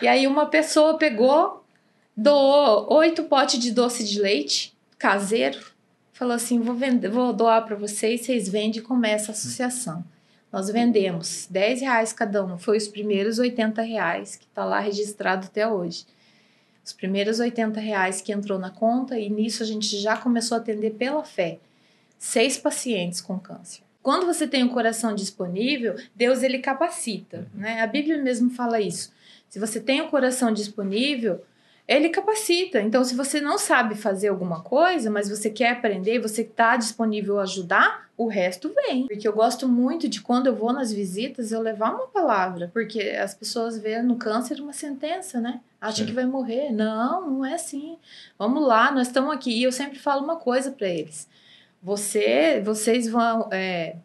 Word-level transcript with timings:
E 0.00 0.06
aí 0.06 0.26
uma 0.26 0.46
pessoa 0.46 0.96
pegou, 0.96 1.64
doou 2.16 2.92
oito 2.94 3.24
potes 3.24 3.58
de 3.58 3.72
doce 3.72 4.04
de 4.04 4.20
leite 4.20 4.76
caseiro, 4.98 5.58
falou 6.12 6.34
assim: 6.34 6.60
vou, 6.60 6.74
vender, 6.74 7.08
vou 7.08 7.32
doar 7.32 7.64
para 7.64 7.76
vocês, 7.76 8.22
vocês 8.22 8.48
vendem 8.48 8.80
e 8.80 8.84
começa 8.84 9.32
a 9.32 9.34
associação. 9.34 10.04
Nós 10.50 10.70
vendemos 10.70 11.46
10 11.50 11.82
reais 11.82 12.12
cada 12.12 12.44
um, 12.44 12.56
foi 12.56 12.78
os 12.78 12.88
primeiros 12.88 13.38
80 13.38 13.82
reais 13.82 14.34
que 14.36 14.46
está 14.46 14.64
lá 14.64 14.80
registrado 14.80 15.46
até 15.46 15.68
hoje. 15.68 16.06
Os 16.82 16.92
primeiros 16.92 17.38
80 17.38 17.78
reais 17.80 18.22
que 18.22 18.32
entrou 18.32 18.58
na 18.58 18.70
conta, 18.70 19.18
e 19.18 19.28
nisso 19.28 19.62
a 19.62 19.66
gente 19.66 19.98
já 19.98 20.16
começou 20.16 20.56
a 20.56 20.60
atender 20.60 20.94
pela 20.94 21.22
fé 21.22 21.58
seis 22.18 22.56
pacientes 22.56 23.20
com 23.20 23.38
câncer. 23.38 23.82
Quando 24.02 24.26
você 24.26 24.46
tem 24.46 24.64
o 24.64 24.70
coração 24.70 25.14
disponível, 25.14 25.96
Deus 26.14 26.42
ele 26.42 26.60
capacita, 26.60 27.46
né? 27.54 27.82
A 27.82 27.86
Bíblia 27.86 28.16
mesmo 28.16 28.48
fala 28.48 28.80
isso. 28.80 29.12
Se 29.48 29.58
você 29.58 29.80
tem 29.80 30.00
o 30.00 30.08
coração 30.08 30.52
disponível, 30.52 31.42
ele 31.88 32.10
capacita. 32.10 32.82
Então, 32.82 33.02
se 33.02 33.14
você 33.14 33.40
não 33.40 33.56
sabe 33.56 33.94
fazer 33.94 34.28
alguma 34.28 34.60
coisa, 34.60 35.10
mas 35.10 35.30
você 35.30 35.48
quer 35.48 35.70
aprender, 35.70 36.18
você 36.18 36.42
está 36.42 36.76
disponível 36.76 37.38
a 37.40 37.44
ajudar, 37.44 38.10
o 38.14 38.26
resto 38.26 38.70
vem. 38.74 39.06
Porque 39.06 39.26
eu 39.26 39.32
gosto 39.32 39.66
muito 39.66 40.06
de 40.06 40.20
quando 40.20 40.48
eu 40.48 40.54
vou 40.54 40.70
nas 40.70 40.92
visitas, 40.92 41.50
eu 41.50 41.62
levar 41.62 41.94
uma 41.94 42.06
palavra. 42.08 42.68
Porque 42.74 43.00
as 43.00 43.34
pessoas 43.34 43.78
veem 43.78 44.02
no 44.02 44.16
câncer 44.16 44.60
uma 44.60 44.74
sentença, 44.74 45.40
né? 45.40 45.60
Acha 45.80 46.04
que 46.04 46.12
vai 46.12 46.26
morrer. 46.26 46.70
Não, 46.70 47.30
não 47.30 47.46
é 47.46 47.54
assim. 47.54 47.96
Vamos 48.38 48.66
lá, 48.66 48.90
nós 48.90 49.06
estamos 49.06 49.32
aqui. 49.32 49.52
E 49.52 49.62
eu 49.62 49.72
sempre 49.72 49.98
falo 49.98 50.22
uma 50.22 50.36
coisa 50.36 50.70
para 50.70 50.88
eles. 50.88 51.26
Você, 51.82 52.60
vocês 52.62 53.08
vão, 53.08 53.48
é, 53.50 53.96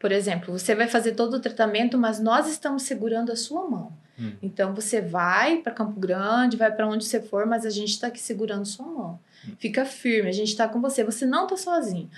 por 0.00 0.10
exemplo, 0.10 0.58
você 0.58 0.74
vai 0.74 0.88
fazer 0.88 1.12
todo 1.12 1.34
o 1.34 1.40
tratamento, 1.40 1.96
mas 1.96 2.18
nós 2.18 2.48
estamos 2.48 2.82
segurando 2.82 3.30
a 3.30 3.36
sua 3.36 3.68
mão. 3.68 3.92
Hum. 4.18 4.32
Então 4.42 4.74
você 4.74 5.00
vai 5.00 5.58
para 5.58 5.72
Campo 5.72 5.98
Grande, 6.00 6.56
vai 6.56 6.70
para 6.74 6.88
onde 6.88 7.04
você 7.04 7.20
for, 7.20 7.46
mas 7.46 7.64
a 7.64 7.70
gente 7.70 7.90
está 7.90 8.08
aqui 8.08 8.20
segurando 8.20 8.66
sua 8.66 8.86
mão. 8.86 9.20
Hum. 9.46 9.52
Fica 9.58 9.84
firme, 9.84 10.28
a 10.28 10.32
gente 10.32 10.48
está 10.48 10.66
com 10.66 10.80
você. 10.80 11.04
Você 11.04 11.24
não 11.24 11.44
está 11.44 11.56
sozinho. 11.56 12.10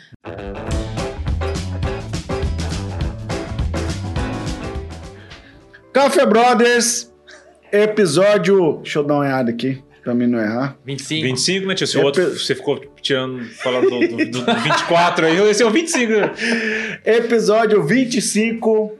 Café 5.92 6.24
Brothers, 6.24 7.12
episódio. 7.70 8.78
Deixa 8.82 9.00
eu 9.00 9.04
dar 9.04 9.14
uma 9.14 9.20
olhada 9.20 9.50
aqui, 9.50 9.82
pra 10.02 10.14
mim 10.14 10.26
não 10.26 10.40
errar. 10.40 10.78
25. 10.86 11.22
25, 11.22 11.66
né, 11.66 11.74
tio? 11.74 11.84
Esse 11.84 11.98
outro, 11.98 12.30
você 12.30 12.54
ficou 12.54 12.80
tirando, 13.02 13.44
falando 13.56 13.90
do, 13.90 14.16
do, 14.16 14.44
do 14.44 14.54
24 14.62 15.26
aí, 15.26 15.50
esse 15.50 15.62
é 15.62 15.66
o 15.66 15.70
25. 15.70 16.12
Episódio 17.04 17.82
25. 17.82 18.98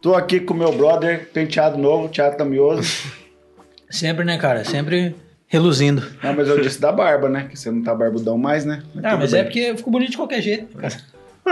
Tô 0.00 0.14
aqui 0.14 0.40
com 0.40 0.54
meu 0.54 0.72
brother, 0.72 1.28
penteado 1.30 1.76
novo, 1.76 2.08
Thiago 2.08 2.36
Tamioso. 2.36 3.12
Sempre, 3.90 4.24
né, 4.24 4.38
cara? 4.38 4.64
Sempre 4.64 5.14
reluzindo. 5.46 6.02
Não, 6.22 6.32
mas 6.32 6.48
eu 6.48 6.60
disse 6.60 6.80
da 6.80 6.90
barba, 6.92 7.28
né? 7.28 7.48
Que 7.50 7.58
você 7.58 7.70
não 7.70 7.82
tá 7.82 7.94
barbudão 7.94 8.38
mais, 8.38 8.64
né? 8.64 8.82
Mas 8.94 9.04
ah, 9.04 9.16
mas 9.16 9.32
bem. 9.32 9.40
é 9.40 9.44
porque 9.44 9.58
eu 9.58 9.76
fico 9.76 9.90
bonito 9.90 10.12
de 10.12 10.16
qualquer 10.16 10.40
jeito. 10.40 10.76
Cara. 10.76 10.96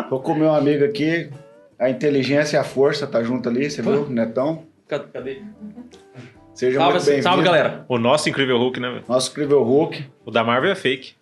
Tô 0.08 0.20
com 0.20 0.34
meu 0.34 0.54
amigo 0.54 0.84
aqui, 0.84 1.28
a 1.78 1.90
inteligência 1.90 2.56
e 2.56 2.60
a 2.60 2.64
força 2.64 3.06
tá 3.06 3.22
junto 3.22 3.48
ali, 3.48 3.68
você 3.68 3.82
Pô. 3.82 3.90
viu, 3.90 4.08
Netão? 4.08 4.62
Cadê? 4.86 5.42
Seja 6.54 6.78
salve, 6.78 6.92
muito 6.94 7.04
bem-vindo. 7.04 7.22
Salve, 7.24 7.42
galera. 7.42 7.84
O 7.88 7.98
nosso 7.98 8.28
incrível 8.28 8.56
Hulk, 8.56 8.80
né? 8.80 9.02
Nosso 9.06 9.30
incrível 9.30 9.62
Hulk. 9.62 10.04
O 10.24 10.30
da 10.30 10.42
Marvel 10.42 10.70
é 10.70 10.74
fake. 10.74 11.14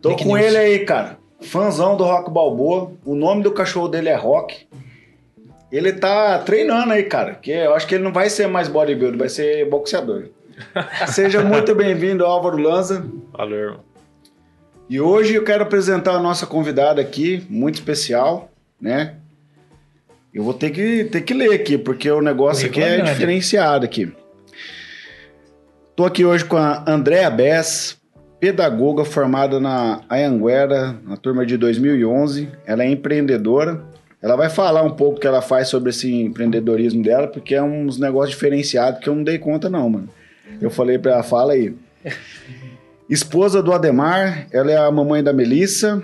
Tô 0.00 0.10
fake 0.10 0.24
com 0.24 0.36
news. 0.36 0.46
ele 0.46 0.56
aí, 0.56 0.78
cara. 0.84 1.18
Fãzão 1.40 1.96
do 1.96 2.04
Rock 2.04 2.30
Balboa. 2.30 2.92
O 3.04 3.14
nome 3.14 3.42
do 3.42 3.52
cachorro 3.52 3.88
dele 3.88 4.08
é 4.08 4.16
Rock. 4.16 4.66
Ele 5.70 5.92
tá 5.92 6.38
treinando 6.38 6.92
aí, 6.92 7.02
cara. 7.02 7.34
Que 7.34 7.50
eu 7.50 7.74
acho 7.74 7.86
que 7.86 7.94
ele 7.94 8.04
não 8.04 8.12
vai 8.12 8.30
ser 8.30 8.46
mais 8.46 8.68
bodybuilder, 8.68 9.18
vai 9.18 9.28
ser 9.28 9.68
boxeador. 9.68 10.28
Seja 11.08 11.42
muito 11.42 11.74
bem-vindo, 11.74 12.24
Álvaro 12.24 12.56
Lanza. 12.56 13.04
Valeu, 13.32 13.58
irmão. 13.58 13.88
E 14.88 14.98
hoje 15.00 15.34
eu 15.34 15.44
quero 15.44 15.62
apresentar 15.62 16.12
a 16.12 16.20
nossa 16.20 16.46
convidada 16.46 17.00
aqui, 17.00 17.46
muito 17.50 17.74
especial, 17.74 18.50
né? 18.80 19.16
Eu 20.32 20.42
vou 20.42 20.54
ter 20.54 20.70
que, 20.70 21.04
ter 21.04 21.20
que 21.20 21.34
ler 21.34 21.52
aqui, 21.52 21.76
porque 21.76 22.10
o 22.10 22.22
negócio 22.22 22.66
aqui 22.66 22.80
é 22.80 23.02
diferenciado 23.02 23.84
aqui. 23.84 24.10
Estou 25.90 26.06
aqui 26.06 26.24
hoje 26.24 26.44
com 26.44 26.56
a 26.56 26.84
Andréa 26.88 27.28
Bess, 27.28 27.98
pedagoga 28.40 29.04
formada 29.04 29.60
na 29.60 30.00
Anhanguera, 30.08 30.96
na 31.04 31.16
turma 31.16 31.44
de 31.44 31.58
2011. 31.58 32.48
Ela 32.64 32.84
é 32.84 32.90
empreendedora, 32.90 33.84
ela 34.20 34.36
vai 34.36 34.50
falar 34.50 34.82
um 34.82 34.90
pouco 34.90 35.16
o 35.16 35.20
que 35.20 35.26
ela 35.26 35.40
faz 35.40 35.68
sobre 35.68 35.90
esse 35.90 36.12
empreendedorismo 36.12 37.02
dela, 37.02 37.28
porque 37.28 37.54
é 37.54 37.62
uns 37.62 37.98
negócios 37.98 38.30
diferenciados 38.30 39.00
que 39.00 39.08
eu 39.08 39.14
não 39.14 39.22
dei 39.22 39.38
conta, 39.38 39.70
não, 39.70 39.88
mano. 39.88 40.08
Eu 40.60 40.70
falei 40.70 40.98
pra 40.98 41.12
ela, 41.12 41.22
fala 41.22 41.52
aí. 41.52 41.74
Esposa 43.08 43.62
do 43.62 43.72
Ademar, 43.72 44.48
ela 44.52 44.70
é 44.70 44.76
a 44.76 44.90
mamãe 44.90 45.22
da 45.22 45.32
Melissa 45.32 46.02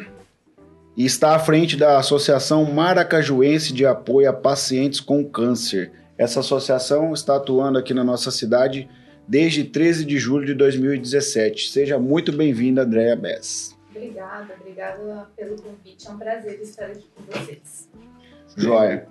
e 0.97 1.05
está 1.05 1.35
à 1.35 1.39
frente 1.39 1.77
da 1.77 1.99
Associação 1.99 2.65
Maracajuense 2.73 3.73
de 3.73 3.85
Apoio 3.85 4.31
a 4.31 4.33
Pacientes 4.33 5.01
com 5.01 5.25
Câncer. 5.25 5.91
Essa 6.17 6.41
associação 6.41 7.13
está 7.13 7.37
atuando 7.37 7.79
aqui 7.79 7.93
na 7.93 8.05
nossa 8.05 8.31
cidade 8.31 8.89
desde 9.27 9.65
13 9.65 10.05
de 10.05 10.19
julho 10.19 10.47
de 10.47 10.55
2017. 10.55 11.69
Seja 11.71 11.99
muito 11.99 12.33
bem-vinda, 12.33 12.83
Andréa 12.83 13.17
Bess. 13.17 13.74
Obrigada, 13.95 14.55
obrigada 14.59 15.29
pelo 15.37 15.57
convite. 15.57 16.09
É 16.09 16.11
um 16.11 16.19
prazer 16.19 16.61
estar 16.61 16.87
aqui 16.87 17.07
com 17.15 17.23
vocês. 17.31 17.89
Joia. 18.57 19.07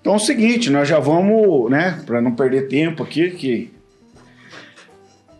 Então 0.00 0.12
é 0.12 0.16
o 0.16 0.20
seguinte, 0.20 0.70
nós 0.70 0.86
já 0.86 1.00
vamos, 1.00 1.68
né, 1.70 2.00
para 2.06 2.20
não 2.20 2.34
perder 2.34 2.68
tempo 2.68 3.02
aqui, 3.02 3.30
que 3.32 3.72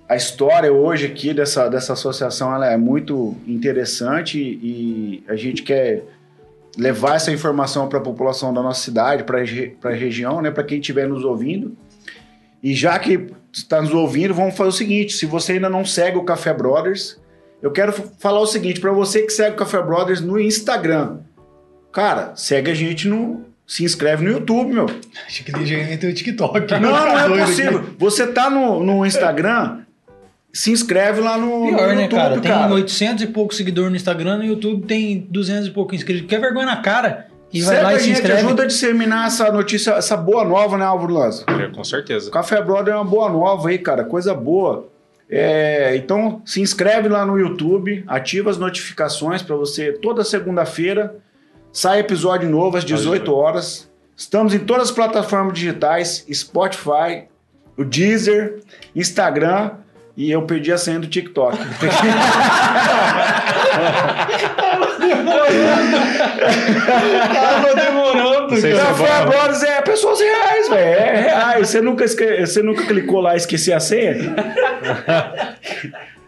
a 0.09 0.17
história 0.17 0.73
hoje 0.73 1.07
aqui 1.07 1.33
dessa, 1.33 1.69
dessa 1.69 1.93
associação 1.93 2.53
ela 2.53 2.67
é 2.67 2.77
muito 2.77 3.37
interessante 3.47 4.39
e 4.39 5.23
a 5.29 5.37
gente 5.37 5.63
quer 5.63 6.03
levar 6.77 7.17
essa 7.17 7.31
informação 7.31 7.89
para 7.89 7.99
a 7.99 8.03
população 8.03 8.53
da 8.53 8.63
nossa 8.63 8.83
cidade, 8.83 9.23
para 9.23 9.41
a 9.41 9.95
região, 9.95 10.43
né, 10.43 10.51
para 10.51 10.65
quem 10.65 10.81
estiver 10.81 11.09
nos 11.09 11.25
ouvindo. 11.25 11.77
E 12.61 12.75
já 12.75 12.99
que 12.99 13.29
está 13.53 13.81
nos 13.81 13.95
ouvindo, 13.95 14.35
vamos 14.35 14.57
fazer 14.57 14.71
o 14.71 14.73
seguinte: 14.73 15.13
se 15.13 15.27
você 15.27 15.53
ainda 15.53 15.69
não 15.69 15.85
segue 15.85 16.19
o 16.19 16.25
Café 16.25 16.53
Brothers, 16.53 17.21
eu 17.61 17.71
quero 17.71 17.93
falar 17.93 18.41
o 18.41 18.47
seguinte 18.47 18.81
para 18.81 18.93
você 18.93 19.23
que 19.23 19.31
segue 19.31 19.55
o 19.55 19.59
Café 19.59 19.83
Brothers 19.83 20.21
no 20.21 20.39
Instagram. 20.39 21.19
Cara, 21.93 22.33
segue 22.37 22.71
a 22.71 22.75
gente 22.75 23.09
no. 23.09 23.47
Se 23.67 23.85
inscreve 23.85 24.25
no 24.25 24.31
YouTube, 24.31 24.73
meu. 24.73 24.87
Acho 25.27 25.45
que 25.45 25.65
gente 25.67 26.07
o 26.07 26.15
TikTok. 26.15 26.73
Não, 26.81 26.91
não 26.91 27.19
é 27.19 27.45
possível. 27.45 27.81
Aqui. 27.81 27.97
Você 27.99 28.27
tá 28.27 28.49
no, 28.49 28.83
no 28.83 29.05
Instagram, 29.05 29.81
se 30.53 30.71
inscreve 30.71 31.21
lá 31.21 31.37
no, 31.37 31.67
Pior, 31.67 31.89
no 31.89 31.95
né, 31.95 32.03
YouTube, 32.03 32.19
cara? 32.19 32.41
Tem 32.41 32.51
cara. 32.51 32.73
800 32.73 33.25
e 33.25 33.27
poucos 33.27 33.57
seguidores 33.57 33.91
no 33.91 33.97
Instagram, 33.97 34.39
no 34.39 34.45
YouTube 34.45 34.87
tem 34.87 35.27
200 35.29 35.67
e 35.67 35.71
poucos 35.71 35.97
inscritos. 35.97 36.27
Quer 36.27 36.41
vergonha 36.41 36.67
na 36.67 36.77
cara? 36.77 37.27
E 37.53 37.61
vai 37.61 37.77
Segue 37.77 37.85
lá 37.85 37.95
e 37.95 38.01
se 38.01 38.11
inscreve. 38.11 38.41
ajuda 38.41 38.63
a 38.63 38.67
disseminar 38.67 39.27
essa 39.27 39.51
notícia, 39.53 39.93
essa 39.93 40.17
boa 40.17 40.45
nova, 40.45 40.79
né, 40.79 40.85
Álvaro 40.85 41.13
Lanza? 41.13 41.45
É, 41.49 41.69
com 41.69 41.85
certeza. 41.85 42.31
Café 42.31 42.63
Brother 42.63 42.95
é 42.95 42.97
uma 42.97 43.05
boa 43.05 43.29
nova 43.29 43.69
aí, 43.69 43.79
cara. 43.79 44.05
Coisa 44.05 44.35
boa. 44.35 44.89
É, 45.31 45.95
então, 45.97 46.41
se 46.45 46.61
inscreve 46.61 47.09
lá 47.09 47.25
no 47.27 47.39
YouTube, 47.39 48.05
ativa 48.07 48.51
as 48.51 48.57
notificações 48.57 49.43
para 49.43 49.57
você 49.57 49.93
toda 49.93 50.25
segunda-feira 50.25 51.21
Sai 51.73 52.01
episódio 52.01 52.49
novo 52.49 52.77
às 52.77 52.85
18 52.85 53.33
horas. 53.33 53.89
Estamos 54.17 54.55
em 54.55 54.59
todas 54.59 54.89
as 54.89 54.91
plataformas 54.91 55.55
digitais: 55.55 56.27
Spotify, 56.33 57.29
o 57.77 57.85
Deezer, 57.85 58.61
Instagram 58.97 59.73
e 60.19 60.31
eu 60.33 60.43
perdi 60.43 60.73
a 60.73 60.77
senha 60.77 60.99
do 60.99 61.07
TikTok. 61.07 61.57
Tava 67.33 67.75
demorando, 67.77 68.61
cara. 68.61 68.79
Café 68.79 69.13
agora 69.13 69.53
é 69.65 69.81
pessoas 69.83 70.19
reais, 70.19 70.69
velho. 70.69 70.83
É 70.83 71.21
reais. 71.21 71.69
Você 71.69 71.81
nunca, 71.81 72.05
esque... 72.05 72.45
Você 72.45 72.61
nunca 72.65 72.85
clicou 72.85 73.21
lá 73.21 73.35
e 73.35 73.37
esqueci 73.37 73.73
a 73.73 73.79
senha? 73.79 74.17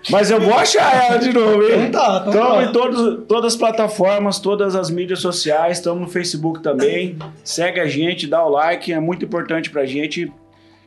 Mas 0.09 0.31
eu 0.31 0.41
vou 0.41 0.55
achar 0.55 1.07
ela 1.07 1.19
de 1.19 1.33
novo, 1.33 1.65
hein? 1.65 1.87
Então 1.89 2.01
tá, 2.01 2.25
então 2.29 2.33
Estamos 2.33 2.63
tá. 2.63 2.65
em 2.71 2.73
todos, 2.73 3.19
todas 3.27 3.55
as 3.55 3.59
plataformas, 3.59 4.39
todas 4.39 4.77
as 4.77 4.89
mídias 4.89 5.19
sociais, 5.19 5.79
estamos 5.79 6.01
no 6.01 6.09
Facebook 6.09 6.63
também. 6.63 7.19
Segue 7.43 7.81
a 7.81 7.87
gente, 7.87 8.29
dá 8.29 8.45
o 8.45 8.51
like, 8.51 8.93
é 8.93 9.01
muito 9.01 9.25
importante 9.25 9.69
pra 9.69 9.85
gente 9.85 10.33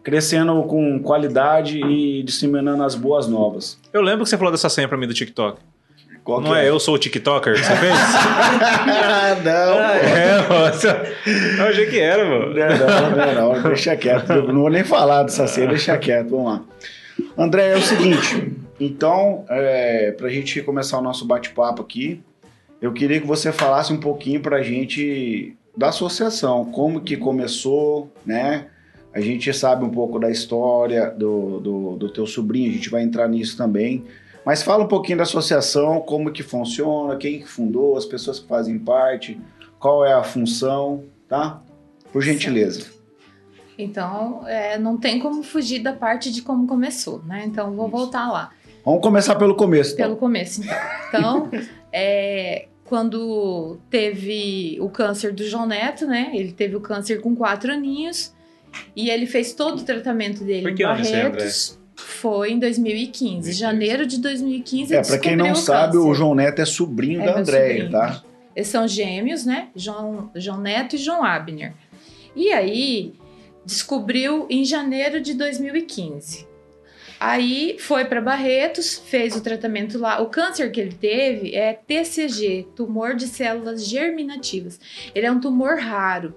crescendo 0.03 0.61
com 0.63 0.99
qualidade 0.99 1.79
e 1.79 2.21
disseminando 2.23 2.83
as 2.83 2.93
boas 2.93 3.27
novas. 3.27 3.79
Eu 3.91 4.01
lembro 4.01 4.23
que 4.23 4.29
você 4.29 4.37
falou 4.37 4.51
dessa 4.51 4.69
senha 4.69 4.87
pra 4.87 4.97
mim 4.97 5.07
do 5.07 5.13
TikTok. 5.13 5.59
Qual 6.23 6.39
não 6.39 6.55
é? 6.55 6.65
é? 6.65 6.69
eu 6.69 6.79
sou 6.79 6.95
o 6.95 6.97
TikToker 6.97 7.53
que 7.53 7.63
você 7.63 7.75
fez? 7.75 7.93
ah, 7.93 9.35
não. 9.43 9.77
Ah, 9.77 9.95
é, 9.97 10.47
moça. 10.47 11.03
Eu 11.57 11.65
achei 11.65 11.85
que 11.87 11.99
era, 11.99 12.23
mano. 12.23 12.53
Não, 12.53 12.67
não, 12.77 13.33
não, 13.33 13.53
não, 13.55 13.63
deixa 13.63 13.95
quieto. 13.97 14.31
Eu 14.31 14.47
não 14.53 14.61
vou 14.61 14.69
nem 14.69 14.83
falar 14.83 15.23
dessa 15.23 15.47
senha, 15.47 15.67
deixa 15.67 15.97
quieto, 15.97 16.29
vamos 16.29 16.45
lá. 16.45 16.61
André, 17.37 17.73
é 17.73 17.77
o 17.77 17.81
seguinte. 17.81 18.53
Então, 18.79 19.45
é, 19.49 20.11
para 20.11 20.27
a 20.27 20.29
gente 20.29 20.61
começar 20.61 20.97
o 20.97 21.01
nosso 21.01 21.25
bate-papo 21.25 21.81
aqui, 21.81 22.21
eu 22.81 22.93
queria 22.93 23.19
que 23.19 23.27
você 23.27 23.51
falasse 23.51 23.91
um 23.91 23.99
pouquinho 23.99 24.39
para 24.39 24.57
a 24.57 24.63
gente 24.63 25.55
da 25.75 25.89
associação, 25.89 26.65
como 26.65 27.01
que 27.01 27.17
começou, 27.17 28.11
né? 28.25 28.67
A 29.13 29.21
gente 29.21 29.53
sabe 29.53 29.85
um 29.85 29.89
pouco 29.89 30.17
da 30.17 30.31
história 30.31 31.11
do, 31.11 31.59
do, 31.59 31.95
do 31.97 32.09
teu 32.09 32.25
sobrinho, 32.25 32.71
a 32.71 32.73
gente 32.73 32.89
vai 32.89 33.03
entrar 33.03 33.27
nisso 33.27 33.55
também. 33.55 34.03
Mas 34.43 34.63
fala 34.63 34.83
um 34.83 34.87
pouquinho 34.87 35.19
da 35.19 35.23
associação, 35.23 36.01
como 36.01 36.31
que 36.31 36.41
funciona, 36.41 37.15
quem 37.15 37.39
que 37.39 37.47
fundou, 37.47 37.95
as 37.95 38.05
pessoas 38.05 38.39
que 38.39 38.47
fazem 38.47 38.77
parte, 38.77 39.39
qual 39.79 40.03
é 40.03 40.13
a 40.13 40.23
função, 40.23 41.03
tá? 41.29 41.61
Por 42.11 42.21
gentileza. 42.21 42.87
Então, 43.77 44.47
é, 44.47 44.77
não 44.77 44.97
tem 44.97 45.19
como 45.19 45.43
fugir 45.43 45.79
da 45.79 45.93
parte 45.93 46.31
de 46.31 46.41
como 46.41 46.67
começou, 46.67 47.21
né? 47.23 47.43
Então, 47.45 47.73
vou 47.75 47.87
voltar 47.87 48.31
lá. 48.31 48.51
Vamos 48.83 49.01
começar 49.01 49.35
pelo 49.35 49.55
começo. 49.55 49.93
Então. 49.93 50.05
Pelo 50.07 50.17
começo, 50.17 50.61
então. 50.61 51.47
Então, 51.47 51.49
é, 51.93 52.67
quando 52.85 53.77
teve 53.89 54.77
o 54.81 54.89
câncer 54.89 55.31
do 55.33 55.43
João 55.43 55.65
Neto, 55.65 56.05
né? 56.05 56.31
Ele 56.33 56.51
teve 56.51 56.75
o 56.75 56.81
câncer 56.81 57.21
com 57.21 57.35
quatro 57.35 57.71
aninhos 57.71 58.32
e 58.95 59.09
ele 59.09 59.25
fez 59.25 59.53
todo 59.53 59.79
o 59.79 59.83
tratamento 59.83 60.43
dele 60.43 60.63
Por 60.63 60.75
que 60.75 60.83
em 60.83 60.87
Barretos. 60.87 61.79
Foi 61.95 62.51
em 62.51 62.59
2015, 62.59 63.33
2015, 63.33 63.53
janeiro 63.53 64.05
de 64.05 64.19
2015. 64.19 64.95
É, 64.95 65.01
para 65.01 65.17
quem 65.19 65.35
não 65.35 65.53
sabe, 65.53 65.97
o 65.97 66.13
João 66.13 66.33
Neto 66.33 66.59
é 66.59 66.65
sobrinho 66.65 67.21
é 67.21 67.25
da 67.25 67.39
Andréia, 67.39 67.89
tá? 67.89 68.23
Eles 68.55 68.67
são 68.67 68.87
gêmeos, 68.87 69.45
né? 69.45 69.69
João, 69.75 70.31
João 70.35 70.59
Neto 70.59 70.95
e 70.95 70.97
João 70.97 71.23
Abner. 71.23 71.73
E 72.35 72.51
aí, 72.51 73.13
descobriu 73.65 74.47
em 74.49 74.65
janeiro 74.65 75.21
de 75.21 75.33
2015. 75.33 76.47
Aí 77.19 77.77
foi 77.79 78.03
para 78.03 78.19
Barretos, 78.19 79.01
fez 79.05 79.35
o 79.35 79.41
tratamento 79.41 79.97
lá. 79.97 80.21
O 80.21 80.25
câncer 80.27 80.71
que 80.71 80.81
ele 80.81 80.93
teve 80.93 81.55
é 81.55 81.73
TCG, 81.73 82.67
tumor 82.75 83.15
de 83.15 83.27
células 83.27 83.87
germinativas. 83.87 84.79
Ele 85.15 85.25
é 85.25 85.31
um 85.31 85.39
tumor 85.39 85.77
raro. 85.77 86.35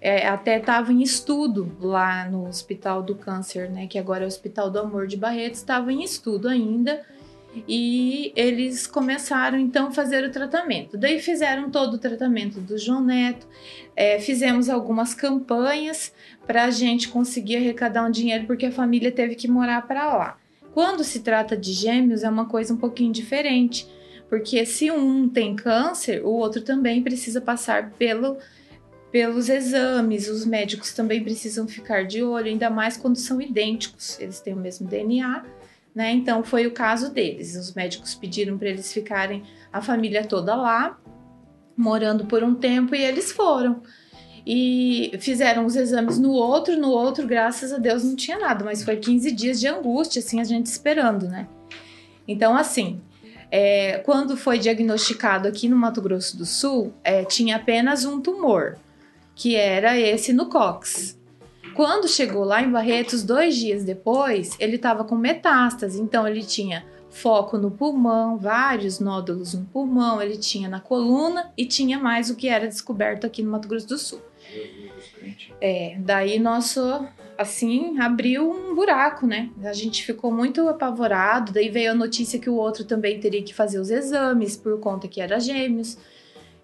É, 0.00 0.26
até 0.26 0.58
estava 0.58 0.92
em 0.92 1.02
estudo 1.02 1.76
lá 1.80 2.28
no 2.28 2.48
Hospital 2.48 3.02
do 3.02 3.14
Câncer, 3.14 3.70
né? 3.70 3.86
Que 3.86 3.98
agora 3.98 4.22
é 4.22 4.24
o 4.24 4.28
Hospital 4.28 4.70
do 4.70 4.78
Amor 4.78 5.06
de 5.06 5.16
Barretos, 5.16 5.58
estava 5.58 5.92
em 5.92 6.02
estudo 6.02 6.48
ainda. 6.48 7.02
E 7.66 8.32
eles 8.36 8.86
começaram 8.86 9.58
então 9.58 9.88
a 9.88 9.90
fazer 9.90 10.24
o 10.24 10.30
tratamento. 10.30 10.96
Daí 10.96 11.20
fizeram 11.20 11.68
todo 11.68 11.94
o 11.94 11.98
tratamento 11.98 12.60
do 12.60 12.78
João 12.78 13.04
Neto, 13.04 13.46
é, 13.96 14.20
fizemos 14.20 14.68
algumas 14.68 15.14
campanhas 15.14 16.12
para 16.46 16.64
a 16.64 16.70
gente 16.70 17.08
conseguir 17.08 17.56
arrecadar 17.56 18.04
um 18.06 18.10
dinheiro, 18.10 18.46
porque 18.46 18.66
a 18.66 18.72
família 18.72 19.10
teve 19.10 19.34
que 19.34 19.48
morar 19.48 19.86
para 19.86 20.16
lá. 20.16 20.38
Quando 20.72 21.02
se 21.02 21.20
trata 21.20 21.56
de 21.56 21.72
gêmeos, 21.72 22.22
é 22.22 22.28
uma 22.28 22.46
coisa 22.46 22.72
um 22.72 22.76
pouquinho 22.76 23.12
diferente, 23.12 23.86
porque 24.28 24.64
se 24.64 24.90
um 24.90 25.28
tem 25.28 25.56
câncer, 25.56 26.24
o 26.24 26.30
outro 26.30 26.62
também 26.62 27.02
precisa 27.02 27.40
passar 27.40 27.90
pelo, 27.98 28.38
pelos 29.10 29.48
exames, 29.48 30.28
os 30.28 30.46
médicos 30.46 30.92
também 30.92 31.22
precisam 31.22 31.66
ficar 31.66 32.06
de 32.06 32.22
olho, 32.22 32.46
ainda 32.46 32.70
mais 32.70 32.96
quando 32.96 33.16
são 33.16 33.40
idênticos, 33.40 34.18
eles 34.20 34.40
têm 34.40 34.54
o 34.54 34.56
mesmo 34.56 34.86
DNA. 34.86 35.44
Né? 35.94 36.12
Então 36.12 36.44
foi 36.44 36.66
o 36.66 36.72
caso 36.72 37.12
deles. 37.12 37.56
Os 37.56 37.74
médicos 37.74 38.14
pediram 38.14 38.56
para 38.56 38.68
eles 38.68 38.92
ficarem 38.92 39.42
a 39.72 39.82
família 39.82 40.24
toda 40.24 40.54
lá, 40.54 40.98
morando 41.76 42.26
por 42.26 42.44
um 42.44 42.54
tempo, 42.54 42.94
e 42.94 43.02
eles 43.02 43.32
foram 43.32 43.82
e 44.46 45.12
fizeram 45.20 45.66
os 45.66 45.76
exames 45.76 46.18
no 46.18 46.32
outro, 46.32 46.76
no 46.76 46.90
outro, 46.90 47.26
graças 47.26 47.72
a 47.72 47.78
Deus, 47.78 48.02
não 48.04 48.16
tinha 48.16 48.38
nada, 48.38 48.64
mas 48.64 48.82
foi 48.82 48.96
15 48.96 49.30
dias 49.32 49.60
de 49.60 49.68
angústia, 49.68 50.20
assim, 50.20 50.40
a 50.40 50.44
gente 50.44 50.66
esperando, 50.66 51.28
né? 51.28 51.46
Então, 52.26 52.56
assim, 52.56 53.00
é, 53.50 53.98
quando 53.98 54.36
foi 54.36 54.58
diagnosticado 54.58 55.48
aqui 55.48 55.68
no 55.68 55.76
Mato 55.76 56.00
Grosso 56.00 56.36
do 56.36 56.46
Sul, 56.46 56.92
é, 57.04 57.24
tinha 57.24 57.56
apenas 57.56 58.04
um 58.04 58.20
tumor, 58.20 58.78
que 59.40 59.56
era 59.56 59.98
esse 59.98 60.34
no 60.34 60.50
cox. 60.50 61.18
Quando 61.74 62.06
chegou 62.06 62.44
lá 62.44 62.62
em 62.62 62.70
Barretos, 62.70 63.22
dois 63.22 63.56
dias 63.56 63.82
depois, 63.84 64.54
ele 64.60 64.76
estava 64.76 65.02
com 65.02 65.16
metástase, 65.16 65.98
então 65.98 66.28
ele 66.28 66.42
tinha 66.42 66.84
foco 67.08 67.56
no 67.56 67.70
pulmão, 67.70 68.36
vários 68.36 69.00
nódulos 69.00 69.54
no 69.54 69.64
pulmão, 69.64 70.20
ele 70.20 70.36
tinha 70.36 70.68
na 70.68 70.78
coluna 70.78 71.50
e 71.56 71.64
tinha 71.64 71.98
mais 71.98 72.28
o 72.28 72.36
que 72.36 72.48
era 72.48 72.68
descoberto 72.68 73.26
aqui 73.26 73.42
no 73.42 73.50
Mato 73.50 73.66
Grosso 73.66 73.88
do 73.88 73.96
Sul. 73.96 74.20
É, 75.58 75.96
daí 76.00 76.38
nosso, 76.38 77.02
assim, 77.38 77.98
abriu 77.98 78.50
um 78.50 78.74
buraco, 78.74 79.26
né? 79.26 79.48
A 79.64 79.72
gente 79.72 80.04
ficou 80.04 80.30
muito 80.30 80.68
apavorado, 80.68 81.50
daí 81.50 81.70
veio 81.70 81.92
a 81.92 81.94
notícia 81.94 82.38
que 82.38 82.50
o 82.50 82.56
outro 82.56 82.84
também 82.84 83.18
teria 83.18 83.42
que 83.42 83.54
fazer 83.54 83.78
os 83.78 83.90
exames 83.90 84.54
por 84.54 84.78
conta 84.80 85.08
que 85.08 85.18
era 85.18 85.40
gêmeos. 85.40 85.96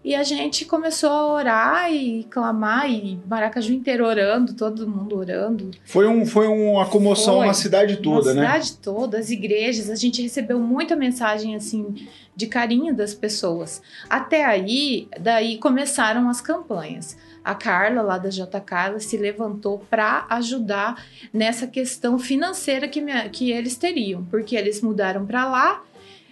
E 0.07 0.15
a 0.15 0.23
gente 0.23 0.65
começou 0.65 1.11
a 1.11 1.27
orar 1.27 1.93
e 1.93 2.23
clamar, 2.31 2.89
e 2.89 3.19
Maracaju 3.27 3.73
inteiro 3.73 4.07
orando, 4.07 4.55
todo 4.55 4.89
mundo 4.89 5.19
orando. 5.19 5.73
Foi, 5.85 6.07
um, 6.07 6.25
foi 6.25 6.47
uma 6.47 6.87
comoção 6.87 7.39
foi, 7.39 7.49
na 7.49 7.53
cidade 7.53 7.97
toda, 7.97 8.33
né? 8.33 8.43
Na 8.43 8.61
cidade 8.61 8.77
toda, 8.81 9.19
as 9.19 9.31
igrejas, 9.31 9.91
a 9.91 9.97
gente 9.97 10.23
recebeu 10.23 10.61
muita 10.61 10.95
mensagem, 10.95 11.57
assim, 11.57 12.07
de 12.37 12.47
carinho 12.47 12.95
das 12.95 13.15
pessoas. 13.15 13.83
Até 14.09 14.45
aí, 14.45 15.09
daí 15.21 15.59
começaram 15.59 16.29
as 16.29 16.41
campanhas. 16.41 17.19
A 17.43 17.57
Carla, 17.57 18.01
lá 18.01 18.17
da 18.17 18.31
J. 18.31 18.61
Carla, 18.61 19.01
se 19.01 19.17
levantou 19.17 19.85
para 19.91 20.25
ajudar 20.31 21.05
nessa 21.33 21.67
questão 21.67 22.17
financeira 22.17 22.87
que, 22.87 23.01
me, 23.01 23.29
que 23.31 23.51
eles 23.51 23.77
teriam, 23.77 24.25
porque 24.27 24.55
eles 24.55 24.81
mudaram 24.81 25.27
para 25.27 25.49
lá, 25.49 25.83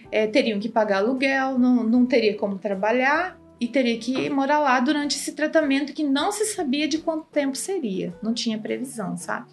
é, 0.09 0.27
teriam 0.27 0.61
que 0.61 0.69
pagar 0.69 0.99
aluguel, 0.99 1.59
não, 1.59 1.83
não 1.83 2.05
teria 2.05 2.37
como 2.37 2.57
trabalhar, 2.57 3.37
e 3.59 3.67
teria 3.67 3.97
que 3.97 4.29
morar 4.29 4.59
lá 4.59 4.79
durante 4.79 5.15
esse 5.15 5.31
tratamento 5.31 5.93
que 5.93 6.03
não 6.03 6.31
se 6.31 6.45
sabia 6.45 6.87
de 6.87 6.97
quanto 6.97 7.25
tempo 7.25 7.55
seria, 7.55 8.13
não 8.21 8.33
tinha 8.33 8.57
previsão, 8.57 9.15
sabe? 9.15 9.47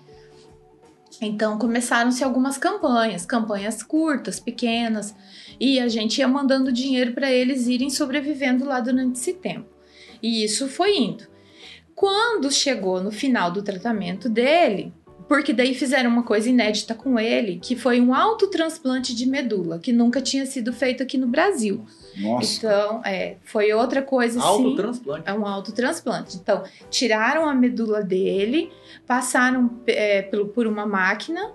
Então 1.21 1.57
começaram-se 1.59 2.25
algumas 2.25 2.59
campanhas, 2.59 3.25
campanhas 3.25 3.83
curtas, 3.83 4.41
pequenas, 4.41 5.15
e 5.61 5.79
a 5.79 5.87
gente 5.87 6.19
ia 6.19 6.27
mandando 6.27 6.73
dinheiro 6.73 7.13
para 7.13 7.31
eles 7.31 7.69
irem 7.69 7.91
sobrevivendo 7.91 8.65
lá 8.65 8.81
durante 8.81 9.17
esse 9.17 9.35
tempo. 9.35 9.69
E 10.23 10.45
isso 10.45 10.67
foi 10.69 10.97
indo. 10.97 11.25
Quando 11.95 12.51
chegou 12.51 13.01
no 13.01 13.13
final 13.13 13.51
do 13.53 13.63
tratamento 13.63 14.29
dele, 14.29 14.93
porque 15.33 15.55
daí 15.55 15.75
fizeram 15.75 16.11
uma 16.11 16.25
coisa 16.25 16.51
inédita 16.51 16.95
com 16.95 17.19
ele, 17.19 17.59
que 17.59 17.75
foi 17.75 17.99
um 17.99 18.15
autotransplante 18.15 19.15
de 19.15 19.25
medula, 19.25 19.79
que 19.79 19.91
nunca 19.91 20.21
tinha 20.21 20.45
sido 20.45 20.75
feito 20.75 21.03
aqui 21.03 21.17
no 21.17 21.27
Brasil. 21.27 21.87
Nossa. 22.19 22.59
Então, 22.59 23.01
é, 23.03 23.37
foi 23.43 23.73
outra 23.73 24.03
coisa 24.03 24.39
assim. 24.39 24.47
Autotransplante. 24.47 25.23
É 25.25 25.33
um 25.33 25.47
autotransplante. 25.47 26.37
Então, 26.37 26.63
tiraram 26.91 27.49
a 27.49 27.55
medula 27.55 28.03
dele, 28.03 28.71
passaram 29.07 29.71
é, 29.87 30.21
por, 30.21 30.49
por 30.49 30.67
uma 30.67 30.85
máquina 30.85 31.51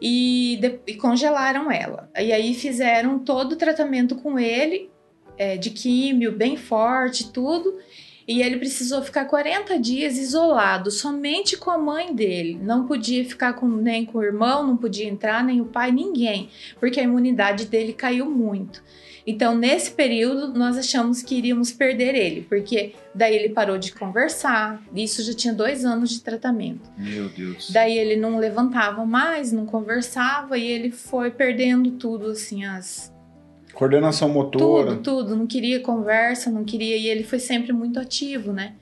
e, 0.00 0.60
de, 0.60 0.78
e, 0.86 0.94
congelaram 0.94 1.72
ela. 1.72 2.08
E 2.16 2.32
aí 2.32 2.54
fizeram 2.54 3.18
todo 3.18 3.54
o 3.54 3.56
tratamento 3.56 4.14
com 4.14 4.38
ele, 4.38 4.92
é, 5.36 5.56
de 5.56 5.70
químio, 5.70 6.30
bem 6.30 6.56
forte, 6.56 7.32
tudo. 7.32 7.76
E 8.26 8.42
ele 8.42 8.56
precisou 8.56 9.02
ficar 9.02 9.24
40 9.24 9.78
dias 9.78 10.16
isolado, 10.16 10.90
somente 10.90 11.56
com 11.56 11.70
a 11.70 11.78
mãe 11.78 12.14
dele. 12.14 12.58
Não 12.60 12.86
podia 12.86 13.24
ficar 13.24 13.54
com, 13.54 13.66
nem 13.68 14.04
com 14.04 14.18
o 14.18 14.22
irmão, 14.22 14.66
não 14.66 14.76
podia 14.76 15.08
entrar, 15.08 15.44
nem 15.44 15.60
o 15.60 15.66
pai, 15.66 15.90
ninguém, 15.90 16.48
porque 16.78 17.00
a 17.00 17.04
imunidade 17.04 17.66
dele 17.66 17.92
caiu 17.92 18.30
muito. 18.30 18.82
Então, 19.26 19.56
nesse 19.56 19.92
período, 19.92 20.52
nós 20.58 20.76
achamos 20.76 21.22
que 21.22 21.36
iríamos 21.36 21.70
perder 21.70 22.14
ele, 22.14 22.42
porque 22.42 22.94
daí 23.14 23.34
ele 23.36 23.50
parou 23.50 23.78
de 23.78 23.92
conversar. 23.92 24.82
Isso 24.94 25.22
já 25.22 25.32
tinha 25.32 25.54
dois 25.54 25.84
anos 25.84 26.10
de 26.10 26.20
tratamento. 26.20 26.90
Meu 26.98 27.28
Deus. 27.28 27.70
Daí 27.70 27.96
ele 27.96 28.16
não 28.16 28.38
levantava 28.38 29.06
mais, 29.06 29.52
não 29.52 29.64
conversava 29.64 30.58
e 30.58 30.66
ele 30.66 30.90
foi 30.90 31.30
perdendo 31.30 31.92
tudo, 31.92 32.30
assim, 32.30 32.64
as. 32.64 33.11
Coordenação 33.74 34.28
motora. 34.28 34.96
Tudo, 34.96 35.02
tudo. 35.02 35.36
Não 35.36 35.46
queria 35.46 35.80
conversa, 35.80 36.50
não 36.50 36.64
queria. 36.64 36.96
E 36.96 37.08
ele 37.08 37.24
foi 37.24 37.38
sempre 37.38 37.72
muito 37.72 37.98
ativo, 37.98 38.52
né? 38.52 38.74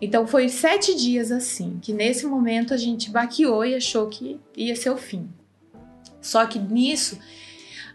Então 0.00 0.26
foi 0.26 0.48
sete 0.48 0.94
dias 0.94 1.30
assim, 1.30 1.78
que 1.82 1.92
nesse 1.92 2.26
momento 2.26 2.72
a 2.72 2.76
gente 2.76 3.10
baqueou 3.10 3.64
e 3.64 3.74
achou 3.74 4.08
que 4.08 4.40
ia 4.56 4.74
ser 4.74 4.90
o 4.90 4.96
fim. 4.96 5.28
Só 6.22 6.46
que 6.46 6.58
nisso 6.58 7.18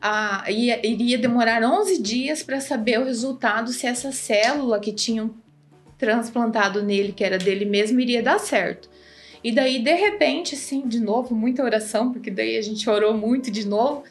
a, 0.01 0.45
ia, 0.51 0.85
iria 0.85 1.17
demorar 1.17 1.63
11 1.63 2.01
dias 2.01 2.43
para 2.43 2.59
saber 2.59 2.99
o 2.99 3.05
resultado 3.05 3.71
se 3.71 3.87
essa 3.87 4.11
célula 4.11 4.79
que 4.79 4.91
tinham 4.91 5.33
transplantado 5.97 6.83
nele, 6.83 7.11
que 7.11 7.23
era 7.23 7.37
dele 7.37 7.65
mesmo, 7.65 7.99
iria 7.99 8.21
dar 8.21 8.39
certo. 8.39 8.89
E 9.43 9.51
daí, 9.51 9.81
de 9.81 9.93
repente, 9.93 10.55
assim, 10.55 10.87
de 10.87 10.99
novo, 10.99 11.35
muita 11.35 11.63
oração, 11.63 12.11
porque 12.11 12.29
daí 12.29 12.57
a 12.57 12.61
gente 12.61 12.87
orou 12.89 13.15
muito 13.15 13.49
de 13.49 13.67
novo, 13.67 14.03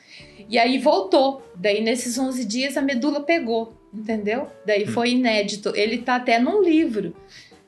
e 0.49 0.59
aí 0.59 0.79
voltou. 0.79 1.43
Daí, 1.57 1.83
nesses 1.83 2.19
11 2.19 2.45
dias, 2.45 2.77
a 2.77 2.83
medula 2.83 3.21
pegou, 3.21 3.75
entendeu? 3.93 4.49
Daí 4.67 4.85
hum. 4.85 4.93
foi 4.93 5.11
inédito. 5.11 5.73
Ele 5.75 5.99
tá 5.99 6.17
até 6.17 6.39
num 6.39 6.63
livro 6.63 7.15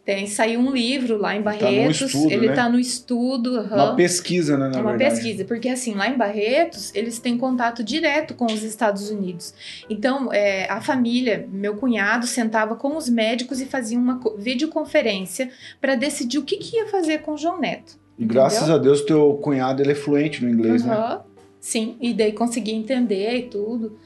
tem, 0.06 0.28
saiu 0.28 0.60
um 0.60 0.70
livro 0.70 1.18
lá 1.18 1.34
em 1.34 1.42
tá 1.42 1.50
Barretos. 1.50 1.98
Tá 1.98 2.06
estudo, 2.06 2.32
ele 2.32 2.48
né? 2.48 2.68
no 2.68 2.78
estudo. 2.78 3.58
Uhum. 3.58 3.74
Uma 3.74 3.96
pesquisa, 3.96 4.56
né? 4.56 4.68
Na 4.68 4.78
uma 4.78 4.90
verdade. 4.90 5.16
pesquisa, 5.16 5.44
porque 5.44 5.68
assim, 5.68 5.94
lá 5.94 6.08
em 6.08 6.16
Barretos, 6.16 6.94
eles 6.94 7.18
têm 7.18 7.36
contato 7.36 7.82
direto 7.82 8.32
com 8.32 8.46
os 8.46 8.62
Estados 8.62 9.10
Unidos. 9.10 9.52
Então, 9.90 10.32
é, 10.32 10.70
a 10.70 10.80
família, 10.80 11.48
meu 11.50 11.74
cunhado, 11.74 12.24
sentava 12.24 12.76
com 12.76 12.96
os 12.96 13.08
médicos 13.08 13.60
e 13.60 13.66
fazia 13.66 13.98
uma 13.98 14.20
videoconferência 14.38 15.50
para 15.80 15.96
decidir 15.96 16.38
o 16.38 16.44
que, 16.44 16.56
que 16.58 16.76
ia 16.76 16.86
fazer 16.86 17.22
com 17.22 17.32
o 17.32 17.36
João 17.36 17.58
Neto. 17.58 17.98
E 18.16 18.24
graças 18.24 18.70
a 18.70 18.78
Deus 18.78 19.00
teu 19.00 19.34
cunhado 19.42 19.82
ele 19.82 19.90
é 19.90 19.96
fluente 19.96 20.42
no 20.42 20.48
inglês, 20.48 20.82
uhum. 20.82 20.88
né? 20.88 21.18
Sim, 21.66 21.96
e 22.00 22.14
daí 22.14 22.30
consegui 22.30 22.70
entender 22.70 23.38
e 23.38 23.42
tudo. 23.48 23.98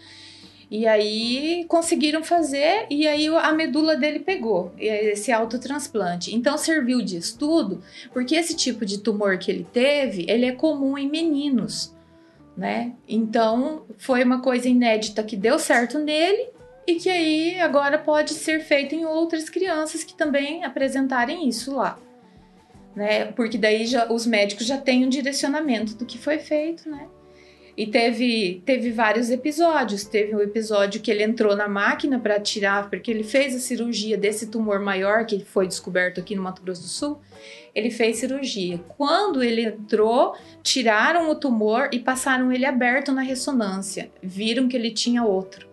E 0.70 0.86
aí 0.86 1.66
conseguiram 1.68 2.24
fazer, 2.24 2.86
e 2.88 3.06
aí 3.06 3.28
a 3.28 3.52
medula 3.52 3.96
dele 3.96 4.18
pegou, 4.20 4.72
esse 4.78 5.30
autotransplante. 5.30 6.34
Então 6.34 6.56
serviu 6.56 7.02
de 7.02 7.18
estudo, 7.18 7.82
porque 8.14 8.34
esse 8.34 8.56
tipo 8.56 8.86
de 8.86 8.96
tumor 8.96 9.36
que 9.36 9.50
ele 9.50 9.66
teve, 9.70 10.24
ele 10.26 10.46
é 10.46 10.52
comum 10.52 10.96
em 10.96 11.06
meninos, 11.06 11.94
né? 12.56 12.94
Então 13.06 13.82
foi 13.98 14.24
uma 14.24 14.40
coisa 14.40 14.66
inédita 14.66 15.22
que 15.22 15.36
deu 15.36 15.58
certo 15.58 15.98
nele 15.98 16.48
e 16.86 16.94
que 16.94 17.10
aí 17.10 17.60
agora 17.60 17.98
pode 17.98 18.32
ser 18.32 18.60
feito 18.60 18.94
em 18.94 19.04
outras 19.04 19.50
crianças 19.50 20.02
que 20.02 20.14
também 20.14 20.64
apresentarem 20.64 21.46
isso 21.46 21.76
lá. 21.76 21.98
Né? 22.96 23.26
Porque 23.26 23.58
daí 23.58 23.84
já, 23.84 24.10
os 24.10 24.24
médicos 24.24 24.64
já 24.66 24.78
têm 24.78 25.04
um 25.04 25.10
direcionamento 25.10 25.94
do 25.94 26.06
que 26.06 26.16
foi 26.16 26.38
feito, 26.38 26.88
né? 26.88 27.06
E 27.80 27.86
teve, 27.86 28.62
teve 28.66 28.90
vários 28.90 29.30
episódios. 29.30 30.04
Teve 30.04 30.36
um 30.36 30.40
episódio 30.40 31.00
que 31.00 31.10
ele 31.10 31.22
entrou 31.22 31.56
na 31.56 31.66
máquina 31.66 32.18
para 32.18 32.38
tirar, 32.38 32.90
porque 32.90 33.10
ele 33.10 33.24
fez 33.24 33.54
a 33.54 33.58
cirurgia 33.58 34.18
desse 34.18 34.48
tumor 34.48 34.78
maior 34.78 35.24
que 35.24 35.42
foi 35.42 35.66
descoberto 35.66 36.20
aqui 36.20 36.36
no 36.36 36.42
Mato 36.42 36.60
Grosso 36.60 36.82
do 36.82 36.88
Sul. 36.88 37.18
Ele 37.74 37.90
fez 37.90 38.18
cirurgia. 38.18 38.78
Quando 38.98 39.42
ele 39.42 39.64
entrou, 39.64 40.36
tiraram 40.62 41.30
o 41.30 41.34
tumor 41.34 41.88
e 41.90 41.98
passaram 41.98 42.52
ele 42.52 42.66
aberto 42.66 43.12
na 43.12 43.22
ressonância. 43.22 44.10
Viram 44.22 44.68
que 44.68 44.76
ele 44.76 44.90
tinha 44.90 45.24
outro. 45.24 45.66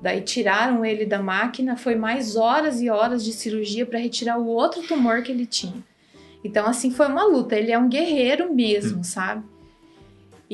Daí 0.00 0.22
tiraram 0.22 0.82
ele 0.82 1.04
da 1.04 1.20
máquina, 1.20 1.76
foi 1.76 1.94
mais 1.94 2.36
horas 2.36 2.80
e 2.80 2.88
horas 2.88 3.22
de 3.22 3.34
cirurgia 3.34 3.84
para 3.84 3.98
retirar 3.98 4.38
o 4.38 4.46
outro 4.46 4.80
tumor 4.84 5.22
que 5.22 5.30
ele 5.30 5.44
tinha. 5.44 5.84
Então, 6.42 6.66
assim, 6.66 6.90
foi 6.90 7.06
uma 7.06 7.26
luta. 7.26 7.54
Ele 7.54 7.70
é 7.70 7.78
um 7.78 7.90
guerreiro 7.90 8.50
mesmo, 8.50 9.04
sabe? 9.04 9.44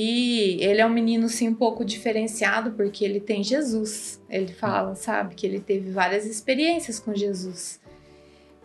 E 0.03 0.57
ele 0.65 0.81
é 0.81 0.87
um 0.87 0.91
menino, 0.91 1.29
sim, 1.29 1.51
um 1.51 1.55
pouco 1.55 1.85
diferenciado, 1.85 2.71
porque 2.71 3.05
ele 3.05 3.21
tem 3.21 3.45
Jesus. 3.45 4.19
Ele 4.31 4.51
fala, 4.51 4.95
sabe, 4.95 5.35
que 5.35 5.47
ele 5.47 5.61
teve 5.61 5.91
várias 5.91 6.25
experiências 6.25 6.99
com 6.99 7.15
Jesus. 7.15 7.79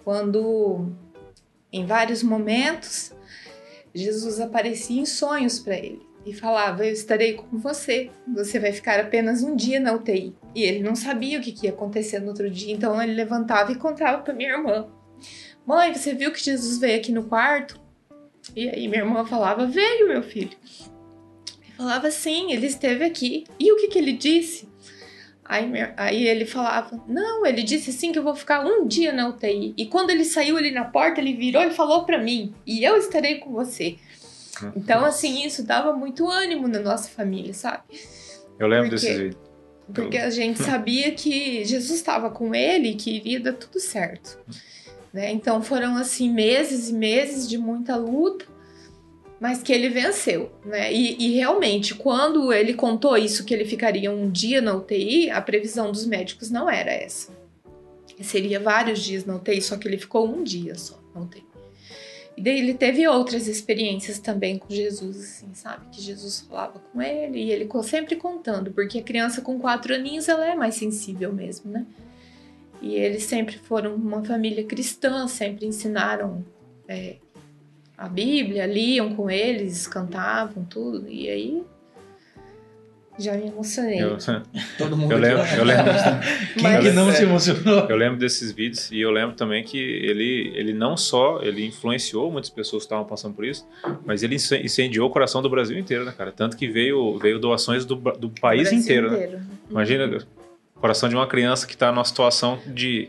Quando, 0.05 0.93
em 1.73 1.85
vários 1.85 2.23
momentos, 2.23 3.11
Jesus 3.93 4.39
aparecia 4.39 5.01
em 5.01 5.05
sonhos 5.05 5.59
para 5.59 5.75
ele 5.75 6.07
e 6.25 6.33
falava: 6.33 6.85
Eu 6.85 6.93
estarei 6.93 7.33
com 7.33 7.57
você, 7.57 8.11
você 8.33 8.57
vai 8.57 8.71
ficar 8.71 8.97
apenas 8.97 9.43
um 9.43 9.57
dia 9.57 9.77
na 9.77 9.91
UTI. 9.91 10.33
E 10.55 10.63
ele 10.63 10.81
não 10.81 10.95
sabia 10.95 11.37
o 11.37 11.41
que 11.41 11.65
ia 11.65 11.71
acontecer 11.73 12.19
no 12.19 12.29
outro 12.29 12.49
dia, 12.49 12.73
então 12.73 13.03
ele 13.03 13.13
levantava 13.13 13.73
e 13.73 13.75
contava 13.75 14.23
para 14.23 14.33
minha 14.33 14.53
irmã: 14.53 14.87
Mãe, 15.65 15.93
você 15.93 16.13
viu 16.13 16.31
que 16.31 16.41
Jesus 16.41 16.77
veio 16.77 16.97
aqui 16.97 17.11
no 17.11 17.25
quarto? 17.25 17.77
E 18.55 18.69
aí 18.69 18.87
minha 18.87 19.01
irmã 19.01 19.25
falava: 19.25 19.67
Veio, 19.67 20.07
meu 20.07 20.23
filho. 20.23 20.55
Falava 21.77 22.07
assim, 22.07 22.51
ele 22.51 22.67
esteve 22.67 23.03
aqui. 23.03 23.45
E 23.59 23.71
o 23.71 23.77
que, 23.77 23.87
que 23.87 23.97
ele 23.97 24.13
disse? 24.13 24.67
Aí, 25.47 25.71
aí 25.95 26.27
ele 26.27 26.45
falava: 26.45 26.99
Não, 27.07 27.45
ele 27.45 27.61
disse 27.61 27.93
sim 27.93 28.11
que 28.11 28.17
eu 28.17 28.23
vou 28.23 28.35
ficar 28.35 28.65
um 28.65 28.87
dia 28.87 29.13
na 29.13 29.29
UTI. 29.29 29.75
E 29.77 29.85
quando 29.85 30.09
ele 30.09 30.25
saiu 30.25 30.57
ali 30.57 30.71
na 30.71 30.85
porta, 30.85 31.21
ele 31.21 31.35
virou 31.35 31.61
e 31.63 31.69
falou 31.69 32.03
para 32.03 32.17
mim: 32.17 32.53
E 32.65 32.83
eu 32.83 32.97
estarei 32.97 33.37
com 33.37 33.51
você. 33.51 33.97
Então, 34.75 35.05
assim, 35.05 35.45
isso 35.45 35.63
dava 35.63 35.93
muito 35.93 36.27
ânimo 36.29 36.67
na 36.67 36.79
nossa 36.79 37.09
família, 37.09 37.53
sabe? 37.53 37.83
Eu 38.57 38.67
lembro 38.67 38.89
porque, 38.89 39.05
desses 39.05 39.17
vídeos. 39.17 39.43
Porque 39.93 40.17
a 40.17 40.29
gente 40.31 40.59
sabia 40.63 41.11
que 41.11 41.63
Jesus 41.63 41.99
estava 41.99 42.31
com 42.31 42.55
ele 42.55 42.95
que 42.95 43.11
iria 43.11 43.39
dar 43.39 43.53
tudo 43.53 43.79
certo. 43.79 44.39
Né? 45.13 45.31
Então 45.31 45.61
foram 45.61 45.95
assim 45.95 46.31
meses 46.31 46.89
e 46.89 46.93
meses 46.93 47.47
de 47.47 47.57
muita 47.57 47.95
luta 47.95 48.45
mas 49.39 49.61
que 49.61 49.73
ele 49.73 49.89
venceu, 49.89 50.51
né? 50.63 50.91
E, 50.93 51.15
e, 51.19 51.35
realmente, 51.35 51.93
quando 51.93 52.53
ele 52.53 52.73
contou 52.73 53.17
isso, 53.17 53.43
que 53.43 53.53
ele 53.53 53.65
ficaria 53.65 54.11
um 54.11 54.29
dia 54.29 54.61
na 54.61 54.73
UTI, 54.73 55.29
a 55.29 55.41
previsão 55.41 55.91
dos 55.91 56.05
médicos 56.05 56.49
não 56.49 56.69
era 56.69 56.91
essa. 56.91 57.33
Seria 58.21 58.59
vários 58.59 59.03
dias 59.03 59.25
na 59.25 59.35
UTI, 59.35 59.61
só 59.61 59.77
que 59.77 59.87
ele 59.87 59.97
ficou 59.97 60.27
um 60.27 60.41
dia 60.41 60.75
só 60.75 60.97
na 61.13 61.21
UTI. 61.21 61.43
E 62.37 62.41
daí 62.41 62.59
ele 62.59 62.73
teve 62.73 63.07
outras 63.07 63.47
experiências 63.47 64.19
também 64.19 64.57
com 64.57 64.69
Jesus, 64.69 65.17
assim, 65.17 65.53
sabe? 65.53 65.87
Que 65.89 66.01
Jesus 66.01 66.41
falava 66.41 66.79
com 66.79 67.01
ele 67.01 67.39
e 67.39 67.51
ele 67.51 67.69
sempre 67.83 68.17
contando, 68.17 68.71
porque 68.71 68.99
a 68.99 69.03
criança 69.03 69.41
com 69.41 69.57
quatro 69.59 69.93
aninhos 69.93 70.27
ela 70.27 70.45
é 70.45 70.53
mais 70.53 70.75
sensível 70.75 71.31
mesmo, 71.31 71.71
né? 71.71 71.85
E 72.81 72.95
eles 72.95 73.23
sempre 73.23 73.57
foram 73.57 73.95
uma 73.95 74.23
família 74.23 74.63
cristã, 74.65 75.27
sempre 75.27 75.65
ensinaram 75.65 76.45
é, 76.87 77.17
a 77.97 78.09
Bíblia, 78.09 78.65
liam 78.65 79.15
com 79.15 79.29
eles, 79.29 79.87
cantavam 79.87 80.63
tudo. 80.65 81.07
E 81.09 81.29
aí 81.29 81.63
já 83.17 83.33
me 83.33 83.47
emocionei. 83.47 84.01
Eu, 84.01 84.17
Todo 84.77 84.97
mundo 84.97 85.11
eu 85.11 85.17
lembro, 85.17 85.43
eu 85.57 85.63
lembro, 85.63 85.93
Quem 86.57 86.81
que 86.81 86.91
não 86.91 87.11
se 87.13 87.23
emocionou? 87.23 87.87
Eu 87.89 87.95
lembro 87.95 88.17
desses 88.19 88.51
vídeos 88.51 88.91
e 88.91 88.99
eu 88.99 89.09
lembro 89.11 89.35
também 89.35 89.63
que 89.63 89.77
ele, 89.77 90.51
ele 90.55 90.73
não 90.73 90.97
só 90.97 91.41
ele 91.41 91.65
influenciou 91.65 92.29
muitas 92.29 92.49
pessoas 92.49 92.83
que 92.83 92.87
estavam 92.87 93.05
passando 93.05 93.33
por 93.33 93.45
isso, 93.45 93.65
mas 94.05 94.21
ele 94.21 94.35
incendiou 94.35 95.07
o 95.07 95.11
coração 95.11 95.41
do 95.41 95.49
Brasil 95.49 95.77
inteiro, 95.77 96.03
né, 96.03 96.13
cara? 96.15 96.31
Tanto 96.31 96.57
que 96.57 96.67
veio, 96.67 97.17
veio 97.17 97.39
doações 97.39 97.85
do, 97.85 97.95
do 97.95 98.29
país 98.29 98.71
inteiro, 98.71 99.09
né? 99.09 99.17
inteiro, 99.17 99.37
né? 99.37 99.45
Imagina 99.69 100.17
o 100.75 100.79
coração 100.79 101.07
de 101.07 101.15
uma 101.15 101.27
criança 101.27 101.65
que 101.65 101.73
está 101.73 101.91
numa 101.91 102.03
situação 102.03 102.59
de, 102.67 103.07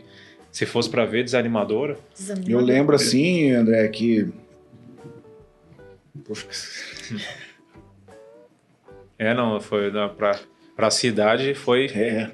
se 0.49 0.65
fosse 0.65 0.89
para 0.89 1.05
ver, 1.05 1.25
desanimadora. 1.25 1.97
Eu 2.47 2.61
lembro 2.61 2.95
assim, 2.95 3.51
André, 3.51 3.85
que 3.89 4.31
Poxa. 6.25 6.47
é, 9.17 9.33
não, 9.33 9.59
foi 9.59 9.91
pra, 10.15 10.39
pra 10.75 10.91
cidade 10.91 11.53
foi. 11.53 11.87
É. 11.87 12.31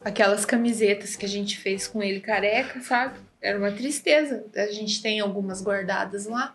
Aquelas 0.00 0.44
camisetas 0.44 1.14
que 1.14 1.24
a 1.24 1.28
gente 1.28 1.56
fez 1.58 1.86
com 1.86 2.02
ele 2.02 2.20
careca, 2.20 2.80
sabe? 2.80 3.18
Era 3.40 3.58
uma 3.58 3.72
tristeza. 3.72 4.44
A 4.54 4.66
gente 4.66 5.02
tem 5.02 5.20
algumas 5.20 5.62
guardadas 5.62 6.26
lá, 6.26 6.54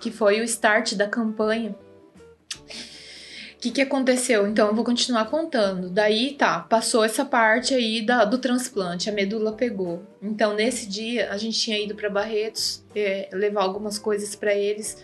que 0.00 0.10
foi 0.10 0.40
o 0.40 0.44
start 0.44 0.94
da 0.94 1.08
campanha. 1.08 1.74
O 3.56 3.58
que, 3.58 3.70
que 3.70 3.80
aconteceu? 3.80 4.46
Então, 4.46 4.68
eu 4.68 4.74
vou 4.74 4.84
continuar 4.84 5.24
contando. 5.26 5.88
Daí, 5.88 6.34
tá, 6.34 6.60
passou 6.60 7.02
essa 7.02 7.24
parte 7.24 7.74
aí 7.74 8.04
da, 8.04 8.24
do 8.24 8.38
transplante, 8.38 9.08
a 9.08 9.12
medula 9.12 9.52
pegou. 9.52 10.02
Então, 10.22 10.54
nesse 10.54 10.86
dia, 10.86 11.30
a 11.30 11.38
gente 11.38 11.58
tinha 11.58 11.78
ido 11.82 11.94
para 11.94 12.10
Barretos 12.10 12.84
é, 12.94 13.28
levar 13.32 13.62
algumas 13.62 13.98
coisas 13.98 14.36
para 14.36 14.54
eles 14.54 14.96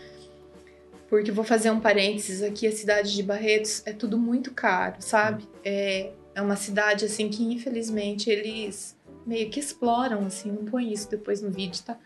porque 1.13 1.31
vou 1.31 1.45
fazer 1.45 1.71
um 1.71 1.79
parênteses 1.79 2.43
aqui, 2.43 2.67
a 2.67 2.73
cidade 2.73 3.15
de 3.15 3.23
Barretos 3.23 3.83
é 3.85 3.93
tudo 3.93 4.17
muito 4.17 4.51
caro, 4.51 4.97
sabe? 5.01 5.47
É, 5.63 6.11
é 6.35 6.41
uma 6.41 6.57
cidade 6.57 7.05
assim 7.05 7.29
que 7.29 7.43
infelizmente 7.45 8.31
eles 8.31 8.97
meio 9.27 9.49
que 9.51 9.61
exploram, 9.61 10.27
assim, 10.27 10.51
não 10.51 10.65
põe 10.65 10.93
isso 10.93 11.11
depois 11.11 11.43
no 11.43 11.51
vídeo, 11.51 11.83
tá? 11.85 11.97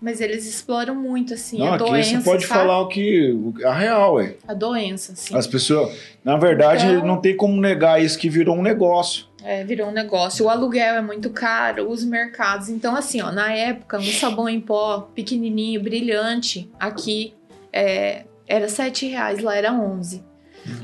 Mas 0.00 0.20
eles 0.20 0.46
exploram 0.46 0.94
muito, 0.94 1.34
assim, 1.34 1.58
não, 1.58 1.72
a 1.72 1.74
aqui 1.76 1.84
doença. 1.84 2.20
Você 2.20 2.24
pode 2.24 2.46
sabe? 2.46 2.60
falar 2.60 2.80
o 2.80 2.88
que. 2.88 3.34
A 3.64 3.72
real, 3.72 4.20
é. 4.20 4.36
A 4.46 4.54
doença, 4.54 5.14
sim. 5.14 5.36
As 5.36 5.46
pessoas. 5.46 5.96
Na 6.24 6.36
verdade, 6.36 6.86
então, 6.86 7.06
não 7.06 7.20
tem 7.20 7.36
como 7.36 7.60
negar 7.60 8.02
isso 8.02 8.18
que 8.18 8.28
virou 8.28 8.56
um 8.56 8.62
negócio. 8.62 9.26
É, 9.42 9.64
virou 9.64 9.88
um 9.88 9.92
negócio. 9.92 10.46
O 10.46 10.48
aluguel 10.48 10.96
é 10.96 11.00
muito 11.00 11.30
caro, 11.30 11.88
os 11.88 12.04
mercados. 12.04 12.68
Então, 12.68 12.94
assim, 12.94 13.22
ó, 13.22 13.30
na 13.32 13.52
época, 13.52 13.98
um 13.98 14.12
sabão 14.12 14.48
em 14.48 14.60
pó 14.60 15.10
pequenininho, 15.14 15.82
brilhante, 15.82 16.70
aqui, 16.78 17.34
é, 17.72 18.24
era 18.46 18.68
sete 18.68 19.06
reais, 19.06 19.40
lá 19.40 19.56
era 19.56 19.72
onze. 19.72 20.24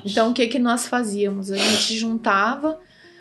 Então 0.04 0.30
o 0.30 0.35
que 0.35 0.46
que 0.46 0.58
nós 0.58 0.87
fazíamos? 0.87 1.50
A 1.50 1.56
gente 1.56 1.99
juntava 1.99 2.78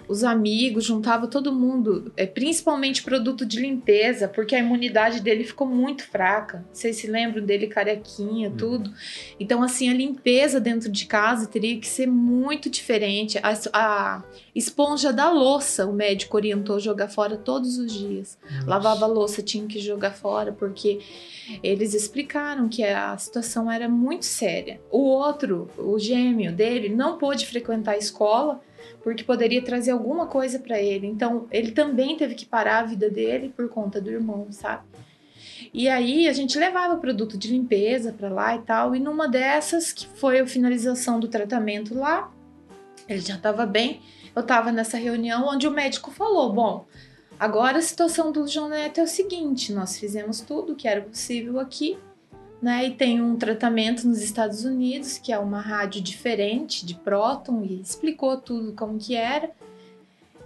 os 0.08 0.24
amigos, 0.24 0.86
juntava 0.86 1.28
todo 1.28 1.52
mundo, 1.52 2.12
é, 2.16 2.26
principalmente 2.26 3.04
produto 3.04 3.46
de 3.46 3.60
limpeza, 3.60 4.28
porque 4.28 4.56
a 4.56 4.60
imunidade 4.60 5.22
dele 5.22 5.44
ficou 5.44 5.68
muito 5.68 6.04
fraca. 6.08 6.66
Vocês 6.72 6.98
se 6.98 7.08
lembram 7.08 7.44
dele 7.44 7.68
carequinha, 7.68 8.50
uhum. 8.50 8.58
tudo. 8.58 8.94
Então, 9.40 9.64
assim, 9.64 9.90
a 9.90 9.94
limpeza 9.94 10.60
dentro 10.60 10.92
de 10.92 11.06
casa 11.06 11.48
teria 11.48 11.80
que 11.80 11.88
ser 11.88 12.08
muito 12.08 12.70
diferente. 12.70 13.40
A, 13.42 13.54
a 13.74 14.24
esponja 14.54 15.12
da 15.12 15.32
louça, 15.32 15.86
o 15.86 15.94
médico 15.94 16.38
orientou 16.38 16.80
jogar 16.80 17.08
fora 17.08 17.38
todos 17.38 17.78
os 17.78 17.92
dias. 17.92 18.38
Nossa. 18.44 18.70
Lavava 18.70 19.06
a 19.06 19.08
louça, 19.08 19.42
tinha 19.42 19.66
que 19.66 19.80
jogar 19.80 20.12
fora, 20.12 20.52
porque 20.52 21.00
eles 21.62 21.94
explicaram 21.94 22.70
que 22.70 22.84
a 22.84 23.18
situação 23.18 23.72
era 23.72 23.88
muito 23.90 24.26
séria. 24.26 24.80
O 24.92 25.00
outro, 25.00 25.70
o 25.78 25.98
gêmeo 26.00 26.52
dele, 26.52 26.90
não 26.90 27.18
pôde 27.18 27.46
frequentar 27.46 27.94
a 27.94 27.98
escola 27.98 28.62
porque 29.04 29.24
poderia 29.24 29.64
trazer 29.64 29.92
alguma 29.92 30.28
coisa 30.28 30.60
para 30.60 30.80
ele. 30.80 31.08
Então, 31.08 31.48
ele 31.52 31.72
também 31.72 32.18
teve 32.18 32.36
que 32.36 32.46
parar 32.46 32.80
a 32.80 32.84
vida 32.84 33.10
dele 33.10 33.54
por 33.56 33.70
conta 33.70 34.02
do 34.02 34.10
irmão, 34.10 34.48
sabe? 34.52 34.84
E 35.74 35.90
aí 35.90 36.28
a 36.28 36.34
gente 36.34 36.58
levava 36.58 36.98
produto 36.98 37.38
de 37.38 37.50
limpeza 37.50 38.14
para 38.14 38.30
lá 38.30 38.56
e 38.56 38.62
tal, 38.62 38.96
e 38.96 39.00
numa 39.00 39.28
dessas 39.28 39.92
que 39.92 40.08
foi 40.08 40.40
a 40.40 40.48
finalização 40.48 41.20
do 41.20 41.28
tratamento 41.28 41.94
lá, 41.94 42.32
ele 43.08 43.20
já 43.20 43.36
estava 43.36 43.66
bem. 43.66 44.02
Eu 44.36 44.42
estava 44.42 44.72
nessa 44.72 44.98
reunião 44.98 45.48
onde 45.48 45.68
o 45.68 45.72
médico 45.72 46.12
falou: 46.12 46.54
"Bom, 46.54 46.86
agora 47.40 47.78
a 47.78 47.82
situação 47.82 48.32
do 48.32 48.48
João 48.48 48.70
Neto 48.70 49.00
é 49.00 49.04
o 49.04 49.08
seguinte, 49.08 49.74
nós 49.74 49.98
fizemos 49.98 50.42
tudo 50.42 50.74
o 50.74 50.76
que 50.76 50.88
era 50.88 51.02
possível 51.02 51.60
aqui, 51.60 51.98
né? 52.62 52.88
E 52.88 52.92
tem 52.92 53.22
um 53.22 53.36
tratamento 53.36 54.08
nos 54.08 54.22
Estados 54.22 54.66
Unidos, 54.66 55.18
que 55.18 55.32
é 55.32 55.38
uma 55.40 55.62
rádio 55.62 56.02
diferente 56.02 56.86
de 56.86 56.96
próton, 56.96 57.64
e 57.64 57.82
explicou 57.82 58.38
tudo 58.38 58.74
como 58.74 58.98
que 58.98 59.16
era, 59.16 59.52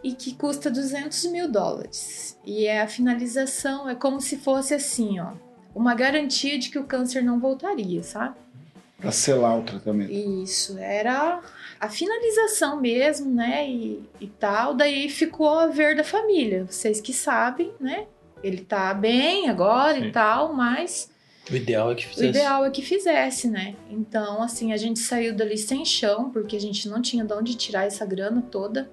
e 0.03 0.13
que 0.13 0.33
custa 0.33 0.69
200 0.69 1.25
mil 1.25 1.51
dólares. 1.51 2.37
E 2.45 2.65
é 2.65 2.81
a 2.81 2.87
finalização, 2.87 3.89
é 3.89 3.95
como 3.95 4.21
se 4.21 4.37
fosse 4.37 4.73
assim, 4.73 5.19
ó, 5.19 5.33
uma 5.75 5.93
garantia 5.93 6.57
de 6.57 6.69
que 6.69 6.79
o 6.79 6.83
câncer 6.83 7.23
não 7.23 7.39
voltaria, 7.39 8.01
sabe? 8.03 8.35
Pra 8.99 9.11
selar 9.11 9.57
o 9.57 9.63
tratamento. 9.63 10.11
Isso, 10.11 10.77
era 10.77 11.39
a 11.79 11.89
finalização 11.89 12.81
mesmo, 12.81 13.33
né? 13.33 13.69
E, 13.69 14.03
e 14.19 14.27
tal. 14.27 14.73
Daí 14.73 15.09
ficou 15.09 15.57
a 15.57 15.67
ver 15.67 15.95
da 15.95 16.03
família. 16.03 16.65
Vocês 16.65 16.99
que 16.99 17.13
sabem, 17.13 17.71
né? 17.79 18.07
Ele 18.43 18.61
tá 18.61 18.93
bem 18.93 19.49
agora 19.49 19.97
Sim. 19.97 20.07
e 20.07 20.11
tal, 20.11 20.53
mas. 20.53 21.09
O 21.51 21.55
ideal 21.55 21.91
é 21.91 21.95
que 21.95 22.05
fizesse. 22.07 22.27
O 22.27 22.29
ideal 22.29 22.65
é 22.65 22.69
que 22.69 22.81
fizesse, 22.81 23.47
né? 23.47 23.75
Então, 23.89 24.41
assim, 24.41 24.71
a 24.71 24.77
gente 24.77 24.99
saiu 24.99 25.35
dali 25.35 25.57
sem 25.57 25.83
chão, 25.85 26.29
porque 26.29 26.55
a 26.55 26.61
gente 26.61 26.87
não 26.87 27.01
tinha 27.01 27.25
de 27.25 27.33
onde 27.33 27.55
tirar 27.55 27.85
essa 27.85 28.05
grana 28.05 28.41
toda. 28.41 28.89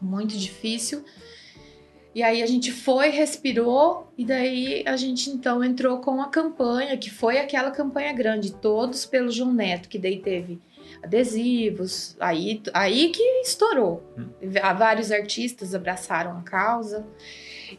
Muito 0.00 0.36
difícil. 0.36 1.04
E 2.14 2.22
aí 2.22 2.42
a 2.42 2.46
gente 2.46 2.72
foi, 2.72 3.10
respirou, 3.10 4.10
e 4.16 4.24
daí 4.24 4.82
a 4.86 4.96
gente 4.96 5.30
então 5.30 5.62
entrou 5.62 5.98
com 5.98 6.20
a 6.20 6.28
campanha, 6.28 6.96
que 6.96 7.10
foi 7.10 7.38
aquela 7.38 7.70
campanha 7.70 8.12
grande, 8.12 8.52
todos 8.52 9.06
pelo 9.06 9.30
João 9.30 9.52
Neto, 9.52 9.88
que 9.88 9.98
daí 9.98 10.18
teve 10.18 10.58
adesivos, 11.02 12.16
aí, 12.18 12.62
aí 12.74 13.10
que 13.10 13.22
estourou. 13.42 14.02
Hum. 14.18 14.28
Vários 14.76 15.12
artistas 15.12 15.74
abraçaram 15.74 16.36
a 16.38 16.42
causa. 16.42 17.06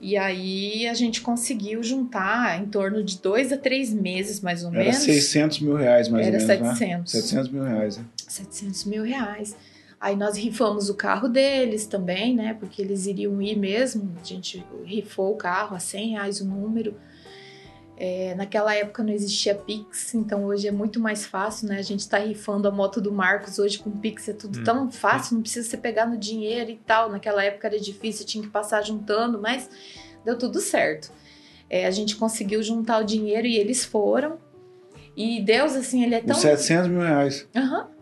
E 0.01 0.17
aí 0.17 0.87
a 0.87 0.93
gente 0.93 1.21
conseguiu 1.21 1.81
juntar 1.83 2.61
em 2.61 2.65
torno 2.65 3.03
de 3.03 3.19
dois 3.19 3.51
a 3.51 3.57
três 3.57 3.93
meses, 3.93 4.41
mais 4.41 4.63
ou 4.63 4.69
Era 4.69 4.79
menos. 4.79 4.95
Era 4.95 5.13
600 5.13 5.59
mil 5.59 5.75
reais, 5.75 6.07
mais 6.09 6.27
Era 6.27 6.37
ou 6.37 6.47
menos, 6.47 6.59
Era 6.61 6.75
700. 6.75 7.13
Né? 7.13 7.21
700 7.21 7.51
mil 7.51 7.63
reais, 7.63 7.97
né? 7.97 8.05
700 8.27 8.85
mil 8.85 9.03
reais. 9.03 9.55
Aí 9.99 10.15
nós 10.15 10.37
rifamos 10.37 10.89
o 10.89 10.93
carro 10.93 11.27
deles 11.27 11.85
também, 11.85 12.33
né? 12.33 12.55
Porque 12.57 12.81
eles 12.81 13.05
iriam 13.05 13.41
ir 13.41 13.57
mesmo. 13.57 14.09
A 14.21 14.25
gente 14.25 14.63
rifou 14.85 15.33
o 15.33 15.35
carro 15.35 15.75
a 15.75 15.79
100 15.79 16.11
reais 16.11 16.39
o 16.39 16.45
número. 16.45 16.95
É, 18.01 18.33
naquela 18.33 18.73
época 18.73 19.03
não 19.03 19.11
existia 19.11 19.53
Pix, 19.53 20.15
então 20.15 20.45
hoje 20.45 20.65
é 20.65 20.71
muito 20.71 21.01
mais 21.01 21.25
fácil, 21.25 21.67
né? 21.67 21.79
A 21.79 21.81
gente 21.81 22.07
tá 22.07 22.17
rifando 22.17 22.65
a 22.65 22.71
moto 22.71 23.01
do 23.01 23.11
Marcos 23.11 23.59
hoje 23.59 23.77
com 23.77 23.91
Pix, 23.91 24.29
é 24.29 24.33
tudo 24.33 24.59
hum. 24.59 24.63
tão 24.63 24.89
fácil, 24.89 25.35
não 25.35 25.41
precisa 25.41 25.67
você 25.67 25.75
pegar 25.75 26.05
no 26.05 26.17
dinheiro 26.17 26.71
e 26.71 26.77
tal. 26.77 27.11
Naquela 27.11 27.43
época 27.43 27.67
era 27.67 27.77
difícil, 27.77 28.25
tinha 28.25 28.41
que 28.41 28.49
passar 28.49 28.81
juntando, 28.83 29.37
mas 29.41 29.69
deu 30.23 30.37
tudo 30.37 30.61
certo. 30.61 31.11
É, 31.69 31.85
a 31.85 31.91
gente 31.91 32.15
conseguiu 32.15 32.63
juntar 32.63 33.01
o 33.01 33.03
dinheiro 33.03 33.45
e 33.45 33.57
eles 33.57 33.83
foram. 33.83 34.37
E 35.13 35.41
Deus, 35.41 35.75
assim, 35.75 36.01
ele 36.01 36.15
é 36.15 36.21
tão. 36.21 36.37
Os 36.37 36.41
700 36.41 36.87
mil 36.87 37.01
reais. 37.01 37.47
Aham. 37.53 37.81
Uhum. 37.81 37.99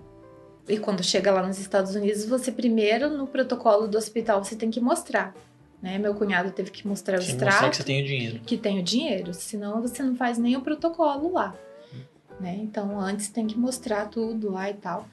E 0.69 0.77
quando 0.77 1.01
chega 1.01 1.31
lá 1.31 1.41
nos 1.47 1.57
Estados 1.59 1.95
Unidos, 1.95 2.25
você 2.25 2.51
primeiro, 2.51 3.09
no 3.09 3.25
protocolo 3.25 3.87
do 3.87 3.97
hospital, 3.97 4.43
você 4.43 4.55
tem 4.55 4.69
que 4.69 4.79
mostrar. 4.79 5.33
Né? 5.81 5.97
Meu 5.97 6.15
cunhado 6.15 6.51
teve 6.51 6.71
que 6.71 6.87
mostrar 6.87 7.19
o 7.19 7.21
Sim, 7.21 7.31
extrato. 7.31 7.53
Mostrar 7.53 7.69
que 7.69 7.77
você 7.77 7.83
tem 7.83 8.01
o 8.01 8.05
dinheiro. 8.05 8.39
Que 8.45 8.57
tem 8.57 8.79
o 8.79 8.83
dinheiro. 8.83 9.33
Senão 9.33 9.81
você 9.81 10.01
não 10.01 10.15
faz 10.15 10.37
nem 10.37 10.55
o 10.55 10.61
protocolo 10.61 11.33
lá. 11.33 11.55
Hum. 11.93 11.99
Né? 12.39 12.57
Então, 12.61 12.99
antes 12.99 13.29
tem 13.29 13.45
que 13.45 13.57
mostrar 13.57 14.07
tudo 14.07 14.51
lá 14.51 14.69
e 14.69 14.73
tal. 14.73 15.07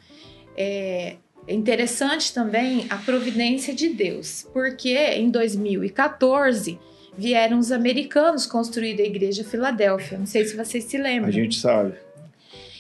É 0.56 1.16
interessante 1.49 2.33
também 2.33 2.87
a 2.88 2.97
providência 2.97 3.75
de 3.75 3.90
Deus. 3.90 4.49
Porque 4.52 4.97
em 4.97 5.30
2014 5.30 6.78
vieram 7.16 7.59
os 7.59 7.71
americanos 7.71 8.47
construir 8.47 9.00
a 9.00 9.04
igreja 9.04 9.44
Filadélfia. 9.44 10.18
Não 10.18 10.26
sei 10.26 10.44
se 10.44 10.56
vocês 10.56 10.85
se 10.85 10.97
lembram. 10.97 11.28
A 11.28 11.33
gente 11.33 11.59
sabe. 11.59 11.94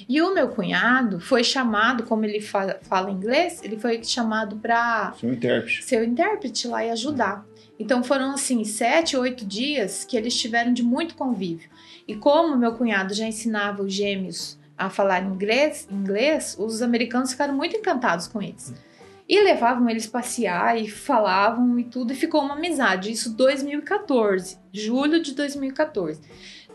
E 0.08 0.20
o 0.20 0.34
meu 0.34 0.48
cunhado 0.48 1.18
foi 1.18 1.42
chamado, 1.42 2.02
como 2.02 2.24
ele 2.24 2.40
fala, 2.40 2.78
fala 2.82 3.10
inglês, 3.10 3.62
ele 3.62 3.78
foi 3.78 4.02
chamado 4.04 4.56
para 4.56 5.14
ser 5.14 5.82
ser 5.82 6.00
o 6.02 6.04
intérprete 6.04 6.68
lá 6.68 6.84
e 6.84 6.90
ajudar. 6.90 7.46
Então 7.78 8.04
foram 8.04 8.32
assim 8.32 8.64
sete, 8.64 9.16
oito 9.16 9.44
dias 9.44 10.04
que 10.04 10.16
eles 10.16 10.36
tiveram 10.36 10.72
de 10.72 10.82
muito 10.82 11.14
convívio. 11.14 11.68
E 12.06 12.14
como 12.14 12.56
meu 12.56 12.74
cunhado 12.74 13.14
já 13.14 13.26
ensinava 13.26 13.82
os 13.82 13.92
gêmeos 13.92 14.58
a 14.76 14.90
falar 14.90 15.22
inglês, 15.22 15.88
inglês, 15.90 16.56
os 16.58 16.82
americanos 16.82 17.32
ficaram 17.32 17.54
muito 17.54 17.76
encantados 17.76 18.26
com 18.26 18.42
eles. 18.42 18.72
E 19.28 19.40
levavam 19.42 19.88
eles 19.88 20.06
passear 20.06 20.78
e 20.78 20.88
falavam 20.88 21.78
e 21.78 21.84
tudo, 21.84 22.12
e 22.12 22.16
ficou 22.16 22.42
uma 22.42 22.54
amizade. 22.54 23.10
Isso 23.10 23.34
2014, 23.34 24.58
julho 24.70 25.22
de 25.22 25.34
2014. 25.34 26.20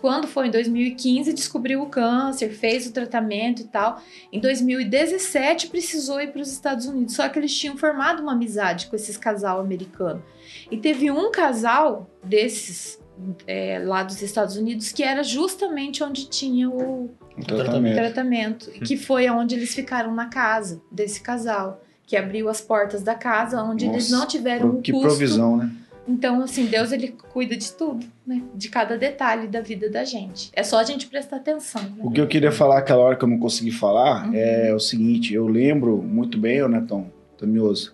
Quando 0.02 0.28
foi 0.28 0.48
em 0.48 0.52
2015, 0.52 1.34
descobriu 1.34 1.82
o 1.82 1.90
câncer, 1.90 2.50
fez 2.50 2.88
o 2.88 2.94
tratamento 2.94 3.62
e 3.62 3.66
tal. 3.66 4.02
Em 4.32 4.40
2017, 4.40 5.68
precisou 5.68 6.22
ir 6.22 6.32
para 6.32 6.42
os 6.42 6.52
Estados 6.52 6.86
Unidos. 6.86 7.16
Só 7.16 7.28
que 7.28 7.38
eles 7.38 7.56
tinham 7.56 7.78
formado 7.78 8.22
uma 8.22 8.32
amizade 8.32 8.88
com 8.88 8.96
esses 8.96 9.18
casal 9.18 9.60
americano. 9.60 10.24
E 10.72 10.78
teve 10.78 11.12
um 11.12 11.32
casal 11.32 12.10
desses 12.24 13.00
é, 13.46 13.80
lá 13.80 14.04
dos 14.04 14.22
Estados 14.22 14.56
Unidos 14.56 14.94
que 14.94 15.04
era 15.04 15.24
justamente 15.24 16.02
onde 16.02 16.30
tinha 16.30 16.70
o, 16.70 17.06
o 17.38 17.46
tratamento. 17.46 17.96
tratamento 17.96 18.72
que 18.72 18.96
foi 18.96 19.30
onde 19.30 19.56
eles 19.56 19.74
ficaram 19.74 20.16
na 20.16 20.28
casa 20.28 20.82
desse 20.90 21.22
casal. 21.22 21.82
Que 22.10 22.17
abriu 22.17 22.50
as 22.50 22.60
portas 22.60 23.04
da 23.04 23.13
casa, 23.13 23.62
onde 23.62 23.86
Nossa, 23.86 23.98
eles 23.98 24.10
não 24.10 24.26
tiveram 24.26 24.69
o 24.72 24.82
que 24.82 24.91
custo. 24.91 25.08
provisão, 25.08 25.58
né? 25.58 25.72
Então, 26.08 26.41
assim, 26.41 26.65
Deus 26.65 26.91
ele 26.91 27.10
cuida 27.32 27.56
de 27.56 27.72
tudo, 27.72 28.04
né? 28.26 28.41
De 28.56 28.67
cada 28.67 28.98
detalhe 28.98 29.48
da 29.48 29.62
vida 29.62 29.88
da 29.91 30.04
gente. 30.04 30.50
É 30.54 30.63
só 30.63 30.80
a 30.80 30.84
gente 30.84 31.06
prestar 31.06 31.36
atenção. 31.36 31.84
Né? 31.84 31.98
O 32.00 32.10
que 32.10 32.19
eu 32.19 32.28
queria 32.28 32.52
falar 32.52 32.80
aquela 32.80 33.04
hora 33.04 33.15
que 33.15 33.24
eu 33.24 33.30
não 33.30 33.38
consegui 33.38 33.69
falar 33.69 34.28
uhum. 34.28 34.34
é 34.34 34.74
o 34.74 34.80
seguinte: 34.80 35.36
eu 35.36 35.48
lembro 35.48 35.98
muito 35.98 36.36
bem, 36.39 36.63
o 36.63 36.67
Netão 36.67 37.12
Tamioso 37.38 37.93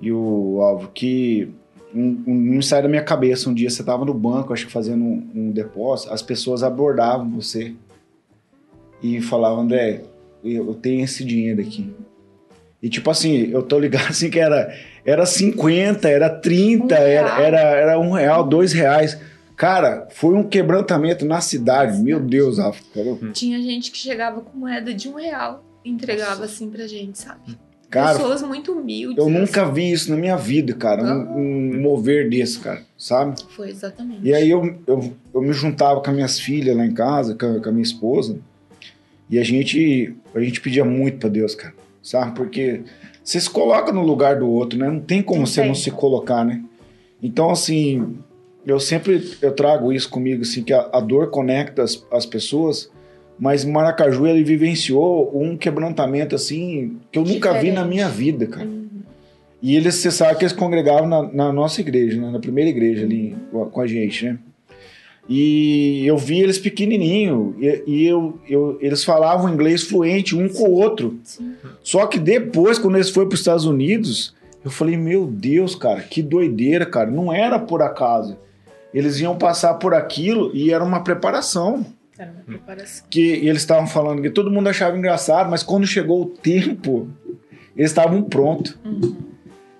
e 0.00 0.12
o 0.12 0.60
Alvo, 0.62 0.88
que 0.94 1.52
um, 1.94 2.22
um, 2.26 2.34
não 2.34 2.62
sai 2.62 2.82
da 2.82 2.88
minha 2.88 3.02
cabeça. 3.02 3.50
Um 3.50 3.54
dia 3.54 3.68
você 3.68 3.82
estava 3.82 4.04
no 4.04 4.14
banco, 4.14 4.52
acho 4.52 4.66
que 4.66 4.72
fazendo 4.72 5.02
um, 5.02 5.30
um 5.34 5.50
depósito, 5.50 6.12
as 6.12 6.22
pessoas 6.22 6.62
abordavam 6.62 7.28
você 7.30 7.74
e 9.02 9.20
falavam, 9.20 9.62
André, 9.62 10.02
eu 10.44 10.74
tenho 10.74 11.04
esse 11.04 11.24
dinheiro 11.24 11.60
aqui. 11.60 11.92
E 12.82 12.88
tipo 12.88 13.10
assim, 13.10 13.50
eu 13.50 13.62
tô 13.62 13.78
ligado 13.78 14.08
assim 14.08 14.30
que 14.30 14.38
era, 14.38 14.74
era 15.04 15.26
50, 15.26 16.08
era 16.08 16.30
30, 16.30 16.94
um 16.94 16.96
era, 16.96 17.42
era, 17.42 17.58
era 17.58 17.98
um 17.98 18.12
real, 18.12 18.44
dois 18.44 18.72
reais. 18.72 19.18
Cara, 19.56 20.08
foi 20.10 20.34
um 20.34 20.42
quebrantamento 20.42 21.24
na 21.26 21.40
cidade. 21.40 22.02
Meu 22.02 22.18
Deus, 22.18 22.58
África. 22.58 23.00
Tinha 23.34 23.60
gente 23.60 23.90
que 23.90 23.98
chegava 23.98 24.40
com 24.40 24.56
moeda 24.56 24.94
de 24.94 25.08
um 25.08 25.16
real 25.16 25.62
e 25.84 25.90
entregava 25.90 26.30
Nossa. 26.30 26.44
assim 26.44 26.70
pra 26.70 26.86
gente, 26.86 27.18
sabe? 27.18 27.58
Cara, 27.90 28.16
Pessoas 28.16 28.40
muito 28.40 28.72
humildes. 28.72 29.18
Eu 29.18 29.28
nunca 29.28 29.64
assim. 29.64 29.72
vi 29.74 29.92
isso 29.92 30.10
na 30.10 30.16
minha 30.16 30.36
vida, 30.36 30.72
cara. 30.72 31.02
Um, 31.02 31.74
um, 31.74 31.82
mover 31.82 32.30
desse, 32.30 32.58
cara, 32.60 32.82
sabe? 32.96 33.34
Foi 33.50 33.68
exatamente. 33.68 34.20
E 34.22 34.32
aí 34.32 34.48
eu, 34.48 34.78
eu, 34.86 35.12
eu 35.34 35.42
me 35.42 35.52
juntava 35.52 36.00
com 36.00 36.08
as 36.08 36.14
minhas 36.14 36.40
filhas 36.40 36.74
lá 36.74 36.86
em 36.86 36.94
casa, 36.94 37.34
com, 37.34 37.60
com 37.60 37.68
a 37.68 37.72
minha 37.72 37.82
esposa. 37.82 38.38
E 39.28 39.38
a 39.38 39.42
gente, 39.42 40.14
a 40.34 40.40
gente 40.40 40.60
pedia 40.60 40.84
muito 40.84 41.18
pra 41.18 41.28
Deus, 41.28 41.54
cara 41.54 41.79
sabe? 42.02 42.34
Porque 42.34 42.82
você 43.22 43.40
se 43.40 43.50
coloca 43.50 43.92
no 43.92 44.02
lugar 44.02 44.38
do 44.38 44.48
outro, 44.48 44.78
né? 44.78 44.88
Não 44.88 45.00
tem 45.00 45.22
como 45.22 45.46
você 45.46 45.60
tem. 45.60 45.68
não 45.68 45.74
se 45.74 45.90
colocar, 45.90 46.44
né? 46.44 46.62
Então, 47.22 47.50
assim, 47.50 48.16
eu 48.66 48.80
sempre 48.80 49.22
eu 49.42 49.52
trago 49.52 49.92
isso 49.92 50.08
comigo, 50.08 50.42
assim, 50.42 50.62
que 50.62 50.72
a, 50.72 50.88
a 50.92 51.00
dor 51.00 51.30
conecta 51.30 51.82
as, 51.82 52.04
as 52.10 52.26
pessoas, 52.26 52.90
mas 53.38 53.64
Maracaju, 53.64 54.26
ele 54.26 54.44
vivenciou 54.44 55.30
um 55.34 55.56
quebrantamento, 55.56 56.34
assim, 56.34 56.98
que 57.10 57.18
eu 57.18 57.22
Diferente. 57.22 57.46
nunca 57.46 57.60
vi 57.60 57.72
na 57.72 57.84
minha 57.84 58.08
vida, 58.08 58.46
cara. 58.46 58.66
Uhum. 58.66 58.88
E 59.62 59.76
eles, 59.76 59.94
você 59.94 60.10
sabe 60.10 60.38
que 60.38 60.44
eles 60.44 60.54
congregavam 60.54 61.06
na, 61.06 61.22
na 61.32 61.52
nossa 61.52 61.80
igreja, 61.80 62.20
né? 62.20 62.30
Na 62.30 62.38
primeira 62.38 62.70
igreja 62.70 63.04
ali 63.04 63.36
com 63.50 63.80
a 63.80 63.86
gente, 63.86 64.24
né? 64.24 64.38
E 65.32 66.04
eu 66.04 66.18
vi 66.18 66.40
eles 66.40 66.58
pequenininho 66.58 67.54
e, 67.56 67.84
e 67.86 68.04
eu, 68.04 68.36
eu, 68.48 68.76
eles 68.80 69.04
falavam 69.04 69.48
inglês 69.48 69.84
fluente 69.84 70.34
um 70.34 70.48
com 70.48 70.64
o 70.64 70.72
outro. 70.72 71.20
Sim. 71.22 71.54
Só 71.84 72.04
que 72.08 72.18
depois, 72.18 72.80
quando 72.80 72.96
eles 72.96 73.10
foram 73.10 73.28
para 73.28 73.34
os 73.34 73.40
Estados 73.40 73.64
Unidos, 73.64 74.34
eu 74.64 74.72
falei: 74.72 74.96
Meu 74.96 75.28
Deus, 75.28 75.76
cara, 75.76 76.00
que 76.00 76.20
doideira, 76.20 76.84
cara. 76.84 77.08
Não 77.08 77.32
era 77.32 77.60
por 77.60 77.80
acaso. 77.80 78.36
Eles 78.92 79.20
iam 79.20 79.38
passar 79.38 79.74
por 79.74 79.94
aquilo 79.94 80.50
e 80.52 80.72
era 80.72 80.82
uma 80.82 81.04
preparação. 81.04 81.86
Era 82.18 82.32
uma 82.32 82.42
preparação. 82.42 83.06
Que 83.08 83.20
eles 83.20 83.62
estavam 83.62 83.86
falando 83.86 84.22
que 84.22 84.30
todo 84.30 84.50
mundo 84.50 84.68
achava 84.68 84.98
engraçado, 84.98 85.48
mas 85.48 85.62
quando 85.62 85.86
chegou 85.86 86.22
o 86.22 86.26
tempo, 86.26 87.08
eles 87.76 87.92
estavam 87.92 88.20
prontos. 88.24 88.76
Uhum. 88.84 89.16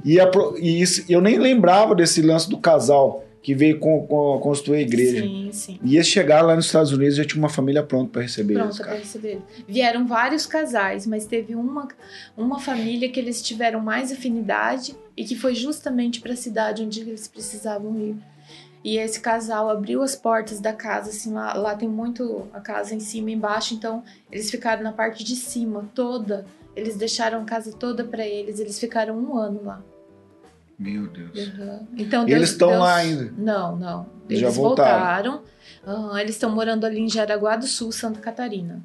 E, 0.04 0.20
a, 0.20 0.30
e 0.60 0.80
isso, 0.80 1.04
eu 1.08 1.20
nem 1.20 1.40
lembrava 1.40 1.92
desse 1.92 2.22
lance 2.22 2.48
do 2.48 2.56
casal 2.56 3.24
que 3.42 3.54
veio 3.54 3.78
com, 3.78 4.06
com, 4.06 4.38
construir 4.40 4.78
a 4.78 4.82
igreja. 4.82 5.22
Sim, 5.22 5.50
sim. 5.52 5.80
E 5.82 5.96
eles 5.96 6.06
chegaram 6.06 6.48
lá 6.48 6.56
nos 6.56 6.66
Estados 6.66 6.92
Unidos 6.92 7.16
já 7.16 7.24
tinha 7.24 7.40
uma 7.40 7.48
família 7.48 7.82
pronta 7.82 8.10
para 8.12 8.22
receber 8.22 8.54
pronta 8.54 8.66
eles. 8.66 8.76
Pronta 8.76 8.90
para 8.90 9.00
receber 9.00 9.28
eles. 9.30 9.42
Vieram 9.66 10.06
vários 10.06 10.46
casais, 10.46 11.06
mas 11.06 11.26
teve 11.26 11.54
uma, 11.54 11.88
uma 12.36 12.60
família 12.60 13.08
que 13.10 13.18
eles 13.18 13.42
tiveram 13.42 13.80
mais 13.80 14.12
afinidade 14.12 14.94
e 15.16 15.24
que 15.24 15.34
foi 15.34 15.54
justamente 15.54 16.20
para 16.20 16.34
a 16.34 16.36
cidade 16.36 16.82
onde 16.82 17.00
eles 17.00 17.26
precisavam 17.26 17.98
ir. 17.98 18.16
E 18.82 18.96
esse 18.96 19.20
casal 19.20 19.68
abriu 19.68 20.02
as 20.02 20.16
portas 20.16 20.58
da 20.58 20.72
casa, 20.72 21.10
assim, 21.10 21.32
lá, 21.32 21.52
lá 21.52 21.74
tem 21.74 21.88
muito 21.88 22.48
a 22.52 22.60
casa 22.60 22.94
em 22.94 23.00
cima 23.00 23.30
e 23.30 23.34
embaixo, 23.34 23.74
então 23.74 24.02
eles 24.32 24.50
ficaram 24.50 24.82
na 24.82 24.92
parte 24.92 25.22
de 25.22 25.36
cima 25.36 25.88
toda. 25.94 26.46
Eles 26.74 26.96
deixaram 26.96 27.42
a 27.42 27.44
casa 27.44 27.72
toda 27.72 28.04
para 28.04 28.26
eles, 28.26 28.58
eles 28.58 28.78
ficaram 28.78 29.18
um 29.18 29.36
ano 29.36 29.62
lá. 29.64 29.82
Meu 30.80 31.06
Deus. 31.08 31.36
Uhum. 31.36 31.86
Então, 31.98 32.24
Deus, 32.24 32.36
eles 32.38 32.50
estão 32.50 32.70
Deus- 32.70 32.80
lá 32.80 32.94
ainda? 32.96 33.32
Não, 33.36 33.76
não. 33.76 34.06
Eles 34.28 34.40
Já 34.40 34.48
voltaram. 34.48 35.32
voltaram. 35.32 35.42
Aham, 35.86 36.18
eles 36.20 36.34
estão 36.36 36.50
morando 36.50 36.86
ali 36.86 36.98
em 37.00 37.08
Jaraguá 37.08 37.54
do 37.56 37.66
Sul, 37.66 37.92
Santa 37.92 38.18
Catarina. 38.18 38.80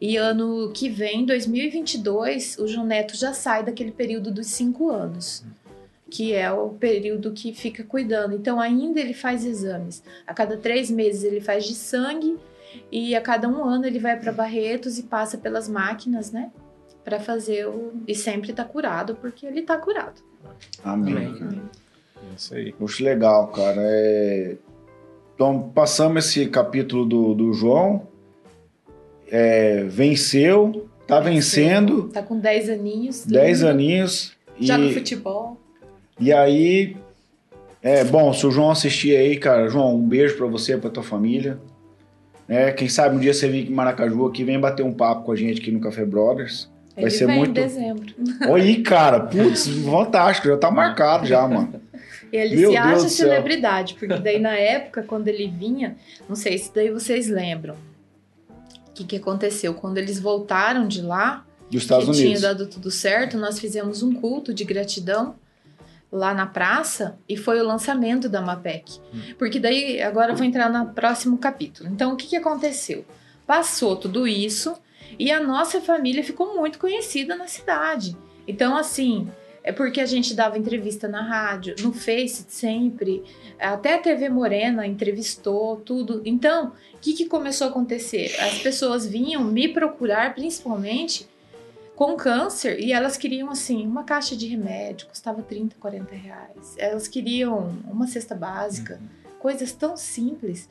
E 0.00 0.16
ano 0.16 0.70
que 0.72 0.88
vem, 0.88 1.26
2022, 1.26 2.58
o 2.58 2.66
João 2.68 2.86
Neto 2.86 3.16
já 3.16 3.32
sai 3.32 3.64
daquele 3.64 3.90
período 3.92 4.30
dos 4.30 4.46
cinco 4.48 4.90
anos, 4.90 5.44
que 6.10 6.32
é 6.32 6.50
o 6.52 6.70
período 6.70 7.32
que 7.32 7.52
fica 7.52 7.82
cuidando. 7.84 8.34
Então, 8.34 8.60
ainda 8.60 9.00
ele 9.00 9.14
faz 9.14 9.44
exames. 9.44 10.02
A 10.26 10.32
cada 10.34 10.56
três 10.56 10.90
meses 10.90 11.24
ele 11.24 11.40
faz 11.40 11.64
de 11.64 11.74
sangue 11.74 12.36
e 12.90 13.14
a 13.14 13.20
cada 13.20 13.48
um 13.48 13.64
ano 13.64 13.84
ele 13.86 13.98
vai 13.98 14.18
para 14.18 14.32
Barretos 14.32 14.98
e 14.98 15.02
passa 15.04 15.38
pelas 15.38 15.68
máquinas, 15.68 16.30
né? 16.32 16.50
Para 17.04 17.18
fazer 17.18 17.66
o. 17.66 17.92
E 18.06 18.14
sempre 18.14 18.52
tá 18.52 18.64
curado, 18.64 19.16
porque 19.16 19.46
ele 19.46 19.62
tá 19.62 19.76
curado. 19.76 20.20
Amém. 20.84 21.14
Amém. 21.14 21.62
É 22.30 22.36
Isso 22.36 22.54
aí. 22.54 22.72
Poxa, 22.72 23.04
legal, 23.04 23.48
cara. 23.48 23.80
É... 23.80 24.56
Então, 25.34 25.70
passamos 25.74 26.26
esse 26.26 26.46
capítulo 26.46 27.04
do, 27.04 27.34
do 27.34 27.52
João. 27.52 28.06
É, 29.30 29.82
venceu, 29.84 30.88
tá 31.06 31.18
vencendo, 31.18 32.08
Tá 32.10 32.22
com 32.22 32.38
10 32.38 32.68
aninhos. 32.68 33.24
10 33.24 33.58
lindo, 33.60 33.70
aninhos. 33.70 34.32
Joga 34.60 34.84
E, 34.84 34.94
futebol. 34.94 35.56
e 36.20 36.30
aí, 36.32 36.96
é 37.82 38.04
bom, 38.04 38.32
se 38.34 38.46
o 38.46 38.50
João 38.50 38.70
assistir 38.70 39.16
aí, 39.16 39.38
cara, 39.38 39.68
João, 39.68 39.96
um 39.96 40.06
beijo 40.06 40.36
pra 40.36 40.46
você, 40.46 40.76
pra 40.76 40.90
tua 40.90 41.02
família. 41.02 41.58
É, 42.46 42.70
quem 42.72 42.88
sabe 42.90 43.16
um 43.16 43.18
dia 43.18 43.32
você 43.32 43.48
vir 43.48 43.62
aqui 43.62 43.72
em 43.72 43.74
Maracaju 43.74 44.26
aqui, 44.26 44.44
vem 44.44 44.60
bater 44.60 44.82
um 44.84 44.92
papo 44.92 45.24
com 45.24 45.32
a 45.32 45.36
gente 45.36 45.60
aqui 45.62 45.70
no 45.72 45.80
Café 45.80 46.04
Brothers. 46.04 46.70
Vai 46.94 47.04
Ele 47.04 47.10
ser 47.10 47.26
vem 47.26 47.38
muito- 47.38 47.50
em 47.58 47.62
dezembro. 47.62 48.14
Olha 48.48 48.62
aí, 48.64 48.82
cara, 48.82 49.20
putz, 49.20 49.66
fantástico, 49.66 50.48
já 50.48 50.56
tá 50.56 50.70
marcado 50.70 51.26
já, 51.26 51.46
mano. 51.48 51.80
Ele 52.32 52.56
Meu 52.56 52.70
se 52.70 52.76
Deus 52.76 52.86
acha 52.86 53.08
celebridade, 53.08 53.94
porque 53.94 54.18
daí 54.18 54.38
na 54.38 54.54
época, 54.54 55.02
quando 55.02 55.28
ele 55.28 55.48
vinha, 55.48 55.96
não 56.28 56.34
sei 56.36 56.56
se 56.58 56.72
daí 56.74 56.90
vocês 56.90 57.28
lembram. 57.28 57.76
O 58.88 58.92
que, 58.94 59.04
que 59.04 59.16
aconteceu? 59.16 59.74
Quando 59.74 59.98
eles 59.98 60.18
voltaram 60.18 60.86
de 60.86 61.02
lá, 61.02 61.46
Dos 61.70 61.82
Estados 61.82 62.06
que 62.06 62.12
tinha 62.12 62.24
Unidos. 62.26 62.42
dado 62.42 62.66
tudo 62.66 62.90
certo, 62.90 63.36
nós 63.38 63.58
fizemos 63.58 64.02
um 64.02 64.12
culto 64.14 64.52
de 64.52 64.64
gratidão 64.64 65.34
lá 66.10 66.34
na 66.34 66.44
praça 66.46 67.16
e 67.26 67.36
foi 67.38 67.58
o 67.60 67.66
lançamento 67.66 68.28
da 68.28 68.42
MAPEC. 68.42 68.98
Porque 69.38 69.58
daí, 69.58 70.00
agora 70.02 70.32
eu 70.32 70.36
vou 70.36 70.44
entrar 70.44 70.70
no 70.70 70.92
próximo 70.92 71.38
capítulo. 71.38 71.88
Então, 71.90 72.12
o 72.12 72.16
que, 72.16 72.26
que 72.28 72.36
aconteceu? 72.36 73.04
Passou 73.46 73.96
tudo 73.96 74.26
isso 74.26 74.74
e 75.18 75.30
a 75.30 75.40
nossa 75.40 75.80
família 75.80 76.22
ficou 76.22 76.54
muito 76.54 76.78
conhecida 76.78 77.36
na 77.36 77.46
cidade. 77.46 78.16
Então, 78.46 78.76
assim, 78.76 79.28
é 79.64 79.72
porque 79.72 80.00
a 80.00 80.06
gente 80.06 80.34
dava 80.34 80.58
entrevista 80.58 81.06
na 81.06 81.22
rádio, 81.22 81.74
no 81.80 81.92
Face 81.92 82.44
sempre, 82.48 83.22
até 83.58 83.94
a 83.94 83.98
TV 83.98 84.28
Morena 84.28 84.86
entrevistou, 84.86 85.76
tudo. 85.76 86.22
Então, 86.24 86.72
o 86.94 86.98
que, 86.98 87.12
que 87.12 87.26
começou 87.26 87.68
a 87.68 87.70
acontecer? 87.70 88.34
As 88.40 88.58
pessoas 88.58 89.06
vinham 89.06 89.44
me 89.44 89.68
procurar, 89.68 90.34
principalmente, 90.34 91.28
com 91.94 92.16
câncer 92.16 92.80
e 92.80 92.92
elas 92.92 93.16
queriam 93.16 93.50
assim 93.50 93.86
uma 93.86 94.02
caixa 94.02 94.34
de 94.34 94.46
remédio 94.46 95.06
custava 95.08 95.42
30, 95.42 95.76
40 95.78 96.14
reais 96.14 96.74
elas 96.78 97.06
queriam 97.06 97.78
uma 97.86 98.06
cesta 98.06 98.34
básica 98.34 98.98
coisas 99.38 99.72
tão 99.72 99.96
simples 99.96 100.68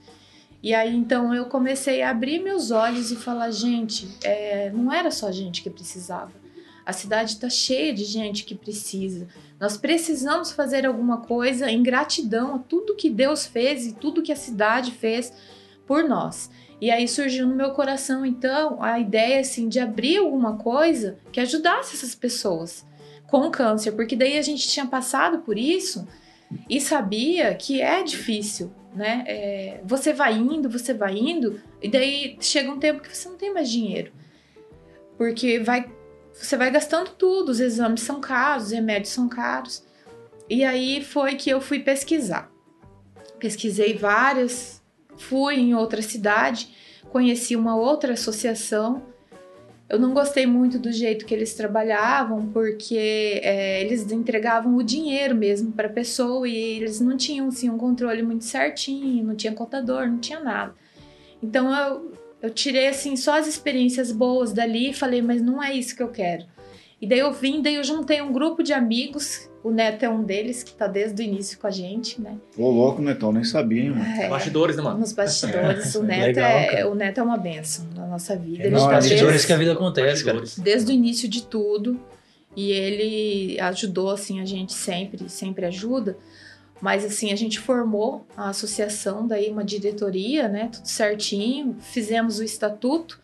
e 0.63 0.73
aí 0.73 0.95
então 0.95 1.33
eu 1.33 1.45
comecei 1.45 2.01
a 2.01 2.11
abrir 2.11 2.39
meus 2.39 2.71
olhos 2.71 3.11
e 3.11 3.15
falar 3.15 3.51
gente 3.51 4.07
é, 4.23 4.69
não 4.71 4.91
era 4.93 5.11
só 5.11 5.31
gente 5.31 5.61
que 5.61 5.69
precisava. 5.69 6.31
A 6.85 6.93
cidade 6.93 7.33
está 7.33 7.49
cheia 7.49 7.93
de 7.93 8.03
gente 8.03 8.43
que 8.43 8.55
precisa. 8.55 9.27
Nós 9.59 9.77
precisamos 9.77 10.51
fazer 10.51 10.85
alguma 10.85 11.21
coisa 11.21 11.69
em 11.69 11.83
gratidão 11.83 12.55
a 12.55 12.59
tudo 12.59 12.95
que 12.95 13.09
Deus 13.09 13.45
fez 13.45 13.85
e 13.85 13.93
tudo 13.93 14.23
que 14.23 14.31
a 14.31 14.35
cidade 14.35 14.91
fez 14.91 15.31
por 15.85 16.03
nós. 16.03 16.49
E 16.79 16.89
aí 16.89 17.07
surgiu 17.07 17.47
no 17.47 17.55
meu 17.55 17.71
coração, 17.71 18.25
então, 18.25 18.81
a 18.81 18.99
ideia 18.99 19.39
assim 19.39 19.69
de 19.69 19.79
abrir 19.79 20.17
alguma 20.17 20.57
coisa 20.57 21.19
que 21.31 21.39
ajudasse 21.39 21.95
essas 21.95 22.15
pessoas 22.15 22.83
com 23.27 23.51
câncer, 23.51 23.91
porque 23.91 24.15
daí 24.15 24.37
a 24.37 24.41
gente 24.41 24.67
tinha 24.67 24.87
passado 24.87 25.39
por 25.39 25.57
isso 25.57 26.07
e 26.69 26.79
sabia 26.79 27.53
que 27.55 27.81
é 27.81 28.03
difícil, 28.03 28.71
né? 28.93 29.23
É, 29.27 29.81
você 29.83 30.13
vai 30.13 30.37
indo, 30.37 30.69
você 30.69 30.93
vai 30.93 31.17
indo, 31.17 31.61
e 31.81 31.89
daí 31.89 32.37
chega 32.39 32.71
um 32.71 32.79
tempo 32.79 33.01
que 33.01 33.15
você 33.15 33.29
não 33.29 33.37
tem 33.37 33.53
mais 33.53 33.69
dinheiro. 33.69 34.11
Porque 35.17 35.59
vai, 35.59 35.89
você 36.33 36.57
vai 36.57 36.71
gastando 36.71 37.11
tudo, 37.11 37.49
os 37.49 37.59
exames 37.59 38.01
são 38.01 38.19
caros, 38.19 38.65
os 38.65 38.71
remédios 38.71 39.13
são 39.13 39.29
caros. 39.29 39.83
E 40.49 40.63
aí 40.63 41.03
foi 41.03 41.35
que 41.35 41.49
eu 41.49 41.61
fui 41.61 41.79
pesquisar. 41.79 42.51
Pesquisei 43.39 43.97
várias, 43.97 44.81
fui 45.17 45.55
em 45.55 45.73
outra 45.73 46.01
cidade, 46.01 46.75
conheci 47.09 47.55
uma 47.55 47.75
outra 47.75 48.13
associação. 48.13 49.03
Eu 49.91 49.99
não 49.99 50.13
gostei 50.13 50.45
muito 50.45 50.79
do 50.79 50.89
jeito 50.89 51.25
que 51.25 51.33
eles 51.33 51.53
trabalhavam, 51.53 52.47
porque 52.47 53.41
é, 53.43 53.81
eles 53.81 54.09
entregavam 54.09 54.77
o 54.77 54.81
dinheiro 54.81 55.35
mesmo 55.35 55.73
para 55.73 55.89
a 55.89 55.91
pessoa 55.91 56.47
e 56.47 56.55
eles 56.55 57.01
não 57.01 57.17
tinham 57.17 57.49
assim, 57.49 57.69
um 57.69 57.77
controle 57.77 58.23
muito 58.23 58.45
certinho, 58.45 59.25
não 59.25 59.35
tinha 59.35 59.51
contador, 59.51 60.07
não 60.07 60.17
tinha 60.17 60.39
nada. 60.39 60.73
Então 61.43 61.69
eu, 61.75 62.13
eu 62.41 62.49
tirei 62.49 62.87
assim 62.87 63.17
só 63.17 63.37
as 63.37 63.47
experiências 63.47 64.13
boas 64.13 64.53
dali 64.53 64.91
e 64.91 64.93
falei, 64.93 65.21
mas 65.21 65.41
não 65.41 65.61
é 65.61 65.73
isso 65.73 65.93
que 65.93 66.01
eu 66.01 66.07
quero. 66.07 66.45
E 67.01 67.05
daí 67.05 67.19
eu 67.19 67.33
vim, 67.33 67.61
daí 67.61 67.75
eu 67.75 67.83
juntei 67.83 68.21
um 68.21 68.31
grupo 68.31 68.63
de 68.63 68.71
amigos, 68.71 69.50
o 69.63 69.69
Neto 69.69 70.03
é 70.03 70.09
um 70.09 70.23
deles 70.23 70.63
que 70.63 70.73
tá 70.73 70.87
desde 70.87 71.21
o 71.21 71.23
início 71.23 71.57
com 71.59 71.67
a 71.67 71.71
gente, 71.71 72.19
né? 72.19 72.37
Ô, 72.57 72.69
louco, 72.69 73.01
Netão, 73.01 73.31
nem 73.31 73.43
sabia, 73.43 73.83
hein, 73.83 73.89
mano. 73.91 74.03
É, 74.03 74.27
Bastidores, 74.27 74.75
né, 74.75 74.81
mano? 74.81 74.99
nos 74.99 75.13
bastidores, 75.13 75.93
o 75.95 76.03
Neto, 76.03 76.25
Legal, 76.25 76.49
é, 76.49 76.85
o 76.85 76.95
Neto 76.95 77.19
é 77.19 77.23
uma 77.23 77.37
benção 77.37 77.85
na 77.95 78.07
nossa 78.07 78.35
vida. 78.35 78.63
É 78.63 78.67
Ele 78.67 78.75
Não, 78.75 78.85
tá 78.85 78.93
desde, 78.93 79.09
bastidores 79.11 79.45
que 79.45 79.53
a 79.53 79.57
vida 79.57 79.73
acontece, 79.73 80.25
cara. 80.25 80.41
Desde 80.57 80.91
o 80.91 80.93
início 80.93 81.29
de 81.29 81.43
tudo 81.43 81.99
e 82.55 82.71
ele 82.71 83.59
ajudou 83.59 84.09
assim 84.09 84.39
a 84.39 84.45
gente 84.45 84.73
sempre, 84.73 85.29
sempre 85.29 85.65
ajuda. 85.65 86.17
Mas 86.81 87.05
assim, 87.05 87.31
a 87.31 87.35
gente 87.35 87.59
formou 87.59 88.25
a 88.35 88.49
associação, 88.49 89.27
daí 89.27 89.51
uma 89.51 89.63
diretoria, 89.63 90.47
né, 90.47 90.69
tudo 90.71 90.87
certinho, 90.87 91.77
fizemos 91.79 92.39
o 92.39 92.43
estatuto. 92.43 93.19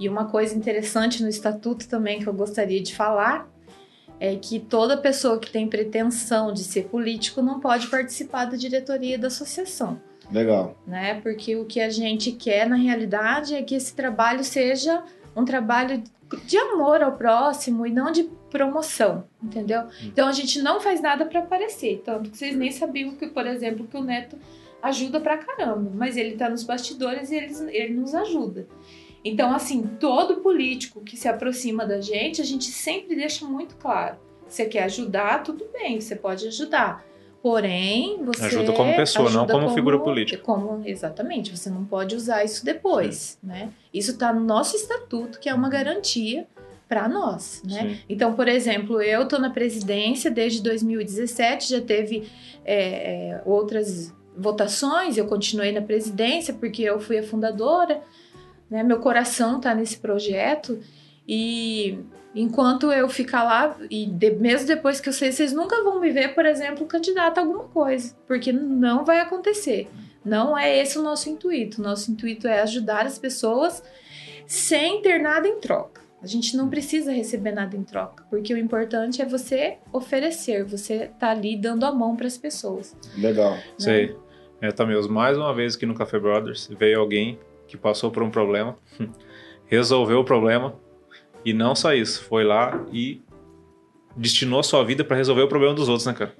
E 0.00 0.08
uma 0.08 0.26
coisa 0.26 0.54
interessante 0.54 1.22
no 1.22 1.28
estatuto 1.28 1.86
também 1.86 2.20
que 2.20 2.26
eu 2.26 2.32
gostaria 2.32 2.82
de 2.82 2.94
falar 2.94 3.48
é 4.18 4.34
que 4.36 4.58
toda 4.58 4.96
pessoa 4.96 5.38
que 5.38 5.50
tem 5.50 5.68
pretensão 5.68 6.52
de 6.52 6.64
ser 6.64 6.84
político 6.84 7.42
não 7.42 7.60
pode 7.60 7.88
participar 7.88 8.46
da 8.46 8.56
diretoria 8.56 9.18
da 9.18 9.26
associação 9.26 10.00
Legal. 10.30 10.76
né? 10.86 11.20
Porque 11.20 11.56
o 11.56 11.64
que 11.64 11.80
a 11.80 11.90
gente 11.90 12.32
quer 12.32 12.68
na 12.68 12.76
realidade 12.76 13.54
é 13.54 13.62
que 13.62 13.74
esse 13.74 13.94
trabalho 13.94 14.42
seja 14.42 15.02
um 15.34 15.44
trabalho 15.44 16.02
de 16.44 16.56
amor 16.56 17.02
ao 17.02 17.12
próximo 17.12 17.86
e 17.86 17.90
não 17.90 18.10
de 18.10 18.24
promoção, 18.50 19.24
entendeu? 19.42 19.82
Então 20.02 20.26
a 20.26 20.32
gente 20.32 20.60
não 20.60 20.80
faz 20.80 21.00
nada 21.00 21.24
para 21.24 21.40
aparecer, 21.40 22.02
tanto 22.04 22.30
que 22.30 22.38
vocês 22.38 22.56
nem 22.56 22.72
sabiam 22.72 23.14
que, 23.14 23.26
por 23.26 23.46
exemplo, 23.46 23.86
que 23.86 23.96
o 23.96 24.02
Neto 24.02 24.36
ajuda 24.82 25.20
pra 25.20 25.38
caramba, 25.38 25.90
mas 25.94 26.16
ele 26.16 26.36
tá 26.36 26.48
nos 26.48 26.62
bastidores 26.62 27.30
e 27.30 27.36
ele, 27.36 27.54
ele 27.68 27.94
nos 27.94 28.14
ajuda. 28.14 28.66
Então, 29.24 29.54
assim, 29.54 29.82
todo 29.98 30.36
político 30.36 31.00
que 31.00 31.16
se 31.16 31.28
aproxima 31.28 31.84
da 31.84 32.00
gente, 32.00 32.40
a 32.40 32.44
gente 32.44 32.64
sempre 32.64 33.16
deixa 33.16 33.44
muito 33.44 33.76
claro. 33.76 34.16
Você 34.46 34.66
quer 34.66 34.84
ajudar, 34.84 35.42
tudo 35.42 35.66
bem, 35.72 36.00
você 36.00 36.14
pode 36.14 36.46
ajudar. 36.46 37.04
Porém, 37.42 38.24
você. 38.24 38.46
Ajuda 38.46 38.72
como 38.72 38.96
pessoa, 38.96 39.30
não 39.30 39.46
como 39.46 39.70
figura 39.70 39.98
política. 39.98 40.42
Como, 40.42 40.82
exatamente, 40.84 41.56
você 41.56 41.70
não 41.70 41.84
pode 41.84 42.16
usar 42.16 42.44
isso 42.44 42.64
depois, 42.64 43.38
né? 43.42 43.70
Isso 43.94 44.12
está 44.12 44.32
no 44.32 44.40
nosso 44.40 44.74
estatuto, 44.74 45.38
que 45.38 45.48
é 45.48 45.54
uma 45.54 45.68
garantia 45.68 46.46
para 46.88 47.08
nós, 47.08 47.62
né? 47.64 47.82
Sim. 47.82 47.98
Então, 48.08 48.34
por 48.34 48.48
exemplo, 48.48 49.00
eu 49.00 49.22
estou 49.22 49.38
na 49.38 49.50
presidência 49.50 50.30
desde 50.30 50.62
2017, 50.62 51.70
já 51.70 51.80
teve 51.80 52.28
é, 52.64 53.30
é, 53.30 53.42
outras 53.44 54.12
votações, 54.36 55.16
eu 55.16 55.26
continuei 55.26 55.72
na 55.72 55.82
presidência 55.82 56.52
porque 56.52 56.82
eu 56.82 57.00
fui 57.00 57.18
a 57.18 57.22
fundadora, 57.22 58.02
né? 58.70 58.82
Meu 58.82 58.98
coração 59.00 59.56
está 59.58 59.74
nesse 59.74 59.98
projeto 59.98 60.78
e 61.28 61.98
enquanto 62.34 62.92
eu 62.92 63.08
ficar 63.08 63.42
lá 63.44 63.76
e 63.90 64.06
de- 64.06 64.32
mesmo 64.32 64.66
depois 64.66 65.00
que 65.00 65.08
eu 65.08 65.12
sei, 65.12 65.32
vocês 65.32 65.52
nunca 65.52 65.82
vão 65.82 66.00
me 66.00 66.10
ver, 66.10 66.34
por 66.34 66.44
exemplo, 66.46 66.86
candidata 66.86 67.40
a 67.40 67.44
alguma 67.44 67.64
coisa, 67.64 68.14
porque 68.26 68.52
não 68.52 69.04
vai 69.04 69.20
acontecer. 69.20 69.88
Não 70.24 70.56
é 70.58 70.78
esse 70.78 70.98
o 70.98 71.02
nosso 71.02 71.28
intuito. 71.30 71.80
Nosso 71.80 72.10
intuito 72.10 72.48
é 72.48 72.60
ajudar 72.60 73.06
as 73.06 73.18
pessoas 73.18 73.82
sem 74.46 75.00
ter 75.02 75.20
nada 75.20 75.46
em 75.48 75.58
troca. 75.60 76.00
A 76.22 76.26
gente 76.26 76.56
não 76.56 76.68
precisa 76.68 77.12
receber 77.12 77.52
nada 77.52 77.76
em 77.76 77.84
troca, 77.84 78.24
porque 78.28 78.52
o 78.52 78.58
importante 78.58 79.22
é 79.22 79.24
você 79.26 79.76
oferecer, 79.92 80.64
você 80.64 81.10
tá 81.18 81.30
ali 81.30 81.56
dando 81.56 81.84
a 81.84 81.92
mão 81.92 82.16
para 82.16 82.26
as 82.26 82.36
pessoas. 82.36 82.96
Legal. 83.16 83.52
né? 83.52 83.62
Sei. 83.78 84.16
É, 84.60 84.72
Tameus, 84.72 85.06
mais 85.06 85.36
uma 85.36 85.54
vez 85.54 85.76
aqui 85.76 85.84
no 85.86 85.94
Café 85.94 86.18
Brothers, 86.18 86.68
veio 86.78 86.98
alguém 86.98 87.38
que 87.66 87.76
passou 87.76 88.10
por 88.10 88.22
um 88.22 88.30
problema, 88.30 88.76
resolveu 89.66 90.20
o 90.20 90.24
problema 90.24 90.74
e 91.44 91.52
não 91.52 91.74
só 91.74 91.94
isso, 91.94 92.24
foi 92.24 92.44
lá 92.44 92.84
e 92.92 93.22
destinou 94.16 94.62
sua 94.62 94.84
vida 94.84 95.04
para 95.04 95.16
resolver 95.16 95.42
o 95.42 95.48
problema 95.48 95.74
dos 95.74 95.88
outros, 95.88 96.06
né, 96.06 96.12
cara? 96.12 96.34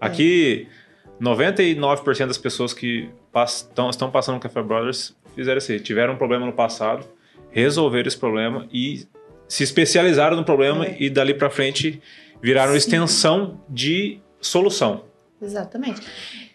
Aqui, 0.00 0.68
é. 0.76 0.80
99% 1.22 2.26
das 2.26 2.38
pessoas 2.38 2.72
que 2.72 3.10
estão, 3.46 3.90
estão 3.90 4.10
passando 4.10 4.36
no 4.36 4.40
Café 4.40 4.62
Brothers 4.62 5.14
fizeram 5.34 5.58
assim, 5.58 5.78
tiveram 5.78 6.14
um 6.14 6.16
problema 6.16 6.46
no 6.46 6.52
passado, 6.52 7.06
resolveram 7.50 8.08
esse 8.08 8.16
problema 8.16 8.66
e 8.72 9.06
se 9.46 9.62
especializaram 9.62 10.36
no 10.36 10.44
problema 10.44 10.86
é. 10.86 10.96
e 10.98 11.10
dali 11.10 11.34
para 11.34 11.50
frente 11.50 12.00
viraram 12.42 12.72
Sim. 12.72 12.78
extensão 12.78 13.60
de 13.68 14.18
solução. 14.40 15.04
Exatamente. 15.40 16.00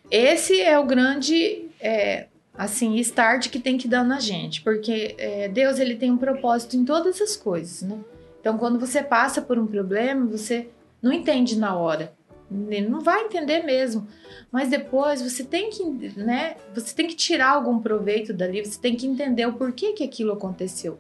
Esse 0.10 0.62
é 0.62 0.78
o 0.80 0.86
grande 0.86 1.66
é, 1.80 2.28
assim 2.58 2.96
start 2.98 3.50
que 3.50 3.60
tem 3.60 3.78
que 3.78 3.88
dar 3.88 4.04
na 4.04 4.20
gente, 4.20 4.62
porque 4.62 5.16
é, 5.18 5.48
Deus 5.48 5.80
ele 5.80 5.96
tem 5.96 6.12
um 6.12 6.18
propósito 6.18 6.76
em 6.76 6.86
todas 6.86 7.22
as 7.22 7.36
coisas, 7.36 7.82
né? 7.82 8.00
Então, 8.40 8.58
quando 8.58 8.80
você 8.80 9.02
passa 9.02 9.42
por 9.42 9.58
um 9.58 9.66
problema, 9.66 10.26
você 10.26 10.70
não 11.02 11.12
entende 11.12 11.58
na 11.58 11.76
hora, 11.76 12.14
não 12.50 13.02
vai 13.02 13.24
entender 13.24 13.64
mesmo. 13.64 14.08
Mas 14.52 14.70
depois 14.70 15.22
você 15.22 15.44
tem 15.44 15.70
que, 15.70 15.84
né? 16.18 16.56
Você 16.74 16.96
tem 16.96 17.08
que 17.08 17.16
tirar 17.16 17.50
algum 17.50 17.80
proveito 17.80 18.34
dali, 18.34 18.64
você 18.64 18.80
tem 18.80 18.96
que 18.96 19.08
entender 19.08 19.46
o 19.46 19.54
porquê 19.54 19.94
que 19.94 20.04
aquilo 20.04 20.34
aconteceu. 20.34 21.00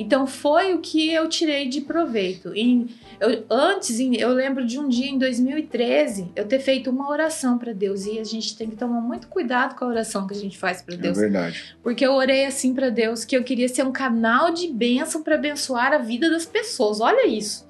Então 0.00 0.26
foi 0.26 0.72
o 0.72 0.78
que 0.78 1.12
eu 1.12 1.28
tirei 1.28 1.68
de 1.68 1.82
proveito. 1.82 2.54
Em, 2.54 2.88
eu, 3.20 3.44
antes, 3.50 4.00
em, 4.00 4.16
eu 4.16 4.30
lembro 4.30 4.64
de 4.66 4.78
um 4.78 4.88
dia 4.88 5.10
em 5.10 5.18
2013, 5.18 6.32
eu 6.34 6.48
ter 6.48 6.58
feito 6.58 6.88
uma 6.88 7.10
oração 7.10 7.58
para 7.58 7.74
Deus 7.74 8.06
e 8.06 8.18
a 8.18 8.24
gente 8.24 8.56
tem 8.56 8.70
que 8.70 8.76
tomar 8.76 9.02
muito 9.02 9.28
cuidado 9.28 9.74
com 9.74 9.84
a 9.84 9.88
oração 9.88 10.26
que 10.26 10.32
a 10.32 10.38
gente 10.38 10.56
faz 10.56 10.80
para 10.80 10.94
é 10.94 10.96
Deus. 10.96 11.18
É 11.18 11.20
verdade. 11.20 11.76
Porque 11.82 12.02
eu 12.02 12.14
orei 12.14 12.46
assim 12.46 12.72
para 12.72 12.88
Deus 12.88 13.26
que 13.26 13.36
eu 13.36 13.44
queria 13.44 13.68
ser 13.68 13.82
um 13.82 13.92
canal 13.92 14.50
de 14.50 14.68
bênção 14.68 15.22
para 15.22 15.34
abençoar 15.34 15.92
a 15.92 15.98
vida 15.98 16.30
das 16.30 16.46
pessoas. 16.46 16.98
Olha 16.98 17.26
isso. 17.26 17.68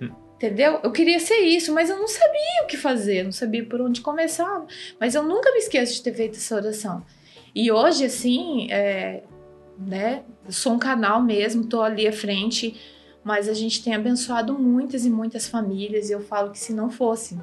Hum. 0.00 0.08
Entendeu? 0.36 0.80
Eu 0.82 0.90
queria 0.90 1.20
ser 1.20 1.40
isso, 1.40 1.70
mas 1.74 1.90
eu 1.90 1.98
não 1.98 2.08
sabia 2.08 2.64
o 2.64 2.66
que 2.66 2.78
fazer, 2.78 3.24
não 3.24 3.32
sabia 3.32 3.62
por 3.62 3.78
onde 3.82 4.00
começar. 4.00 4.64
Mas 4.98 5.14
eu 5.14 5.22
nunca 5.22 5.52
me 5.52 5.58
esqueço 5.58 5.96
de 5.96 6.02
ter 6.02 6.14
feito 6.14 6.38
essa 6.38 6.56
oração. 6.56 7.04
E 7.54 7.70
hoje, 7.70 8.06
assim, 8.06 8.68
é, 8.70 9.22
né? 9.78 10.24
Sou 10.48 10.72
um 10.72 10.78
canal 10.78 11.22
mesmo, 11.22 11.64
tô 11.64 11.80
ali 11.80 12.06
à 12.06 12.12
frente, 12.12 12.78
mas 13.22 13.48
a 13.48 13.54
gente 13.54 13.82
tem 13.82 13.94
abençoado 13.94 14.58
muitas 14.58 15.04
e 15.04 15.10
muitas 15.10 15.46
famílias 15.46 16.10
e 16.10 16.12
eu 16.12 16.20
falo 16.20 16.50
que 16.50 16.58
se 16.58 16.72
não 16.72 16.90
fosse 16.90 17.38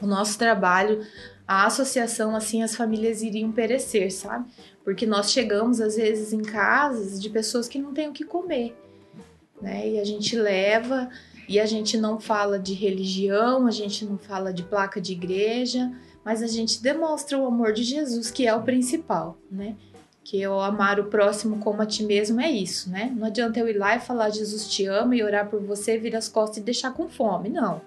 o 0.00 0.06
nosso 0.06 0.36
trabalho, 0.36 1.06
a 1.46 1.66
associação, 1.66 2.34
assim, 2.34 2.62
as 2.62 2.74
famílias 2.74 3.22
iriam 3.22 3.52
perecer, 3.52 4.12
sabe? 4.12 4.50
Porque 4.82 5.06
nós 5.06 5.30
chegamos 5.30 5.80
às 5.80 5.96
vezes 5.96 6.32
em 6.32 6.42
casas 6.42 7.20
de 7.20 7.30
pessoas 7.30 7.68
que 7.68 7.78
não 7.78 7.92
têm 7.92 8.08
o 8.08 8.12
que 8.12 8.24
comer, 8.24 8.76
né? 9.60 9.88
E 9.88 10.00
a 10.00 10.04
gente 10.04 10.34
leva 10.34 11.08
e 11.48 11.60
a 11.60 11.66
gente 11.66 11.96
não 11.96 12.18
fala 12.18 12.58
de 12.58 12.72
religião, 12.72 13.66
a 13.66 13.70
gente 13.70 14.04
não 14.04 14.18
fala 14.18 14.52
de 14.52 14.64
placa 14.64 15.00
de 15.00 15.12
igreja, 15.12 15.92
mas 16.24 16.42
a 16.42 16.46
gente 16.46 16.82
demonstra 16.82 17.38
o 17.38 17.46
amor 17.46 17.72
de 17.72 17.84
Jesus, 17.84 18.30
que 18.30 18.46
é 18.46 18.54
o 18.54 18.62
principal, 18.62 19.36
né? 19.50 19.76
Que 20.24 20.40
eu 20.40 20.60
amar 20.60 21.00
o 21.00 21.06
próximo 21.06 21.58
como 21.58 21.82
a 21.82 21.86
ti 21.86 22.04
mesmo 22.04 22.40
é 22.40 22.50
isso, 22.50 22.90
né? 22.90 23.12
Não 23.16 23.26
adianta 23.26 23.58
eu 23.58 23.68
ir 23.68 23.76
lá 23.76 23.96
e 23.96 24.00
falar 24.00 24.30
Jesus 24.30 24.68
te 24.68 24.86
ama 24.86 25.16
e 25.16 25.22
orar 25.22 25.48
por 25.48 25.60
você, 25.60 25.98
vir 25.98 26.14
as 26.14 26.28
costas 26.28 26.58
e 26.58 26.60
deixar 26.60 26.92
com 26.92 27.08
fome, 27.08 27.48
não. 27.48 27.80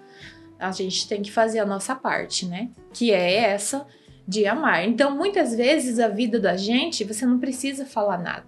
A 0.59 0.71
gente 0.71 1.07
tem 1.07 1.21
que 1.21 1.31
fazer 1.31 1.59
a 1.59 1.65
nossa 1.65 1.95
parte, 1.95 2.45
né? 2.45 2.69
Que 2.93 3.11
é 3.11 3.35
essa 3.35 3.85
de 4.27 4.45
amar. 4.45 4.87
Então, 4.87 5.15
muitas 5.15 5.55
vezes 5.55 5.99
a 5.99 6.07
vida 6.07 6.39
da 6.39 6.57
gente, 6.57 7.03
você 7.03 7.25
não 7.25 7.39
precisa 7.39 7.85
falar 7.85 8.17
nada. 8.17 8.45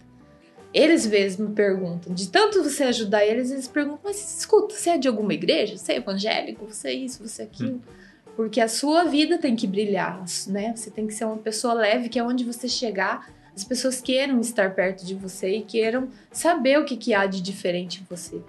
Eles 0.73 1.07
mesmos 1.07 1.49
me 1.49 1.55
perguntam, 1.55 2.13
de 2.13 2.29
tanto 2.29 2.61
você 2.61 2.83
ajudar 2.83 3.25
eles, 3.25 3.51
eles 3.51 3.67
perguntam, 3.67 4.01
mas 4.03 4.37
escuta, 4.37 4.75
você 4.75 4.91
é 4.91 4.97
de 4.97 5.07
alguma 5.07 5.33
igreja? 5.33 5.77
Você 5.77 5.93
é 5.93 5.97
evangélico? 5.97 6.65
Você 6.65 6.89
é 6.89 6.93
isso, 6.93 7.25
você 7.25 7.43
é 7.43 7.45
aquilo? 7.45 7.75
Hum. 7.75 7.81
Porque 8.35 8.59
a 8.61 8.67
sua 8.67 9.05
vida 9.05 9.37
tem 9.37 9.55
que 9.55 9.65
brilhar, 9.65 10.23
né? 10.47 10.73
Você 10.75 10.91
tem 10.91 11.07
que 11.07 11.13
ser 11.13 11.25
uma 11.25 11.37
pessoa 11.37 11.73
leve, 11.73 12.09
que 12.09 12.19
é 12.19 12.23
onde 12.23 12.43
você 12.43 12.67
chegar, 12.67 13.27
as 13.57 13.63
pessoas 13.63 13.99
queiram 13.99 14.39
estar 14.39 14.75
perto 14.75 15.03
de 15.03 15.15
você 15.15 15.57
e 15.57 15.61
queiram 15.63 16.09
saber 16.31 16.77
o 16.77 16.85
que, 16.85 16.95
que 16.95 17.15
há 17.15 17.25
de 17.25 17.41
diferente 17.41 18.01
em 18.01 18.05
você. 18.07 18.39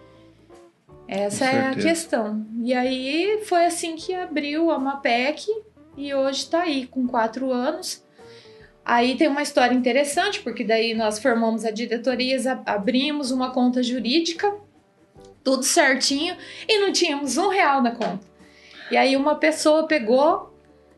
Essa 1.09 1.47
é 1.47 1.69
a 1.69 1.75
questão. 1.75 2.47
E 2.63 2.75
aí 2.75 3.43
foi 3.47 3.65
assim 3.65 3.97
que 3.97 4.15
abriu 4.15 4.71
a 4.71 4.79
Mapec 4.79 5.47
e 5.97 6.13
hoje 6.13 6.41
está 6.41 6.65
aí 6.65 6.87
com 6.87 7.07
quatro 7.07 7.51
anos. 7.51 8.05
Aí 8.85 9.17
tem 9.17 9.29
uma 9.29 9.41
história 9.41 9.75
interessante, 9.75 10.41
porque 10.41 10.63
daí 10.63 10.93
nós 10.93 11.19
formamos 11.19 11.65
a 11.65 11.71
diretoria, 11.71 12.37
abrimos 12.67 13.31
uma 13.31 13.51
conta 13.51 13.83
jurídica, 13.83 14.55
tudo 15.43 15.63
certinho, 15.63 16.37
e 16.69 16.81
não 16.81 16.93
tínhamos 16.93 17.39
um 17.39 17.49
real 17.49 17.83
na 17.83 17.93
conta. 17.93 18.27
E 18.91 18.97
aí 18.97 19.17
uma 19.17 19.37
pessoa 19.37 19.87
pegou, 19.87 20.55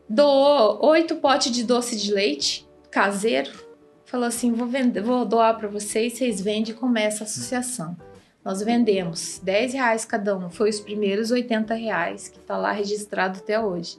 doou 0.09 0.85
oito 0.85 1.15
potes 1.15 1.49
de 1.49 1.63
doce 1.63 1.95
de 1.95 2.13
leite 2.13 2.67
caseiro, 2.89 3.70
falou 4.11 4.27
assim: 4.27 4.51
vou, 4.51 4.67
vender, 4.67 5.01
vou 5.01 5.23
doar 5.23 5.57
para 5.57 5.69
vocês, 5.69 6.13
vocês 6.13 6.41
vendem 6.41 6.73
e 6.73 6.77
começa 6.77 7.23
a 7.23 7.25
associação. 7.25 7.95
Nós 8.43 8.61
vendemos 8.61 9.39
10 9.41 9.73
reais 9.73 10.03
cada 10.03 10.35
um, 10.35 10.49
foi 10.49 10.69
os 10.69 10.79
primeiros 10.79 11.31
80 11.31 11.73
reais 11.75 12.27
que 12.27 12.37
está 12.37 12.57
lá 12.57 12.71
registrado 12.71 13.39
até 13.39 13.59
hoje. 13.59 13.97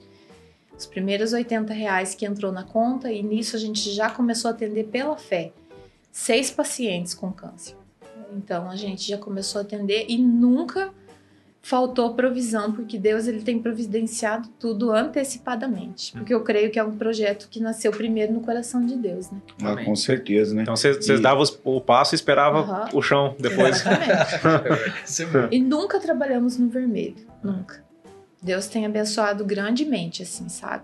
Os 0.76 0.84
primeiros 0.84 1.32
80 1.32 1.72
reais 1.72 2.14
que 2.14 2.26
entrou 2.26 2.52
na 2.52 2.64
conta 2.64 3.10
e 3.10 3.22
nisso 3.22 3.56
a 3.56 3.58
gente 3.58 3.90
já 3.92 4.10
começou 4.10 4.50
a 4.50 4.54
atender 4.54 4.84
pela 4.88 5.16
fé 5.16 5.52
seis 6.10 6.50
pacientes 6.50 7.14
com 7.14 7.32
câncer. 7.32 7.76
Então 8.32 8.68
a 8.68 8.76
gente 8.76 9.08
já 9.08 9.16
começou 9.16 9.60
a 9.60 9.62
atender 9.62 10.06
e 10.08 10.18
nunca 10.18 10.92
faltou 11.62 12.12
provisão, 12.14 12.72
porque 12.72 12.98
Deus 12.98 13.28
ele 13.28 13.40
tem 13.40 13.58
providenciado 13.60 14.48
tudo 14.58 14.90
antecipadamente. 14.90 16.12
Hum. 16.12 16.18
Porque 16.18 16.34
eu 16.34 16.42
creio 16.42 16.70
que 16.70 16.78
é 16.78 16.84
um 16.84 16.96
projeto 16.96 17.48
que 17.48 17.60
nasceu 17.60 17.92
primeiro 17.92 18.32
no 18.32 18.40
coração 18.40 18.84
de 18.84 18.96
Deus, 18.96 19.30
né? 19.30 19.40
Ah, 19.62 19.76
com 19.84 19.94
certeza, 19.94 20.54
né? 20.54 20.62
Então 20.62 20.76
vocês 20.76 21.08
e... 21.08 21.18
davam 21.18 21.44
o 21.64 21.80
passo 21.80 22.14
e 22.14 22.16
esperavam 22.16 22.68
uhum. 22.68 22.98
o 22.98 23.02
chão 23.02 23.36
depois. 23.38 23.82
e 25.52 25.60
nunca 25.60 26.00
trabalhamos 26.00 26.58
no 26.58 26.68
vermelho, 26.68 27.16
nunca. 27.42 27.82
Deus 28.42 28.66
tem 28.66 28.84
abençoado 28.84 29.44
grandemente, 29.44 30.24
assim, 30.24 30.48
sabe? 30.48 30.82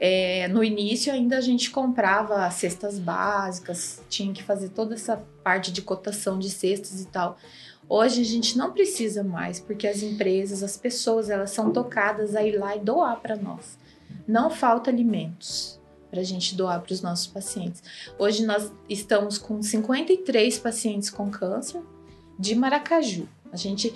É, 0.00 0.48
no 0.48 0.64
início 0.64 1.12
ainda 1.12 1.38
a 1.38 1.40
gente 1.40 1.70
comprava 1.70 2.50
cestas 2.50 2.98
básicas, 2.98 4.02
tinha 4.08 4.32
que 4.32 4.42
fazer 4.42 4.70
toda 4.70 4.94
essa 4.94 5.22
parte 5.44 5.72
de 5.72 5.82
cotação 5.82 6.36
de 6.36 6.50
cestas 6.50 7.00
e 7.00 7.06
tal. 7.06 7.38
Hoje 7.88 8.20
a 8.20 8.24
gente 8.24 8.58
não 8.58 8.72
precisa 8.72 9.22
mais, 9.22 9.60
porque 9.60 9.86
as 9.86 10.02
empresas, 10.02 10.62
as 10.62 10.76
pessoas, 10.76 11.30
elas 11.30 11.50
são 11.50 11.72
tocadas 11.72 12.34
a 12.34 12.42
ir 12.42 12.58
lá 12.58 12.74
e 12.74 12.80
doar 12.80 13.20
para 13.20 13.36
nós. 13.36 13.78
Não 14.26 14.50
falta 14.50 14.90
alimentos 14.90 15.80
para 16.10 16.20
a 16.20 16.24
gente 16.24 16.56
doar 16.56 16.80
para 16.80 16.92
os 16.92 17.00
nossos 17.00 17.26
pacientes. 17.26 17.82
Hoje 18.18 18.44
nós 18.44 18.72
estamos 18.88 19.38
com 19.38 19.62
53 19.62 20.58
pacientes 20.58 21.10
com 21.10 21.30
câncer 21.30 21.80
de 22.38 22.54
Maracaju. 22.54 23.28
A 23.52 23.56
gente, 23.56 23.94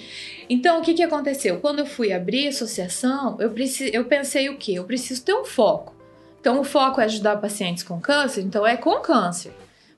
então 0.49 0.79
o 0.79 0.83
que 0.83 0.95
que 0.95 1.03
aconteceu? 1.03 1.61
Quando 1.61 1.81
eu 1.81 1.87
fui 1.87 2.13
abrir 2.13 2.47
a 2.47 2.51
associação, 2.51 3.37
eu 3.41 3.51
preciso, 3.51 3.91
eu 3.93 4.05
pensei 4.05 4.49
o 4.49 4.57
quê? 4.57 4.73
Eu 4.73 4.85
preciso 4.85 5.25
ter 5.25 5.35
um 5.35 5.45
foco. 5.45 5.95
Então 6.41 6.61
o 6.61 6.65
foco 6.65 7.01
é 7.01 7.05
ajudar 7.05 7.37
pacientes 7.39 7.83
com 7.83 8.01
câncer, 8.01 8.43
então 8.43 8.67
é 8.67 8.77
com 8.77 9.01
câncer. 9.01 9.53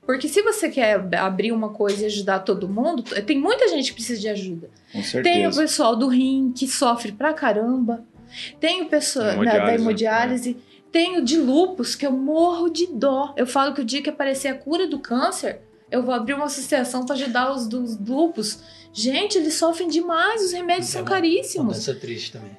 Porque 0.05 0.27
se 0.27 0.41
você 0.41 0.69
quer 0.69 0.99
abrir 1.15 1.51
uma 1.51 1.69
coisa 1.69 2.03
e 2.03 2.05
ajudar 2.05 2.39
todo 2.39 2.67
mundo, 2.67 3.03
tem 3.25 3.39
muita 3.39 3.67
gente 3.69 3.89
que 3.89 3.93
precisa 3.93 4.19
de 4.19 4.27
ajuda. 4.27 4.69
Com 4.91 5.01
certeza. 5.01 5.23
Tem 5.23 5.47
o 5.47 5.55
pessoal 5.55 5.95
do 5.95 6.07
rim 6.07 6.51
que 6.55 6.67
sofre 6.67 7.11
pra 7.11 7.33
caramba. 7.33 8.03
Tem 8.59 8.81
o 8.81 8.87
pessoal 8.87 9.37
né, 9.37 9.59
da 9.59 9.75
hemodiálise. 9.75 10.55
Né? 10.55 10.61
Tem 10.91 11.17
o 11.17 11.23
de 11.23 11.37
lupus, 11.37 11.95
que 11.95 12.05
eu 12.05 12.11
morro 12.11 12.69
de 12.69 12.87
dó. 12.87 13.33
Eu 13.37 13.47
falo 13.47 13.73
que 13.73 13.81
o 13.81 13.85
dia 13.85 14.01
que 14.01 14.09
aparecer 14.09 14.49
a 14.49 14.55
cura 14.55 14.87
do 14.87 14.99
câncer, 14.99 15.61
eu 15.89 16.03
vou 16.03 16.13
abrir 16.13 16.33
uma 16.33 16.45
associação 16.45 17.05
para 17.05 17.15
ajudar 17.15 17.53
os 17.53 17.67
dos 17.67 17.97
lupus. 17.97 18.59
Gente, 18.91 19.37
eles 19.37 19.55
sofrem 19.55 19.87
demais, 19.87 20.43
os 20.43 20.51
remédios 20.51 20.89
é 20.89 20.91
são 20.91 21.03
caríssimos. 21.03 21.77
Isso 21.77 21.91
é 21.91 21.95
triste 21.95 22.33
também. 22.33 22.51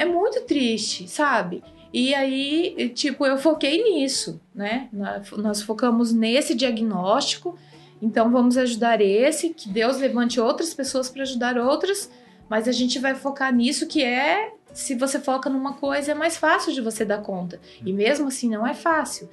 É 0.00 0.04
muito 0.04 0.40
triste, 0.42 1.06
sabe? 1.06 1.62
E 1.98 2.14
aí, 2.14 2.92
tipo, 2.94 3.24
eu 3.24 3.38
foquei 3.38 3.82
nisso, 3.82 4.38
né? 4.54 4.90
Nós 5.38 5.62
focamos 5.62 6.12
nesse 6.12 6.54
diagnóstico. 6.54 7.58
Então, 8.02 8.30
vamos 8.30 8.58
ajudar 8.58 9.00
esse, 9.00 9.54
que 9.54 9.70
Deus 9.70 9.96
levante 9.96 10.38
outras 10.38 10.74
pessoas 10.74 11.08
para 11.08 11.22
ajudar 11.22 11.56
outras, 11.56 12.10
mas 12.50 12.68
a 12.68 12.72
gente 12.72 12.98
vai 12.98 13.14
focar 13.14 13.50
nisso 13.50 13.86
que 13.86 14.04
é, 14.04 14.52
se 14.74 14.94
você 14.94 15.18
foca 15.18 15.48
numa 15.48 15.72
coisa, 15.72 16.12
é 16.12 16.14
mais 16.14 16.36
fácil 16.36 16.70
de 16.74 16.82
você 16.82 17.02
dar 17.02 17.22
conta. 17.22 17.58
E 17.82 17.94
mesmo 17.94 18.28
assim, 18.28 18.50
não 18.50 18.66
é 18.66 18.74
fácil, 18.74 19.30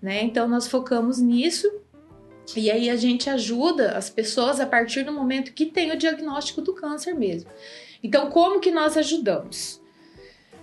né? 0.00 0.22
Então, 0.22 0.46
nós 0.46 0.68
focamos 0.68 1.18
nisso 1.18 1.68
e 2.56 2.70
aí 2.70 2.88
a 2.88 2.94
gente 2.94 3.28
ajuda 3.28 3.98
as 3.98 4.08
pessoas 4.08 4.60
a 4.60 4.66
partir 4.66 5.02
do 5.02 5.10
momento 5.10 5.52
que 5.52 5.66
tem 5.66 5.90
o 5.90 5.98
diagnóstico 5.98 6.62
do 6.62 6.72
câncer 6.72 7.16
mesmo. 7.16 7.50
Então, 8.00 8.30
como 8.30 8.60
que 8.60 8.70
nós 8.70 8.96
ajudamos? 8.96 9.84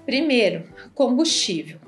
Primeiro, 0.06 0.63
combustível. 0.94 1.80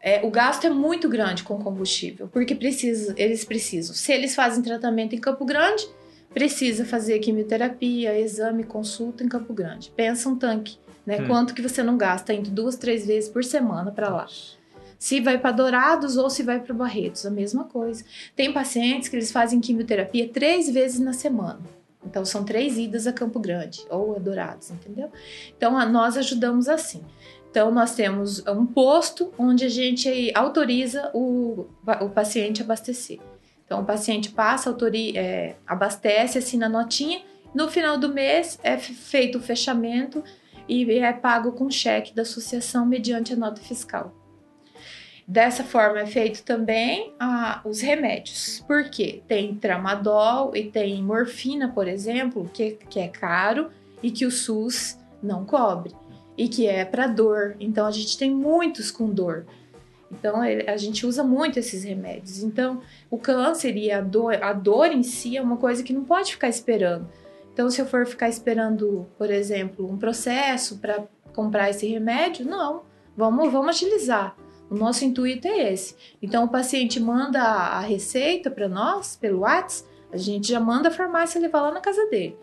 É, 0.00 0.24
o 0.24 0.30
gasto 0.30 0.66
é 0.66 0.70
muito 0.70 1.08
grande 1.08 1.42
com 1.42 1.58
combustível, 1.58 2.28
porque 2.28 2.54
precisa, 2.54 3.14
eles 3.16 3.44
precisam. 3.44 3.94
Se 3.94 4.12
eles 4.12 4.34
fazem 4.34 4.62
tratamento 4.62 5.14
em 5.14 5.18
Campo 5.18 5.44
Grande, 5.44 5.84
precisa 6.32 6.84
fazer 6.84 7.18
quimioterapia, 7.18 8.18
exame, 8.18 8.62
consulta 8.62 9.24
em 9.24 9.28
Campo 9.28 9.52
Grande. 9.52 9.90
Pensa 9.96 10.28
um 10.28 10.36
tanque, 10.36 10.78
né? 11.04 11.20
Hum. 11.20 11.26
Quanto 11.26 11.54
que 11.54 11.62
você 11.62 11.82
não 11.82 11.96
gasta 11.96 12.32
indo 12.32 12.50
duas, 12.50 12.76
três 12.76 13.06
vezes 13.06 13.28
por 13.28 13.42
semana 13.42 13.90
para 13.90 14.08
lá. 14.08 14.26
Se 14.98 15.20
vai 15.20 15.38
para 15.38 15.52
Dourados 15.52 16.16
ou 16.16 16.30
se 16.30 16.42
vai 16.42 16.60
para 16.60 16.74
Barretos, 16.74 17.26
a 17.26 17.30
mesma 17.30 17.64
coisa. 17.64 18.04
Tem 18.34 18.52
pacientes 18.52 19.08
que 19.08 19.16
eles 19.16 19.32
fazem 19.32 19.60
quimioterapia 19.60 20.28
três 20.28 20.70
vezes 20.70 21.00
na 21.00 21.12
semana. 21.12 21.60
Então 22.04 22.24
são 22.24 22.44
três 22.44 22.78
idas 22.78 23.06
a 23.06 23.12
Campo 23.12 23.40
Grande 23.40 23.84
ou 23.90 24.16
a 24.16 24.18
Dourados, 24.18 24.70
entendeu? 24.70 25.10
Então 25.56 25.72
nós 25.90 26.16
ajudamos 26.16 26.68
assim. 26.68 27.02
Então 27.56 27.70
nós 27.70 27.94
temos 27.94 28.46
um 28.46 28.66
posto 28.66 29.32
onde 29.38 29.64
a 29.64 29.68
gente 29.70 30.30
autoriza 30.34 31.10
o, 31.14 31.66
o 32.02 32.10
paciente 32.10 32.60
a 32.60 32.64
abastecer. 32.66 33.18
Então 33.64 33.80
o 33.80 33.84
paciente 33.86 34.28
passa, 34.28 34.68
autori, 34.68 35.16
é, 35.16 35.56
abastece, 35.66 36.36
assina 36.36 36.66
a 36.66 36.68
notinha. 36.68 37.22
No 37.54 37.70
final 37.70 37.96
do 37.96 38.10
mês 38.10 38.58
é 38.62 38.76
feito 38.76 39.38
o 39.38 39.40
fechamento 39.40 40.22
e 40.68 40.98
é 40.98 41.14
pago 41.14 41.52
com 41.52 41.70
cheque 41.70 42.14
da 42.14 42.20
associação 42.20 42.84
mediante 42.84 43.32
a 43.32 43.36
nota 43.36 43.62
fiscal. 43.62 44.14
Dessa 45.26 45.64
forma 45.64 46.00
é 46.00 46.06
feito 46.06 46.42
também 46.42 47.14
ah, 47.18 47.62
os 47.64 47.80
remédios. 47.80 48.62
Por 48.66 48.90
quê? 48.90 49.22
Tem 49.26 49.54
tramadol 49.54 50.54
e 50.54 50.64
tem 50.64 51.02
morfina, 51.02 51.70
por 51.72 51.88
exemplo, 51.88 52.50
que, 52.52 52.72
que 52.72 53.00
é 53.00 53.08
caro 53.08 53.70
e 54.02 54.10
que 54.10 54.26
o 54.26 54.30
SUS 54.30 54.98
não 55.22 55.46
cobre. 55.46 55.94
E 56.36 56.48
que 56.48 56.66
é 56.66 56.84
para 56.84 57.06
dor. 57.06 57.56
Então 57.58 57.86
a 57.86 57.90
gente 57.90 58.16
tem 58.18 58.30
muitos 58.30 58.90
com 58.90 59.08
dor. 59.08 59.46
Então 60.10 60.40
a 60.40 60.76
gente 60.76 61.06
usa 61.06 61.24
muito 61.24 61.58
esses 61.58 61.82
remédios. 61.82 62.42
Então 62.42 62.80
o 63.10 63.18
câncer 63.18 63.76
e 63.76 63.90
a 63.90 64.00
dor, 64.00 64.42
a 64.42 64.52
dor 64.52 64.86
em 64.86 65.02
si 65.02 65.36
é 65.36 65.42
uma 65.42 65.56
coisa 65.56 65.82
que 65.82 65.92
não 65.92 66.04
pode 66.04 66.32
ficar 66.32 66.48
esperando. 66.48 67.08
Então 67.52 67.70
se 67.70 67.80
eu 67.80 67.86
for 67.86 68.06
ficar 68.06 68.28
esperando, 68.28 69.06
por 69.16 69.30
exemplo, 69.30 69.90
um 69.90 69.96
processo 69.96 70.78
para 70.78 71.04
comprar 71.32 71.70
esse 71.70 71.86
remédio, 71.86 72.46
não. 72.46 72.82
Vamos, 73.16 73.50
vamos 73.50 73.70
agilizar. 73.70 74.36
O 74.68 74.74
nosso 74.74 75.04
intuito 75.04 75.46
é 75.46 75.72
esse. 75.72 75.94
Então, 76.20 76.44
o 76.44 76.48
paciente 76.48 76.98
manda 76.98 77.40
a 77.40 77.80
receita 77.80 78.50
para 78.50 78.68
nós 78.68 79.16
pelo 79.16 79.40
WhatsApp, 79.40 79.88
a 80.12 80.16
gente 80.16 80.48
já 80.48 80.60
manda 80.60 80.88
a 80.88 80.92
farmácia 80.92 81.40
levar 81.40 81.62
lá 81.62 81.70
na 81.72 81.80
casa 81.80 82.06
dele. 82.06 82.36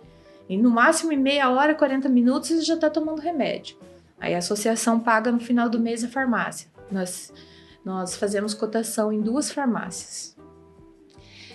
E 0.47 0.57
no 0.57 0.69
máximo 0.69 1.11
em 1.11 1.17
meia 1.17 1.49
hora, 1.49 1.73
40 1.73 2.09
minutos, 2.09 2.51
ele 2.51 2.61
já 2.61 2.75
está 2.75 2.89
tomando 2.89 3.21
remédio. 3.21 3.77
Aí 4.19 4.35
a 4.35 4.39
associação 4.39 4.99
paga 4.99 5.31
no 5.31 5.39
final 5.39 5.69
do 5.69 5.79
mês 5.79 6.03
a 6.03 6.07
farmácia. 6.07 6.69
Nós, 6.91 7.33
nós 7.83 8.15
fazemos 8.15 8.53
cotação 8.53 9.11
em 9.11 9.21
duas 9.21 9.51
farmácias. 9.51 10.33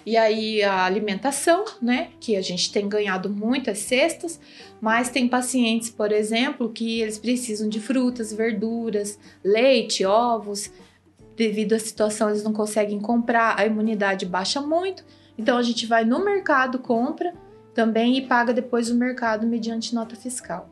E 0.05 0.17
aí 0.17 0.63
a 0.63 0.85
alimentação, 0.85 1.65
né? 1.83 2.11
Que 2.19 2.37
a 2.37 2.41
gente 2.41 2.73
tem 2.73 2.89
ganhado 2.89 3.29
muitas 3.29 3.79
cestas, 3.79 4.41
mas 4.81 5.11
tem 5.11 5.29
pacientes, 5.29 5.91
por 5.91 6.13
exemplo, 6.13 6.71
que 6.71 7.01
eles 7.01 7.19
precisam 7.19 7.69
de 7.69 7.79
frutas, 7.79 8.33
verduras, 8.33 9.19
leite, 9.45 10.05
ovos. 10.05 10.71
Devido 11.37 11.75
à 11.75 11.79
situação, 11.79 12.31
eles 12.31 12.43
não 12.43 12.53
conseguem 12.53 12.99
comprar, 12.99 13.59
a 13.59 13.67
imunidade 13.67 14.25
baixa 14.25 14.61
muito. 14.61 15.05
Então 15.37 15.57
a 15.57 15.63
gente 15.63 15.87
vai 15.87 16.05
no 16.05 16.25
mercado, 16.25 16.79
compra 16.79 17.35
também 17.79 18.19
e 18.19 18.23
paga 18.23 18.53
depois 18.53 18.91
o 18.91 18.97
mercado 18.97 19.47
mediante 19.47 19.95
nota 19.95 20.17
fiscal. 20.17 20.69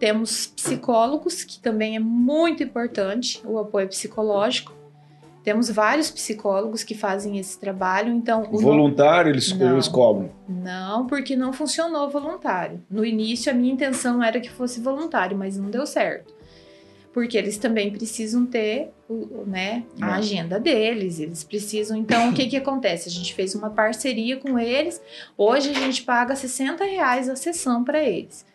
Temos 0.00 0.48
psicólogos, 0.48 1.44
que 1.44 1.60
também 1.60 1.94
é 1.94 2.00
muito 2.00 2.60
importante 2.60 3.40
o 3.44 3.56
apoio 3.56 3.86
psicológico. 3.86 4.74
Temos 5.44 5.70
vários 5.70 6.10
psicólogos 6.10 6.82
que 6.82 6.92
fazem 6.92 7.38
esse 7.38 7.56
trabalho, 7.56 8.12
então... 8.12 8.42
Voluntário 8.50 9.30
eles, 9.30 9.56
não, 9.56 9.74
eles 9.74 9.86
cobram? 9.86 10.28
Não, 10.48 11.06
porque 11.06 11.36
não 11.36 11.52
funcionou 11.52 12.10
voluntário. 12.10 12.82
No 12.90 13.04
início 13.04 13.52
a 13.52 13.54
minha 13.54 13.72
intenção 13.72 14.20
era 14.20 14.40
que 14.40 14.50
fosse 14.50 14.80
voluntário, 14.80 15.38
mas 15.38 15.56
não 15.56 15.70
deu 15.70 15.86
certo. 15.86 16.34
Porque 17.12 17.36
eles 17.36 17.58
também 17.58 17.90
precisam 17.90 18.46
ter 18.46 18.92
né, 19.46 19.84
a 20.00 20.14
agenda 20.16 20.60
deles, 20.60 21.18
eles 21.18 21.42
precisam... 21.42 21.96
Então, 21.96 22.30
o 22.30 22.32
que 22.32 22.46
que 22.46 22.56
acontece? 22.56 23.08
A 23.08 23.12
gente 23.12 23.34
fez 23.34 23.54
uma 23.54 23.70
parceria 23.70 24.36
com 24.36 24.56
eles, 24.56 25.02
hoje 25.36 25.70
a 25.70 25.74
gente 25.74 26.02
paga 26.02 26.36
60 26.36 26.84
reais 26.84 27.28
a 27.28 27.34
sessão 27.34 27.82
para 27.82 28.00
eles. 28.00 28.46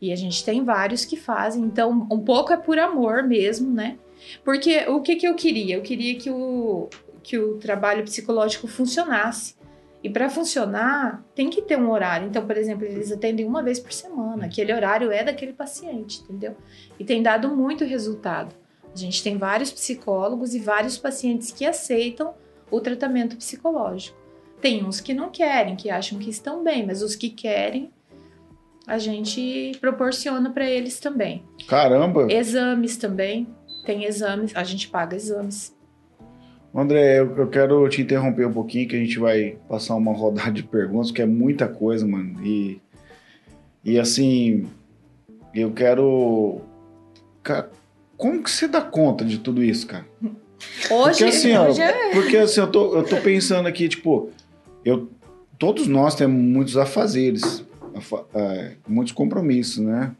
E 0.00 0.12
a 0.12 0.16
gente 0.16 0.44
tem 0.44 0.64
vários 0.64 1.04
que 1.04 1.16
fazem, 1.16 1.62
então 1.62 2.08
um 2.10 2.20
pouco 2.20 2.52
é 2.52 2.56
por 2.56 2.78
amor 2.78 3.22
mesmo, 3.24 3.70
né? 3.70 3.98
Porque 4.44 4.86
o 4.88 5.00
que, 5.00 5.16
que 5.16 5.26
eu 5.26 5.34
queria? 5.34 5.76
Eu 5.76 5.82
queria 5.82 6.16
que 6.16 6.30
o, 6.30 6.88
que 7.22 7.38
o 7.38 7.58
trabalho 7.58 8.04
psicológico 8.04 8.66
funcionasse. 8.66 9.57
E 10.02 10.08
para 10.08 10.30
funcionar, 10.30 11.24
tem 11.34 11.50
que 11.50 11.62
ter 11.62 11.76
um 11.76 11.90
horário. 11.90 12.28
Então, 12.28 12.46
por 12.46 12.56
exemplo, 12.56 12.84
eles 12.84 13.10
atendem 13.10 13.46
uma 13.46 13.62
vez 13.62 13.80
por 13.80 13.92
semana. 13.92 14.46
Aquele 14.46 14.72
horário 14.72 15.10
é 15.10 15.24
daquele 15.24 15.52
paciente, 15.52 16.22
entendeu? 16.22 16.56
E 16.98 17.04
tem 17.04 17.22
dado 17.22 17.54
muito 17.54 17.84
resultado. 17.84 18.54
A 18.92 18.96
gente 18.96 19.22
tem 19.22 19.36
vários 19.36 19.72
psicólogos 19.72 20.54
e 20.54 20.60
vários 20.60 20.96
pacientes 20.96 21.50
que 21.50 21.64
aceitam 21.64 22.34
o 22.70 22.80
tratamento 22.80 23.36
psicológico. 23.36 24.16
Tem 24.60 24.84
uns 24.84 25.00
que 25.00 25.14
não 25.14 25.30
querem, 25.30 25.76
que 25.76 25.90
acham 25.90 26.18
que 26.18 26.30
estão 26.30 26.62
bem, 26.62 26.86
mas 26.86 27.02
os 27.02 27.14
que 27.14 27.30
querem, 27.30 27.90
a 28.86 28.98
gente 28.98 29.72
proporciona 29.80 30.50
para 30.50 30.68
eles 30.68 30.98
também. 30.98 31.44
Caramba! 31.66 32.32
Exames 32.32 32.96
também 32.96 33.46
tem 33.88 34.04
exames, 34.04 34.54
a 34.54 34.62
gente 34.64 34.86
paga 34.88 35.16
exames. 35.16 35.74
André, 36.78 37.20
eu, 37.20 37.36
eu, 37.36 37.48
quero 37.48 37.88
te 37.88 38.02
interromper 38.02 38.46
um 38.46 38.52
pouquinho, 38.52 38.88
que 38.88 38.96
a 38.96 38.98
gente 38.98 39.18
vai 39.18 39.56
passar 39.68 39.94
uma 39.94 40.12
rodada 40.12 40.52
de 40.52 40.62
perguntas, 40.62 41.10
que 41.10 41.22
é 41.22 41.26
muita 41.26 41.66
coisa, 41.66 42.06
mano. 42.06 42.44
E, 42.44 42.80
e 43.84 43.98
assim, 43.98 44.66
eu 45.54 45.72
quero. 45.72 46.60
Cara, 47.42 47.70
como 48.16 48.42
que 48.42 48.50
você 48.50 48.68
dá 48.68 48.80
conta 48.80 49.24
de 49.24 49.38
tudo 49.38 49.62
isso, 49.62 49.86
cara? 49.86 50.06
Hoje, 50.90 51.10
porque 51.10 51.24
assim, 51.24 51.56
hoje 51.56 51.80
ó, 51.80 51.84
é... 51.84 52.10
porque 52.12 52.36
assim, 52.36 52.60
eu 52.60 52.70
tô, 52.70 52.96
eu 52.96 53.04
tô 53.04 53.16
pensando 53.18 53.66
aqui, 53.68 53.88
tipo, 53.88 54.30
eu, 54.84 55.08
todos 55.58 55.86
nós 55.86 56.14
temos 56.14 56.40
muitos 56.40 56.76
afazeres, 56.76 57.64
é, 58.34 58.72
muitos 58.86 59.12
compromissos, 59.12 59.78
né? 59.78 60.12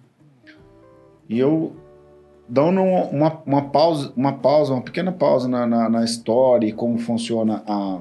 E 1.28 1.38
eu, 1.38 1.76
dando 2.48 2.80
uma, 2.80 3.42
uma, 3.44 3.62
pausa, 3.62 4.12
uma 4.16 4.32
pausa, 4.32 4.72
uma 4.72 4.82
pequena 4.82 5.12
pausa 5.12 5.46
na, 5.48 5.66
na, 5.66 5.88
na 5.88 6.04
história 6.04 6.66
e 6.66 6.72
como 6.72 6.98
funciona 6.98 7.62
a, 7.66 8.00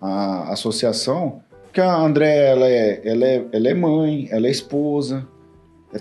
a 0.00 0.52
associação, 0.52 1.40
porque 1.64 1.80
a 1.80 1.94
André, 1.94 2.50
ela 2.50 2.68
é, 2.68 3.00
ela, 3.04 3.24
é, 3.24 3.44
ela 3.52 3.68
é 3.68 3.74
mãe, 3.74 4.28
ela 4.30 4.46
é 4.46 4.50
esposa, 4.50 5.26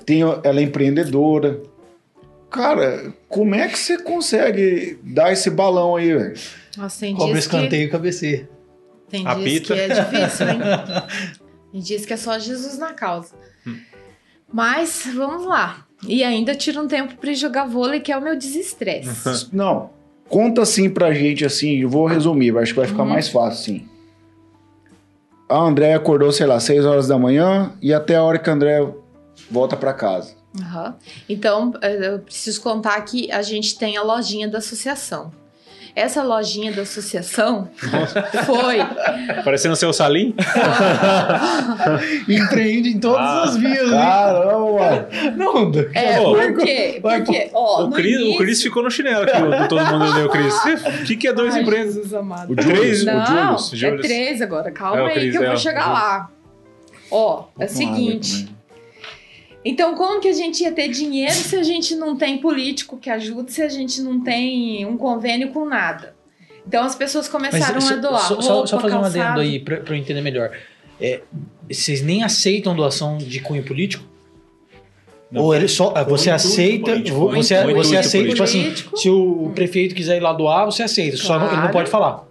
tem, 0.06 0.22
ela 0.22 0.60
é 0.60 0.64
empreendedora. 0.64 1.62
Cara, 2.50 3.14
como 3.28 3.56
é 3.56 3.68
que 3.68 3.78
você 3.78 3.98
consegue 4.02 5.00
dar 5.04 5.32
esse 5.32 5.50
balão 5.50 5.96
aí, 5.96 6.14
velho? 6.14 6.34
Cobra 7.16 7.40
escanteio 7.40 7.84
que... 7.84 7.88
e 7.88 7.92
cabeceia. 7.92 8.50
Tem 9.10 9.24
dias 9.24 9.38
Apita. 9.38 9.74
que 9.74 9.80
é 9.80 9.88
difícil, 9.88 10.50
hein? 10.50 10.60
tem 11.72 11.82
dias 11.82 12.06
que 12.06 12.14
é 12.14 12.18
só 12.18 12.40
Jesus 12.40 12.78
na 12.78 12.94
causa. 12.94 13.34
Hum. 13.66 13.80
Mas, 14.52 15.08
vamos 15.14 15.46
lá. 15.46 15.85
E 16.08 16.24
ainda 16.24 16.56
tira 16.56 16.82
um 16.82 16.88
tempo 16.88 17.16
para 17.16 17.34
jogar 17.34 17.66
vôlei, 17.66 18.00
que 18.00 18.12
é 18.12 18.18
o 18.18 18.22
meu 18.22 18.38
desestresse. 18.38 19.50
Não, 19.54 19.90
conta 20.28 20.62
assim 20.62 20.90
pra 20.90 21.14
gente, 21.14 21.46
assim, 21.46 21.78
eu 21.78 21.90
vou 21.90 22.06
resumir, 22.06 22.56
acho 22.58 22.74
que 22.74 22.80
vai 22.80 22.88
ficar 22.88 23.04
uhum. 23.04 23.10
mais 23.10 23.30
fácil, 23.30 23.64
sim. 23.64 23.88
A 25.48 25.60
André 25.60 25.94
acordou, 25.94 26.32
sei 26.32 26.48
lá, 26.48 26.60
6 26.60 26.86
horas 26.86 27.08
da 27.08 27.20
manhã 27.20 27.72
e 27.82 27.94
até 27.94 28.16
a 28.16 28.24
hora 28.24 28.40
que 28.40 28.50
a 28.50 28.54
André 28.54 28.88
volta 29.50 29.78
para 29.78 29.94
casa. 29.94 30.34
Uhum. 30.58 30.94
Então, 31.30 31.74
eh, 31.82 32.14
eu 32.14 32.20
preciso 32.20 32.62
contar 32.62 33.00
que 33.02 33.32
a 33.32 33.42
gente 33.42 33.78
tem 33.78 33.98
a 33.98 34.02
lojinha 34.02 34.48
da 34.48 34.58
associação. 34.58 35.32
Essa 35.96 36.22
lojinha 36.24 36.74
da 36.74 36.82
associação 36.82 37.70
foi. 38.46 38.80
Parecendo 39.46 39.78
seu 39.78 39.94
salim? 39.94 40.36
Empreende 42.28 42.90
em 42.90 43.00
todas 43.00 43.22
ah, 43.22 43.44
as 43.44 43.56
vias. 43.56 43.90
Caramba! 43.90 45.10
Não, 45.38 45.72
é, 45.94 46.20
por 46.20 46.58
quê? 46.58 47.00
Porque, 47.02 47.50
ó, 47.54 47.86
o, 47.86 47.92
Cris, 47.92 48.14
início... 48.14 48.34
o 48.34 48.38
Cris 48.38 48.62
ficou 48.62 48.84
no 48.84 48.92
chinelo 48.92 49.24
aqui, 49.24 49.68
todo 49.70 49.86
mundo 49.86 50.14
deu 50.14 50.26
o 50.26 50.30
Cris. 50.30 50.54
O 51.06 51.08
que, 51.08 51.16
que 51.16 51.28
é 51.28 51.34
dois 51.34 51.54
Ai, 51.56 51.62
empregos? 51.62 51.96
O 52.50 52.56
três? 52.56 53.06
Não, 53.06 53.56
o 53.56 53.58
Julius. 53.58 53.84
é 53.84 54.08
três 54.08 54.42
agora. 54.42 54.72
Calma 54.72 55.02
é, 55.02 55.06
aí 55.06 55.14
Chris, 55.14 55.32
que 55.32 55.38
eu 55.38 55.44
vou 55.44 55.54
é, 55.54 55.58
chegar 55.58 55.88
lá. 55.88 56.30
Ó, 57.12 57.46
é 57.60 57.66
o 57.66 57.70
seguinte. 57.70 58.55
Então, 59.68 59.96
como 59.96 60.22
que 60.22 60.28
a 60.28 60.34
gente 60.34 60.62
ia 60.62 60.72
ter 60.72 60.88
dinheiro 60.90 61.34
se 61.34 61.56
a 61.56 61.64
gente 61.64 61.96
não 61.96 62.16
tem 62.16 62.38
político 62.38 62.98
que 62.98 63.10
ajude, 63.10 63.52
se 63.52 63.64
a 63.64 63.68
gente 63.70 64.00
não 64.00 64.22
tem 64.22 64.86
um 64.86 64.96
convênio 64.96 65.50
com 65.52 65.66
nada? 65.66 66.16
Então, 66.68 66.84
as 66.86 66.94
pessoas 66.96 67.28
começaram 67.28 67.74
Mas, 67.76 67.92
a 67.92 67.96
doar. 67.96 68.20
Só, 68.28 68.36
roupa, 68.36 68.68
só 68.68 68.80
fazer 68.80 68.94
calçado. 68.94 69.18
um 69.20 69.22
adendo 69.24 69.40
aí 69.42 69.60
para 69.60 69.82
eu 69.88 69.96
entender 69.96 70.22
melhor. 70.22 70.52
É, 71.02 71.22
vocês 71.70 72.02
nem 72.04 72.24
aceitam 72.24 72.76
doação 72.76 73.18
de 73.18 73.40
cunho 73.40 73.64
político? 73.64 74.04
Ou 75.34 75.54
ele 75.54 75.68
só, 75.68 75.92
você 76.06 76.30
aceita, 76.30 76.92
político. 76.92 77.18
você, 77.32 77.64
Muito 77.64 77.78
você 77.78 77.98
aceita, 77.98 78.30
tipo 78.30 78.44
assim, 78.44 78.74
se 78.96 79.10
o 79.10 79.52
prefeito 79.54 79.94
quiser 79.96 80.18
ir 80.18 80.22
lá 80.22 80.32
doar, 80.32 80.66
você 80.66 80.84
aceita, 80.84 81.18
só 81.18 81.34
não, 81.38 81.46
ele 81.48 81.54
não 81.56 81.62
Claro. 81.64 81.74
pode 81.74 81.90
falar. 81.90 82.24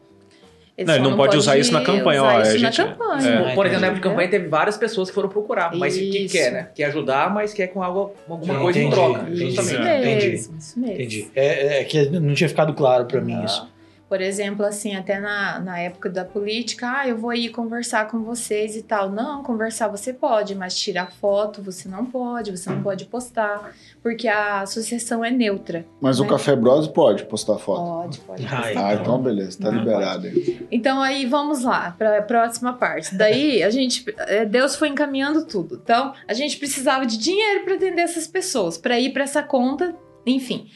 Ele 0.76 0.88
Não, 0.88 0.94
ele 0.96 1.04
não 1.04 1.16
pode 1.16 1.36
usar 1.36 1.56
isso 1.56 1.72
na 1.72 1.82
campanha, 1.82 2.20
usar 2.20 2.36
ó, 2.38 2.42
isso 2.42 2.50
a 2.50 2.52
na 2.54 2.70
gente- 2.70 2.76
campanha. 2.76 3.30
é. 3.30 3.54
Por 3.54 3.64
exemplo, 3.64 3.80
na 3.82 3.86
época 3.86 4.00
de 4.02 4.08
campanha 4.08 4.28
teve 4.28 4.48
várias 4.48 4.76
pessoas 4.76 5.08
que 5.08 5.14
foram 5.14 5.28
procurar, 5.28 5.72
mas 5.76 5.94
o 5.96 6.00
que 6.00 6.24
Isso. 6.24 6.34
quer, 6.34 6.50
né? 6.50 6.68
Quer 6.74 6.84
ajudar, 6.86 7.32
mas 7.32 7.54
quer 7.54 7.68
com 7.68 7.80
algo, 7.80 8.12
alguma 8.28 8.54
Sim, 8.54 8.60
coisa 8.60 8.78
em 8.80 8.86
entendi, 8.88 8.96
troca. 9.00 9.20
entendi. 9.20 9.44
Isso 9.46 9.56
Justamente. 9.62 9.88
É. 9.88 10.00
Entendi. 10.00 10.28
mesmo, 10.30 10.56
isso 10.58 10.80
mesmo. 10.80 10.94
Entendi. 10.96 11.28
É, 11.36 11.80
é 11.80 11.84
que 11.84 12.10
não 12.10 12.34
tinha 12.34 12.48
ficado 12.48 12.74
claro 12.74 13.04
pra 13.04 13.20
mim 13.20 13.34
Não. 13.34 13.44
isso. 13.44 13.68
Por 14.08 14.20
exemplo, 14.20 14.64
assim, 14.64 14.94
até 14.94 15.18
na, 15.18 15.58
na 15.58 15.78
época 15.78 16.08
da 16.10 16.24
política, 16.24 16.98
ah, 16.98 17.08
eu 17.08 17.16
vou 17.16 17.32
ir 17.32 17.48
conversar 17.48 18.08
com 18.08 18.22
vocês 18.22 18.76
e 18.76 18.82
tal. 18.82 19.10
Não, 19.10 19.42
conversar 19.42 19.88
você 19.88 20.12
pode, 20.12 20.54
mas 20.54 20.76
tirar 20.78 21.10
foto 21.10 21.62
você 21.62 21.88
não 21.88 22.04
pode, 22.04 22.50
você 22.50 22.70
não 22.70 22.82
pode 22.82 23.06
postar, 23.06 23.72
porque 24.02 24.28
a 24.28 24.60
associação 24.60 25.24
é 25.24 25.30
neutra. 25.30 25.86
Mas 26.00 26.20
o 26.20 26.24
Né? 26.24 26.28
Café 26.30 26.54
Bros 26.54 26.86
pode 26.86 27.24
postar 27.24 27.56
foto. 27.58 27.80
Pode, 27.80 28.20
pode. 28.20 28.46
Ah, 28.46 28.62
postar. 28.62 28.86
Ah, 28.86 28.94
então 28.94 29.22
beleza, 29.22 29.58
tá 29.58 29.70
Não, 29.70 29.78
liberado 29.78 30.26
aí. 30.26 30.66
Então 30.70 31.00
aí 31.00 31.24
vamos 31.26 31.64
lá 31.64 31.94
para 31.96 32.18
a 32.18 32.22
próxima 32.22 32.72
parte. 32.74 33.14
Daí 33.14 33.62
a 33.62 33.70
gente, 33.70 34.04
eh, 34.18 34.44
Deus 34.44 34.76
foi 34.76 34.88
encaminhando 34.88 35.46
tudo. 35.46 35.80
Então 35.82 36.12
a 36.28 36.34
gente 36.34 36.56
precisava 36.58 37.06
de 37.06 37.16
dinheiro 37.18 37.64
para 37.64 37.74
atender 37.74 38.02
essas 38.02 38.26
pessoas, 38.26 38.76
para 38.76 38.98
ir 39.00 39.12
para 39.12 39.24
essa 39.24 39.42
conta. 39.42 39.94
Enfim, 40.26 40.70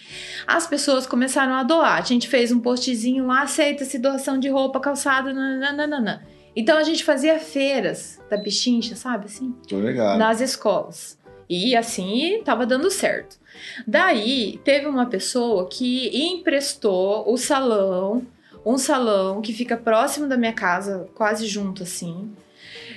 as 0.46 0.66
pessoas 0.66 1.07
começaram 1.07 1.55
a 1.55 1.62
doar. 1.62 1.99
A 1.99 2.03
gente 2.03 2.28
fez 2.28 2.53
um 2.53 2.61
postzinho 2.61 3.26
lá, 3.26 3.42
aceita-se 3.42 3.99
doação 3.99 4.38
de 4.38 4.49
roupa, 4.49 4.80
calçado, 4.80 5.32
nananana. 5.32 6.26
Então 6.55 6.76
a 6.76 6.82
gente 6.82 7.05
fazia 7.05 7.38
feiras 7.38 8.20
da 8.28 8.36
pichincha, 8.38 8.96
sabe 8.96 9.26
assim? 9.26 9.55
Tô 9.68 9.80
ligado. 9.80 10.18
nas 10.18 10.40
escolas. 10.40 11.18
E 11.49 11.74
assim 11.74 12.42
tava 12.44 12.66
dando 12.66 12.90
certo. 12.90 13.38
Daí 13.86 14.61
teve 14.64 14.86
uma 14.86 15.07
pessoa 15.07 15.66
que 15.68 16.11
emprestou 16.14 17.32
o 17.32 17.36
salão, 17.36 18.26
um 18.64 18.76
salão 18.76 19.40
que 19.40 19.53
fica 19.53 19.76
próximo 19.76 20.28
da 20.28 20.36
minha 20.36 20.53
casa, 20.53 21.09
quase 21.14 21.46
junto 21.46 21.84
assim, 21.84 22.30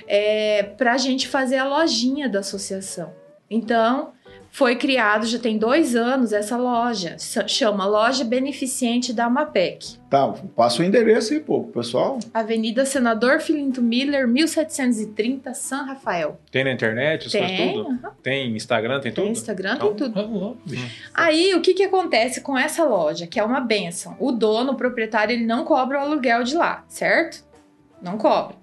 é, 0.06 0.62
pra 0.62 0.98
gente 0.98 1.28
fazer 1.28 1.56
a 1.56 1.64
lojinha 1.64 2.28
da 2.28 2.40
associação. 2.40 3.14
Então, 3.48 4.12
foi 4.54 4.76
criado, 4.76 5.26
já 5.26 5.38
tem 5.38 5.56
dois 5.56 5.96
anos, 5.96 6.30
essa 6.30 6.58
loja. 6.58 7.16
Ch- 7.18 7.48
Chama 7.48 7.86
Loja 7.86 8.22
Beneficente 8.22 9.10
da 9.10 9.24
Amapec. 9.24 9.96
Tá, 10.10 10.28
passa 10.54 10.82
o 10.82 10.84
endereço 10.84 11.32
aí, 11.32 11.40
pô, 11.40 11.62
pro 11.64 11.80
pessoal. 11.80 12.18
Avenida 12.34 12.84
Senador 12.84 13.40
Filinto 13.40 13.80
Miller, 13.80 14.28
1730, 14.28 15.54
São 15.54 15.86
Rafael. 15.86 16.38
Tem 16.50 16.64
na 16.64 16.70
internet, 16.72 17.30
Tem, 17.30 17.72
tudo? 17.72 17.88
aham, 17.88 18.12
Tem 18.22 18.54
Instagram, 18.54 19.00
tem 19.00 19.10
tem 19.10 19.24
tudo? 19.24 19.32
Instagram, 19.32 19.74
Então, 19.76 19.94
tem 19.94 20.12
tudo. 20.12 20.44
Ó, 20.44 20.54
bicho. 20.66 20.86
Aí, 21.14 21.54
o 21.54 21.62
que 21.62 21.72
que 21.72 21.84
acontece 21.84 22.42
com 22.42 22.56
essa 22.58 22.84
loja, 22.84 23.26
que 23.26 23.40
é 23.40 23.42
uma 23.44 23.60
benção? 23.60 24.14
O 24.20 24.32
dono, 24.32 24.72
o 24.72 24.76
proprietário, 24.76 25.32
ele 25.34 25.46
não 25.46 25.64
cobra 25.64 25.98
o 25.98 26.02
aluguel 26.02 26.42
de 26.44 26.54
lá, 26.54 26.84
certo? 26.88 27.42
Não 28.02 28.18
cobra. 28.18 28.56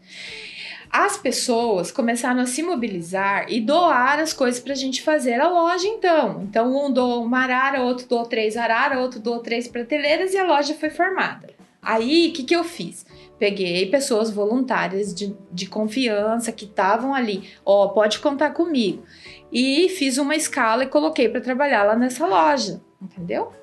As 0.92 1.18
pessoas 1.18 1.92
começaram 1.92 2.42
a 2.42 2.48
se 2.48 2.64
mobilizar 2.64 3.46
e 3.48 3.62
doar 3.62 4.20
as 4.20 4.34
coisas 4.34 4.60
pra 4.60 4.74
gente 4.74 5.04
fazer 5.04 5.40
a 5.40 5.48
loja, 5.48 5.88
então. 5.88 6.42
Então, 6.42 6.86
um 6.86 6.92
doou 6.92 7.24
uma 7.24 7.42
arara, 7.44 7.84
outro 7.84 8.08
doou 8.08 8.26
três 8.26 8.58
arara, 8.58 9.00
outro 9.00 9.20
doou 9.20 9.40
três 9.40 9.68
prateleiras 9.68 10.34
e 10.34 10.38
a 10.38 10.46
loja 10.46 10.74
foi 10.74 10.90
formada. 10.90 11.50
Aí, 11.82 12.30
o 12.30 12.34
que 12.34 12.44
que 12.44 12.56
eu 12.56 12.64
fiz? 12.64 13.06
Peguei 13.38 13.86
pessoas 13.86 14.32
voluntárias 14.32 15.14
de, 15.14 15.36
de 15.52 15.68
confiança 15.68 16.52
que 16.52 16.66
estavam 16.66 17.14
ali. 17.14 17.50
Ó, 17.64 17.88
pode 17.90 18.20
contar 18.20 18.52
comigo. 18.52 19.04
E 19.52 19.90
fiz 19.90 20.18
uma 20.18 20.36
escala 20.36 20.84
e 20.84 20.88
coloquei 20.88 21.30
pra 21.30 21.40
trabalhar 21.40 21.84
lá 21.84 21.96
nessa 21.96 22.26
loja, 22.26 22.82
entendeu? 23.02 23.54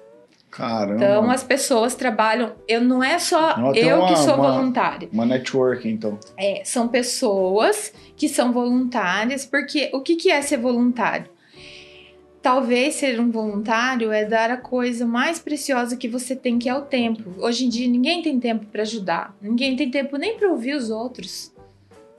Caramba. 0.57 0.95
Então 0.95 1.31
as 1.31 1.43
pessoas 1.43 1.95
trabalham. 1.95 2.53
Eu 2.67 2.81
não 2.81 3.05
é 3.05 3.19
só 3.19 3.59
Não, 3.59 3.75
eu 3.75 3.99
uma- 3.99 4.09
que 4.09 4.17
sou 4.17 4.35
uma- 4.35 4.53
voluntária. 4.53 5.09
Uma 5.13 5.27
network, 5.27 5.87
então. 5.89 6.19
É, 6.37 6.63
são 6.65 6.89
pessoas 6.89 7.93
que 8.17 8.29
são 8.29 8.53
voluntárias, 8.53 9.45
porque 9.45 9.91
o 9.93 10.01
que, 10.01 10.17
que 10.17 10.31
é 10.31 10.41
ser 10.41 10.57
voluntário? 10.57 11.27
Talvez 12.41 12.95
ser 12.95 13.19
um 13.21 13.31
voluntário 13.31 14.13
é 14.13 14.25
dar 14.25 14.51
a 14.51 14.57
coisa 14.57 15.05
mais 15.05 15.39
preciosa 15.41 15.97
que 15.97 16.07
você 16.09 16.35
tem, 16.37 16.59
que 16.59 16.69
é 16.69 16.75
o 16.75 16.83
tempo. 16.83 17.35
Hoje 17.39 17.67
em 17.67 17.69
dia 17.69 17.89
ninguém 17.89 18.23
tem 18.23 18.39
tempo 18.39 18.67
para 18.67 18.83
ajudar, 18.83 19.37
ninguém 19.43 19.75
tem 19.77 19.91
tempo 19.91 20.17
nem 20.17 20.39
para 20.39 20.49
ouvir 20.49 20.75
os 20.75 20.89
outros. 20.89 21.53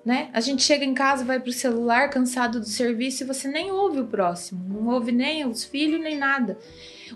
Né? 0.06 0.30
A 0.34 0.40
gente 0.42 0.64
chega 0.64 0.86
em 0.86 0.94
casa, 0.94 1.26
vai 1.26 1.40
pro 1.40 1.52
celular 1.52 2.10
cansado 2.10 2.60
do 2.60 2.66
serviço 2.66 3.24
e 3.24 3.28
você 3.28 3.48
nem 3.48 3.72
ouve 3.72 4.00
o 4.02 4.06
próximo, 4.06 4.62
não 4.70 4.94
ouve 4.94 5.12
nem 5.12 5.46
os 5.46 5.64
filhos 5.66 6.00
nem 6.02 6.18
nada. 6.18 6.58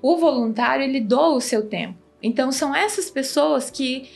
O 0.02 0.18
voluntário 0.18 0.84
ele 0.84 1.00
doa 1.00 1.36
o 1.36 1.42
seu 1.42 1.68
tempo. 1.68 1.98
Então 2.22 2.52
são 2.52 2.76
essas 2.76 3.10
pessoas 3.10 3.72
que 3.72 4.10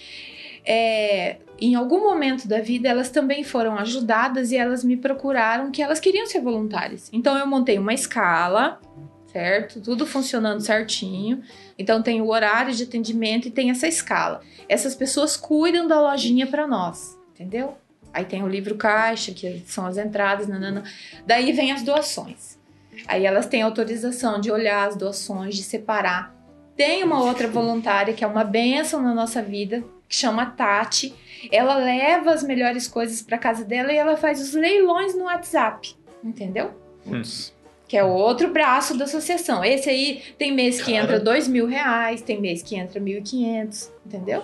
é, 0.66 1.38
em 1.60 1.76
algum 1.76 2.02
momento 2.02 2.48
da 2.48 2.60
vida 2.60 2.88
elas 2.88 3.10
também 3.10 3.44
foram 3.44 3.78
ajudadas 3.78 4.52
e 4.52 4.58
elas 4.58 4.84
me 4.84 4.98
procuraram 4.98 5.72
que 5.72 5.82
elas 5.82 6.00
queriam 6.00 6.26
ser 6.26 6.42
voluntárias. 6.42 7.10
Então 7.12 7.38
eu 7.38 7.48
montei 7.48 7.78
uma 7.80 7.94
escala, 7.94 8.80
certo? 9.32 9.82
Tudo 9.82 10.06
funcionando 10.06 10.62
certinho. 10.62 11.42
Então 11.78 12.02
tem 12.02 12.22
o 12.22 12.30
horário 12.30 12.74
de 12.74 12.84
atendimento 12.84 13.48
e 13.48 13.52
tem 13.52 13.70
essa 13.70 13.88
escala. 13.88 14.42
Essas 14.68 14.96
pessoas 14.96 15.36
cuidam 15.36 15.88
da 15.88 16.00
lojinha 16.00 16.48
para 16.48 16.68
nós, 16.68 17.18
entendeu? 17.34 17.78
Aí 18.14 18.24
tem 18.24 18.44
o 18.44 18.48
livro 18.48 18.76
caixa, 18.76 19.34
que 19.34 19.62
são 19.66 19.86
as 19.86 19.98
entradas, 19.98 20.48
nanana. 20.48 20.84
Daí 21.28 21.52
vem 21.52 21.74
as 21.74 21.84
doações. 21.84 22.58
Aí 23.08 23.26
elas 23.26 23.46
têm 23.46 23.62
autorização 23.62 24.40
de 24.40 24.52
olhar 24.52 24.88
as 24.88 24.96
doações, 24.96 25.56
de 25.56 25.64
separar. 25.64 26.36
Tem 26.76 27.04
uma 27.04 27.24
outra 27.24 27.48
voluntária 27.48 28.14
que 28.14 28.24
é 28.24 28.28
uma 28.28 28.44
benção 28.44 29.02
na 29.02 29.14
nossa 29.14 29.42
vida, 29.42 29.84
que 30.08 30.16
chama 30.16 30.46
Tati. 30.46 31.14
Ela 31.52 31.76
leva 31.76 32.32
as 32.32 32.44
melhores 32.44 32.88
coisas 32.88 33.22
para 33.22 33.38
casa 33.38 33.64
dela 33.64 33.92
e 33.92 33.98
ela 33.98 34.18
faz 34.18 34.42
os 34.42 34.54
leilões 34.54 35.16
no 35.16 35.26
WhatsApp, 35.26 35.96
entendeu? 36.24 36.72
Putz. 37.04 37.54
Que 37.88 37.98
é 37.98 38.04
o 38.04 38.10
outro 38.10 38.52
braço 38.52 38.98
da 38.98 39.06
associação. 39.06 39.64
Esse 39.64 39.90
aí 39.90 40.22
tem 40.40 40.52
mês 40.52 40.82
que 40.82 40.92
Cara. 40.92 41.04
entra 41.04 41.20
dois 41.20 41.48
mil 41.48 41.68
reais, 41.68 42.22
tem 42.22 42.42
mês 42.42 42.64
que 42.64 42.76
entra 42.76 43.00
mil 43.00 43.20
e 43.20 43.22
quinhentos, 43.22 43.92
entendeu? 44.04 44.44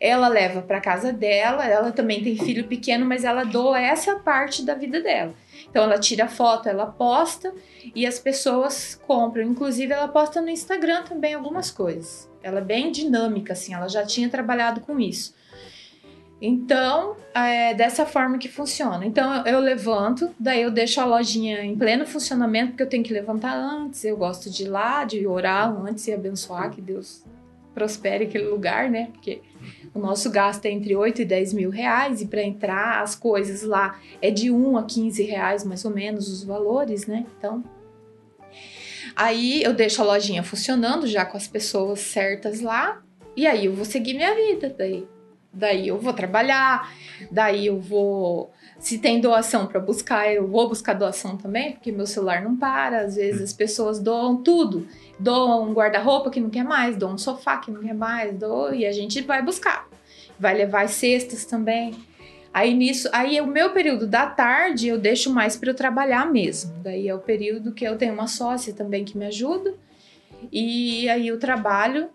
Ela 0.00 0.28
leva 0.28 0.62
para 0.62 0.80
casa 0.80 1.12
dela, 1.12 1.66
ela 1.66 1.92
também 1.92 2.22
tem 2.22 2.36
filho 2.36 2.64
pequeno, 2.64 3.04
mas 3.04 3.22
ela 3.24 3.44
doa 3.44 3.78
essa 3.78 4.16
parte 4.16 4.64
da 4.64 4.74
vida 4.74 5.00
dela. 5.00 5.34
Então 5.70 5.84
ela 5.84 5.98
tira 5.98 6.28
foto, 6.28 6.68
ela 6.68 6.86
posta 6.86 7.54
e 7.94 8.06
as 8.06 8.18
pessoas 8.18 9.00
compram. 9.06 9.44
Inclusive 9.44 9.92
ela 9.92 10.08
posta 10.08 10.40
no 10.40 10.50
Instagram 10.50 11.04
também 11.04 11.34
algumas 11.34 11.70
coisas. 11.70 12.28
Ela 12.42 12.58
é 12.58 12.64
bem 12.64 12.90
dinâmica, 12.90 13.52
assim, 13.52 13.72
ela 13.72 13.88
já 13.88 14.04
tinha 14.04 14.28
trabalhado 14.28 14.80
com 14.80 14.98
isso. 14.98 15.34
Então, 16.42 17.16
é 17.34 17.74
dessa 17.74 18.06
forma 18.06 18.38
que 18.38 18.48
funciona. 18.48 19.04
Então, 19.04 19.44
eu, 19.46 19.60
levanto, 19.60 20.34
daí 20.40 20.62
eu 20.62 20.70
deixo 20.70 20.98
a 20.98 21.04
lojinha 21.04 21.62
em 21.62 21.76
pleno 21.76 22.06
funcionamento, 22.06 22.70
porque 22.70 22.82
eu 22.82 22.88
tenho 22.88 23.04
que 23.04 23.12
levantar 23.12 23.54
antes. 23.54 24.04
Eu 24.04 24.16
gosto 24.16 24.48
de 24.48 24.64
ir 24.64 24.68
lá, 24.68 25.04
de 25.04 25.26
orar 25.26 25.70
antes 25.86 26.06
e 26.08 26.14
abençoar 26.14 26.70
que 26.70 26.80
Deus 26.80 27.22
prospere 27.74 28.24
aquele 28.24 28.44
lugar, 28.44 28.90
né? 28.90 29.08
Porque 29.12 29.40
o 29.94 29.98
nosso 29.98 30.30
gasto 30.30 30.66
é 30.66 30.70
entre 30.70 30.94
8 30.94 31.22
e 31.22 31.24
10 31.24 31.52
mil 31.52 31.70
reais, 31.70 32.20
e 32.20 32.26
para 32.26 32.42
entrar 32.42 33.02
as 33.02 33.14
coisas 33.14 33.62
lá 33.62 33.98
é 34.20 34.30
de 34.30 34.50
1 34.50 34.76
a 34.76 34.84
15 34.84 35.22
reais, 35.22 35.64
mais 35.64 35.84
ou 35.84 35.90
menos, 35.90 36.28
os 36.28 36.44
valores, 36.44 37.06
né? 37.06 37.26
Então. 37.38 37.62
Aí 39.16 39.62
eu 39.62 39.72
deixo 39.72 40.00
a 40.02 40.04
lojinha 40.04 40.42
funcionando 40.42 41.06
já 41.06 41.24
com 41.24 41.36
as 41.36 41.48
pessoas 41.48 42.00
certas 42.00 42.60
lá, 42.60 43.02
e 43.36 43.46
aí 43.46 43.66
eu 43.66 43.74
vou 43.74 43.84
seguir 43.84 44.14
minha 44.14 44.34
vida. 44.34 44.74
Daí 44.76 45.06
Daí 45.52 45.88
eu 45.88 45.98
vou 45.98 46.12
trabalhar, 46.12 46.92
daí 47.30 47.66
eu 47.66 47.80
vou. 47.80 48.52
Se 48.80 48.96
tem 48.96 49.20
doação 49.20 49.66
para 49.66 49.78
buscar, 49.78 50.32
eu 50.32 50.48
vou 50.48 50.66
buscar 50.66 50.94
doação 50.94 51.36
também, 51.36 51.72
porque 51.72 51.92
meu 51.92 52.06
celular 52.06 52.40
não 52.40 52.56
para. 52.56 53.02
Às 53.02 53.14
vezes 53.14 53.42
as 53.42 53.52
pessoas 53.52 53.98
doam 53.98 54.42
tudo. 54.42 54.88
Doam 55.18 55.68
um 55.68 55.74
guarda-roupa 55.74 56.30
que 56.30 56.40
não 56.40 56.48
quer 56.48 56.64
mais, 56.64 56.96
doam 56.96 57.12
um 57.12 57.18
sofá 57.18 57.58
que 57.58 57.70
não 57.70 57.82
quer 57.82 57.94
mais, 57.94 58.34
doam, 58.34 58.74
e 58.74 58.86
a 58.86 58.92
gente 58.92 59.20
vai 59.20 59.42
buscar. 59.42 59.86
Vai 60.38 60.54
levar 60.54 60.84
as 60.84 60.92
cestas 60.92 61.44
também. 61.44 61.94
Aí 62.54 62.72
nisso, 62.72 63.06
aí 63.12 63.38
o 63.38 63.46
meu 63.46 63.70
período 63.70 64.06
da 64.06 64.26
tarde 64.26 64.88
eu 64.88 64.98
deixo 64.98 65.30
mais 65.30 65.58
para 65.58 65.70
eu 65.70 65.74
trabalhar 65.74 66.24
mesmo. 66.24 66.72
Daí 66.82 67.06
é 67.06 67.14
o 67.14 67.18
período 67.18 67.72
que 67.72 67.84
eu 67.84 67.98
tenho 67.98 68.14
uma 68.14 68.26
sócia 68.26 68.72
também 68.72 69.04
que 69.04 69.16
me 69.16 69.26
ajuda. 69.26 69.74
E 70.50 71.06
aí 71.10 71.28
eu 71.28 71.38
trabalho. 71.38 72.08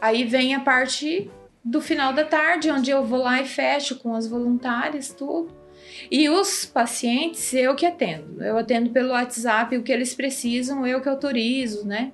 Aí 0.00 0.24
vem 0.24 0.54
a 0.54 0.60
parte 0.60 1.28
do 1.64 1.80
final 1.80 2.12
da 2.12 2.24
tarde, 2.24 2.70
onde 2.70 2.90
eu 2.90 3.04
vou 3.04 3.18
lá 3.18 3.42
e 3.42 3.46
fecho 3.46 3.98
com 3.98 4.14
as 4.14 4.28
voluntárias, 4.28 5.08
tudo. 5.08 5.63
E 6.10 6.28
os 6.28 6.64
pacientes, 6.64 7.52
eu 7.54 7.74
que 7.74 7.86
atendo. 7.86 8.42
Eu 8.42 8.58
atendo 8.58 8.90
pelo 8.90 9.10
WhatsApp 9.10 9.76
o 9.76 9.82
que 9.82 9.92
eles 9.92 10.14
precisam, 10.14 10.86
eu 10.86 11.00
que 11.00 11.08
autorizo, 11.08 11.86
né? 11.86 12.12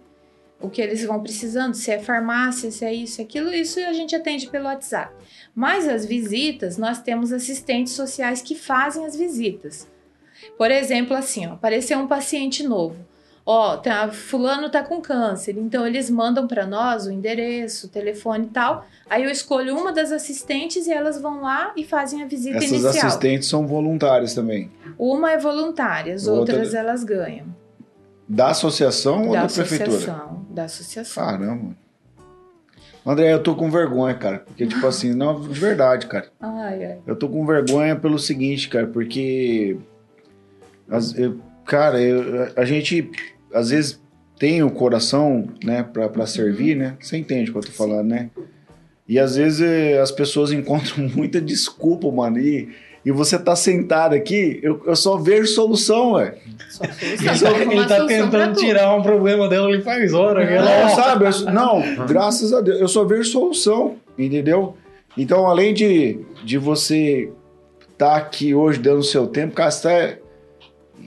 O 0.61 0.69
que 0.69 0.83
eles 0.83 1.03
vão 1.05 1.23
precisando, 1.23 1.75
se 1.75 1.91
é 1.91 1.99
farmácia, 1.99 2.71
se 2.71 2.85
é 2.85 2.93
isso, 2.93 3.23
aquilo, 3.23 3.51
isso 3.53 3.81
a 3.81 3.93
gente 3.93 4.15
atende 4.15 4.49
pelo 4.49 4.67
WhatsApp. 4.67 5.15
Mas 5.55 5.89
as 5.89 6.05
visitas, 6.05 6.77
nós 6.77 7.01
temos 7.01 7.33
assistentes 7.33 7.95
sociais 7.95 8.43
que 8.43 8.55
fazem 8.55 9.07
as 9.07 9.17
visitas. 9.17 9.91
Por 10.59 10.71
exemplo, 10.71 11.17
assim, 11.17 11.47
ó, 11.47 11.55
apareceu 11.55 11.99
um 11.99 12.07
paciente 12.07 12.63
novo. 12.63 13.10
Ó, 13.53 13.77
tá, 13.79 14.09
fulano 14.13 14.71
tá 14.71 14.81
com 14.81 15.01
câncer. 15.01 15.57
Então 15.59 15.85
eles 15.85 16.09
mandam 16.09 16.47
para 16.47 16.65
nós 16.67 17.07
o 17.07 17.11
endereço, 17.11 17.89
o 17.89 17.91
telefone 17.91 18.45
e 18.45 18.51
tal. 18.51 18.87
Aí 19.09 19.25
eu 19.25 19.31
escolho 19.31 19.77
uma 19.77 19.93
das 19.93 20.13
assistentes 20.13 20.87
e 20.87 20.93
elas 20.93 21.21
vão 21.21 21.43
lá 21.43 21.73
e 21.77 21.83
fazem 21.85 22.23
a 22.23 22.27
visita 22.27 22.59
Essas 22.59 22.71
inicial. 22.71 23.07
assistentes 23.09 23.49
são 23.49 23.67
voluntárias 23.67 24.35
também. 24.35 24.71
Uma 24.97 25.33
é 25.33 25.39
voluntária, 25.39 26.15
as 26.15 26.29
Outra- 26.29 26.55
outras 26.55 26.75
elas 26.75 27.03
ganham. 27.03 27.47
Da 28.29 28.51
associação 28.51 29.27
ou 29.27 29.33
da 29.33 29.43
da 29.47 29.53
prefeitura? 29.53 29.89
associação. 29.97 30.47
Da 30.51 30.65
associação. 30.65 31.25
Caramba. 31.25 31.75
André, 33.05 33.33
eu 33.33 33.43
tô 33.43 33.57
com 33.57 33.69
vergonha, 33.69 34.15
cara. 34.15 34.41
Porque, 34.47 34.65
tipo 34.65 34.87
assim, 34.87 35.13
não, 35.13 35.41
de 35.41 35.59
verdade, 35.59 36.07
cara. 36.07 36.29
Ai, 36.39 36.85
ai. 36.85 36.99
Eu 37.05 37.17
tô 37.17 37.29
com 37.29 37.45
vergonha 37.45 37.97
pelo 37.97 38.17
seguinte, 38.19 38.69
cara, 38.69 38.87
porque. 38.87 39.77
as- 40.89 41.19
eu- 41.19 41.41
cara, 41.65 42.01
eu- 42.01 42.53
a 42.57 42.65
gente 42.65 43.11
às 43.53 43.71
vezes 43.71 44.01
tem 44.39 44.63
o 44.63 44.71
coração, 44.71 45.49
né, 45.63 45.83
pra, 45.83 46.09
pra 46.09 46.27
servir, 46.27 46.75
né? 46.77 46.97
Você 47.01 47.17
entende 47.17 47.51
o 47.51 47.53
que 47.53 47.59
eu 47.59 47.63
tô 47.65 47.73
falando, 47.73 48.09
né? 48.09 48.31
E 49.09 49.19
às 49.19 49.37
vezes 49.37 49.61
eh, 49.61 49.99
as 50.01 50.11
pessoas 50.11 50.51
encontram 50.53 51.09
muita 51.15 51.41
desculpa, 51.41 52.11
mano. 52.11 52.39
E, 52.39 52.69
e 53.05 53.11
você 53.11 53.39
tá 53.39 53.55
sentado 53.57 54.15
aqui, 54.15 54.61
eu, 54.63 54.83
eu 54.87 54.95
só 54.97 55.17
vejo 55.17 55.47
solução, 55.49 56.13
ué. 56.13 56.37
Só 56.71 56.85
solução. 57.35 57.57
Ele 57.57 57.67
tá, 57.67 57.73
ele 57.75 57.87
tá 57.87 58.07
tentando 58.07 58.55
tirar 58.57 58.95
um 58.95 59.03
problema 59.03 59.49
dela 59.49 59.67
ali 59.69 59.83
faz 59.83 60.13
hora. 60.15 60.43
ela- 60.45 60.85
Não, 60.89 60.95
sabe? 60.95 61.25
eu- 61.27 61.53
não, 61.53 62.07
graças 62.07 62.53
a 62.53 62.61
Deus. 62.61 62.81
Eu 62.81 62.89
só 62.89 63.05
vejo 63.05 63.25
solução, 63.25 63.97
entendeu? 64.19 64.77
Então, 65.19 65.47
além 65.47 65.75
de, 65.75 66.21
de 66.45 66.57
você 66.57 67.31
estar 67.93 68.17
aqui 68.17 68.55
hoje 68.55 68.79
dando 68.79 69.03
seu 69.03 69.27
tempo, 69.27 69.55
cara, 69.55 69.71
você 69.71 69.83
tá 69.83 70.19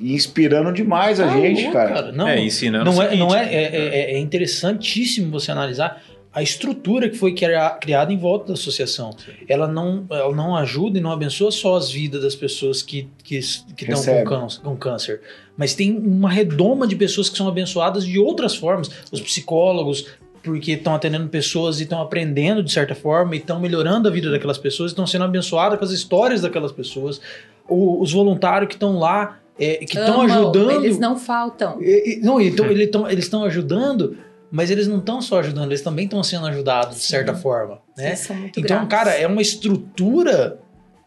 inspirando 0.03 0.71
demais 0.73 1.19
a 1.19 1.27
Tá 1.27 1.33
gente, 1.39 1.61
louco, 1.63 1.73
cara. 1.73 2.11
Não, 2.11 2.27
É, 2.27 2.39
ensinando 2.39 2.85
não 2.91 3.01
é, 3.01 3.15
não 3.15 3.33
é, 3.35 3.45
né? 3.45 3.53
é, 3.53 3.63
é- 3.75 4.13
é 4.15 4.19
interessantíssimo 4.19 5.31
você 5.31 5.51
analisar 5.51 6.01
a 6.35 6.41
estrutura 6.41 7.07
que 7.09 7.15
foi 7.15 7.33
cria- 7.35 7.69
criada 7.79 8.11
em 8.11 8.17
volta 8.17 8.47
da 8.47 8.53
associação. 8.53 9.11
Ela 9.47 9.67
não, 9.67 10.03
ela 10.09 10.35
não 10.35 10.55
ajuda 10.55 10.97
e 10.97 11.01
não 11.01 11.11
abençoa 11.11 11.51
só 11.51 11.75
as 11.75 11.91
vidas 11.91 12.23
das 12.23 12.35
pessoas 12.35 12.81
que 12.81 13.07
que 13.23 13.39
que 13.77 13.91
estão 13.91 14.03
com 14.03 14.23
câncer, 14.25 14.61
com 14.61 14.75
câncer, 14.75 15.21
mas 15.55 15.75
tem 15.75 15.95
uma 15.95 16.31
redoma 16.31 16.87
de 16.87 16.95
pessoas 16.95 17.29
que 17.29 17.37
são 17.37 17.47
abençoadas 17.47 18.03
de 18.03 18.17
outras 18.17 18.55
formas. 18.55 18.89
Os 19.11 19.21
psicólogos 19.21 20.07
porque 20.43 20.71
estão 20.73 20.93
atendendo 20.93 21.29
pessoas 21.29 21.79
e 21.79 21.83
estão 21.83 22.01
aprendendo 22.01 22.61
de 22.61 22.69
certa 22.71 22.93
forma 22.93 23.33
e 23.35 23.37
estão 23.37 23.59
melhorando 23.61 24.09
a 24.09 24.11
vida 24.11 24.29
daquelas 24.29 24.57
pessoas, 24.57 24.91
estão 24.91 25.07
sendo 25.07 25.23
abençoadas 25.23 25.79
com 25.79 25.85
as 25.85 25.91
histórias 25.91 26.41
daquelas 26.41 26.71
pessoas. 26.73 27.21
O- 27.65 28.01
os 28.01 28.11
voluntários 28.11 28.67
que 28.67 28.73
estão 28.73 28.97
lá, 28.99 29.39
é, 29.59 29.77
que 29.77 29.97
estão 29.97 30.21
ajudando. 30.21 30.71
Eles 30.71 30.99
não 30.99 31.17
faltam. 31.17 31.77
Não, 32.21 32.39
então, 32.41 32.65
ele 32.65 32.87
tão- 32.87 33.09
eles 33.09 33.25
estão 33.25 33.43
ajudando, 33.43 34.17
mas 34.51 34.69
eles 34.71 34.87
não 34.87 34.97
estão 34.97 35.21
só 35.21 35.39
ajudando, 35.39 35.69
eles 35.69 35.81
também 35.81 36.05
estão 36.05 36.21
sendo 36.23 36.45
ajudados, 36.47 36.97
de 36.97 37.03
certa 37.03 37.33
forma. 37.35 37.79
Né? 37.97 38.11
Então, 38.57 38.87
cara, 38.87 39.11
é 39.11 39.27
uma 39.27 39.41
estrutura 39.41 40.59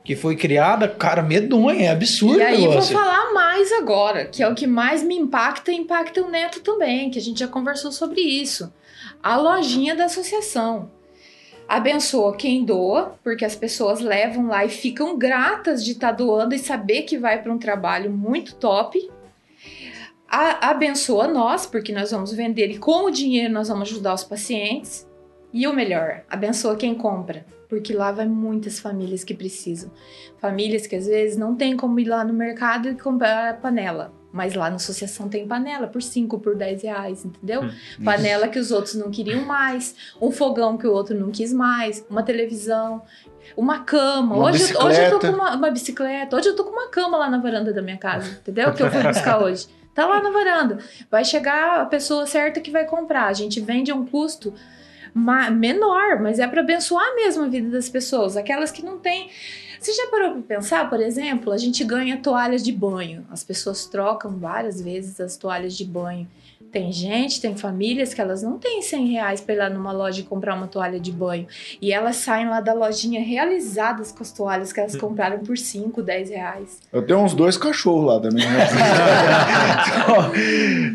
que 0.04 0.14
foi 0.14 0.36
criada, 0.36 0.86
cara, 0.86 1.20
medonha, 1.22 1.86
é 1.86 1.88
absurdo 1.88 2.38
E 2.38 2.42
aí 2.42 2.62
vou 2.62 2.80
falar 2.94 3.32
mais 3.34 3.72
agora, 3.72 4.24
que 4.26 4.40
é 4.42 4.48
o 4.48 4.54
que 4.54 4.66
mais 4.66 5.02
me 5.02 5.16
impacta 5.16 5.72
e 5.72 5.76
impacta 5.76 6.22
o 6.22 6.30
Neto 6.30 6.60
também, 6.60 7.10
que 7.10 7.18
a 7.18 7.22
gente 7.22 7.40
já 7.40 7.48
conversou 7.48 7.90
sobre 7.90 8.20
isso. 8.20 8.72
A 9.20 9.36
lojinha 9.36 9.96
da 9.96 10.04
associação. 10.04 10.90
Abençoa 11.68 12.36
quem 12.36 12.64
doa, 12.64 13.18
porque 13.24 13.44
as 13.44 13.56
pessoas 13.56 14.00
levam 14.00 14.46
lá 14.46 14.64
e 14.64 14.68
ficam 14.68 15.18
gratas 15.18 15.84
de 15.84 15.92
estar 15.92 16.12
doando 16.12 16.54
e 16.54 16.58
saber 16.58 17.02
que 17.02 17.18
vai 17.18 17.42
para 17.42 17.52
um 17.52 17.58
trabalho 17.58 18.10
muito 18.10 18.54
top. 18.54 19.10
A- 20.28 20.70
abençoa 20.70 21.26
nós, 21.26 21.66
porque 21.66 21.92
nós 21.92 22.12
vamos 22.12 22.32
vender 22.32 22.70
e 22.70 22.78
com 22.78 23.04
o 23.06 23.10
dinheiro 23.10 23.52
nós 23.52 23.68
vamos 23.68 23.88
ajudar 23.88 24.14
os 24.14 24.24
pacientes. 24.24 25.06
E 25.52 25.66
o 25.66 25.72
melhor, 25.72 26.22
abençoa 26.28 26.76
quem 26.76 26.94
compra, 26.94 27.46
porque 27.68 27.92
lá 27.92 28.12
vai 28.12 28.26
muitas 28.26 28.78
famílias 28.78 29.24
que 29.24 29.34
precisam. 29.34 29.90
Famílias 30.38 30.86
que 30.86 30.94
às 30.94 31.06
vezes 31.06 31.36
não 31.36 31.56
tem 31.56 31.76
como 31.76 31.98
ir 31.98 32.04
lá 32.04 32.22
no 32.22 32.32
mercado 32.32 32.88
e 32.88 32.94
comprar 32.94 33.60
panela. 33.60 34.12
Mas 34.36 34.52
lá 34.54 34.68
na 34.68 34.76
associação 34.76 35.30
tem 35.30 35.46
panela 35.48 35.86
por 35.86 36.02
5, 36.02 36.38
por 36.40 36.54
10 36.54 36.82
reais, 36.82 37.24
entendeu? 37.24 37.62
Hum. 37.62 37.70
Panela 38.04 38.48
que 38.48 38.58
os 38.58 38.70
outros 38.70 38.94
não 38.94 39.10
queriam 39.10 39.46
mais, 39.46 39.94
um 40.20 40.30
fogão 40.30 40.76
que 40.76 40.86
o 40.86 40.92
outro 40.92 41.18
não 41.18 41.30
quis 41.30 41.54
mais, 41.54 42.04
uma 42.10 42.22
televisão, 42.22 43.00
uma 43.56 43.78
cama. 43.80 44.36
Uma 44.36 44.44
hoje, 44.50 44.74
eu- 44.74 44.80
hoje 44.82 45.00
eu 45.02 45.10
tô 45.10 45.18
com 45.20 45.26
uma, 45.28 45.56
uma 45.56 45.70
bicicleta, 45.70 46.36
hoje 46.36 46.48
eu 46.48 46.54
tô 46.54 46.64
com 46.64 46.70
uma 46.72 46.88
cama 46.88 47.16
lá 47.16 47.30
na 47.30 47.38
varanda 47.38 47.72
da 47.72 47.80
minha 47.80 47.96
casa, 47.96 48.28
entendeu? 48.30 48.74
Que 48.74 48.82
eu 48.82 48.90
fui 48.90 49.02
buscar 49.02 49.42
hoje. 49.42 49.66
Tá 49.94 50.04
lá 50.04 50.22
na 50.22 50.28
varanda. 50.28 50.76
Vai 51.10 51.24
chegar 51.24 51.80
a 51.80 51.86
pessoa 51.86 52.26
certa 52.26 52.60
que 52.60 52.70
vai 52.70 52.84
comprar. 52.84 53.28
A 53.28 53.32
gente 53.32 53.58
vende 53.60 53.90
a 53.90 53.94
um 53.94 54.04
custo 54.04 54.52
menor, 55.14 56.20
mas 56.20 56.38
é 56.38 56.46
para 56.46 56.60
abençoar 56.60 57.14
mesmo 57.14 57.44
a 57.44 57.48
vida 57.48 57.70
das 57.70 57.88
pessoas. 57.88 58.36
Aquelas 58.36 58.70
que 58.70 58.84
não 58.84 58.98
têm. 58.98 59.30
Você 59.86 59.92
já 59.92 60.08
parou 60.08 60.32
para 60.32 60.56
pensar, 60.56 60.90
por 60.90 60.98
exemplo, 60.98 61.52
a 61.52 61.56
gente 61.56 61.84
ganha 61.84 62.16
toalhas 62.16 62.60
de 62.60 62.72
banho. 62.72 63.24
As 63.30 63.44
pessoas 63.44 63.86
trocam 63.86 64.36
várias 64.36 64.82
vezes 64.82 65.20
as 65.20 65.36
toalhas 65.36 65.76
de 65.76 65.84
banho. 65.84 66.26
Tem 66.72 66.90
gente, 66.90 67.40
tem 67.40 67.56
famílias 67.56 68.12
que 68.12 68.20
elas 68.20 68.42
não 68.42 68.58
têm 68.58 68.82
100 68.82 69.06
reais 69.06 69.40
para 69.40 69.54
ir 69.54 69.58
lá 69.58 69.70
numa 69.70 69.92
loja 69.92 70.20
e 70.20 70.24
comprar 70.24 70.56
uma 70.56 70.66
toalha 70.66 70.98
de 70.98 71.12
banho. 71.12 71.46
E 71.80 71.92
elas 71.92 72.16
saem 72.16 72.48
lá 72.48 72.60
da 72.60 72.72
lojinha 72.74 73.22
realizadas 73.22 74.10
com 74.10 74.24
as 74.24 74.32
toalhas 74.32 74.72
que 74.72 74.80
elas 74.80 74.96
compraram 74.96 75.38
por 75.38 75.56
5, 75.56 76.02
10 76.02 76.30
reais. 76.30 76.80
Eu 76.92 77.06
tenho 77.06 77.20
uns 77.20 77.32
dois 77.32 77.56
cachorros 77.56 78.06
lá 78.06 78.20
também. 78.20 78.44
né? 78.44 78.66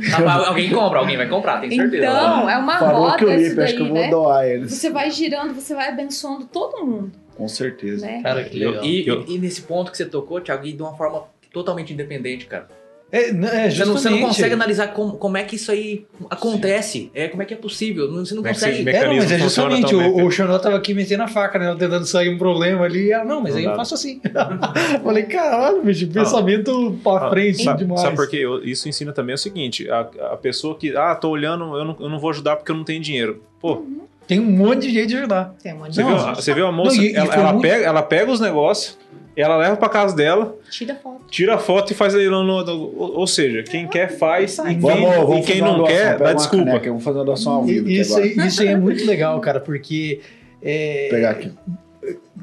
Mas 0.09 0.19
alguém 0.47 0.69
compra, 0.69 0.99
alguém 0.99 1.15
vai 1.15 1.29
comprar, 1.29 1.61
tenho 1.61 1.73
certeza. 1.73 2.03
Então, 2.05 2.49
é 2.49 2.57
uma 2.57 2.77
Parou 2.77 3.01
roda 3.03 3.17
que 3.17 3.23
eu 3.23 3.31
isso 3.39 3.55
ia, 3.55 3.63
acho 3.63 3.75
que 3.75 3.81
eu 3.81 3.85
daí, 3.85 3.93
vou 3.93 4.01
né? 4.03 4.09
doar 4.09 4.45
eles. 4.45 4.73
Você 4.73 4.89
vai 4.89 5.09
girando, 5.09 5.53
você 5.55 5.73
vai 5.73 5.87
abençoando 5.87 6.45
todo 6.45 6.85
mundo, 6.85 7.11
Com 7.41 7.47
certeza. 7.47 8.05
né? 8.05 8.21
Cara, 8.21 8.43
que 8.43 8.57
legal. 8.59 8.83
E, 8.85 9.07
Eu- 9.07 9.25
e 9.27 9.37
nesse 9.39 9.63
ponto 9.63 9.89
que 9.91 9.97
você 9.97 10.05
tocou, 10.05 10.39
Thiago, 10.39 10.65
e 10.67 10.73
de 10.73 10.81
uma 10.81 10.95
forma 10.95 11.23
totalmente 11.51 11.91
independente, 11.91 12.45
cara. 12.45 12.67
É, 13.13 13.29
é, 13.29 13.69
Você 13.69 13.83
não, 13.83 13.93
você 13.97 14.09
não 14.09 14.21
consegue 14.21 14.53
analisar 14.53 14.87
como, 14.93 15.17
como 15.17 15.35
é 15.35 15.43
que 15.43 15.57
isso 15.57 15.69
aí 15.69 16.05
acontece, 16.29 17.11
é, 17.13 17.27
como 17.27 17.43
é 17.43 17.45
que 17.45 17.53
é 17.53 17.57
possível. 17.57 18.07
Você 18.09 18.33
não 18.33 18.41
Como 18.41 18.47
é 18.47 18.53
consegue. 18.53 18.83
se- 18.83 18.89
É, 18.89 19.05
não, 19.05 19.15
mas 19.17 19.29
é 19.33 19.37
justamente, 19.37 19.93
o, 19.93 20.25
o 20.25 20.31
Xandó 20.31 20.57
tava 20.59 20.77
aqui 20.77 20.93
metendo 20.93 21.23
a 21.23 21.27
faca, 21.27 21.59
né? 21.59 21.75
Tentando 21.77 22.05
sair 22.05 22.29
um 22.29 22.37
problema 22.37 22.85
ali. 22.85 23.07
E 23.07 23.11
ela, 23.11 23.25
não, 23.25 23.41
mas 23.41 23.51
Não 23.53 23.59
aí 23.59 23.65
eu 23.65 23.75
faço 23.75 23.95
assim. 23.95 24.21
Falei, 25.03 25.23
caralho, 25.23 25.81
bicho, 25.83 26.07
pensamento 26.07 26.97
pra 27.03 27.27
Ah, 27.27 27.29
frente 27.29 27.63
sabe, 27.63 27.79
demais. 27.79 27.99
Sabe 27.99 28.15
por 28.15 28.29
quê? 28.29 28.37
Eu- 28.37 28.63
Isso 28.63 28.87
ensina 28.87 29.11
também 29.11 29.35
o 29.35 29.37
seguinte: 29.37 29.89
a, 29.91 29.99
a 30.31 30.37
pessoa 30.37 30.77
que, 30.77 30.95
ah, 30.95 31.13
tô 31.13 31.29
olhando, 31.31 31.75
eu 31.77 31.83
não, 31.83 31.97
eu 31.99 32.07
não 32.09 32.17
vou 32.17 32.29
ajudar 32.29 32.55
porque 32.55 32.71
eu 32.71 32.75
não 32.77 32.85
tenho 32.85 33.01
dinheiro. 33.01 33.43
Pô, 33.59 33.83
Tem 34.28 34.39
um 34.39 34.45
monte 34.49 34.84
de 34.88 34.93
jeito 34.93 35.09
de 35.09 35.17
ajudar. 35.17 35.55
Tem 35.61 35.74
um 35.74 35.78
monte 35.80 35.95
você, 35.95 36.03
de 36.03 36.07
viu, 36.07 36.36
você 36.36 36.53
viu 36.53 36.67
a 36.67 36.72
moça, 36.72 36.95
Não, 36.97 37.03
e- 37.03 37.11
e 37.11 37.15
ela, 37.15 37.26
foi 37.28 37.36
ela 37.41 37.53
muito- 37.53 37.61
pega, 37.67 37.86
ela 37.86 38.01
pega 38.03 38.32
os 38.32 38.39
negócios, 38.39 38.97
ela 39.36 39.57
leva 39.57 39.76
pra 39.76 39.89
casa 39.89 40.15
dela, 40.15 40.55
Tira 40.69 40.95
foto. 40.95 41.22
tira 41.30 41.55
a 41.55 41.57
foto 41.57 41.91
e 41.91 41.95
faz 41.95 42.15
aí 42.15 42.28
no, 42.28 42.43
no- 42.43 42.63
no- 42.63 42.95
ou, 43.17 43.28
seja, 43.28 43.63
quem 43.63 43.88
quer 43.88 44.09
faz 44.17 44.57
e 44.59 44.63
quem, 44.63 44.80
Vamos, 44.80 45.15
vamos 45.15 45.39
e 45.39 45.51
quem 45.51 45.61
não 45.61 45.78
doação. 45.80 45.95
quer, 45.97 46.17
dá 46.17 46.34
desculpa. 46.34 46.65
caneca, 46.65 46.88
eu 46.88 46.93
vou 46.93 47.01
fazer 47.01 47.17
uma 47.19 47.26
doação 47.26 47.53
ao 47.53 47.63
vivo. 47.63 47.88
E- 47.89 47.91
aqui 47.93 47.99
Isso 48.01 48.13
agora. 48.17 48.26
aí, 48.41 48.47
isso 48.47 48.61
aí 48.61 48.67
é 48.69 48.78
muito 48.78 49.05
legal, 49.05 49.39
cara, 49.41 49.59
porque. 49.59 50.22
é, 50.61 51.07
Vou 51.09 51.09
pegar 51.17 51.30
aqui. 51.32 51.51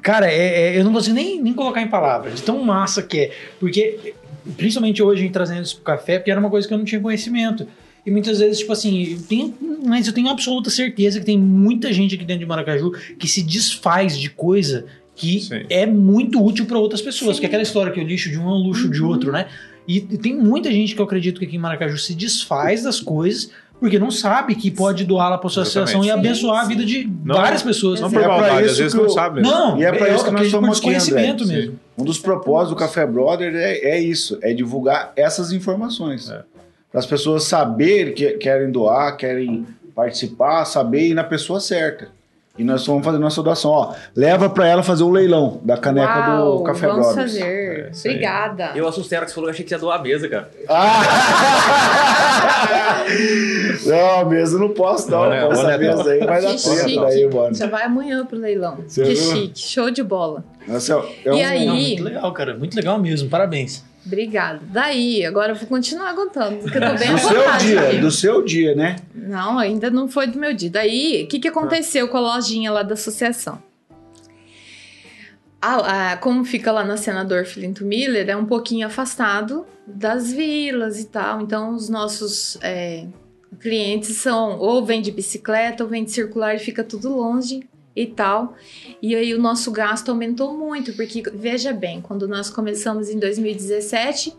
Cara, 0.03 0.31
é- 0.31 0.75
é- 0.75 0.79
eu 0.79 0.85
não 0.85 0.93
consigo 0.93 1.15
nem, 1.17 1.41
nem 1.43 1.53
colocar 1.53 1.81
em 1.83 1.89
palavras, 1.89 2.37
de 2.37 2.43
tão 2.43 2.63
massa 2.63 3.03
que 3.03 3.19
é. 3.19 3.31
Porque, 3.59 4.15
principalmente 4.57 5.03
hoje, 5.03 5.21
a 5.21 5.25
gente 5.25 5.33
trazendo 5.33 5.63
isso 5.63 5.75
pro 5.77 5.85
café, 5.85 6.19
porque 6.19 6.31
era 6.31 6.39
uma 6.39 6.51
coisa 6.51 6.67
que 6.69 6.73
eu 6.75 6.79
não 6.79 6.85
tinha 6.85 7.01
conhecimento. 7.01 7.67
E 8.09 8.11
muitas 8.11 8.39
vezes, 8.39 8.59
tipo 8.61 8.73
assim, 8.73 9.13
eu 9.13 9.19
tenho, 9.29 9.55
mas 9.85 10.07
eu 10.07 10.15
tenho 10.15 10.31
absoluta 10.31 10.71
certeza 10.71 11.21
que 11.21 11.27
tem 11.27 11.39
muita 11.39 11.93
gente 11.93 12.15
aqui 12.15 12.25
dentro 12.25 12.41
de 12.41 12.47
Maracaju 12.47 12.91
que 13.19 13.29
se 13.29 13.43
desfaz 13.43 14.19
de 14.19 14.31
coisa 14.31 14.87
que 15.15 15.41
Sim. 15.41 15.67
é 15.69 15.85
muito 15.85 16.43
útil 16.43 16.65
para 16.65 16.79
outras 16.79 17.03
pessoas. 17.03 17.39
Que 17.39 17.45
é 17.45 17.49
aquela 17.49 17.63
história 17.63 17.93
que 17.93 18.01
o 18.01 18.03
lixo 18.03 18.31
de 18.31 18.39
um 18.39 18.45
é 18.49 18.53
o 18.53 18.57
luxo 18.57 18.89
de 18.89 19.03
outro, 19.03 19.31
né? 19.31 19.47
E 19.87 20.01
tem 20.01 20.35
muita 20.35 20.71
gente 20.73 20.95
que 20.95 21.01
eu 21.03 21.05
acredito 21.05 21.39
que 21.39 21.45
aqui 21.45 21.57
em 21.57 21.59
Maracaju 21.59 21.99
se 21.99 22.15
desfaz 22.15 22.83
das 22.83 22.99
coisas 22.99 23.51
porque 23.79 23.99
não 23.99 24.11
sabe 24.11 24.55
que 24.55 24.71
pode 24.71 25.05
doar 25.05 25.29
lá 25.31 25.37
para 25.39 25.51
sua 25.51 25.63
associação 25.65 26.03
e 26.03 26.11
abençoar 26.11 26.61
a 26.61 26.63
Sim, 26.63 26.69
vida 26.71 26.85
de 26.87 27.09
Não, 27.25 27.37
várias 27.37 27.63
pessoas. 27.63 28.01
Não 28.01 28.09
É 28.09 28.11
por 28.11 28.19
pra 28.21 28.29
maldade, 28.29 28.63
isso 28.63 28.71
às 28.73 28.79
vezes 28.79 28.93
que 28.95 28.99
não 28.99 29.05
eu- 29.05 29.11
sabe 29.11 29.41
mesmo. 29.43 29.51
Não, 29.55 29.79
E 29.79 29.85
é 29.85 29.93
pra 29.93 30.09
isso 30.15 30.25
que 30.25 30.31
nós 30.31 30.47
estamos 30.47 30.69
aqui, 30.71 30.81
desconhecimento 30.81 31.45
André. 31.45 31.57
mesmo. 31.57 31.81
Um 31.99 32.05
dos 32.05 32.19
propósitos 32.19 32.71
do 32.71 32.77
Café 32.77 33.07
Brother 33.07 33.55
é, 33.55 33.91
é 33.97 34.01
isso, 34.01 34.39
é 34.43 34.53
divulgar 34.55 35.13
essas 35.15 35.53
informações. 35.53 36.29
É. 36.31 36.43
Para 36.91 37.01
as 37.01 37.07
pessoas 37.07 37.45
saberem 37.45 38.15
que 38.15 38.33
querem 38.39 38.71
doar, 38.71 39.17
querem 39.17 39.67
participar, 39.95 40.65
saber 40.65 41.09
ir 41.09 41.15
na 41.15 41.25
pessoa 41.25 41.61
certa. 41.61 42.09
E 42.57 42.65
nós 42.65 42.85
vamos 42.85 43.05
fazer 43.05 43.19
nossa 43.19 43.41
doação. 43.41 43.71
Ó, 43.71 43.95
leva 44.17 44.51
para 44.51 44.67
ela 44.67 44.83
fazer 44.83 45.05
o 45.05 45.11
leilão 45.11 45.61
da 45.63 45.77
caneca 45.77 46.31
Uau, 46.31 46.57
do 46.59 46.65
Café 46.65 46.89
vamos 46.89 47.07
Brothers. 47.07 47.33
fazer. 47.39 47.45
É. 47.45 47.91
Obrigada. 48.11 48.73
Eu 48.75 48.89
assustei 48.89 49.17
a 49.17 49.21
hora 49.21 49.27
que 49.27 49.31
você 49.31 49.35
falou 49.37 49.49
que 49.49 49.53
achei 49.55 49.65
que 49.65 49.73
ia 49.75 49.79
doar 49.79 50.01
a 50.01 50.03
mesa, 50.03 50.29
cara. 50.29 50.51
Ah! 50.69 51.03
não, 53.87 54.29
mesa 54.29 54.59
não 54.59 54.71
posso, 54.71 55.09
não. 55.11 55.19
Olha, 55.21 55.35
Essa 55.37 55.67
olha, 55.67 55.79
mesa 55.79 56.11
aí 56.11 56.19
vai 56.19 56.43
dar 56.43 56.57
treta 56.57 57.07
aí, 57.07 57.31
mano. 57.33 57.55
Já 57.55 57.67
vai 57.69 57.83
amanhã 57.85 58.27
pro 58.27 58.37
leilão. 58.39 58.79
Você 58.87 59.03
que 59.05 59.15
viu? 59.15 59.33
chique, 59.37 59.61
show 59.61 59.91
de 59.91 60.03
bola. 60.03 60.45
Essa 60.69 60.95
é- 60.95 61.29
é 61.29 61.31
E 61.31 61.31
um- 61.31 61.49
aí? 61.49 61.67
Não, 61.67 61.75
muito 61.77 62.03
legal, 62.05 62.33
cara. 62.33 62.57
Muito 62.57 62.75
legal 62.77 62.99
mesmo. 62.99 63.29
Parabéns. 63.29 63.85
Obrigada. 64.09 64.61
Daí, 64.65 65.25
agora 65.25 65.53
eu 65.53 65.57
vou 65.57 65.69
continuar 65.69 66.15
contando, 66.15 66.59
porque 66.63 66.79
eu 66.79 66.81
tô 66.81 66.95
bem 66.99 67.13
Do 67.13 67.19
seu 67.21 67.59
dia, 67.59 67.81
aqui. 67.83 67.99
do 67.99 68.11
seu 68.11 68.43
dia, 68.43 68.75
né? 68.75 68.97
Não, 69.15 69.59
ainda 69.59 69.91
não 69.91 70.09
foi 70.09 70.27
do 70.27 70.39
meu 70.39 70.53
dia. 70.55 70.71
Daí, 70.71 71.25
o 71.25 71.29
que, 71.29 71.39
que 71.39 71.47
aconteceu 71.49 72.09
com 72.09 72.17
a 72.17 72.21
lojinha 72.21 72.73
lá 72.73 72.83
da 72.83 72.95
associação? 72.95 73.63
A- 75.61 76.13
a- 76.13 76.17
como 76.17 76.45
fica 76.45 76.71
lá 76.73 76.85
na 76.85 76.97
Senador 76.97 77.45
Filinto 77.45 77.85
Miller, 77.85 78.29
é 78.31 78.37
um 78.37 78.47
pouquinho 78.47 78.87
afastado 78.87 79.67
das 79.87 80.33
vilas 80.33 81.01
e 81.01 81.07
tal. 81.07 81.41
Então, 81.43 81.75
os 81.75 81.89
nossos 81.89 82.57
é, 82.63 83.05
clientes 83.61 84.17
são 84.17 84.59
ou 84.59 84.85
vem 84.85 85.03
de 85.03 85.11
bicicleta 85.11 85.83
ou 85.83 85.91
vem 85.91 86.05
de 86.05 86.13
circular 86.13 86.55
e 86.55 86.59
fica 86.59 86.85
tudo 86.85 87.15
longe 87.15 87.69
e 87.99 88.07
tal. 88.07 88.55
E 89.03 89.15
aí 89.15 89.35
o 89.35 89.41
nosso 89.41 89.73
gasto 89.73 90.11
aumentou 90.11 90.57
muito, 90.57 90.93
porque 90.95 91.23
veja 91.35 91.73
bem, 91.73 92.01
quando 92.01 92.29
nós 92.29 92.49
começamos 92.49 93.11
em 93.11 93.19
2017, 93.19 94.37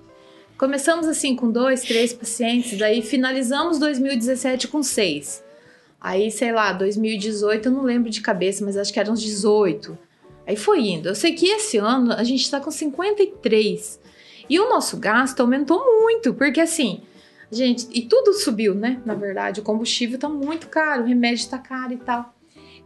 começamos 0.58 1.08
assim 1.08 1.36
com 1.36 1.52
dois, 1.52 1.82
três 1.82 2.14
pacientes, 2.14 2.78
daí 2.78 3.02
finalizamos 3.02 3.78
2017 3.78 4.70
com 4.70 4.82
seis. 4.82 5.44
Aí, 6.00 6.32
sei 6.32 6.54
lá, 6.54 6.72
2018 6.72 7.68
eu 7.68 7.72
não 7.74 7.84
lembro 7.84 8.10
de 8.10 8.22
cabeça, 8.22 8.64
mas 8.64 8.78
acho 8.78 8.94
que 8.94 9.00
eram 9.00 9.12
uns 9.12 9.22
18. 9.22 9.98
Aí 10.48 10.56
foi 10.56 10.80
indo. 10.80 11.10
Eu 11.10 11.16
sei 11.16 11.34
que 11.34 11.46
esse 11.46 11.78
ano 11.78 12.14
a 12.14 12.24
gente 12.24 12.50
tá 12.50 12.62
com 12.62 12.72
53. 12.72 14.00
E 14.50 14.60
o 14.60 14.70
nosso 14.70 14.96
gasto 14.98 15.42
aumentou 15.42 15.84
muito, 16.02 16.34
porque 16.34 16.62
assim, 16.62 17.02
gente, 17.52 17.88
e 17.92 18.04
tudo 18.04 18.34
subiu, 18.34 18.74
né? 18.74 19.02
Na 19.06 19.14
verdade, 19.14 19.60
o 19.60 19.64
combustível 19.64 20.18
tá 20.18 20.30
muito 20.30 20.70
caro, 20.70 21.04
o 21.04 21.06
remédio 21.06 21.50
tá 21.50 21.58
caro 21.58 21.92
e 21.92 21.98
tal. 21.98 22.34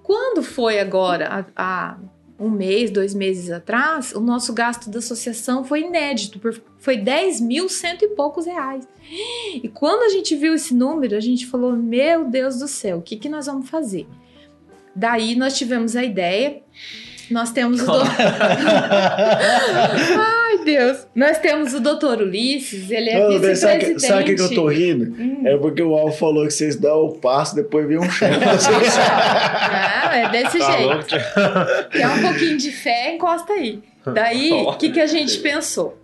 Quando 0.03 0.43
foi 0.43 0.79
agora, 0.79 1.47
há, 1.55 1.97
um 2.39 2.49
mês, 2.49 2.91
dois 2.91 3.13
meses 3.13 3.49
atrás, 3.49 4.13
o 4.13 4.19
nosso 4.19 4.53
gasto 4.53 4.89
da 4.89 4.99
associação 4.99 5.63
foi 5.63 5.81
inédito, 5.81 6.41
foi 6.77 6.97
10 6.97 7.39
mil 7.39 7.69
cento 7.69 8.03
e 8.03 8.09
poucos 8.09 8.45
reais. 8.45 8.85
E 9.55 9.69
quando 9.69 10.03
a 10.03 10.09
gente 10.09 10.35
viu 10.35 10.53
esse 10.53 10.73
número, 10.73 11.15
a 11.15 11.19
gente 11.19 11.47
falou: 11.47 11.73
Meu 11.73 12.25
Deus 12.25 12.59
do 12.59 12.67
céu, 12.67 12.97
o 12.97 13.01
que, 13.01 13.15
que 13.15 13.29
nós 13.29 13.45
vamos 13.45 13.69
fazer? 13.69 14.07
Daí 14.95 15.35
nós 15.35 15.57
tivemos 15.57 15.95
a 15.95 16.03
ideia. 16.03 16.61
Nós 17.31 17.51
temos 17.51 17.81
o 17.81 17.85
doutor. 17.85 18.05
Ai, 20.65 20.75
Deus! 20.75 21.07
Nós 21.15 21.37
temos 21.39 21.73
o 21.73 21.79
doutor 21.79 22.19
Ulisses, 22.21 22.89
ele 22.89 23.09
é 23.09 23.19
Não, 23.19 23.39
daí 23.39 23.55
sabe, 23.55 23.79
que- 23.79 23.93
vice-presidente. 23.93 24.01
sabe 24.07 24.21
o 24.21 24.25
que, 24.25 24.35
que 24.35 24.41
eu 24.41 24.55
tô 24.55 24.67
rindo? 24.67 25.15
Hum. 25.21 25.41
É 25.45 25.57
porque 25.57 25.81
o 25.83 25.93
Al 25.95 26.11
falou 26.11 26.45
que 26.47 26.53
vocês 26.53 26.75
dão 26.75 27.05
o 27.05 27.11
passo, 27.17 27.55
depois 27.55 27.87
vem 27.87 27.97
um 27.97 28.09
chão. 28.09 28.29
Ah, 30.05 30.15
é 30.17 30.29
desse 30.29 30.57
Tá 30.59 30.71
jeito. 30.71 30.87
louco? 30.89 31.89
Quer 31.91 32.07
um 32.07 32.21
pouquinho 32.21 32.57
de 32.57 32.71
fé, 32.71 33.15
encosta 33.15 33.53
aí. 33.53 33.81
Daí, 34.13 34.51
o 34.51 34.73
que, 34.77 34.89
que 34.91 34.99
a 34.99 35.07
gente 35.07 35.39
pensou? 35.39 35.97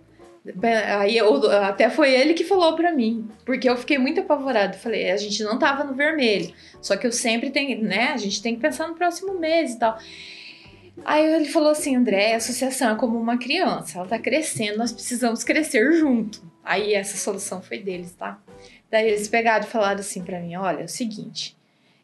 Aí 0.98 1.16
eu- 1.18 1.50
até 1.50 1.90
foi 1.90 2.12
ele 2.12 2.32
que 2.32 2.44
falou 2.44 2.74
pra 2.74 2.92
mim, 2.92 3.28
porque 3.44 3.68
eu 3.68 3.76
fiquei 3.76 3.98
muito 3.98 4.20
apavorada. 4.20 4.72
Falei, 4.78 5.10
a 5.10 5.16
gente 5.16 5.42
não 5.44 5.58
tava 5.58 5.84
no 5.84 5.94
vermelho, 5.94 6.50
só 6.80 6.96
que 6.96 7.06
eu 7.06 7.12
sempre 7.12 7.50
tenho, 7.50 7.82
né? 7.82 8.10
A 8.14 8.16
gente 8.16 8.42
tem 8.42 8.54
que 8.54 8.60
pensar 8.60 8.88
no 8.88 8.94
próximo 8.94 9.38
mês 9.38 9.72
e 9.74 9.78
tal. 9.78 9.98
Aí 11.04 11.24
ele 11.34 11.46
falou 11.46 11.70
assim, 11.70 11.96
André, 11.96 12.34
a 12.34 12.36
associação 12.36 12.92
é 12.92 12.94
como 12.96 13.18
uma 13.18 13.38
criança, 13.38 13.98
ela 13.98 14.08
tá 14.08 14.18
crescendo, 14.18 14.78
nós 14.78 14.92
precisamos 14.92 15.42
crescer 15.44 15.92
junto. 15.92 16.42
Aí 16.64 16.94
essa 16.94 17.16
solução 17.16 17.62
foi 17.62 17.78
deles, 17.78 18.12
tá? 18.12 18.38
Daí 18.90 19.08
eles 19.08 19.28
pegaram 19.28 19.64
e 19.64 19.68
falaram 19.68 20.00
assim 20.00 20.22
pra 20.22 20.40
mim, 20.40 20.56
olha, 20.56 20.80
é 20.80 20.84
o 20.84 20.88
seguinte, 20.88 21.56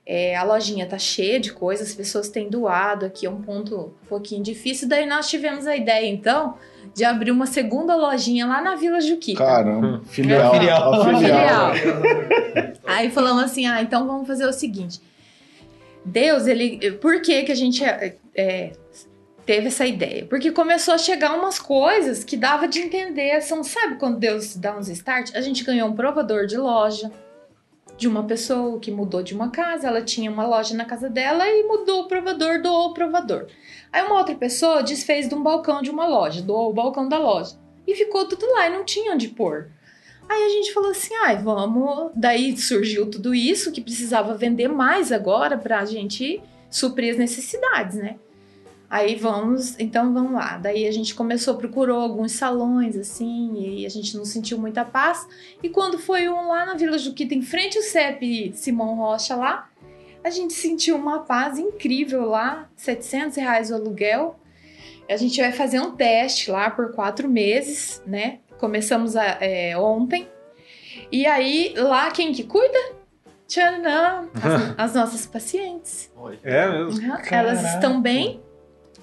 é, 0.07 0.37
a 0.37 0.45
lojinha 0.45 0.87
tá 0.87 0.99
cheia 0.99 1.41
de 1.41 1.53
coisas, 1.53 1.89
as 1.89 1.95
pessoas 1.95 2.29
têm 2.29 2.49
doado 2.49 3.05
aqui, 3.05 3.27
é 3.27 3.31
um 3.31 3.43
ponto 3.43 3.93
um 4.05 4.07
pouquinho 4.09 4.41
difícil. 4.41 4.89
Daí 4.89 5.05
nós 5.05 5.29
tivemos 5.29 5.67
a 5.67 5.75
ideia, 5.75 6.07
então, 6.07 6.55
de 6.95 7.05
abrir 7.05 7.33
uma 7.33 7.47
segunda 7.47 7.97
lojinha 7.97 8.47
lá 8.47 8.63
na 8.63 8.77
Vila 8.77 9.01
Juquita. 9.01 9.45
Caramba, 9.45 10.01
filial. 10.07 10.55
Filial. 10.55 10.95
a 10.95 11.01
Uma 11.01 11.19
filial. 11.19 11.73
Aí 12.87 13.11
falamos 13.11 13.43
assim, 13.43 13.67
ah, 13.67 13.83
então 13.83 14.07
vamos 14.07 14.29
fazer 14.29 14.47
o 14.47 14.53
seguinte. 14.53 15.01
Deus, 16.07 16.47
ele... 16.47 16.93
Por 16.93 17.21
que 17.21 17.43
que 17.43 17.53
a 17.53 17.55
gente 17.57 17.83
é, 17.85 18.73
teve 19.45 19.67
essa 19.67 19.85
ideia? 19.85 20.25
Porque 20.25 20.53
começou 20.53 20.95
a 20.95 20.99
chegar 20.99 21.37
umas 21.37 21.59
coisas 21.59 22.23
que 22.23 22.37
dava 22.37 22.69
de 22.69 22.79
entender. 22.79 23.41
São, 23.43 23.65
sabe 23.65 23.97
quando 23.97 24.19
Deus 24.19 24.55
dá 24.57 24.77
uns 24.77 24.89
start? 24.89 25.35
A 25.35 25.41
gente 25.41 25.65
ganhou 25.65 25.89
um 25.89 25.97
provador 25.97 26.47
de 26.47 26.57
loja 26.57 27.11
de 27.99 28.07
uma 28.07 28.23
pessoa 28.25 28.79
que 28.79 28.91
mudou 28.91 29.21
de 29.21 29.35
uma 29.35 29.51
casa. 29.51 29.89
Ela 29.89 30.01
tinha 30.01 30.31
uma 30.31 30.47
loja 30.47 30.77
na 30.77 30.85
casa 30.85 31.11
dela 31.11 31.45
e 31.49 31.65
mudou 31.65 32.03
o 32.03 32.09
provador, 32.09 32.63
doou 32.63 32.91
o 32.91 32.95
provador. 32.95 33.49
Aí 33.93 34.03
uma 34.03 34.19
outra 34.19 34.37
pessoa 34.37 34.85
desfez 34.85 35.29
de 35.29 35.35
um 35.35 35.43
balcão 35.43 35.83
de 35.83 35.91
uma 35.91 36.07
loja, 36.07 36.41
doou 36.41 36.71
o 36.71 36.75
balcão 36.75 37.09
da 37.09 37.19
loja. 37.19 37.59
E 37.85 37.97
ficou 37.97 38.29
tudo 38.29 38.47
lá 38.53 38.69
e 38.69 38.73
não 38.73 38.85
tinha 38.85 39.13
onde 39.13 39.29
pôr. 39.29 39.71
Aí 40.29 40.45
a 40.45 40.49
gente 40.49 40.73
falou 40.73 40.91
assim, 40.91 41.15
ai, 41.25 41.37
vamos. 41.37 42.11
Daí 42.15 42.57
surgiu 42.57 43.09
tudo 43.11 43.35
isso 43.35 43.71
que 43.71 43.81
precisava 43.81 44.35
vender 44.35 44.69
mais 44.69 45.13
agora 45.13 45.57
pra 45.57 45.85
gente 45.85 46.41
suprir 46.71 47.13
as 47.13 47.19
necessidades, 47.19 47.97
né? 47.97 48.17
Aí 48.89 49.17
vamos, 49.17 49.79
então 49.81 50.13
vamos 50.13 50.33
lá. 50.33 50.59
Daí 50.59 50.87
a 50.87 50.93
gente 50.93 51.15
começou, 51.15 51.57
procurou 51.57 52.01
alguns 52.01 52.33
salões 52.33 52.97
assim, 52.97 53.81
e 53.81 53.87
a 53.87 53.89
gente 53.89 54.17
não 54.17 54.25
sentiu 54.25 54.59
muita 54.59 54.85
paz. 54.85 55.27
E 55.63 55.69
quando 55.69 55.99
foi 55.99 56.29
um 56.29 56.49
lá 56.49 56.65
na 56.67 56.75
Vila 56.75 56.97
Juquita, 56.97 57.35
em 57.35 57.43
frente 57.43 57.77
ao 57.77 57.83
CEP 57.83 58.53
Simão 58.55 58.95
Rocha 58.95 59.35
lá, 59.35 59.69
a 60.23 60.31
gente 60.31 60.53
sentiu 60.53 60.97
uma 60.97 61.21
paz 61.21 61.59
incrível 61.59 62.27
lá, 62.27 62.69
700 62.77 63.37
reais 63.37 63.71
o 63.71 63.75
aluguel. 63.75 64.39
A 65.09 65.17
gente 65.17 65.41
vai 65.41 65.53
fazer 65.53 65.81
um 65.81 65.93
teste 65.93 66.51
lá 66.51 66.69
por 66.71 66.93
quatro 66.93 67.29
meses, 67.29 68.03
né? 68.07 68.39
Começamos 68.59 69.17
a- 69.17 69.37
é, 69.41 69.77
ontem. 69.77 70.29
E 71.13 71.27
aí, 71.27 71.75
lá 71.77 72.11
quem 72.11 72.33
que 72.33 72.43
cuida? 72.45 72.79
Tchanã, 73.47 74.29
as, 74.35 74.75
as 74.77 74.95
nossas 74.95 75.27
pacientes. 75.27 76.11
É 76.43 76.69
mesmo. 76.69 77.01
Uhum, 77.01 77.17
Elas 77.31 77.63
estão 77.75 78.01
bem. 78.01 78.41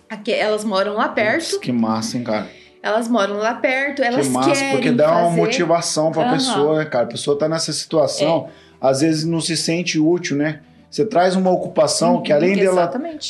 Aqui, 0.09 0.31
elas 0.33 0.63
moram 0.63 0.93
lá 0.93 1.09
perto. 1.09 1.59
Que 1.59 1.71
massa, 1.71 2.17
hein, 2.17 2.23
cara? 2.23 2.47
Elas 2.81 3.07
moram 3.07 3.37
lá 3.37 3.53
perto. 3.53 4.03
Elas 4.03 4.27
que 4.27 4.33
massa, 4.33 4.51
querem 4.51 4.71
porque 4.71 4.91
dá 4.91 5.09
uma 5.11 5.23
fazer... 5.29 5.35
motivação 5.37 6.11
pra 6.11 6.23
Aham. 6.23 6.33
pessoa, 6.33 6.77
né, 6.79 6.85
cara? 6.85 7.05
A 7.05 7.07
pessoa 7.07 7.37
tá 7.39 7.47
nessa 7.47 7.71
situação, 7.71 8.49
às 8.81 8.99
vezes 9.01 9.23
não 9.23 9.39
se 9.39 9.55
sente 9.55 9.97
útil, 9.97 10.35
né? 10.35 10.61
Você 10.93 11.03
traz 11.03 11.35
uma 11.35 11.49
ocupação 11.49 12.21
que 12.21 12.31
além 12.31 12.55
dela, 12.55 12.85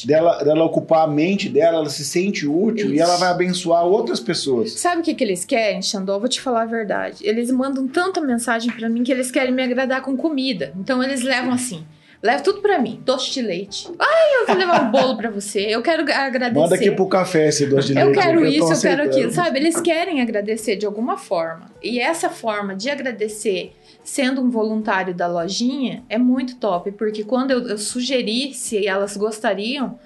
dela, 0.06 0.44
dela 0.44 0.66
ocupar 0.66 1.06
a 1.06 1.08
mente 1.08 1.48
dela, 1.48 1.78
ela 1.78 1.90
se 1.90 2.04
sente 2.04 2.46
útil 2.46 2.90
e 2.90 2.96
Isso. 2.96 3.04
ela 3.04 3.16
vai 3.16 3.30
abençoar 3.30 3.86
outras 3.86 4.20
pessoas. 4.20 4.74
Sabe 4.74 5.00
o 5.00 5.02
que, 5.02 5.14
que 5.14 5.24
eles 5.24 5.46
querem, 5.46 5.82
Xandó? 5.82 6.20
Vou 6.20 6.28
te 6.28 6.42
falar 6.42 6.64
a 6.64 6.66
verdade. 6.66 7.20
Eles 7.22 7.50
mandam 7.50 7.88
tanta 7.88 8.20
mensagem 8.20 8.70
pra 8.70 8.90
mim 8.90 9.02
que 9.02 9.14
eles 9.14 9.32
querem 9.32 9.54
me 9.54 9.64
agradar 9.64 10.02
com 10.02 10.18
comida. 10.18 10.74
Então 10.78 11.02
eles 11.02 11.22
levam 11.22 11.54
assim. 11.54 11.86
Leva 12.22 12.44
tudo 12.44 12.62
pra 12.62 12.80
mim. 12.80 13.02
Doce 13.06 13.32
de 13.32 13.42
leite. 13.42 13.90
Ai, 13.98 14.42
eu 14.42 14.48
vou 14.48 14.56
levar 14.58 14.84
um 14.84 14.92
bolo 14.92 15.16
pra 15.16 15.30
você. 15.30 15.62
Eu 15.62 15.82
quero 15.82 16.04
agradecer. 16.04 16.60
Manda 16.60 16.76
aqui 16.76 16.92
pro 16.92 17.08
café 17.08 17.48
esse 17.48 17.66
doce 17.66 17.94
de 17.94 18.00
Eu 18.00 18.08
leite. 18.08 18.20
quero 18.22 18.42
que 18.42 18.48
isso, 18.48 18.74
eu 18.74 18.82
quero 18.82 19.04
aquilo, 19.04 19.32
sabe? 19.32 19.60
Eles 19.60 19.80
querem 19.80 20.22
agradecer 20.22 20.76
de 20.76 20.86
alguma 20.86 21.18
forma. 21.18 21.72
E 21.82 21.98
essa 21.98 22.30
forma 22.30 22.76
de 22.76 22.90
agradecer 22.90 23.74
sendo 24.04 24.42
um 24.42 24.50
voluntário 24.50 25.14
da 25.14 25.28
lojinha 25.28 26.04
é 26.10 26.18
muito 26.18 26.58
top, 26.58 26.92
porque 26.92 27.24
quando 27.24 27.52
eu, 27.52 27.68
eu 27.70 27.78
sugeri 27.78 28.54
se 28.54 28.86
elas 28.86 29.16
gostariam, 29.16 29.98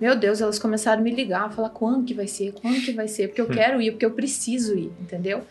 meu 0.00 0.16
Deus, 0.16 0.40
elas 0.40 0.58
começaram 0.58 1.00
a 1.00 1.04
me 1.04 1.10
ligar, 1.10 1.52
falar 1.52 1.70
quando 1.70 2.04
que 2.04 2.12
vai 2.12 2.26
ser, 2.26 2.52
quando 2.52 2.80
que 2.82 2.92
vai 2.92 3.08
ser, 3.08 3.28
porque 3.28 3.40
eu 3.40 3.48
quero 3.48 3.80
ir, 3.80 3.92
porque 3.92 4.04
eu 4.04 4.10
preciso 4.10 4.76
ir, 4.76 4.92
entendeu? 5.00 5.42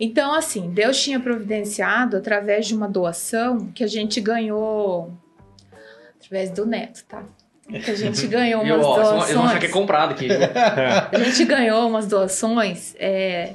Então, 0.00 0.32
assim, 0.32 0.70
Deus 0.70 1.00
tinha 1.02 1.18
providenciado 1.18 2.16
através 2.16 2.66
de 2.66 2.74
uma 2.74 2.88
doação 2.88 3.70
que 3.74 3.82
a 3.82 3.86
gente 3.86 4.20
ganhou 4.20 5.12
através 6.18 6.50
do 6.50 6.64
neto, 6.66 7.04
tá? 7.08 7.24
Que 7.68 7.90
a 7.90 7.94
gente 7.94 8.26
ganhou 8.28 8.64
Eu, 8.64 8.76
umas 8.76 8.86
doações. 8.86 9.22
eles 9.24 9.34
vão 9.34 9.44
achar 9.44 9.60
que 9.60 9.66
é 9.66 9.70
comprado 9.70 10.10
aqui. 10.12 10.28
A 11.12 11.18
gente 11.18 11.44
ganhou 11.44 11.86
umas 11.88 12.06
doações 12.06 12.94
é, 12.98 13.54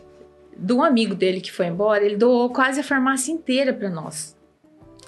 de 0.58 0.74
um 0.74 0.84
amigo 0.84 1.16
dele 1.16 1.41
que 1.41 1.51
foi 1.51 1.68
embora. 1.68 2.06
Ele 2.06 2.16
doou 2.16 2.49
quase 2.49 2.80
a 2.80 2.84
farmácia 2.84 3.32
inteira 3.32 3.74
para 3.74 3.89
nós. 3.89 4.36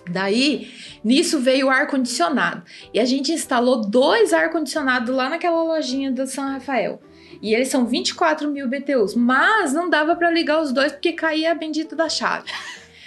Daí, 0.10 0.72
nisso 1.04 1.40
veio 1.40 1.68
o 1.68 1.70
ar-condicionado. 1.70 2.64
E 2.94 3.00
a 3.00 3.06
gente 3.06 3.32
instalou 3.32 3.82
dois 3.82 4.34
ar-condicionados 4.34 5.16
lá 5.16 5.30
naquela 5.30 5.64
lojinha 5.64 6.12
do 6.12 6.28
São 6.28 6.48
Rafael. 6.48 7.02
E 7.42 7.54
eles 7.54 7.70
são 7.70 7.86
24 7.86 8.50
mil 8.50 8.68
BTUs. 8.70 9.16
Mas 9.16 9.74
não 9.74 9.90
dava 9.90 10.16
para 10.16 10.30
ligar 10.30 10.62
os 10.62 10.72
dois 10.72 10.92
porque 10.92 11.14
caía 11.14 11.52
a 11.52 11.56
bendita 11.56 11.96
da 11.96 12.08
chave. 12.08 12.50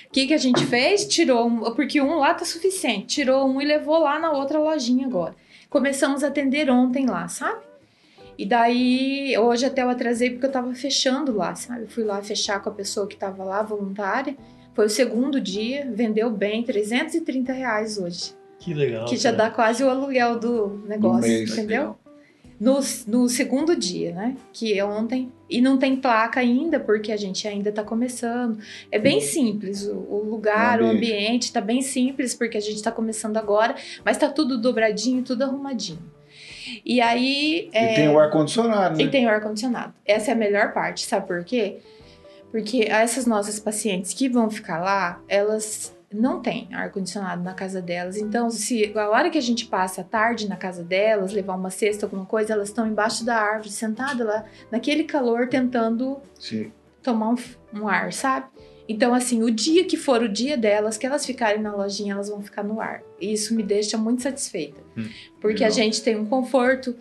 O 0.09 0.11
que, 0.11 0.26
que 0.26 0.34
a 0.34 0.39
gente 0.39 0.64
fez? 0.66 1.07
Tirou 1.07 1.47
um, 1.47 1.61
porque 1.74 2.01
um 2.01 2.16
lá 2.16 2.34
tá 2.34 2.45
suficiente. 2.45 3.07
Tirou 3.07 3.47
um 3.47 3.61
e 3.61 3.64
levou 3.64 3.99
lá 3.99 4.18
na 4.18 4.32
outra 4.32 4.59
lojinha 4.59 5.07
agora. 5.07 5.36
Começamos 5.70 6.24
a 6.24 6.28
atender 6.28 6.70
ontem 6.70 7.07
lá, 7.07 7.28
sabe? 7.28 7.68
E 8.39 8.47
daí, 8.47 9.36
hoje 9.36 9.66
até 9.66 9.82
eu 9.82 9.91
atrasei 9.91 10.30
porque 10.30 10.47
eu 10.47 10.53
tava 10.53 10.72
fechando 10.72 11.36
lá, 11.36 11.55
sabe? 11.57 11.82
Eu 11.82 11.89
fui 11.89 12.05
lá 12.05 12.22
fechar 12.22 12.62
com 12.62 12.70
a 12.70 12.72
pessoa 12.72 13.07
que 13.09 13.16
tava 13.16 13.43
lá, 13.43 13.62
voluntária. 13.62 14.36
Foi 14.74 14.86
o 14.86 14.91
segundo 14.91 15.41
dia, 15.41 15.91
vendeu 15.93 16.30
bem, 16.30 16.62
330 16.62 17.53
reais 17.53 17.99
hoje. 17.99 18.32
Que 18.61 18.72
legal. 18.72 19.07
que 19.07 19.16
já 19.16 19.32
cara. 19.32 19.49
dá 19.49 19.51
quase 19.51 19.82
o 19.82 19.91
aluguel 19.91 20.39
do 20.39 20.84
negócio, 20.86 21.28
mês. 21.28 21.51
entendeu? 21.51 21.97
no, 22.61 22.80
no 23.07 23.28
segundo 23.28 23.76
dia, 23.76 24.12
né? 24.12 24.36
Que 24.53 24.78
é 24.78 24.84
ontem. 24.84 25.32
E 25.49 25.61
não 25.61 25.78
tem 25.78 25.97
placa 25.97 26.41
ainda, 26.41 26.78
porque 26.80 27.12
a 27.12 27.16
gente 27.16 27.47
ainda 27.47 27.70
tá 27.72 27.82
começando. 27.84 28.59
É 28.91 28.99
bem 28.99 29.20
simples. 29.20 29.86
O, 29.86 29.95
o 29.97 30.24
lugar, 30.28 30.80
o 30.82 30.84
O 30.86 30.89
ambiente. 30.89 31.14
ambiente. 31.14 31.53
tá 31.53 31.61
bem 31.61 31.82
simples, 31.82 32.34
porque 32.34 32.57
a 32.57 32.61
gente 32.61 32.82
tá 32.82 32.91
começando 32.91 33.36
agora, 33.36 33.74
mas 34.05 34.16
tá 34.18 34.28
tudo 34.28 34.61
dobradinho, 34.61 35.22
tudo 35.22 35.43
arrumadinho. 35.43 36.01
E 36.85 37.01
aí. 37.01 37.69
é, 37.73 37.93
E 37.93 37.95
tem 37.95 38.09
o 38.09 38.19
ar-condicionado, 38.19 38.97
né? 38.99 39.05
e 39.05 39.09
tem 39.11 39.27
o 39.27 39.31
ar-condicionado. 39.31 39.95
Essa 40.05 40.31
é 40.31 40.35
a 40.35 40.37
melhor 40.37 40.73
parte, 40.73 41.05
sabe 41.07 41.27
por 41.27 41.45
quê? 41.45 41.79
Porque 42.51 42.87
essas 42.89 43.27
nossas 43.27 43.61
pacientes 43.61 44.14
que 44.14 44.29
vão 44.29 44.51
ficar 44.51 44.81
lá, 44.81 45.21
elas 45.29 45.95
não 46.12 46.41
têm 46.41 46.69
ar-condicionado 46.73 47.43
na 47.43 47.53
casa 47.53 47.83
delas. 47.83 48.16
Então, 48.16 48.49
se 48.51 48.93
a 48.97 49.11
hora 49.11 49.29
que 49.29 49.37
a 49.37 49.43
gente 49.43 49.66
passa 49.66 50.01
a 50.01 50.05
tarde 50.05 50.49
na 50.49 50.57
casa 50.57 50.83
delas, 50.83 51.33
levar 51.33 51.55
uma 51.55 51.71
cesta, 51.71 52.07
alguma 52.07 52.25
coisa, 52.25 52.55
elas 52.55 52.69
estão 52.69 52.87
embaixo 52.87 53.25
da 53.25 53.37
árvore, 53.37 53.71
sentadas 53.71 54.27
lá, 54.27 54.45
naquele 54.71 55.05
calor, 55.05 55.49
tentando 55.49 56.19
Sim. 56.39 56.73
tomar 57.03 57.29
um, 57.31 57.37
um 57.75 57.87
ar, 57.89 58.11
sabe? 58.12 58.47
Então, 58.89 59.12
assim, 59.12 59.43
o 59.43 59.51
dia 59.51 59.84
que 59.84 59.97
for 59.99 60.22
o 60.22 60.28
dia 60.28 60.57
delas, 60.57 60.97
que 60.97 61.05
elas 61.07 61.26
ficarem 61.26 61.61
na 61.61 61.74
lojinha, 61.74 62.14
elas 62.14 62.30
vão 62.30 62.43
ficar 62.43 62.62
no 62.64 62.80
ar. 62.80 63.03
E 63.20 63.32
isso 63.32 63.55
me 63.55 63.62
deixa 63.62 63.99
muito 63.99 64.22
satisfeita. 64.22 64.80
Hum, 64.97 65.09
porque 65.41 65.62
a 65.62 65.68
legal. 65.68 65.84
gente 65.84 66.03
tem 66.03 66.16
um 66.16 66.24
conforto. 66.24 66.97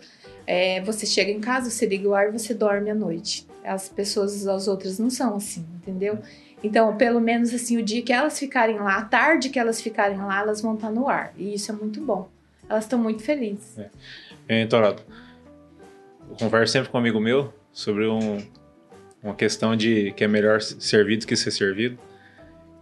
é, 0.46 0.80
você 0.82 1.04
chega 1.06 1.30
em 1.30 1.40
casa, 1.40 1.70
você 1.70 1.86
liga 1.86 2.08
o 2.08 2.14
ar 2.14 2.28
e 2.28 2.32
você 2.38 2.52
dorme 2.54 2.90
à 2.90 2.94
noite. 2.94 3.46
As 3.64 3.88
pessoas, 3.88 4.46
as 4.46 4.68
outras, 4.68 4.98
não 4.98 5.10
são 5.10 5.36
assim, 5.36 5.64
entendeu? 5.76 6.18
Então, 6.62 6.96
pelo 6.96 7.20
menos 7.20 7.52
assim, 7.54 7.76
o 7.78 7.82
dia 7.82 8.02
que 8.02 8.12
elas 8.12 8.38
ficarem 8.38 8.76
lá, 8.78 8.96
a 8.96 9.04
tarde 9.04 9.48
que 9.48 9.58
elas 9.58 9.80
ficarem 9.80 10.18
lá, 10.18 10.40
elas 10.40 10.60
vão 10.60 10.74
estar 10.74 10.90
no 10.90 11.08
ar. 11.08 11.32
E 11.36 11.54
isso 11.54 11.70
é 11.70 11.74
muito 11.74 12.00
bom. 12.00 12.28
Elas 12.68 12.84
estão 12.84 12.98
muito 12.98 13.22
felizes. 13.22 13.78
Hein, 14.48 14.66
Torado? 14.68 15.02
Eu 16.30 16.36
converso 16.36 16.72
sempre 16.72 16.90
com 16.90 16.98
um 16.98 17.00
amigo 17.00 17.20
meu 17.20 17.52
sobre 17.72 18.06
um- 18.06 18.38
uma 19.22 19.34
questão 19.34 19.76
de 19.76 20.12
que 20.12 20.24
é 20.24 20.28
melhor 20.28 20.60
servir 20.60 21.16
do 21.16 21.26
que 21.26 21.36
ser 21.36 21.50
servido. 21.50 21.98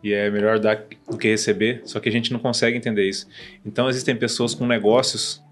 E 0.03 0.13
é 0.13 0.31
melhor 0.31 0.59
dar 0.59 0.85
do 1.11 1.19
que 1.19 1.29
receber, 1.29 1.83
só 1.85 1.99
que 1.99 2.09
a 2.09 2.13
gente 2.13 2.33
não 2.33 2.39
consegue 2.39 2.77
entender 2.77 3.09
isso. 3.09 3.27
Então 3.65 3.89
existem 3.89 4.15
pessoas 4.15 4.55
com 4.55 4.67
negócios 4.67 5.43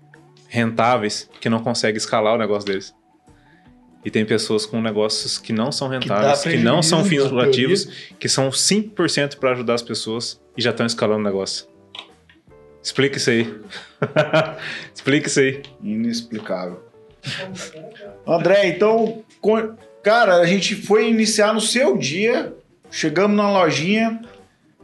rentáveis 0.48 1.28
que 1.40 1.48
não 1.48 1.58
conseguem 1.58 1.96
escalar 1.96 2.34
o 2.34 2.38
negócio 2.38 2.66
deles. 2.66 2.94
E 4.04 4.10
tem 4.10 4.24
pessoas 4.24 4.66
com 4.66 4.80
negócios 4.82 5.38
que 5.38 5.52
não 5.52 5.72
são 5.72 5.88
rentáveis, 5.88 6.42
que, 6.42 6.58
não 6.58 6.82
são 6.82 7.04
fins 7.04 7.24
lucrativos, 7.24 7.86
que 8.18 8.28
são 8.28 8.50
5% 8.50 9.38
para 9.38 9.52
ajudar 9.52 9.74
as 9.74 9.82
pessoas 9.82 10.40
e 10.56 10.62
já 10.62 10.70
estão 10.70 10.84
escalando 10.84 11.20
o 11.20 11.24
negócio. 11.24 11.66
Explica 12.82 13.16
isso 13.16 13.30
aí. 13.30 13.60
Explica 14.94 15.26
isso 15.26 15.40
aí. 15.40 15.62
Inexplicável. 15.82 16.84
André, 18.26 18.68
então, 18.68 19.24
cara, 20.04 20.36
a 20.36 20.46
gente 20.46 20.74
foi 20.76 21.08
iniciar 21.08 21.52
no 21.54 21.60
seu 21.60 21.96
dia, 21.96 22.54
chegamos 22.90 23.36
na 23.36 23.50
lojinha, 23.50 24.20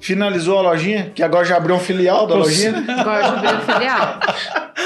finalizou 0.00 0.58
a 0.58 0.62
lojinha, 0.62 1.12
que 1.14 1.22
agora 1.22 1.44
já 1.44 1.56
abriu 1.56 1.76
um 1.76 1.80
filial 1.80 2.26
da 2.26 2.34
lojinha. 2.34 2.74
Agora 2.98 3.22
já 3.22 3.28
abriu 3.34 3.60
filial. 3.60 4.20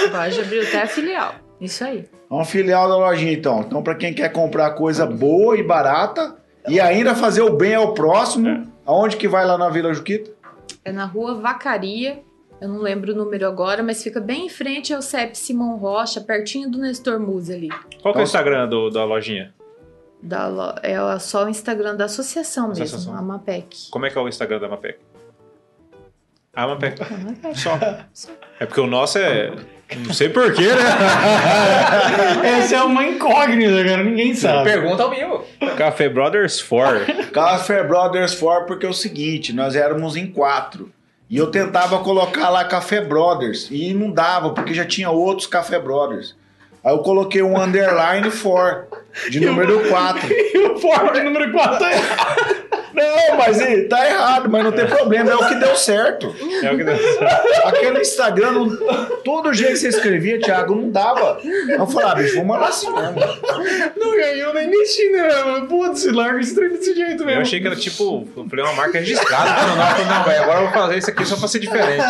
Agora 0.09 0.31
já 0.31 0.43
abriu 0.43 0.63
até 0.63 0.83
a 0.83 0.87
filial. 0.87 1.35
Isso 1.61 1.85
aí. 1.85 2.05
É 2.31 2.35
um 2.35 2.45
filial 2.45 2.89
da 2.89 2.97
lojinha, 2.97 3.33
então. 3.33 3.61
Então, 3.61 3.83
para 3.83 3.95
quem 3.95 4.13
quer 4.13 4.31
comprar 4.33 4.71
coisa 4.73 5.07
boa 5.07 5.57
e 5.57 5.63
barata 5.63 6.37
e 6.69 6.81
ainda 6.81 7.15
fazer 7.15 7.43
o 7.43 7.55
bem 7.57 7.75
ao 7.75 7.95
próximo, 7.95 8.67
aonde 8.85 9.17
que 9.17 9.29
vai 9.29 9.47
lá 9.47 9.57
na 9.57 9.69
Vila 9.71 9.95
Juquita? 9.95 10.31
É 10.85 10.91
na 10.91 11.05
rua 11.05 11.35
Vacaria. 11.35 12.21
Eu 12.61 12.69
não 12.69 12.79
lembro 12.81 13.13
o 13.13 13.17
número 13.17 13.47
agora, 13.47 13.83
mas 13.83 14.03
fica 14.03 14.21
bem 14.21 14.47
em 14.47 14.49
frente 14.49 14.93
ao 14.95 15.03
CEP 15.03 15.37
Simão 15.37 15.77
Rocha, 15.77 16.21
pertinho 16.21 16.71
do 16.71 16.79
Nestor 16.79 17.21
Musa 17.21 17.53
ali. 17.55 17.69
Qual 18.01 18.13
que 18.15 18.21
é 18.21 18.23
o 18.23 18.25
Instagram 18.25 18.69
do- 18.69 18.91
da 18.91 19.05
lojinha? 19.05 19.53
Da 20.25 20.47
lo- 20.49 20.75
É 20.83 20.97
só 21.19 21.45
o 21.45 21.49
Instagram 21.51 21.97
da 21.97 22.07
associação 22.07 22.69
mesmo, 22.69 22.83
Associação. 22.85 23.15
a 23.17 23.21
Mapec. 23.23 23.91
Como 23.91 24.07
é 24.07 24.11
que 24.11 24.17
é 24.17 24.21
o 24.21 24.27
Instagram 24.27 24.59
da 24.59 24.69
Mapec? 24.69 24.99
A 26.55 26.67
Mapec. 26.67 27.03
A 27.03 27.17
Mapec. 27.19 27.59
Só. 27.61 27.79
É 28.59 28.65
porque 28.65 28.81
o 28.81 28.87
nosso 28.87 29.19
é. 29.19 29.53
Não 30.07 30.15
sei 30.15 30.31
porquê, 30.31 30.63
né? 30.69 30.83
Essa 32.59 32.77
é 32.77 32.83
uma 32.83 33.05
incógnita, 33.07 33.85
cara. 33.85 34.03
Ninguém 34.03 34.35
sabe. 34.35 34.65
Pergunta 34.71 35.03
ao 35.03 35.11
vivo. 35.11 35.45
Café 35.77 36.09
Brothers 36.09 36.63
4. 36.63 37.31
Café 37.33 37.83
Brothers 37.83 38.35
4, 38.35 38.67
porque 38.67 38.87
é 38.87 38.89
o 38.89 38.95
seguinte, 38.95 39.53
nós 39.53 39.77
éramos 39.77 40.17
em 40.17 40.27
quatro. 40.27 40.91
E 41.29 41.37
eu 41.37 41.51
tentava 41.51 41.99
colocar 41.99 42.49
lá 42.49 42.65
Café 42.65 43.01
Brothers. 43.01 43.69
E 43.71 43.93
não 43.93 44.11
dava, 44.11 44.51
porque 44.51 44.73
já 44.73 44.85
tinha 44.85 45.11
outros 45.11 45.47
Café 45.47 45.79
Brothers. 45.79 46.35
Aí 46.85 46.93
eu 46.93 46.99
coloquei 46.99 47.43
um 47.43 47.59
underline 47.59 48.31
4, 48.31 48.87
de 49.31 49.41
número 49.41 49.89
4. 49.89 50.29
E 50.31 50.59
o 50.59 50.79
Ford 50.79 51.17
número 51.25 51.51
4 51.51 51.87
é. 51.87 52.54
Não, 52.95 53.37
mas 53.37 53.59
tá 53.89 54.07
errado, 54.07 54.49
mas 54.49 54.65
não 54.65 54.73
tem 54.73 54.87
problema, 54.87 55.31
é 55.31 55.35
o 55.35 55.49
que 55.49 55.55
deu 55.57 55.77
certo. 55.77 56.35
É 56.63 56.73
o 56.73 56.77
que 56.77 56.85
deu. 56.85 56.97
Aquele 57.65 58.01
Instagram, 58.01 58.53
não, 58.53 58.77
todo 59.25 59.53
jeito 59.53 59.73
que 59.73 59.79
você 59.79 59.89
escrevia, 59.89 60.41
Thiago, 60.41 60.75
não 60.75 60.91
dava. 60.91 61.39
Eu 61.69 61.87
falei, 61.87 62.09
ah, 62.09 62.15
bicho, 62.15 62.35
vamos 62.35 62.49
mandar 62.49 62.69
assim 62.69 62.91
mesmo. 62.91 63.15
Não 63.97 64.17
ganhou 64.17 64.55
nem 64.55 64.69
mexi, 64.69 65.11
né? 65.11 65.29
Putz, 65.69 66.05
larga 66.13 66.41
esse 66.41 66.55
trem 66.55 66.71
desse 66.71 66.95
jeito 66.95 67.25
mesmo. 67.25 67.41
Eu 67.41 67.43
achei 67.43 67.61
que 67.61 67.67
era 67.67 67.77
tipo. 67.77 68.27
Eu 68.37 68.49
falei 68.49 68.65
uma 68.65 68.75
marca 68.75 68.99
registrada. 68.99 69.51
Eu 69.51 69.55
falei, 69.57 69.75
não, 69.77 69.85
eu 69.85 69.91
falei, 69.91 70.07
não, 70.07 70.25
velho, 70.25 70.43
agora 70.43 70.59
eu 70.61 70.65
vou 70.65 70.73
fazer 70.73 70.99
isso 70.99 71.11
aqui 71.11 71.25
só 71.25 71.37
pra 71.37 71.49
ser 71.49 71.59
diferente. 71.59 72.05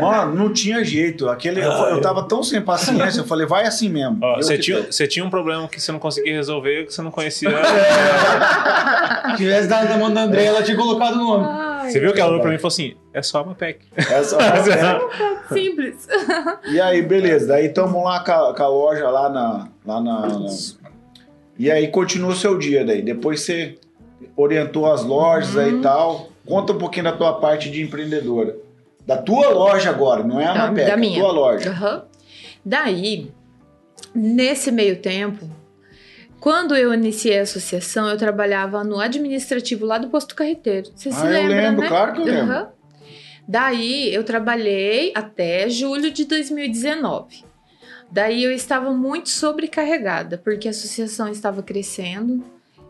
Mano, 0.00 0.34
não 0.34 0.52
tinha 0.52 0.84
jeito. 0.84 1.28
Aquele, 1.28 1.60
eu, 1.60 1.70
eu 1.70 2.00
tava 2.00 2.22
tão 2.24 2.42
sem 2.42 2.60
paciência, 2.60 3.20
eu 3.20 3.24
falei, 3.24 3.46
vai 3.46 3.64
assim 3.64 3.88
mesmo. 3.88 4.18
Você, 4.36 4.58
tinha, 4.58 4.82
você 4.82 5.06
tinha 5.06 5.24
um 5.24 5.30
problema 5.30 5.68
que 5.68 5.80
você 5.80 5.92
não 5.92 5.98
conseguia 5.98 6.34
resolver, 6.34 6.86
que 6.86 6.94
você 6.94 7.02
não 7.02 7.10
conhecia. 7.10 7.50
Se 9.30 9.36
tivesse 9.36 9.68
dado 9.68 9.88
na 9.88 9.96
mão 9.96 10.07
da 10.14 10.22
André, 10.22 10.44
ela 10.44 10.62
tinha 10.62 10.76
colocado 10.76 11.14
o 11.14 11.18
nome. 11.18 11.44
Ai, 11.48 11.90
Você 11.90 12.00
viu 12.00 12.12
que 12.12 12.20
ela 12.20 12.30
olhou 12.30 12.40
pra 12.40 12.50
mim 12.50 12.56
e 12.56 12.58
falou 12.58 12.68
assim: 12.72 12.94
é 13.14 13.22
só 13.22 13.40
a 13.40 13.44
Mapec. 13.44 13.80
Essa 13.96 14.36
é 14.36 15.00
simples. 15.54 16.06
E 16.70 16.80
aí, 16.80 17.02
beleza. 17.02 17.46
Daí 17.48 17.66
estamos 17.66 18.02
lá 18.02 18.20
com 18.20 18.32
a, 18.32 18.54
com 18.54 18.62
a 18.62 18.68
loja 18.68 19.08
lá 19.10 19.28
na, 19.28 19.68
lá 19.86 20.00
na, 20.00 20.26
na- 20.26 20.46
E 21.58 21.70
aí 21.70 21.88
continua 21.88 22.30
o 22.30 22.36
seu 22.36 22.58
dia 22.58 22.84
daí. 22.84 23.02
Depois 23.02 23.40
você 23.42 23.78
orientou 24.36 24.90
as 24.92 25.04
lojas 25.04 25.56
aí 25.56 25.72
Uhum. 25.72 25.78
e 25.78 25.82
tal. 25.82 26.28
Conta 26.46 26.72
um 26.72 26.78
pouquinho 26.78 27.04
da 27.04 27.12
tua 27.12 27.34
parte 27.40 27.70
de 27.70 27.82
empreendedora. 27.82 28.56
Da 29.06 29.16
tua 29.16 29.48
loja 29.50 29.90
agora, 29.90 30.22
não 30.22 30.40
é 30.40 30.46
a 30.46 30.52
Da- 30.54 30.58
Mapec, 30.68 30.84
da 30.84 30.90
é 30.90 30.94
a 30.94 30.96
minha. 30.96 31.20
tua 31.20 31.32
loja. 31.32 31.70
Aham. 31.70 32.02
Daí, 32.64 33.30
nesse 34.14 34.70
meio 34.70 34.96
tempo, 34.96 35.48
quando 36.40 36.74
eu 36.76 36.92
iniciei 36.94 37.38
a 37.38 37.42
associação, 37.42 38.08
eu 38.08 38.16
trabalhava 38.16 38.84
no 38.84 38.98
administrativo 39.00 39.84
lá 39.84 39.98
do 39.98 40.08
posto 40.08 40.34
carreteiro. 40.34 40.90
Você 40.94 41.10
se 41.10 41.18
Ah, 41.20 41.24
eu 41.26 41.30
lembra, 41.32 41.60
lembro, 41.62 41.80
né? 41.82 41.88
claro 41.88 42.12
que 42.12 42.20
eu 42.20 42.24
lembro. 42.24 42.52
Aham. 42.52 42.68
Daí, 43.46 44.12
eu 44.14 44.22
trabalhei 44.24 45.10
até 45.14 45.70
julho 45.70 46.10
de 46.10 46.24
2019. 46.26 47.44
Daí, 48.10 48.44
eu 48.44 48.52
estava 48.52 48.90
muito 48.92 49.30
sobrecarregada, 49.30 50.36
porque 50.38 50.68
a 50.68 50.70
associação 50.70 51.28
estava 51.28 51.62
crescendo. 51.62 52.44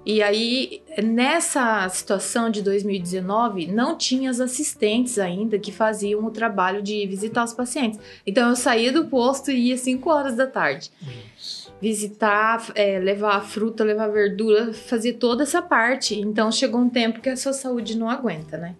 E 0.07 0.23
aí, 0.23 0.81
nessa 1.03 1.87
situação 1.91 2.49
de 2.51 2.63
2019, 2.63 3.67
não 3.67 3.97
tinha 3.97 4.31
as 4.31 4.41
assistentes 4.41 5.19
ainda 5.19 5.59
que 5.59 5.71
faziam 5.71 6.25
o 6.25 6.31
trabalho 6.31 6.83
de 6.83 7.07
visitar 7.07 7.45
os 7.45 7.53
pacientes. 7.53 8.01
Então 8.27 8.49
eu 8.49 8.57
saía 8.57 8.91
do 8.91 9.05
posto 9.07 9.51
e 9.51 9.69
ia 9.69 9.77
5 9.77 10.09
horas 10.11 10.35
da 10.35 10.47
tarde. 10.47 10.91
Visitar, 11.81 12.73
é, 12.75 12.99
levar 12.99 13.41
fruta, 13.41 13.85
levar 13.85 14.09
verdura, 14.09 14.73
fazer 14.73 15.15
toda 15.15 15.45
essa 15.45 15.63
parte. 15.63 16.19
Então 16.19 16.51
chegou 16.51 16.81
um 16.81 16.91
tempo 16.91 17.21
que 17.21 17.29
a 17.29 17.37
sua 17.37 17.53
saúde 17.53 17.97
não 17.97 18.11
aguenta, 18.11 18.57
né? 18.57 18.75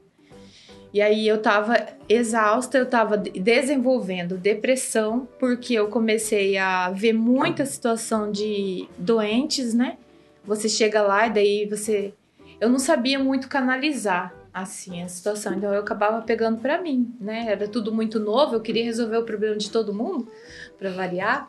E 0.93 1.03
aí 1.03 1.29
eu 1.29 1.41
tava 1.41 1.77
exausta, 2.09 2.79
eu 2.79 2.87
tava 2.87 3.19
de- 3.19 3.39
desenvolvendo 3.39 4.39
depressão, 4.39 5.29
porque 5.39 5.75
eu 5.75 5.89
comecei 5.89 6.57
a 6.57 6.91
ver 6.91 7.13
muita 7.13 7.67
situação 7.67 8.33
de 8.33 8.89
doentes, 8.97 9.75
né? 9.75 9.99
Você 10.45 10.69
chega 10.69 11.03
lá 11.03 11.27
e 11.27 11.31
daí 11.31 11.67
você. 11.67 12.15
Eu 12.61 12.69
não 12.71 12.79
sabia 12.79 13.19
muito 13.19 13.49
canalizar 13.49 14.35
assim 14.53 15.03
a 15.03 15.09
situação, 15.09 15.55
então 15.55 15.73
eu 15.73 15.81
acabava 15.81 16.23
pegando 16.23 16.59
pra 16.59 16.81
mim, 16.81 17.15
né? 17.21 17.45
Era 17.49 17.69
tudo 17.69 17.93
muito 17.93 18.19
novo, 18.19 18.57
eu 18.57 18.61
queria 18.61 18.83
resolver 18.83 19.19
o 19.19 19.25
problema 19.25 19.57
de 19.57 19.71
todo 19.71 19.95
mundo, 19.95 20.27
pra 20.79 20.91
variar. 20.91 21.49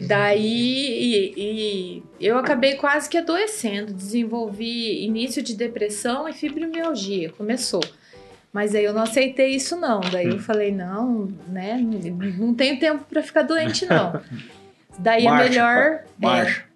Daí 0.00 0.42
e, 0.42 1.34
e 1.36 2.02
eu 2.20 2.38
acabei 2.38 2.74
quase 2.74 3.08
que 3.08 3.16
adoecendo, 3.16 3.92
desenvolvi 3.92 5.04
início 5.04 5.42
de 5.42 5.54
depressão 5.54 6.28
e 6.28 6.32
fibromialgia, 6.32 7.30
começou. 7.30 7.82
Mas 8.52 8.74
aí 8.74 8.84
eu 8.84 8.92
não 8.92 9.02
aceitei 9.02 9.50
isso 9.50 9.76
não, 9.76 10.00
daí 10.00 10.28
eu 10.28 10.38
falei 10.38 10.72
não, 10.72 11.28
né? 11.48 11.78
Não 12.38 12.54
tenho 12.54 12.78
tempo 12.78 13.04
pra 13.04 13.22
ficar 13.22 13.42
doente 13.42 13.86
não. 13.86 14.20
Daí 14.98 15.24
Marcha, 15.24 15.44
é 15.44 15.48
melhor 15.50 16.04
é. 16.22 16.66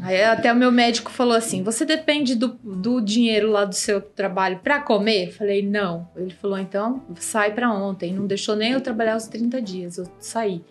Aí 0.00 0.22
até 0.22 0.52
o 0.52 0.56
meu 0.56 0.70
médico 0.70 1.10
falou 1.10 1.36
assim: 1.36 1.62
você 1.62 1.84
depende 1.84 2.34
do, 2.34 2.48
do 2.62 3.00
dinheiro 3.00 3.50
lá 3.50 3.64
do 3.64 3.74
seu 3.74 4.00
trabalho 4.00 4.60
pra 4.62 4.80
comer? 4.80 5.28
Eu 5.28 5.32
falei, 5.32 5.62
não. 5.62 6.08
Ele 6.16 6.32
falou, 6.34 6.58
então 6.58 7.02
sai 7.16 7.52
pra 7.52 7.72
ontem. 7.72 8.12
Não 8.12 8.26
deixou 8.26 8.54
nem 8.54 8.72
eu 8.72 8.80
trabalhar 8.80 9.16
os 9.16 9.26
30 9.26 9.60
dias, 9.60 9.98
eu 9.98 10.06
saí. 10.20 10.64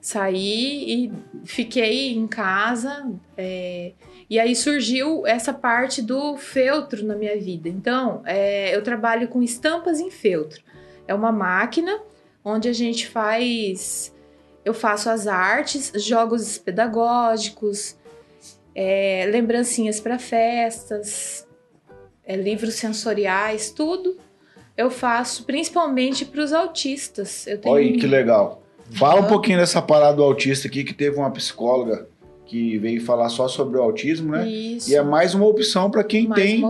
Saí 0.00 1.04
e 1.06 1.12
fiquei 1.44 2.14
em 2.14 2.26
casa. 2.26 3.10
é, 3.36 3.92
e 4.30 4.38
aí 4.38 4.54
surgiu 4.54 5.26
essa 5.26 5.52
parte 5.52 6.00
do 6.00 6.36
feltro 6.36 7.04
na 7.04 7.16
minha 7.16 7.36
vida. 7.36 7.68
Então, 7.68 8.22
é, 8.24 8.74
eu 8.74 8.80
trabalho 8.80 9.26
com 9.26 9.42
estampas 9.42 9.98
em 9.98 10.08
feltro. 10.08 10.62
É 11.08 11.12
uma 11.12 11.32
máquina 11.32 12.00
onde 12.44 12.68
a 12.68 12.72
gente 12.72 13.08
faz. 13.08 14.14
Eu 14.64 14.72
faço 14.72 15.10
as 15.10 15.26
artes, 15.26 15.92
jogos 15.96 16.58
pedagógicos, 16.58 17.96
é, 18.72 19.26
lembrancinhas 19.30 19.98
para 19.98 20.16
festas, 20.16 21.44
é, 22.24 22.36
livros 22.36 22.74
sensoriais, 22.74 23.70
tudo. 23.70 24.16
Eu 24.76 24.90
faço 24.90 25.44
principalmente 25.44 26.24
para 26.24 26.40
os 26.40 26.52
autistas. 26.52 27.48
Eu 27.48 27.58
tenho 27.58 27.74
Olha 27.74 27.98
que 27.98 28.06
legal. 28.06 28.59
Fala 28.92 29.20
um 29.20 29.26
pouquinho 29.26 29.58
dessa 29.58 29.80
parada 29.80 30.16
do 30.16 30.22
autista 30.22 30.66
aqui, 30.68 30.82
que 30.84 30.92
teve 30.94 31.16
uma 31.16 31.30
psicóloga 31.30 32.06
que 32.46 32.76
veio 32.78 33.00
falar 33.04 33.28
só 33.28 33.46
sobre 33.46 33.78
o 33.78 33.82
autismo, 33.82 34.32
né? 34.32 34.48
Isso. 34.48 34.90
E 34.90 34.96
é 34.96 35.02
mais 35.02 35.34
uma 35.34 35.46
opção 35.46 35.90
para 35.90 36.02
quem 36.02 36.26
mais 36.26 36.42
tem 36.42 36.64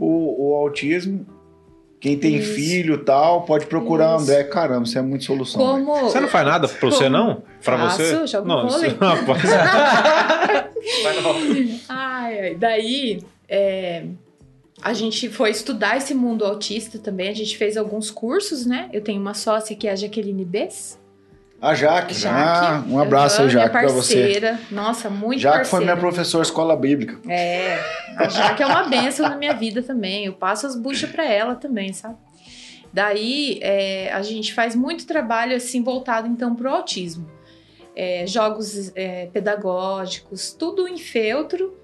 o, 0.00 0.48
o 0.50 0.54
autismo. 0.54 1.26
Quem 2.00 2.16
tem 2.18 2.36
Isso. 2.36 2.52
filho 2.54 2.94
e 2.94 2.98
tal, 3.04 3.42
pode 3.42 3.66
procurar 3.66 4.14
o 4.14 4.16
Isso. 4.16 4.30
André. 4.30 4.44
Caramba, 4.44 4.84
isso 4.84 4.98
é 4.98 5.02
muito 5.02 5.24
solução. 5.24 5.60
Como 5.60 5.94
Você 6.02 6.20
não 6.20 6.28
faz 6.28 6.46
nada 6.46 6.68
pra 6.68 6.90
você, 6.90 7.04
Como? 7.04 7.10
não? 7.16 7.42
Pra 7.64 7.78
Faço, 7.78 7.96
você? 8.02 8.26
jogo 8.26 8.46
não, 8.48 8.68
vôlei. 8.68 8.88
isso- 8.88 8.96
rapaz. 8.98 9.42
No- 11.22 11.80
Ai, 11.88 12.38
ai. 12.40 12.54
Daí, 12.54 13.20
é, 13.48 14.04
a 14.82 14.92
gente 14.92 15.28
foi 15.28 15.50
estudar 15.50 15.96
esse 15.96 16.14
mundo 16.14 16.44
autista 16.44 16.98
também. 16.98 17.28
A 17.28 17.34
gente 17.34 17.56
fez 17.56 17.76
alguns 17.76 18.10
cursos, 18.10 18.64
né? 18.66 18.88
Eu 18.92 19.00
tenho 19.02 19.20
uma 19.20 19.34
sócia 19.34 19.74
que 19.74 19.88
é 19.88 19.92
a 19.92 19.96
Jaqueline 19.96 20.44
Bess. 20.44 20.98
A 21.60 21.74
Jaque. 21.74 22.14
Um 22.88 22.98
abraço 22.98 23.42
aí, 23.42 23.48
Jaque, 23.48 23.70
pra 23.70 23.88
você. 23.88 24.14
parceira. 24.14 24.60
Nossa, 24.70 25.08
muito 25.08 25.40
Jaque 25.40 25.56
parceira. 25.58 25.70
foi 25.70 25.84
minha 25.84 25.96
professora 25.96 26.42
de 26.42 26.48
escola 26.48 26.76
bíblica. 26.76 27.18
É, 27.28 27.78
a 28.16 28.28
Jaque 28.28 28.62
é 28.62 28.66
uma 28.66 28.84
benção 28.84 29.28
na 29.28 29.36
minha 29.36 29.54
vida 29.54 29.82
também. 29.82 30.26
Eu 30.26 30.34
passo 30.34 30.66
as 30.66 30.76
buchas 30.76 31.10
pra 31.10 31.24
ela 31.24 31.54
também, 31.54 31.92
sabe? 31.92 32.16
Daí, 32.92 33.58
é, 33.62 34.12
a 34.12 34.22
gente 34.22 34.54
faz 34.54 34.74
muito 34.74 35.06
trabalho 35.06 35.56
assim 35.56 35.82
voltado 35.82 36.28
então 36.28 36.54
pro 36.54 36.68
autismo. 36.70 37.28
É, 37.94 38.26
jogos 38.26 38.92
é, 38.94 39.26
pedagógicos, 39.32 40.52
tudo 40.52 40.86
em 40.86 40.98
feltro, 40.98 41.74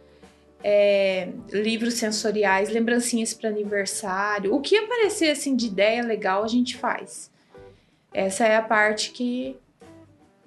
é, 0.63 1.31
livros 1.51 1.95
sensoriais, 1.95 2.69
lembrancinhas 2.69 3.33
para 3.33 3.49
aniversário. 3.49 4.55
O 4.55 4.61
que 4.61 4.77
aparecer 4.77 5.31
assim 5.31 5.57
de 5.57 5.67
ideia 5.67 6.03
legal 6.03 6.45
a 6.45 6.49
gente 6.49 6.77
faz. 6.77 7.31
Essa 8.13 8.47
é 8.47 8.57
a 8.57 8.63
parte 8.63 9.11
que 9.11 9.57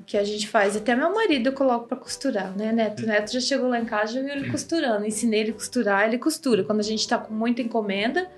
que 0.05 0.17
a 0.17 0.23
gente 0.23 0.47
faz. 0.47 0.75
Até 0.75 0.95
meu 0.95 1.13
marido 1.13 1.47
eu 1.47 1.53
coloco 1.53 1.87
pra 1.87 1.97
costurar, 1.97 2.55
né, 2.55 2.71
Neto? 2.71 3.03
O 3.03 3.07
Neto 3.07 3.31
já 3.31 3.39
chegou 3.39 3.67
lá 3.67 3.79
em 3.79 3.85
casa, 3.85 4.13
já 4.13 4.21
viu 4.21 4.29
ele 4.29 4.51
costurando. 4.51 5.05
Ensinei 5.05 5.41
ele 5.41 5.51
a 5.51 5.53
costurar, 5.53 6.07
ele 6.07 6.17
costura. 6.17 6.63
Quando 6.63 6.79
a 6.79 6.83
gente 6.83 7.07
tá 7.07 7.17
com 7.17 7.33
muita 7.33 7.61
encomenda, 7.61 8.29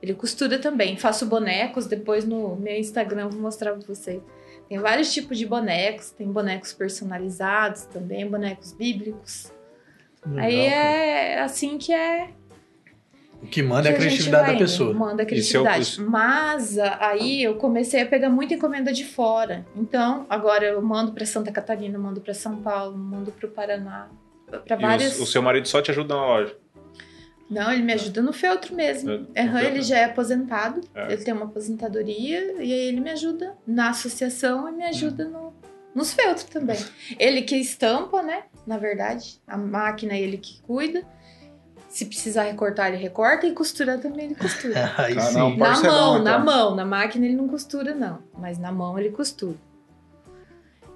ele 0.00 0.14
costura 0.14 0.58
também. 0.58 0.96
Faço 0.96 1.26
bonecos, 1.26 1.86
depois 1.86 2.24
no 2.24 2.56
meu 2.56 2.76
Instagram 2.76 3.22
eu 3.22 3.30
vou 3.30 3.40
mostrar 3.40 3.72
pra 3.72 3.86
vocês. 3.86 4.22
Tem 4.68 4.78
vários 4.78 5.12
tipos 5.12 5.38
de 5.38 5.46
bonecos, 5.46 6.10
tem 6.10 6.30
bonecos 6.30 6.72
personalizados 6.72 7.82
também, 7.86 8.28
bonecos 8.28 8.72
bíblicos. 8.72 9.50
Aí 10.36 10.60
é 10.60 11.40
assim 11.40 11.78
que 11.78 11.92
é 11.92 12.30
O 13.42 13.46
que 13.46 13.62
manda 13.62 13.88
é 13.88 13.92
a 13.92 13.94
que 13.94 14.00
criatividade 14.00 14.46
da 14.48 14.52
indo, 14.54 14.58
pessoa. 14.58 14.92
Manda 14.92 15.22
a 15.22 15.24
eu- 15.24 15.28
criatividade. 15.28 16.00
Mas 16.00 16.76
a- 16.78 16.98
aí 17.08 17.42
eu 17.42 17.54
comecei 17.56 18.02
a 18.02 18.06
pegar 18.06 18.28
muita 18.30 18.54
encomenda 18.54 18.92
de 18.92 19.04
fora. 19.04 19.64
Então, 19.76 20.26
agora 20.28 20.64
eu 20.66 20.82
mando 20.82 21.12
para 21.12 21.24
Santa 21.24 21.52
Catarina, 21.52 21.98
mando 21.98 22.20
para 22.20 22.34
São 22.34 22.56
Paulo, 22.60 22.96
mando 22.98 23.30
para 23.30 23.46
o 23.46 23.50
Paraná. 23.50 24.08
Para 24.66 24.76
E 24.76 24.80
várias. 24.82 25.18
o, 25.20 25.22
o 25.22 25.26
seu 25.26 25.40
marido 25.42 25.68
só 25.68 25.80
te 25.80 25.90
ajuda 25.90 26.14
na 26.14 26.26
loja. 26.26 26.56
Não, 27.50 27.72
ele 27.72 27.82
me 27.82 27.92
ajuda 27.94 28.20
no 28.20 28.32
feltro 28.32 28.74
mesmo. 28.74 29.10
É, 29.34 29.44
no 29.44 29.52
feltro. 29.52 29.68
ele 29.68 29.82
já 29.82 29.98
é 29.98 30.04
aposentado, 30.04 30.80
É. 30.94 31.12
ele 31.12 31.24
tem 31.24 31.32
uma 31.32 31.46
aposentadoria 31.46 32.56
e 32.62 32.72
aí 32.72 32.88
ele 32.88 33.00
me 33.00 33.10
ajuda 33.10 33.54
na 33.66 33.90
associação 33.90 34.68
e 34.68 34.72
me 34.72 34.84
ajuda 34.84 35.24
no, 35.26 35.54
nos 35.94 36.12
feltros 36.12 36.44
também. 36.44 36.78
Ele 37.18 37.42
que 37.42 37.56
estampa, 37.56 38.20
né? 38.22 38.42
Na 38.66 38.76
verdade, 38.76 39.40
a 39.46 39.56
máquina 39.56 40.12
é 40.14 40.20
ele 40.20 40.36
que 40.36 40.60
cuida. 40.62 41.02
Se 41.98 42.06
precisar 42.06 42.44
recortar, 42.44 42.86
ele 42.86 42.96
recorta 43.02 43.44
e 43.44 43.52
costurar 43.52 43.98
também 43.98 44.26
ele 44.26 44.36
costura. 44.36 44.74
Aí 44.96 45.18
Ah, 45.18 45.20
sim. 45.20 45.34
Na 45.34 45.80
mão, 45.82 46.22
na 46.22 46.30
então. 46.30 46.44
mão. 46.44 46.74
Na 46.76 46.84
máquina 46.84 47.26
ele 47.26 47.34
não 47.34 47.48
costura, 47.48 47.92
não. 47.92 48.20
Mas 48.38 48.56
na 48.56 48.70
mão 48.70 48.96
ele 48.96 49.10
costura. 49.10 49.56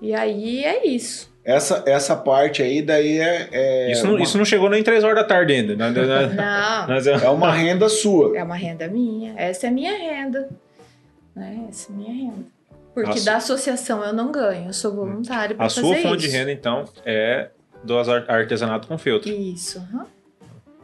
E 0.00 0.14
aí 0.14 0.64
é 0.64 0.86
isso. 0.86 1.32
Essa, 1.44 1.82
essa 1.86 2.14
parte 2.14 2.62
aí, 2.62 2.80
daí 2.82 3.18
é, 3.18 3.48
é, 3.50 3.90
isso, 3.90 4.06
não, 4.06 4.14
uma, 4.14 4.22
isso 4.22 4.38
não 4.38 4.44
chegou 4.44 4.70
nem 4.70 4.80
3 4.80 5.02
horas 5.02 5.16
da 5.16 5.24
tarde 5.24 5.54
ainda. 5.54 5.74
né? 5.74 5.90
Não, 5.90 6.86
Mas 6.86 7.06
é- 7.08 7.24
é 7.24 7.28
uma 7.30 7.50
renda 7.52 7.88
sua. 7.88 8.38
é 8.38 8.44
uma 8.44 8.54
renda 8.54 8.86
minha. 8.86 9.34
Essa 9.36 9.66
é 9.66 9.70
a 9.70 9.72
minha 9.72 9.98
renda. 9.98 10.48
Né? 11.34 11.66
Essa 11.68 11.90
é 11.90 11.94
a 11.94 11.98
minha 11.98 12.12
renda. 12.14 12.44
Porque 12.94 13.10
Nossa. 13.10 13.24
da 13.24 13.36
associação 13.38 14.04
eu 14.04 14.12
não 14.12 14.30
ganho. 14.30 14.68
Eu 14.68 14.72
sou 14.72 14.94
voluntário 14.94 15.56
para 15.56 15.66
a 15.66 15.68
fazer 15.68 15.80
sua 15.80 15.96
fonte 15.96 16.18
isso. 16.22 16.28
de 16.30 16.36
renda, 16.36 16.52
então, 16.52 16.84
é 17.04 17.50
do 17.82 17.98
ar- 17.98 18.24
artesanato 18.30 18.86
com 18.86 18.96
feltro. 18.96 19.28
Isso. 19.28 19.78
aham. 19.78 20.06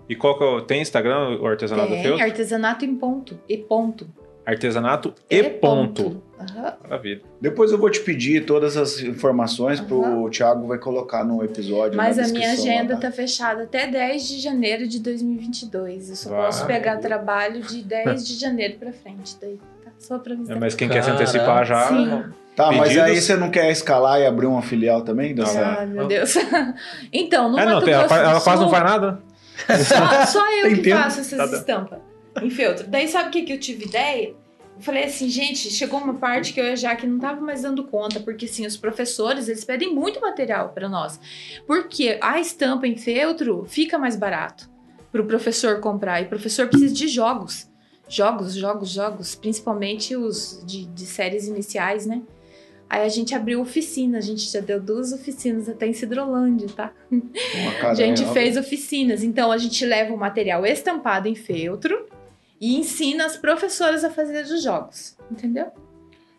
E 0.09 0.17
qual 0.17 0.39
que 0.39 0.45
é. 0.45 0.61
Tem 0.63 0.81
Instagram, 0.83 1.39
o 1.41 1.47
artesanato 1.47 1.89
Tem 1.91 2.03
feltro? 2.03 2.25
artesanato 2.25 2.85
em 2.85 2.95
ponto. 2.97 3.39
E 3.49 3.57
ponto. 3.59 4.09
Artesanato 4.47 5.13
e, 5.29 5.43
ponto. 5.45 6.23
Aham. 6.41 6.73
Maravilha. 6.83 7.21
Depois 7.39 7.71
eu 7.71 7.77
vou 7.77 7.91
te 7.91 8.01
pedir 8.01 8.47
todas 8.47 8.79
as 8.79 8.99
informações 9.01 9.79
pro 9.79 10.03
Aham. 10.03 10.23
o 10.23 10.31
Thiago 10.31 10.67
vai 10.67 10.79
colocar 10.79 11.23
no 11.23 11.45
episódio. 11.45 11.99
Mas 11.99 12.17
na 12.17 12.25
a 12.25 12.29
minha 12.29 12.53
agenda 12.53 12.95
lá, 12.95 13.01
tá 13.01 13.13
fechada 13.13 13.65
até 13.65 13.87
10 13.87 14.27
de 14.27 14.41
janeiro 14.41 14.89
de 14.89 15.01
2022. 15.01 16.09
Eu 16.09 16.17
só 16.17 16.31
Vai. 16.31 16.47
posso 16.47 16.65
pegar 16.67 16.97
trabalho 16.97 17.61
de 17.61 17.83
10 17.83 18.27
de 18.27 18.41
janeiro 18.41 18.79
pra 18.79 18.91
frente. 18.91 19.37
Daí, 19.39 19.59
tá? 19.85 19.91
Só 19.99 20.19
pra 20.19 20.33
É, 20.33 20.37
avisar. 20.37 20.59
mas 20.59 20.75
quem 20.75 20.89
quer 20.89 21.03
se 21.03 21.11
Caramba. 21.11 21.23
antecipar 21.23 21.67
já... 21.67 21.89
Sim. 21.89 22.25
Tá, 22.57 22.73
mas 22.73 22.89
Pedidos? 22.89 23.05
aí 23.05 23.21
você 23.21 23.37
não 23.37 23.51
quer 23.51 23.71
escalar 23.71 24.19
e 24.21 24.27
abrir 24.27 24.47
uma 24.47 24.63
filial 24.63 25.03
também? 25.03 25.33
Ai, 25.47 25.87
meu 25.87 26.09
Deus. 26.09 26.35
então, 27.13 27.51
no 27.53 27.59
É, 27.59 27.65
não, 27.65 27.75
Mato 27.75 27.85
tem- 27.85 27.95
ela, 27.95 28.07
Grosso 28.09 28.23
do 28.25 28.29
ela 28.31 28.41
quase 28.41 28.63
não 28.63 28.71
faz 28.71 28.83
nada. 28.85 29.23
Só, 29.85 30.27
só 30.27 30.53
eu 30.53 30.75
que 30.75 30.91
faço 30.91 31.21
essas 31.21 31.51
Tá 31.51 31.57
estampas 31.57 32.01
em 32.43 32.51
feltro. 32.51 32.87
Daí 32.87 33.09
sabe 33.09 33.29
o 33.29 33.33
que, 33.33 33.43
que 33.43 33.53
eu 33.53 33.61
tive 33.61 33.85
ideia? 33.87 34.35
Eu 34.77 34.83
falei 34.83 35.05
assim, 35.05 35.29
gente, 35.29 35.71
chegou 35.71 35.99
uma 35.99 36.15
parte 36.15 36.53
que 36.53 36.61
eu 36.61 36.65
e 36.65 36.71
a 36.71 36.77
Jaque 36.77 37.07
não 37.07 37.19
tava 37.19 37.41
mais 37.41 37.63
dando 37.63 37.85
conta, 37.85 38.21
porque 38.21 38.45
assim, 38.45 38.65
os 38.65 38.77
professores, 38.77 39.49
eles 39.49 39.65
pedem 39.65 39.93
muito 39.93 40.21
material 40.21 40.69
para 40.69 40.89
nós. 40.89 41.19
Porque 41.67 42.17
a 42.23 42.39
estampa 42.39 42.87
em 42.87 42.97
feltro 42.97 43.65
fica 43.69 43.99
mais 43.99 44.15
barato 44.15 44.71
para 45.11 45.21
o 45.21 45.27
professor 45.27 45.81
comprar. 45.81 46.23
E 46.23 46.27
o 46.27 46.29
professor 46.29 46.69
precisa 46.69 46.95
de 46.95 47.09
jogos. 47.09 47.69
Jogos, 48.09 48.55
jogos, 48.55 48.91
jogos. 48.91 49.35
Principalmente 49.35 50.15
os 50.15 50.63
de, 50.65 50.87
de 50.87 51.07
séries 51.07 51.49
iniciais, 51.49 52.07
né? 52.07 52.23
Aí 52.89 53.05
a 53.05 53.09
gente 53.09 53.35
abriu 53.35 53.61
oficina, 53.61 54.19
a 54.19 54.21
gente 54.21 54.51
já 54.51 54.61
deu 54.61 54.81
duas 54.81 55.13
oficinas 55.13 55.69
até 55.69 55.87
em 55.87 55.93
Cidrolândia, 55.93 56.69
tá? 56.75 56.93
Uma 57.11 57.23
A 57.91 57.95
gente 57.95 58.25
fez 58.33 58.57
oficinas, 58.57 59.23
então 59.23 59.53
a 59.53 59.59
gente 59.59 59.85
leva 59.85 60.15
o 60.15 60.17
material 60.17 60.65
estampado 60.65 61.29
em 61.29 61.35
feltro 61.35 62.07
e 62.61 62.77
ensina 62.77 63.27
as 63.27 63.37
professoras 63.37 64.05
a 64.05 64.11
fazer 64.11 64.43
os 64.45 64.63
jogos, 64.63 65.17
entendeu? 65.31 65.67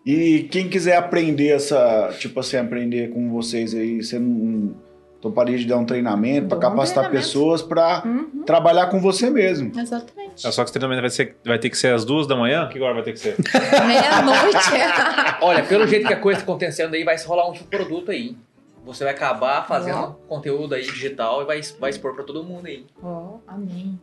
E 0.06 0.47
quem 0.50 0.68
quiser 0.68 0.97
aprender 0.97 1.50
essa, 1.50 2.12
tipo 2.18 2.39
assim, 2.39 2.58
aprender 2.58 3.12
com 3.12 3.30
vocês 3.30 3.76
aí, 3.76 4.02
você 4.02 4.18
não 4.18 4.76
toparia 5.22 5.58
de 5.58 5.66
dar 5.66 5.78
um 5.78 5.86
treinamento 5.86 6.48
para 6.48 6.58
capacitar 6.58 7.04
treinamento. 7.06 7.26
pessoas 7.26 7.62
para 7.62 8.04
Uhum, 8.06 8.44
trabalhar 8.46 8.88
com 8.88 9.00
você 9.02 9.30
mesmo. 9.30 9.72
exatamente. 9.78 10.48
É 10.48 10.52
só 10.52 10.62
que 10.64 10.70
esse 10.70 10.74
treinamento 10.74 11.02
vai, 11.02 11.10
ser, 11.10 11.36
vai 11.46 11.60
ter 11.60 11.70
que 11.70 11.78
ser 11.78 11.94
às 11.94 12.06
duas 12.06 12.26
da 12.28 12.36
manhã? 12.36 12.68
Que 12.70 12.80
hora 12.80 12.94
vai 12.94 13.04
ter 13.04 13.14
que 13.14 13.20
ser? 13.20 13.36
Meia-noite. 13.86 14.70
Olha, 15.42 15.64
pelo 15.64 15.86
jeito 15.88 16.08
que 16.08 16.14
a 16.14 16.20
coisa 16.20 16.40
tá 16.40 16.44
acontecendo 16.44 16.94
aí, 16.94 17.04
vai 17.04 17.18
rolar 17.24 17.50
um 17.50 17.54
tipo 17.54 17.66
de 17.66 17.70
produto 17.78 18.12
aí. 18.12 18.38
Você 18.86 19.04
vai 19.04 19.14
acabar 19.14 19.68
fazendo 19.68 20.16
conteúdo 20.28 20.74
aí 20.74 20.82
digital 20.84 21.42
e 21.42 21.46
vai, 21.46 21.62
vai 21.80 21.90
expor 21.90 22.16
pra 22.16 22.24
todo 22.24 22.44
mundo 22.44 22.66
aí. 22.68 22.86
Ó, 23.04 23.38
amém. 23.48 24.00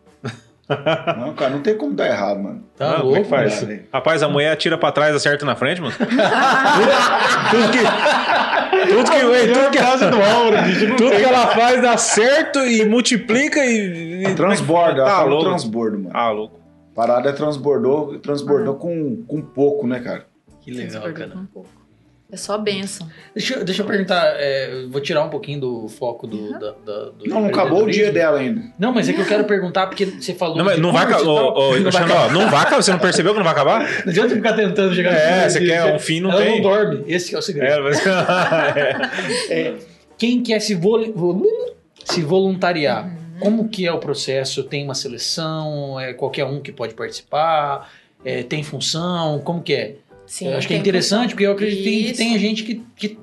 Não, 1.19 1.33
cara, 1.35 1.51
não 1.53 1.61
tem 1.63 1.77
como 1.77 1.95
dar 1.95 2.09
errado, 2.09 2.41
mano. 2.43 2.65
Tá 2.77 2.89
Não, 2.89 2.95
é 2.97 3.03
louco, 3.03 3.25
faz? 3.27 3.61
cara. 3.61 3.83
Rapaz, 3.93 4.23
a 4.23 4.29
mulher 4.29 4.51
atira 4.53 4.77
pra 4.77 4.91
trás, 4.91 5.15
acerta 5.15 5.47
na 5.47 5.55
frente, 5.55 5.81
mano. 5.81 5.95
tudo 7.51 7.71
que. 7.71 7.79
Tudo 8.89 9.11
que, 9.11 9.17
ei, 9.17 9.53
tudo 9.53 9.71
que, 9.71 10.97
tudo 10.97 11.11
que 11.17 11.23
ela 11.23 11.47
faz 11.49 11.81
dá 11.81 11.97
certo 11.97 12.59
e 12.61 12.85
multiplica 12.85 13.65
e. 13.65 14.25
e- 14.25 14.35
Transborda, 14.35 15.03
ela 15.03 15.11
Tá 15.11 15.17
fala 15.19 15.31
louco. 15.31 15.45
transbordo, 15.51 15.99
mano. 15.99 16.11
Ah, 16.13 16.31
louco. 16.31 16.61
Parada 16.95 17.29
é 17.29 17.33
transbordou, 17.33 18.19
transbordou 18.19 18.75
com, 18.75 19.23
com 19.27 19.41
pouco, 19.43 19.87
né, 19.87 20.01
cara? 20.01 20.27
Que 20.63 20.71
legal, 20.73 21.03
Transbordou 21.03 21.29
cara. 21.29 21.41
um 21.41 21.47
pouco. 21.47 21.69
É 22.31 22.37
só 22.37 22.59
benção. 22.59 23.09
Deixa, 23.33 23.63
deixa 23.63 23.83
eu 23.83 23.87
perguntar, 23.87 24.35
é, 24.37 24.85
vou 24.89 25.01
tirar 25.01 25.23
um 25.23 25.29
pouquinho 25.29 25.61
do 25.61 25.89
foco 25.89 26.27
do. 26.27 26.37
Uhum. 26.37 26.59
Da, 26.59 26.75
da, 26.85 27.05
do 27.11 27.25
Não, 27.25 27.43
não 27.43 27.49
acabou 27.49 27.85
o 27.85 27.91
dia 27.91 28.11
dela 28.11 28.41
ainda. 28.41 28.63
Não, 28.77 28.93
mas 28.93 29.09
é 29.09 29.13
que 29.13 29.21
eu 29.21 29.27
quero 29.27 29.45
perguntar, 29.45 29.87
porque 29.87 30.07
você 30.07 30.35
falou. 30.35 30.57
Não, 30.57 30.65
mas 30.65 30.79
não 30.79 30.93
vai 30.93 31.05
acabar. 31.05 31.25
Não 31.25 31.55
vai 31.91 32.03
acabar. 32.03 32.33
não 32.33 32.51
vai 32.51 32.61
acabar. 32.63 32.83
Você 32.83 32.91
não 32.91 32.99
percebeu 32.99 33.33
que 33.33 33.39
não 33.39 33.45
vai 33.45 33.53
acabar? 33.53 33.81
Não 34.05 34.11
adianta 34.11 34.35
ficar 34.35 34.55
tentando 34.55 34.93
chegar 34.93 35.13
É, 35.13 35.45
no 35.45 35.51
você 35.51 35.65
quer 35.67 35.95
um 35.95 35.99
fim, 36.01 36.19
não 36.19 36.33
Ela 36.33 36.43
tem. 36.43 36.55
não 36.57 36.63
dorme. 36.63 37.05
Esse 37.07 37.33
é 37.33 37.39
o 37.39 37.43
segredo. 37.43 37.73
É, 37.73 37.81
mas... 37.81 38.05
é. 38.07 38.97
É, 39.49 39.75
quem 40.19 40.43
quer 40.43 40.61
se, 40.61 40.79
se 42.05 42.23
voluntariar, 42.23 43.09
como 43.39 43.69
que 43.69 43.87
é 43.87 43.93
o 43.93 43.99
processo? 43.99 44.65
Tem 44.65 44.83
uma 44.83 44.95
seleção? 44.95 46.01
É 46.01 46.13
qualquer 46.13 46.45
um 46.45 46.61
que 46.61 46.73
pode 46.73 46.95
participar? 46.95 47.91
É, 48.25 48.43
tem 48.43 48.65
função? 48.65 49.41
Como 49.41 49.63
que 49.63 49.75
é? 49.75 49.95
Sim, 50.27 50.49
eu 50.51 50.59
acho 50.59 50.67
que 50.69 50.75
é 50.75 50.77
interessante, 50.77 51.31
porque 51.31 51.47
eu 51.47 51.53
acredito 51.53 51.79
que 51.79 51.85
tem, 51.85 52.03
que 52.05 52.11
Isso. 52.11 52.19
tem 52.19 52.39
gente 52.39 52.63
que, 52.65 52.83
que, 52.97 53.19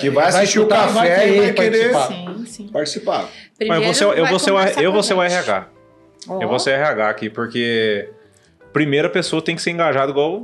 Que 0.00 0.10
vai 0.10 0.26
assistir 0.28 0.58
o 0.58 0.62
escutar 0.62 0.92
café 0.94 1.28
e 1.28 1.40
vai 1.40 1.52
querer- 1.52 1.92
participar. 1.92 2.06
Sim, 2.08 2.46
sim. 2.46 2.68
Participar. 2.68 3.22
Mas 3.22 3.30
Primeiro 3.58 3.82
eu 3.82 3.84
vou 3.86 3.94
ser, 3.94 4.04
eu 4.04 4.08
vai 4.22 4.30
vou 4.30 4.38
ser, 4.38 4.50
o, 4.52 4.58
eu 4.80 4.92
vou 4.92 5.02
ser 5.02 5.14
o. 5.14 5.22
RH. 5.22 5.68
Ó, 6.28 6.42
Eu 6.42 6.48
vou 6.48 6.58
ser 6.58 6.70
RH 6.72 7.08
aqui, 7.08 7.30
porque 7.30 8.10
primeira 8.72 9.08
pessoa 9.08 9.40
tem 9.42 9.56
que 9.56 9.62
ser 9.62 9.70
engajada 9.70 10.10
igual 10.10 10.40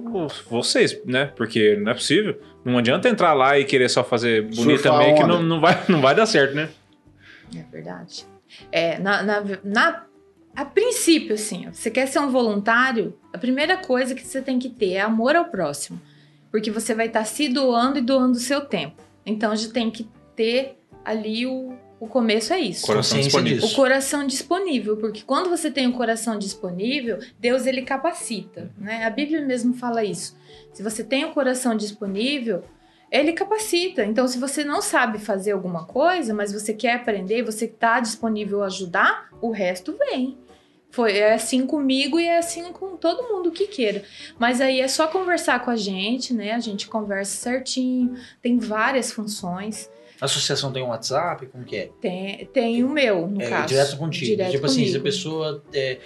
vocês, 0.50 0.98
né? 1.04 1.30
Porque 1.36 1.76
não 1.76 1.90
é 1.92 1.94
possível. 1.94 2.40
Não 2.64 2.78
adianta 2.78 3.08
entrar 3.08 3.34
lá 3.34 3.58
e 3.58 3.64
querer 3.64 3.88
só 3.90 4.02
fazer 4.02 4.42
bonito 4.42 4.80
Surfar 4.82 4.92
também, 4.92 5.14
que 5.14 5.22
não, 5.24 5.42
não, 5.42 5.60
vai, 5.60 5.78
não 5.88 6.00
vai 6.00 6.14
dar 6.14 6.24
certo, 6.26 6.54
né? 6.54 6.68
É 7.54 7.62
verdade. 7.70 8.24
É, 8.72 8.98
na, 8.98 9.22
na, 9.22 9.42
na- 9.62 10.02
a 10.54 10.64
princípio, 10.64 11.34
assim, 11.34 11.68
você 11.72 11.90
quer 11.90 12.06
ser 12.06 12.20
um 12.20 12.30
voluntário, 12.30 13.18
a 13.32 13.38
primeira 13.38 13.76
coisa 13.76 14.14
que 14.14 14.26
você 14.26 14.40
tem 14.40 14.58
que 14.58 14.68
ter 14.68 14.92
é 14.92 15.00
amor 15.00 15.34
ao 15.34 15.46
próximo. 15.46 16.00
Porque 16.50 16.70
você 16.70 16.94
vai 16.94 17.06
estar 17.06 17.24
se 17.24 17.48
doando 17.48 17.98
e 17.98 18.02
doando 18.02 18.36
o 18.36 18.40
seu 18.40 18.60
tempo. 18.60 19.02
Então, 19.26 19.54
já 19.56 19.68
tem 19.68 19.90
que 19.90 20.08
ter 20.36 20.78
ali 21.04 21.46
o, 21.46 21.74
o 21.98 22.06
começo 22.06 22.52
é 22.52 22.60
isso. 22.60 22.86
Coração 22.86 23.18
disponível. 23.18 23.66
O 23.66 23.74
coração 23.74 24.26
disponível, 24.26 24.96
porque 24.96 25.22
quando 25.22 25.50
você 25.50 25.70
tem 25.70 25.88
o 25.88 25.92
coração 25.92 26.38
disponível, 26.38 27.18
Deus 27.38 27.66
ele 27.66 27.82
capacita, 27.82 28.70
né? 28.78 29.04
A 29.04 29.10
Bíblia 29.10 29.40
mesmo 29.40 29.74
fala 29.74 30.04
isso. 30.04 30.36
Se 30.72 30.82
você 30.82 31.02
tem 31.02 31.24
o 31.24 31.32
coração 31.32 31.76
disponível, 31.76 32.62
ele 33.10 33.32
capacita. 33.32 34.04
Então, 34.04 34.26
se 34.26 34.38
você 34.38 34.64
não 34.64 34.82
sabe 34.82 35.18
fazer 35.18 35.52
alguma 35.52 35.84
coisa, 35.86 36.34
mas 36.34 36.52
você 36.52 36.72
quer 36.74 36.94
aprender, 36.94 37.42
você 37.42 37.64
está 37.64 38.00
disponível 38.00 38.62
a 38.62 38.66
ajudar, 38.66 39.28
o 39.40 39.50
resto 39.50 39.96
vem. 39.98 40.38
Foi 40.94 41.16
é 41.18 41.34
assim 41.34 41.66
comigo 41.66 42.20
e 42.20 42.24
é 42.26 42.38
assim 42.38 42.72
com 42.72 42.96
todo 42.96 43.24
mundo 43.24 43.50
que 43.50 43.66
queira. 43.66 44.02
Mas 44.38 44.60
aí 44.60 44.80
é 44.80 44.86
só 44.86 45.08
conversar 45.08 45.64
com 45.64 45.70
a 45.70 45.76
gente, 45.76 46.32
né? 46.32 46.52
A 46.52 46.60
gente 46.60 46.86
conversa 46.86 47.36
certinho. 47.36 48.14
Tem 48.40 48.58
várias 48.58 49.10
funções. 49.10 49.90
A 50.20 50.26
associação 50.26 50.72
tem 50.72 50.82
um 50.82 50.88
WhatsApp? 50.90 51.46
Como 51.46 51.64
que 51.64 51.76
é? 51.76 51.90
Tem, 52.00 52.46
tem 52.52 52.84
o 52.84 52.88
meu, 52.88 53.26
no 53.26 53.42
É, 53.42 53.48
caso. 53.48 53.66
direto 53.66 53.96
contigo. 53.98 54.26
Direto 54.30 54.52
tipo 54.52 54.66
assim, 54.66 54.82
se 54.84 54.90
a 54.90 54.92
comigo. 54.92 55.04
pessoa 55.04 55.64
é, 55.74 55.98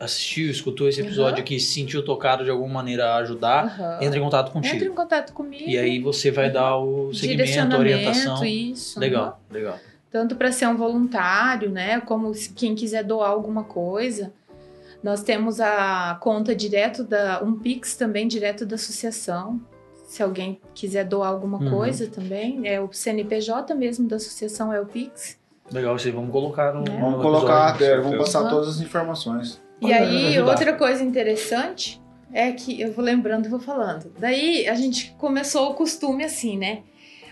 assistiu, 0.00 0.50
escutou 0.50 0.88
esse 0.88 1.00
episódio 1.00 1.36
Uhum. 1.36 1.40
aqui, 1.42 1.60
se 1.60 1.72
sentiu 1.74 2.04
tocado 2.04 2.42
de 2.42 2.50
alguma 2.50 2.74
maneira 2.74 3.06
a 3.14 3.16
ajudar, 3.18 3.64
Aham. 3.66 3.98
entra 4.02 4.18
em 4.18 4.22
contato 4.22 4.50
contigo. 4.50 4.74
Entra 4.74 4.88
em 4.88 4.92
contato 4.94 5.32
comigo. 5.32 5.64
E 5.70 5.78
aí 5.78 6.00
você 6.00 6.32
vai 6.32 6.50
dar 6.50 6.76
o 6.78 7.14
segmento, 7.14 7.76
orientação. 7.76 8.44
isso. 8.44 8.98
Legal, 8.98 9.40
legal. 9.50 9.78
Tanto 10.12 10.36
para 10.36 10.52
ser 10.52 10.66
um 10.68 10.76
voluntário, 10.76 11.70
né? 11.70 12.00
Como 12.02 12.32
quem 12.54 12.74
quiser 12.74 13.02
doar 13.02 13.30
alguma 13.30 13.64
coisa. 13.64 14.32
Nós 15.02 15.22
temos 15.22 15.58
a 15.58 16.16
conta 16.20 16.54
direto 16.54 17.02
da. 17.02 17.42
um 17.42 17.58
Pix 17.58 17.96
também 17.96 18.28
direto 18.28 18.64
da 18.66 18.74
associação. 18.76 19.60
Se 20.06 20.22
alguém 20.22 20.60
quiser 20.74 21.04
doar 21.06 21.30
alguma 21.30 21.58
Uhum. 21.58 21.70
coisa 21.70 22.06
também. 22.06 22.68
É 22.68 22.78
o 22.80 22.92
CNPJ 22.92 23.74
mesmo 23.74 24.06
da 24.06 24.16
associação, 24.16 24.70
é 24.72 24.78
o 24.80 24.84
Pix. 24.86 25.38
Legal, 25.72 25.98
vocês 25.98 26.14
vamos 26.14 26.30
colocar 26.30 26.74
no. 26.74 26.82
É. 26.86 27.00
Vamos 27.00 27.16
no 27.16 27.22
colocar, 27.22 27.80
é, 27.80 27.98
vamos 27.98 28.18
passar 28.18 28.48
todas 28.50 28.68
as 28.68 28.80
informações. 28.80 29.60
E 29.80 29.92
aí, 29.92 30.38
outra 30.40 30.74
coisa 30.74 31.02
interessante 31.02 32.00
é 32.32 32.52
que 32.52 32.80
eu 32.80 32.92
vou 32.92 33.02
lembrando 33.04 33.46
e 33.46 33.48
vou 33.48 33.58
falando. 33.58 34.12
Daí 34.18 34.68
a 34.68 34.74
gente 34.74 35.14
começou 35.18 35.70
o 35.70 35.74
costume 35.74 36.22
assim, 36.24 36.56
né? 36.58 36.82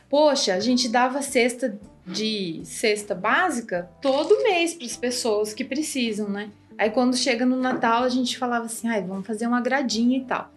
Poxa, 0.08 0.54
a 0.54 0.60
gente 0.60 0.88
dava 0.88 1.22
cesta 1.22 1.78
de 2.06 2.62
cesta 2.64 3.14
básica 3.14 3.90
todo 4.00 4.42
mês 4.42 4.74
para 4.74 4.86
as 4.86 4.96
pessoas 4.96 5.54
que 5.54 5.64
precisam, 5.64 6.28
né? 6.28 6.50
Aí 6.78 6.90
quando 6.90 7.16
chega 7.16 7.44
no 7.44 7.56
Natal, 7.56 8.04
a 8.04 8.08
gente 8.08 8.38
falava 8.38 8.64
assim: 8.64 8.88
ai, 8.88 9.02
vamos 9.02 9.26
fazer 9.26 9.46
uma 9.46 9.60
gradinha 9.60 10.18
e 10.18 10.24
tal. 10.24 10.50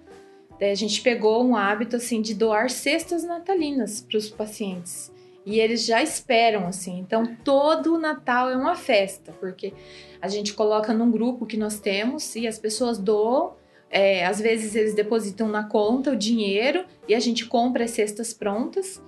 Daí 0.59 0.71
a 0.71 0.75
gente 0.75 1.01
pegou 1.01 1.43
um 1.43 1.55
hábito 1.55 1.97
assim 1.97 2.21
de 2.21 2.33
doar 2.33 2.69
cestas 2.69 3.23
natalinas 3.23 4.01
para 4.01 4.17
os 4.17 4.29
pacientes. 4.29 5.11
E 5.45 5.59
eles 5.59 5.85
já 5.85 6.01
esperam 6.01 6.65
assim. 6.65 6.99
Então 6.99 7.35
todo 7.43 7.95
o 7.95 7.99
Natal 7.99 8.49
é 8.49 8.55
uma 8.55 8.75
festa, 8.75 9.33
porque 9.39 9.73
a 10.21 10.29
gente 10.29 10.53
coloca 10.53 10.93
num 10.93 11.11
grupo 11.11 11.45
que 11.45 11.57
nós 11.57 11.79
temos 11.79 12.35
e 12.35 12.47
as 12.47 12.57
pessoas 12.57 12.97
doam. 12.97 13.55
É, 13.89 14.25
às 14.25 14.39
vezes 14.39 14.75
eles 14.75 14.95
depositam 14.95 15.47
na 15.47 15.65
conta 15.65 16.11
o 16.11 16.15
dinheiro 16.15 16.85
e 17.07 17.13
a 17.13 17.19
gente 17.19 17.45
compra 17.45 17.83
as 17.83 17.91
cestas 17.91 18.33
prontas. 18.33 19.01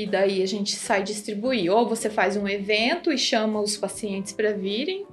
E 0.00 0.06
daí 0.06 0.42
a 0.42 0.46
gente 0.46 0.76
sai 0.76 1.02
distribuir. 1.02 1.70
Ou 1.70 1.86
você 1.86 2.08
faz 2.08 2.34
um 2.34 2.48
evento 2.48 3.12
e 3.12 3.18
chama 3.18 3.60
os 3.60 3.76
pacientes 3.76 4.32
para 4.32 4.52
virem, 4.52 5.04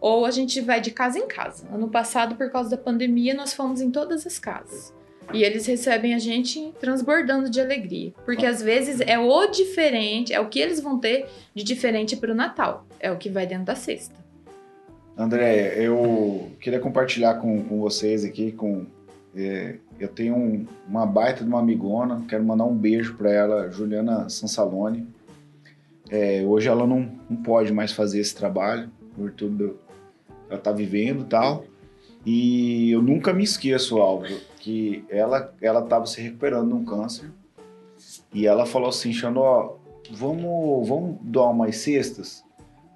ou 0.00 0.26
a 0.26 0.32
gente 0.32 0.60
vai 0.60 0.80
de 0.80 0.90
casa 0.90 1.16
em 1.16 1.28
casa. 1.28 1.68
Ano 1.72 1.88
passado, 1.88 2.34
por 2.34 2.50
causa 2.50 2.70
da 2.70 2.76
pandemia, 2.76 3.34
nós 3.34 3.54
fomos 3.54 3.80
em 3.80 3.88
todas 3.88 4.26
as 4.26 4.40
casas. 4.40 4.92
E 5.32 5.44
eles 5.44 5.64
recebem 5.64 6.12
a 6.12 6.18
gente 6.18 6.74
transbordando 6.80 7.48
de 7.48 7.60
alegria. 7.60 8.12
Porque 8.24 8.44
às 8.44 8.60
vezes 8.60 9.00
é 9.00 9.16
o 9.16 9.46
diferente, 9.46 10.34
é 10.34 10.40
o 10.40 10.48
que 10.48 10.58
eles 10.58 10.80
vão 10.80 10.98
ter 10.98 11.28
de 11.54 11.62
diferente 11.62 12.16
para 12.16 12.32
o 12.32 12.34
Natal. 12.34 12.84
É 12.98 13.12
o 13.12 13.16
que 13.16 13.30
vai 13.30 13.46
dentro 13.46 13.66
da 13.66 13.76
cesta. 13.76 14.16
André, 15.16 15.74
eu 15.76 16.50
queria 16.60 16.80
compartilhar 16.80 17.34
com, 17.34 17.62
com 17.62 17.78
vocês 17.78 18.24
aqui, 18.24 18.50
com 18.50 18.86
é, 19.36 19.76
eu 20.02 20.08
tenho 20.08 20.34
um- 20.36 20.66
uma 20.88 21.06
baita 21.06 21.42
de 21.42 21.48
uma 21.48 21.60
amigona, 21.60 22.22
quero 22.28 22.44
mandar 22.44 22.64
um 22.64 22.74
beijo 22.74 23.14
para 23.16 23.30
ela, 23.30 23.70
Juliana 23.70 24.28
Sansalone. 24.28 25.06
É, 26.10 26.42
hoje 26.46 26.68
ela 26.68 26.86
não, 26.86 27.08
não 27.28 27.36
pode 27.42 27.72
mais 27.72 27.92
fazer 27.92 28.20
esse 28.20 28.34
trabalho, 28.34 28.90
por 29.16 29.30
tudo 29.32 29.78
ela 30.50 30.60
tá 30.60 30.72
vivendo 30.72 31.24
tal. 31.24 31.64
E 32.24 32.90
eu 32.90 33.02
nunca 33.02 33.32
me 33.32 33.42
esqueço, 33.42 33.98
Álvaro, 33.98 34.36
que 34.58 35.04
ela 35.08 35.52
ela 35.60 35.80
estava 35.80 36.06
se 36.06 36.20
recuperando 36.20 36.68
de 36.68 36.74
um 36.74 36.84
câncer. 36.84 37.30
E 38.32 38.46
ela 38.46 38.66
falou 38.66 38.88
assim, 38.88 39.12
Xandó, 39.12 39.78
vamos, 40.10 40.86
vamos 40.88 41.16
doar 41.22 41.50
umas 41.50 41.76
cestas? 41.76 42.44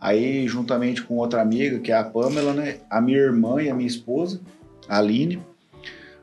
Aí, 0.00 0.46
juntamente 0.46 1.02
com 1.02 1.16
outra 1.16 1.40
amiga, 1.40 1.78
que 1.78 1.90
é 1.90 1.96
a 1.96 2.04
Pamela, 2.04 2.52
né? 2.52 2.78
A 2.90 3.00
minha 3.00 3.18
irmã 3.18 3.62
e 3.62 3.70
a 3.70 3.74
minha 3.74 3.86
esposa, 3.86 4.40
a 4.88 4.98
Aline, 4.98 5.42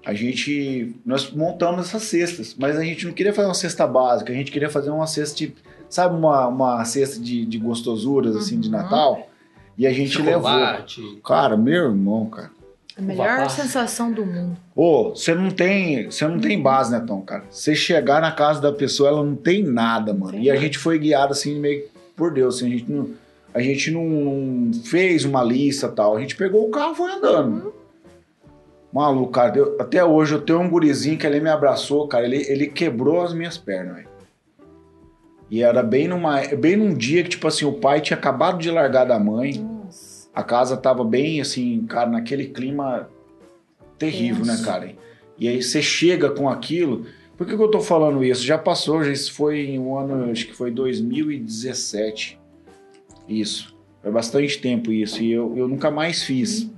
a 0.06 0.14
gente. 0.14 0.95
Nós 1.06 1.32
montamos 1.32 1.88
essas 1.88 2.04
cestas, 2.04 2.56
mas 2.58 2.78
a 2.78 2.84
gente 2.84 3.06
não 3.06 3.14
queria 3.14 3.34
fazer 3.34 3.47
uma 3.47 3.54
cesta 3.54 3.88
básica, 3.88 4.32
a 4.32 4.36
gente 4.36 4.51
queria 4.51 4.70
fazer 4.70 4.89
uma 4.89 5.08
cesta 5.08 5.36
tipo. 5.36 5.60
Sabe, 5.89 6.16
uma, 6.16 6.47
uma 6.47 6.84
cesta 6.86 7.20
de, 7.20 7.45
de 7.45 7.60
gostosuras, 7.60 8.36
assim, 8.36 8.60
de 8.60 8.68
Uhum. 8.68 8.74
Natal? 8.74 9.30
E 9.78 9.86
a 9.86 9.93
gente 9.93 10.20
levou. 10.20 10.49
Chocolate. 10.49 11.22
Cara, 11.24 11.56
meu 11.56 11.86
irmão, 11.86 12.26
cara. 12.28 12.49
A 12.97 13.01
melhor 13.01 13.49
sensação 13.49 14.12
do 14.12 14.26
mundo. 14.26 14.58
Ô, 14.76 15.10
você 15.10 15.34
não 15.34 15.49
tem, 15.49 16.06
você 16.06 16.28
não 16.28 16.39
tem 16.39 16.62
base, 16.62 16.91
né, 16.91 17.04
Tom, 17.06 17.22
cara? 17.22 17.43
Você 17.49 17.76
chegar 17.76 18.22
na 18.22 18.32
casa 18.32 18.62
da 18.62 18.72
pessoa, 18.72 19.10
ela 19.10 19.24
não 19.24 19.36
tem 19.36 19.64
nada, 19.64 20.14
mano. 20.14 20.34
Tem 20.34 20.43
e 20.43 20.51
a 20.51 20.56
gente 20.56 20.78
foi 20.78 20.99
guiado 20.99 21.32
assim 21.34 21.60
meio 21.60 21.86
por 22.16 22.32
Deus, 22.32 22.58
assim, 22.58 22.68
a 22.68 22.70
gente 22.70 22.91
não, 22.91 23.10
a 23.54 23.62
gente 23.62 23.91
não, 23.91 24.04
não 24.06 24.74
fez 24.84 25.26
uma 25.26 25.43
lista 25.43 25.88
tal. 25.88 26.16
A 26.16 26.22
gente 26.22 26.36
pegou 26.36 26.68
o 26.68 26.72
carro 26.72 26.93
e 26.93 26.95
foi 26.95 27.12
andando. 27.12 27.74
Maluco, 28.94 29.32
cara, 29.32 29.58
eu- 29.58 29.76
até 29.80 30.06
hoje 30.06 30.36
eu 30.36 30.41
tenho 30.41 30.60
um 30.62 30.70
gurizinho 30.70 31.18
que 31.18 31.26
ele 31.26 31.39
me 31.39 31.50
abraçou, 31.50 32.08
cara, 32.08 32.26
ele, 32.26 32.46
ele 32.48 32.68
quebrou 32.68 33.22
as 33.24 33.34
minhas 33.34 33.58
pernas, 33.58 33.96
velho. 33.96 34.08
E 35.50 35.62
era 35.64 35.82
bem 35.84 36.08
numa, 36.08 36.41
bem 36.58 36.76
num 36.76 36.94
dia 36.94 37.24
que 37.24 37.30
tipo 37.30 37.48
assim, 37.48 37.66
o 37.66 37.74
pai 37.74 38.02
tinha 38.02 38.18
acabado 38.18 38.60
de 38.60 38.70
largar 38.72 39.06
da 39.06 39.20
mãe. 39.20 39.54
Nossa. 39.60 40.28
A 40.34 40.44
casa 40.44 40.78
tava 40.78 41.04
bem 41.04 41.41
assim, 41.41 41.86
cara, 41.88 42.10
naquele 42.10 42.46
clima 42.48 43.10
terrível, 43.98 44.46
né, 44.46 44.54
Tenso. 44.54 44.66
cara? 44.66 44.91
E 45.38 45.48
aí 45.48 45.62
você 45.62 45.82
chega 45.82 46.30
com 46.32 46.48
aquilo. 46.50 47.06
Por 47.38 47.46
que, 47.48 47.56
que 47.58 47.62
eu 47.62 47.70
tô 47.70 47.80
falando 47.82 48.24
isso? 48.24 48.44
Já 48.44 48.58
passou, 48.58 49.04
já 49.04 49.12
isso 49.12 49.34
foi 49.34 49.60
em 49.62 49.80
um 49.80 49.98
ano, 49.98 50.32
acho 50.32 50.46
que 50.48 50.54
foi 50.54 50.72
2017. 50.72 52.39
Isso. 53.28 53.76
Foi 54.02 54.12
bastante 54.12 54.60
tempo 54.60 54.91
isso. 54.91 55.22
E 55.22 55.32
eu, 55.32 55.54
eu 55.58 55.68
nunca 55.68 55.89
mais 55.91 56.24
fiz. 56.24 56.70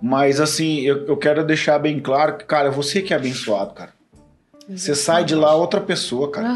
Mas 0.00 0.40
assim, 0.40 0.80
eu, 0.80 1.06
eu 1.06 1.16
quero 1.16 1.44
deixar 1.44 1.78
bem 1.78 1.98
claro 2.00 2.36
que, 2.36 2.44
cara, 2.44 2.70
você 2.70 3.00
que 3.02 3.12
é 3.12 3.16
abençoado, 3.16 3.72
cara. 3.74 3.90
Você 4.68 4.94
sai 4.94 5.24
de 5.24 5.34
lá 5.34 5.54
outra 5.54 5.80
pessoa, 5.80 6.30
cara. 6.30 6.48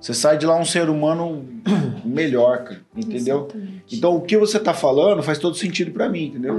Você 0.00 0.14
sai 0.14 0.38
de 0.38 0.46
lá 0.46 0.56
um 0.56 0.64
ser 0.64 0.88
humano 0.88 1.44
melhor, 2.04 2.64
cara. 2.64 2.80
Entendeu? 2.96 3.44
Exatamente. 3.48 3.96
Então 3.96 4.16
o 4.16 4.20
que 4.22 4.36
você 4.36 4.58
tá 4.58 4.72
falando 4.72 5.22
faz 5.22 5.38
todo 5.38 5.56
sentido 5.56 5.90
pra 5.90 6.08
mim, 6.08 6.26
entendeu? 6.26 6.54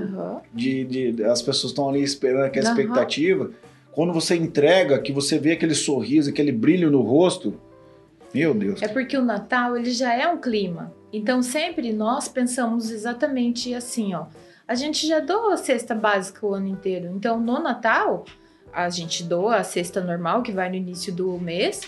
De, 0.53 0.83
de- 1.13 1.23
as 1.23 1.41
pessoas 1.41 1.71
estão 1.71 1.89
ali 1.89 2.01
esperando 2.03 2.43
aquela 2.45 2.65
expectativa. 2.69 3.51
quando 3.91 4.13
você 4.13 4.35
entrega, 4.35 4.99
que 4.99 5.11
você 5.11 5.37
vê 5.39 5.53
aquele 5.53 5.73
sorriso, 5.75 6.29
aquele 6.29 6.51
brilho 6.51 6.91
no 6.91 7.01
rosto, 7.01 7.53
meu 8.33 8.53
Deus. 8.53 8.81
É 8.81 8.87
porque 8.87 9.17
o 9.17 9.23
Natal, 9.25 9.75
ele 9.75 9.91
já 9.91 10.13
é 10.13 10.27
um 10.27 10.37
clima. 10.37 10.91
Então, 11.11 11.41
sempre 11.41 11.91
nós 11.91 12.27
pensamos 12.27 12.91
exatamente 12.91 13.73
assim, 13.73 14.13
ó. 14.13 14.25
A 14.69 14.75
gente 14.75 15.07
já 15.07 15.19
doa 15.19 15.55
a 15.55 15.57
cesta 15.57 15.95
básica 15.95 16.45
o 16.45 16.53
ano 16.53 16.67
inteiro. 16.67 17.07
Então, 17.07 17.39
no 17.39 17.59
Natal, 17.59 18.23
a 18.71 18.87
gente 18.87 19.23
doa 19.23 19.55
a 19.55 19.63
cesta 19.63 19.99
normal, 19.99 20.43
que 20.43 20.51
vai 20.51 20.69
no 20.69 20.75
início 20.75 21.11
do 21.11 21.39
mês, 21.39 21.81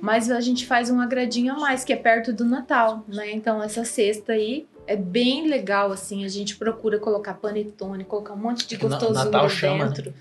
mas 0.00 0.30
a 0.30 0.40
gente 0.40 0.64
faz 0.64 0.88
um 0.88 1.00
agradinho 1.00 1.52
a 1.52 1.58
mais, 1.58 1.82
que 1.82 1.92
é 1.92 1.96
perto 1.96 2.32
do 2.32 2.44
Natal, 2.44 3.04
né? 3.08 3.32
Então, 3.32 3.60
essa 3.60 3.84
cesta 3.84 4.34
aí 4.34 4.68
é 4.86 4.94
bem 4.94 5.48
legal, 5.48 5.90
assim. 5.90 6.24
A 6.24 6.28
gente 6.28 6.56
procura 6.56 7.00
colocar 7.00 7.34
panetone, 7.34 8.04
colocar 8.04 8.34
um 8.34 8.38
monte 8.38 8.68
de 8.68 8.76
gostosura 8.76 9.24
Natal 9.24 9.48
chama, 9.50 9.86
né? 9.86 10.12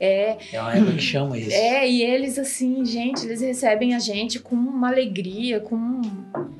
É, 0.00 0.36
É 0.52 0.60
uma 0.60 0.74
época 0.74 0.92
que 0.92 1.00
chama 1.02 1.38
isso. 1.38 1.52
é, 1.52 1.88
e 1.88 2.02
eles, 2.02 2.38
assim, 2.38 2.84
gente, 2.84 3.24
eles 3.24 3.40
recebem 3.40 3.94
a 3.94 3.98
gente 3.98 4.38
com 4.40 4.54
uma 4.54 4.88
alegria, 4.88 5.60
com. 5.60 6.00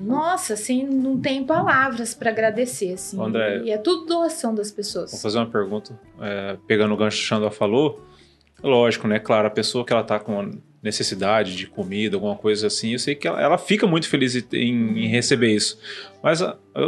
Nossa, 0.00 0.54
assim, 0.54 0.84
não 0.84 1.18
tem 1.20 1.44
palavras 1.44 2.14
para 2.14 2.30
agradecer, 2.30 2.92
assim. 2.94 3.20
André. 3.20 3.62
E 3.64 3.70
é 3.70 3.78
tudo 3.78 4.06
doação 4.06 4.54
das 4.54 4.68
Vou 4.68 4.76
pessoas. 4.76 5.20
fazer 5.22 5.38
uma 5.38 5.46
pergunta, 5.50 5.98
é, 6.20 6.56
pegando 6.66 6.94
o 6.94 6.96
gancho 6.96 7.16
que 7.18 7.24
o 7.24 7.26
Xandó 7.26 7.50
falou. 7.50 8.00
Lógico, 8.62 9.06
né? 9.06 9.18
Claro, 9.18 9.46
a 9.46 9.50
pessoa 9.50 9.84
que 9.84 9.92
ela 9.92 10.02
tá 10.02 10.18
com 10.18 10.50
necessidade 10.82 11.56
de 11.56 11.66
comida, 11.66 12.16
alguma 12.16 12.36
coisa 12.36 12.66
assim, 12.66 12.92
eu 12.92 12.98
sei 12.98 13.14
que 13.14 13.26
ela, 13.26 13.40
ela 13.40 13.58
fica 13.58 13.86
muito 13.86 14.08
feliz 14.08 14.34
em, 14.52 15.04
em 15.04 15.06
receber 15.06 15.54
isso. 15.54 15.78
Mas, 16.22 16.40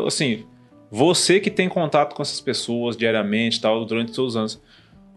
assim, 0.07 0.45
você 0.91 1.41
que 1.41 1.51
tem 1.51 1.69
contato 1.69 2.15
com 2.15 2.23
essas 2.23 2.41
pessoas 2.41 2.97
diariamente, 2.97 3.61
tal, 3.61 3.85
durante 3.85 4.13
todos 4.13 4.35
os 4.35 4.37
anos, 4.37 4.63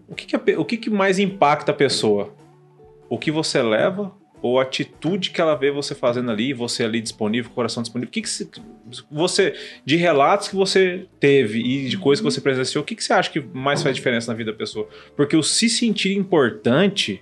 o 0.09 0.15
que, 0.15 0.25
que, 0.25 0.35
a 0.35 0.59
o 0.59 0.65
que, 0.65 0.77
que 0.77 0.89
mais 0.89 1.19
impacta 1.19 1.71
a 1.71 1.75
pessoa? 1.75 2.33
O 3.09 3.17
que 3.17 3.31
você 3.31 3.61
leva 3.61 4.11
ou 4.41 4.59
a 4.59 4.63
atitude 4.63 5.31
que 5.31 5.41
ela 5.41 5.55
vê 5.55 5.69
você 5.69 5.93
fazendo 5.93 6.31
ali, 6.31 6.53
você 6.53 6.83
ali 6.83 7.01
disponível, 7.01 7.51
coração 7.51 7.83
disponível? 7.83 8.09
O 8.09 8.11
que, 8.11 8.21
que 8.21 8.29
você, 9.11 9.53
de 9.85 9.95
relatos 9.97 10.47
que 10.47 10.55
você 10.55 11.05
teve 11.19 11.59
e 11.59 11.89
de 11.89 11.97
coisas 11.97 12.23
que 12.23 12.31
você 12.31 12.41
presenciou, 12.41 12.81
o 12.81 12.85
que, 12.85 12.95
que 12.95 13.03
você 13.03 13.13
acha 13.13 13.29
que 13.29 13.41
mais 13.41 13.83
faz 13.83 13.95
diferença 13.95 14.31
na 14.31 14.37
vida 14.37 14.51
da 14.51 14.57
pessoa? 14.57 14.87
Porque 15.15 15.35
o 15.35 15.43
se 15.43 15.69
sentir 15.69 16.15
importante, 16.15 17.21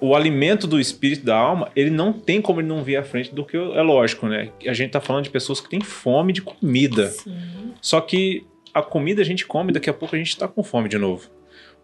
o 0.00 0.14
alimento 0.14 0.66
do 0.66 0.80
espírito 0.80 1.24
da 1.24 1.36
alma, 1.36 1.70
ele 1.76 1.90
não 1.90 2.12
tem 2.12 2.42
como 2.42 2.60
ele 2.60 2.68
não 2.68 2.82
vir 2.82 2.96
à 2.96 3.04
frente 3.04 3.34
do 3.34 3.44
que 3.44 3.56
é 3.56 3.82
lógico, 3.82 4.26
né? 4.26 4.50
A 4.66 4.72
gente 4.72 4.90
tá 4.90 5.00
falando 5.00 5.24
de 5.24 5.30
pessoas 5.30 5.60
que 5.60 5.70
têm 5.70 5.80
fome 5.80 6.32
de 6.32 6.42
comida. 6.42 7.06
Sim. 7.08 7.34
Só 7.80 8.00
que 8.00 8.44
a 8.78 8.82
comida 8.82 9.22
a 9.22 9.24
gente 9.24 9.46
come, 9.46 9.72
daqui 9.72 9.88
a 9.90 9.94
pouco 9.94 10.14
a 10.14 10.18
gente 10.18 10.36
tá 10.36 10.46
com 10.46 10.62
fome 10.62 10.88
de 10.88 10.98
novo. 10.98 11.28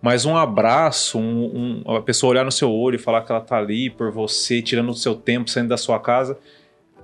Mas 0.01 0.25
um 0.25 0.37
abraço, 0.37 1.19
um, 1.19 1.83
um- 1.87 1.95
a 1.97 2.03
pessoa 2.03 2.31
olhar 2.31 2.45
no 2.45 2.51
seu 2.53 2.71
olho 2.73 2.97
e 2.97 2.99
falar 2.99 3.23
que 3.23 3.31
ela 3.31 3.41
tá 3.41 3.57
ali 3.57 3.89
por 3.89 4.11
você, 4.11 4.61
tirando 4.61 4.91
o 4.91 4.95
seu 4.95 5.15
tempo, 5.15 5.49
saindo 5.49 5.69
da 5.69 5.77
sua 5.77 6.01
casa, 6.01 6.37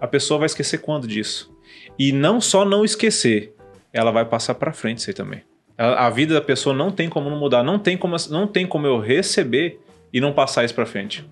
a 0.01 0.07
pessoa 0.07 0.39
vai 0.39 0.47
esquecer 0.47 0.79
quando 0.79 1.07
disso. 1.07 1.53
E 1.99 2.11
não 2.13 2.41
só 2.41 2.65
não 2.65 2.85
esquecer, 2.85 3.55
ela 3.93 4.11
vai 4.11 4.25
passar 4.25 4.55
pra 4.57 4.73
frente 4.73 4.99
isso 4.99 5.11
aí 5.11 5.15
também. 5.15 5.43
A, 5.77 6.07
a 6.07 6.11
vida 6.11 6.35
da 6.35 6.41
pessoa 6.41 6.75
não 6.75 6.91
tem 6.91 7.09
como 7.09 7.31
não 7.31 7.39
mudar, 7.39 7.63
não 7.63 7.79
tem 7.79 7.97
como, 7.97 8.17
não 8.31 8.47
tem 8.49 8.67
como 8.67 8.87
eu 8.87 8.99
receber 8.99 9.81
e 10.13 10.21
não 10.21 10.33
passar 10.33 10.65
isso 10.65 10.75
pra 10.75 10.85
frente. 10.87 11.25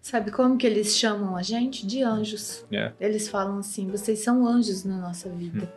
Sabe 0.00 0.30
como 0.30 0.56
que 0.56 0.66
eles 0.66 0.96
chamam 0.96 1.36
a 1.36 1.42
gente? 1.42 1.86
De 1.86 2.02
anjos. 2.02 2.64
É. 2.72 2.92
Eles 3.00 3.28
falam 3.28 3.58
assim: 3.58 3.88
vocês 3.90 4.20
são 4.20 4.46
anjos 4.46 4.84
na 4.84 4.96
nossa 4.98 5.28
vida. 5.28 5.70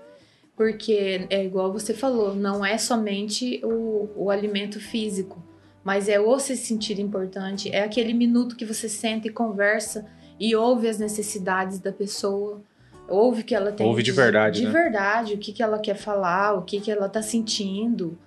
Porque 0.60 1.26
é 1.30 1.46
igual 1.46 1.72
você 1.72 1.94
falou, 1.94 2.36
não 2.36 2.66
é 2.66 2.78
somente 2.78 3.62
o, 3.64 4.10
o 4.14 4.30
alimento 4.30 4.78
físico, 4.78 5.42
mas 5.86 6.10
é 6.10 6.20
o 6.20 6.38
se 6.38 6.58
sentir 6.58 7.00
importante, 7.00 7.74
é 7.74 7.82
aquele 7.82 8.14
minuto 8.14 8.58
que 8.58 8.66
você 8.66 8.90
senta 8.90 9.30
e 9.30 9.32
conversa 9.32 10.06
e 10.38 10.54
ouve 10.58 10.90
as 10.90 11.00
necessidades 11.00 11.80
da 11.80 11.94
pessoa, 11.94 12.62
ouve 13.08 13.40
o 13.40 13.46
que 13.46 13.56
ela 13.56 13.72
tem 13.72 13.88
Ouve 13.88 14.04
de 14.04 14.12
verdade, 14.12 14.60
de 14.60 14.66
né? 14.66 14.72
verdade, 14.74 15.34
o 15.36 15.38
que, 15.38 15.54
que 15.54 15.64
ela 15.64 15.80
quer 15.80 15.96
falar, 15.96 16.56
o 16.56 16.64
que, 16.64 16.82
que 16.82 16.92
ela 16.92 17.08
tá 17.08 17.22
sentindo. 17.22 18.18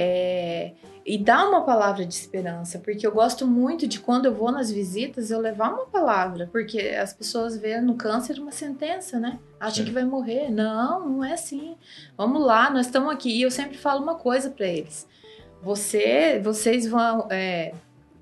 É, 0.00 0.72
e 1.04 1.18
dá 1.18 1.48
uma 1.48 1.64
palavra 1.64 2.04
de 2.04 2.14
esperança, 2.14 2.78
porque 2.78 3.04
eu 3.04 3.10
gosto 3.10 3.46
muito 3.46 3.88
de 3.88 3.98
quando 3.98 4.26
eu 4.26 4.34
vou 4.34 4.52
nas 4.52 4.70
visitas 4.70 5.30
eu 5.30 5.40
levar 5.40 5.72
uma 5.72 5.86
palavra, 5.86 6.48
porque 6.52 6.78
as 6.80 7.12
pessoas 7.12 7.56
veem 7.56 7.82
no 7.82 7.94
câncer 7.94 8.38
uma 8.38 8.52
sentença, 8.52 9.18
né? 9.18 9.40
Acha 9.58 9.82
que 9.82 9.90
vai 9.90 10.04
morrer. 10.04 10.50
Não, 10.50 11.08
não 11.08 11.24
é 11.24 11.32
assim. 11.32 11.76
Vamos 12.16 12.44
lá, 12.44 12.70
nós 12.70 12.86
estamos 12.86 13.12
aqui. 13.12 13.30
E 13.30 13.42
eu 13.42 13.50
sempre 13.50 13.76
falo 13.76 14.02
uma 14.02 14.14
coisa 14.14 14.50
para 14.50 14.66
eles. 14.66 15.08
Você, 15.62 16.38
vocês 16.44 16.86
vão, 16.86 17.26
é, 17.30 17.74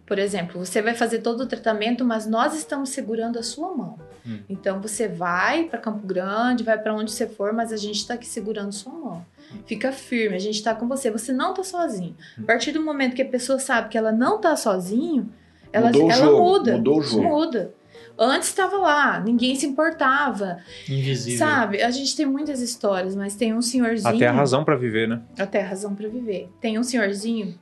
por 0.07 0.19
exemplo, 0.19 0.65
você 0.65 0.81
vai 0.81 0.95
fazer 0.95 1.19
todo 1.19 1.41
o 1.41 1.47
tratamento, 1.47 2.05
mas 2.05 2.25
nós 2.25 2.57
estamos 2.57 2.91
segurando 2.91 3.39
a 3.39 3.43
sua 3.43 3.75
mão. 3.75 3.99
Hum. 4.25 4.39
Então 4.49 4.81
você 4.81 5.09
vai 5.09 5.65
para 5.65 5.81
Campo 5.81 6.07
Grande, 6.07 6.63
vai 6.63 6.79
para 6.79 6.95
onde 6.95 7.11
você 7.11 7.27
for, 7.27 7.53
mas 7.53 7.73
a 7.73 7.77
gente 7.77 7.97
está 7.97 8.15
aqui 8.15 8.27
segurando 8.27 8.73
sua 8.73 8.93
mão. 8.93 9.27
Fica 9.67 9.93
firme, 9.93 10.37
a 10.37 10.41
gente 10.41 10.63
tá 10.63 10.75
com 10.75 10.87
você. 10.89 11.11
Você 11.11 11.33
não 11.33 11.55
tá 11.55 11.63
sozinho. 11.63 12.17
A 12.39 12.43
partir 12.43 12.73
do 12.73 12.83
momento 12.83 13.15
que 13.15 13.23
a 13.23 13.29
pessoa 13.29 13.59
sabe 13.59 13.89
que 13.89 13.99
ela 13.99 14.13
não 14.13 14.41
tá 14.41 14.57
sozinho, 14.57 15.33
ela, 15.73 15.87
Mudou 15.87 16.07
o 16.07 16.11
ela 16.11 16.25
jogo, 16.25 16.43
muda. 16.43 16.77
mudou 16.77 16.99
o 16.99 17.03
jogo. 17.03 17.23
Muda. 17.23 17.75
Antes 18.19 18.49
estava 18.49 18.77
lá, 18.79 19.21
ninguém 19.21 19.55
se 19.57 19.67
importava. 19.67 20.59
Invisível. 20.89 21.39
Sabe? 21.39 21.83
A 21.83 21.91
gente 21.91 22.17
tem 22.17 22.25
muitas 22.25 22.61
histórias, 22.61 23.15
mas 23.15 23.35
tem 23.35 23.55
um 23.55 23.61
senhorzinho. 23.61 24.15
Até 24.15 24.27
a 24.27 24.33
razão 24.33 24.65
pra 24.65 24.75
viver, 24.77 25.07
né? 25.07 25.21
Até 25.39 25.63
a 25.63 25.67
razão 25.67 25.95
para 25.95 26.09
viver. 26.09 26.49
Tem 26.61 26.79
um 26.79 26.83
senhorzinho 26.83 27.59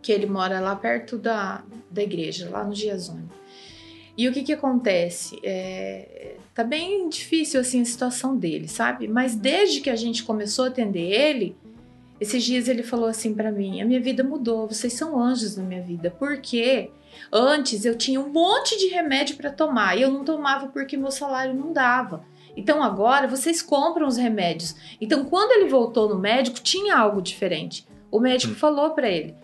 que 0.00 0.12
ele 0.12 0.24
mora 0.26 0.60
lá 0.60 0.74
perto 0.74 1.18
da, 1.18 1.62
da 1.90 2.02
igreja, 2.02 2.48
lá 2.48 2.64
no 2.64 2.74
Giazone. 2.74 3.28
E 4.20 4.28
o 4.28 4.32
que 4.34 4.42
que 4.42 4.52
acontece? 4.52 5.40
É, 5.42 6.34
tá 6.54 6.62
bem 6.62 7.08
difícil 7.08 7.58
assim 7.58 7.80
a 7.80 7.84
situação 7.86 8.36
dele, 8.36 8.68
sabe? 8.68 9.08
Mas 9.08 9.34
desde 9.34 9.80
que 9.80 9.88
a 9.88 9.96
gente 9.96 10.24
começou 10.24 10.66
a 10.66 10.68
atender 10.68 11.10
ele, 11.10 11.56
esses 12.20 12.44
dias 12.44 12.68
ele 12.68 12.82
falou 12.82 13.08
assim 13.08 13.32
para 13.32 13.50
mim: 13.50 13.80
"A 13.80 13.84
minha 13.86 13.98
vida 13.98 14.22
mudou, 14.22 14.68
vocês 14.68 14.92
são 14.92 15.18
anjos 15.18 15.56
na 15.56 15.62
minha 15.62 15.80
vida". 15.80 16.10
Porque 16.10 16.90
antes 17.32 17.86
eu 17.86 17.96
tinha 17.96 18.20
um 18.20 18.28
monte 18.28 18.76
de 18.76 18.88
remédio 18.88 19.38
para 19.38 19.50
tomar 19.50 19.96
e 19.96 20.02
eu 20.02 20.10
não 20.10 20.22
tomava 20.22 20.66
porque 20.66 20.98
meu 20.98 21.10
salário 21.10 21.54
não 21.54 21.72
dava. 21.72 22.22
Então 22.54 22.82
agora 22.82 23.26
vocês 23.26 23.62
compram 23.62 24.06
os 24.06 24.18
remédios. 24.18 24.76
Então 25.00 25.24
quando 25.24 25.52
ele 25.52 25.70
voltou 25.70 26.10
no 26.10 26.18
médico, 26.18 26.60
tinha 26.60 26.94
algo 26.94 27.22
diferente. 27.22 27.86
O 28.10 28.20
médico 28.20 28.54
falou 28.54 28.90
para 28.90 29.08
ele: 29.08 29.34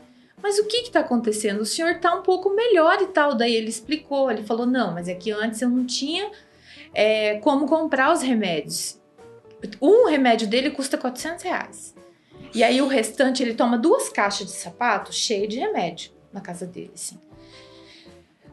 mas 0.43 0.59
o 0.59 0.66
que 0.66 0.78
está 0.78 1.01
acontecendo? 1.01 1.61
O 1.61 1.66
senhor 1.66 1.93
está 1.93 2.14
um 2.14 2.22
pouco 2.22 2.51
melhor 2.51 3.01
e 3.01 3.07
tal. 3.07 3.34
Daí 3.34 3.55
ele 3.55 3.68
explicou, 3.68 4.30
ele 4.30 4.43
falou, 4.43 4.66
não, 4.66 4.93
mas 4.93 5.09
é 5.09 5.14
que 5.14 5.30
antes 5.30 5.61
eu 5.62 5.68
não 5.68 5.84
tinha 5.84 6.30
é, 6.95 7.39
como 7.41 7.66
comprar 7.66 8.12
os 8.12 8.22
remédios. 8.22 9.01
Um 9.80 10.07
remédio 10.09 10.47
dele 10.47 10.70
custa 10.70 10.99
400 10.99 11.43
reais. 11.43 11.95
E 12.55 12.62
aí 12.62 12.80
o 12.80 12.87
restante, 12.87 13.43
ele 13.43 13.55
toma 13.55 13.76
duas 13.76 14.09
caixas 14.09 14.47
de 14.47 14.53
sapato 14.53 15.12
cheio 15.12 15.49
de 15.49 15.59
remédio 15.59 16.12
na 16.32 16.41
casa 16.41 16.66
dele, 16.66 16.93
assim. 16.95 17.18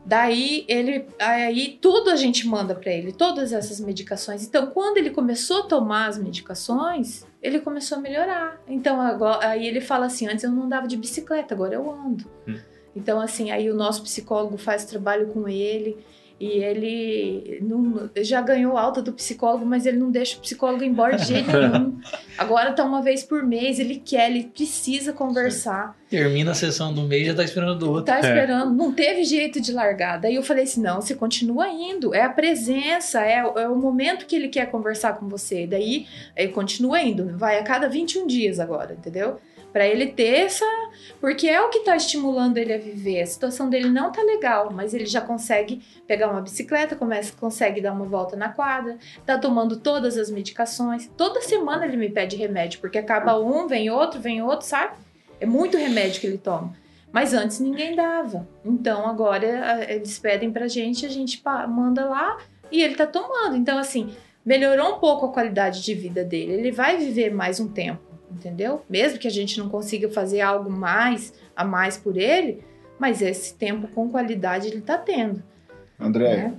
Daí 0.05 0.65
ele, 0.67 1.05
aí 1.17 1.77
tudo 1.81 2.09
a 2.09 2.15
gente 2.15 2.45
manda 2.45 2.75
para 2.75 2.91
ele, 2.91 3.13
todas 3.13 3.53
essas 3.53 3.79
medicações. 3.79 4.45
Então, 4.45 4.67
quando 4.67 4.97
ele 4.97 5.11
começou 5.11 5.61
a 5.61 5.63
tomar 5.63 6.07
as 6.07 6.17
medicações, 6.17 7.25
ele 7.41 7.61
começou 7.61 7.97
a 7.97 8.01
melhorar. 8.01 8.61
Então, 8.67 8.99
agora, 8.99 9.47
aí 9.47 9.65
ele 9.65 9.79
fala 9.79 10.07
assim: 10.07 10.27
antes 10.27 10.43
eu 10.43 10.51
não 10.51 10.63
andava 10.63 10.87
de 10.87 10.97
bicicleta, 10.97 11.53
agora 11.53 11.75
eu 11.75 11.89
ando. 11.89 12.25
Hum. 12.47 12.59
Então, 12.95 13.19
assim, 13.19 13.49
aí 13.49 13.71
o 13.71 13.75
nosso 13.75 14.03
psicólogo 14.03 14.57
faz 14.57 14.83
trabalho 14.85 15.27
com 15.27 15.47
ele 15.47 15.97
e 16.45 16.63
ele 16.63 17.59
não- 17.61 18.09
já 18.17 18.41
ganhou 18.41 18.77
alta 18.77 19.01
do 19.01 19.13
psicólogo, 19.13 19.65
mas 19.65 19.85
ele 19.85 19.97
não 19.97 20.11
deixa 20.11 20.37
o 20.37 20.41
psicólogo 20.41 20.83
embora 20.83 21.15
de 21.15 21.25
jeito 21.27 21.47
nenhum. 21.57 21.97
Agora 22.37 22.73
tá 22.73 22.83
uma 22.83 23.01
vez 23.01 23.23
por 23.23 23.43
mês, 23.43 23.79
ele 23.79 23.95
quer, 24.03 24.29
ele 24.29 24.43
precisa 24.53 25.13
conversar. 25.13 25.95
Termina 26.09 26.51
a 26.51 26.53
sessão 26.53 26.93
do 26.93 27.03
mês 27.03 27.23
e 27.23 27.25
já 27.27 27.33
tá 27.33 27.43
esperando 27.43 27.79
do 27.79 27.89
outro. 27.89 28.05
Tá 28.05 28.19
esperando, 28.19 28.73
não 28.73 28.91
teve 28.91 29.23
jeito 29.23 29.61
de 29.61 29.71
largar. 29.71 30.19
Daí 30.19 30.35
eu 30.35 30.43
falei 30.43 30.63
assim: 30.65 30.81
não, 30.81 31.01
você 31.01 31.15
continua 31.15 31.69
indo. 31.69 32.13
É 32.13 32.21
a 32.21 32.29
presença, 32.29 33.21
é, 33.21 33.43
o- 33.45 33.57
é 33.57 33.67
o 33.67 33.75
momento 33.75 34.25
que 34.25 34.35
ele 34.35 34.47
quer 34.49 34.69
conversar 34.69 35.13
com 35.17 35.27
você. 35.27 35.65
Daí 35.65 36.05
ele 36.35 36.51
continua 36.51 37.01
indo. 37.01 37.35
Vai 37.37 37.57
a 37.57 37.63
cada 37.63 37.87
21 37.89 38.27
dias 38.27 38.59
agora, 38.59 38.93
entendeu? 38.93 39.37
Pra 39.73 39.85
ele 39.85 40.07
ter 40.07 40.45
essa. 40.45 40.65
Porque 41.19 41.49
é 41.49 41.59
o 41.61 41.69
que 41.69 41.79
tá 41.79 41.95
estimulando 41.97 42.57
ele 42.57 42.73
a 42.73 42.77
viver. 42.77 43.21
A 43.21 43.25
situação 43.25 43.69
dele 43.69 43.89
não 43.89 44.11
tá 44.11 44.21
legal, 44.21 44.71
mas 44.71 44.93
ele 44.93 45.05
já 45.05 45.19
consegue 45.19 45.81
pegar 46.07 46.29
uma 46.29 46.41
bicicleta, 46.41 46.95
começa, 46.95 47.33
consegue 47.37 47.81
dar 47.81 47.91
uma 47.91 48.05
volta 48.05 48.35
na 48.35 48.49
quadra, 48.49 48.97
tá 49.25 49.37
tomando 49.37 49.77
todas 49.77 50.17
as 50.17 50.29
medicações. 50.29 51.09
Toda 51.17 51.41
semana 51.41 51.85
ele 51.85 51.97
me 51.97 52.09
pede 52.09 52.35
remédio, 52.35 52.79
porque 52.79 52.97
acaba 52.97 53.39
um, 53.39 53.67
vem 53.67 53.89
outro, 53.89 54.21
vem 54.21 54.41
outro, 54.41 54.65
sabe? 54.67 54.95
É 55.41 55.45
muito 55.45 55.77
remédio 55.77 56.21
que 56.21 56.27
ele 56.27 56.37
toma. 56.37 56.73
Mas 57.11 57.33
antes 57.33 57.59
ninguém 57.59 57.95
dava. 57.95 58.47
Então 58.65 59.07
agora 59.07 59.85
eles 59.89 60.17
pedem 60.19 60.51
pra 60.51 60.67
gente, 60.67 61.05
a 61.05 61.09
gente 61.09 61.41
manda 61.67 62.05
lá 62.05 62.37
e 62.71 62.81
ele 62.81 62.95
tá 62.95 63.05
tomando. 63.05 63.55
Então, 63.55 63.77
assim, 63.77 64.15
melhorou 64.45 64.95
um 64.95 64.99
pouco 64.99 65.27
a 65.27 65.31
qualidade 65.31 65.83
de 65.83 65.93
vida 65.93 66.23
dele. 66.23 66.53
Ele 66.53 66.71
vai 66.71 66.97
viver 66.97 67.33
mais 67.33 67.59
um 67.59 67.67
tempo, 67.67 68.01
entendeu? 68.33 68.83
Mesmo 68.89 69.19
que 69.19 69.27
a 69.27 69.31
gente 69.31 69.59
não 69.59 69.69
consiga 69.69 70.09
fazer 70.09 70.41
algo 70.41 70.69
mais 70.69 71.33
a 71.55 71.63
mais 71.63 71.97
por 71.97 72.17
ele, 72.17 72.63
Mas 72.99 73.21
esse 73.21 73.55
tempo 73.55 73.87
com 73.87 74.09
qualidade 74.09 74.67
ele 74.67 74.81
tá 74.81 74.97
tendo. 74.97 75.43
André. 75.99 76.37
né? 76.37 76.53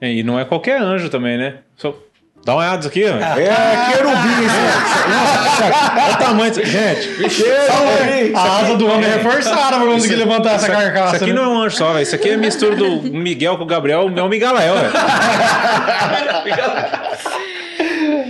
É, 0.00 0.12
e 0.12 0.22
não 0.22 0.38
é 0.38 0.44
qualquer 0.44 0.80
anjo 0.80 1.08
também, 1.08 1.38
né? 1.38 1.60
Só... 1.76 1.94
Dá 2.44 2.52
uma 2.54 2.60
olhada 2.60 2.78
isso 2.78 2.88
aqui, 2.88 3.04
ó. 3.04 3.16
É 3.16 3.92
querubim, 3.92 4.46
Olha 6.00 6.14
o 6.14 6.18
tamanho 6.18 6.52
disso. 6.52 6.64
Gente, 6.64 7.08
querubim. 7.34 8.34
A 8.36 8.58
asa 8.60 8.76
do 8.76 8.86
homem 8.86 9.04
é 9.04 9.14
reforçada 9.16 9.78
pra 9.78 9.86
conseguir 9.86 10.14
levantar 10.14 10.54
essa 10.54 10.68
carcaça. 10.68 11.16
isso 11.16 11.24
aqui 11.24 11.32
né? 11.32 11.40
não 11.40 11.44
é 11.44 11.48
um 11.48 11.62
anjo 11.62 11.76
só, 11.76 11.92
velho. 11.92 12.02
Isso 12.04 12.14
aqui 12.14 12.30
é 12.30 12.36
mistura 12.36 12.76
do 12.76 13.02
Miguel 13.02 13.56
com 13.56 13.64
o 13.64 13.66
Gabriel, 13.66 14.08
é 14.14 14.22
o 14.22 14.28
Migalael, 14.28 14.74
velho. 14.74 14.92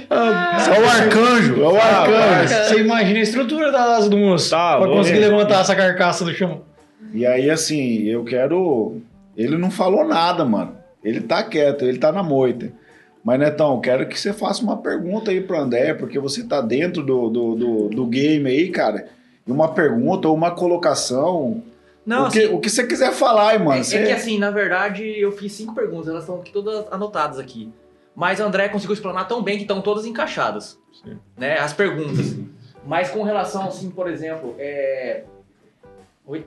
É 0.09 0.81
o 0.81 0.89
arcanjo, 0.89 1.36
é 1.63 1.69
o 1.69 1.77
arcanjo. 1.77 2.49
Você 2.69 2.81
imagina 2.81 3.19
a 3.19 3.23
estrutura 3.23 3.73
da 3.73 3.97
asa 3.97 4.09
do 4.09 4.17
moço 4.17 4.51
Tá 4.51 4.77
pra 4.77 4.87
louco. 4.87 4.97
conseguir 4.99 5.19
levantar 5.21 5.61
essa 5.61 5.75
carcaça 5.77 6.25
do 6.25 6.33
chão. 6.35 6.63
E 7.13 7.25
aí, 7.27 7.49
assim, 7.51 8.03
eu 8.05 8.25
quero. 8.25 9.01
Ele 9.37 9.57
não 9.57 9.71
falou 9.71 10.05
nada, 10.07 10.45
mano. 10.45 10.77
Ele 11.05 11.21
tá 11.21 11.43
quieto, 11.43 11.85
ele 11.85 11.99
tá 11.99 12.11
na 12.11 12.23
moita. 12.23 12.73
Mas, 13.25 13.39
Netão, 13.41 13.75
eu 13.75 13.81
quero 13.81 14.07
que 14.09 14.19
você 14.19 14.33
faça 14.33 14.63
uma 14.63 14.77
pergunta 14.77 15.31
aí 15.31 15.41
pro 15.41 15.59
André, 15.59 15.95
porque 15.95 16.19
você 16.19 16.45
tá 16.45 16.61
dentro 16.61 17.03
do, 17.03 17.29
do, 17.29 17.55
do, 17.55 17.89
do 17.89 18.07
game 18.07 18.49
aí, 18.49 18.69
cara. 18.71 19.07
E 19.47 19.51
uma 19.51 19.69
pergunta 19.73 20.29
ou 20.29 20.35
uma 20.35 20.51
colocação. 20.53 21.63
Não, 22.05 22.29
o, 22.29 22.31
que, 22.31 22.39
assim, 22.45 22.55
o 22.55 22.61
que 22.61 22.71
você 22.71 22.87
quiser 22.87 23.13
falar 23.13 23.51
aí, 23.51 23.59
mano. 23.59 23.81
é, 23.81 23.83
Você- 23.83 23.97
é 23.99 24.07
que 24.07 24.13
assim, 24.13 24.39
na 24.39 24.51
verdade, 24.51 25.03
eu 25.19 25.33
fiz 25.33 25.53
cinco 25.53 25.75
perguntas, 25.75 26.09
elas 26.09 26.23
estão 26.23 26.37
aqui 26.37 26.53
todas 26.53 26.87
anotadas 26.93 27.39
aqui. 27.39 27.69
Mas 28.15 28.39
o 28.41 28.45
André 28.45 28.69
conseguiu 28.69 28.95
explanar 28.95 29.27
tão 29.29 29.43
bem 29.43 29.57
que 29.57 29.63
estão 29.63 29.81
todas 29.81 30.07
encaixadas. 30.07 30.79
Sim. 31.07 31.19
Né, 31.37 31.59
as 31.59 31.73
perguntas. 31.73 32.35
Mas 32.85 33.11
com 33.11 33.23
relação, 33.23 33.67
assim, 33.67 33.91
por 33.91 34.09
exemplo, 34.11 34.55
é... 34.59 35.25
Oi? 36.27 36.47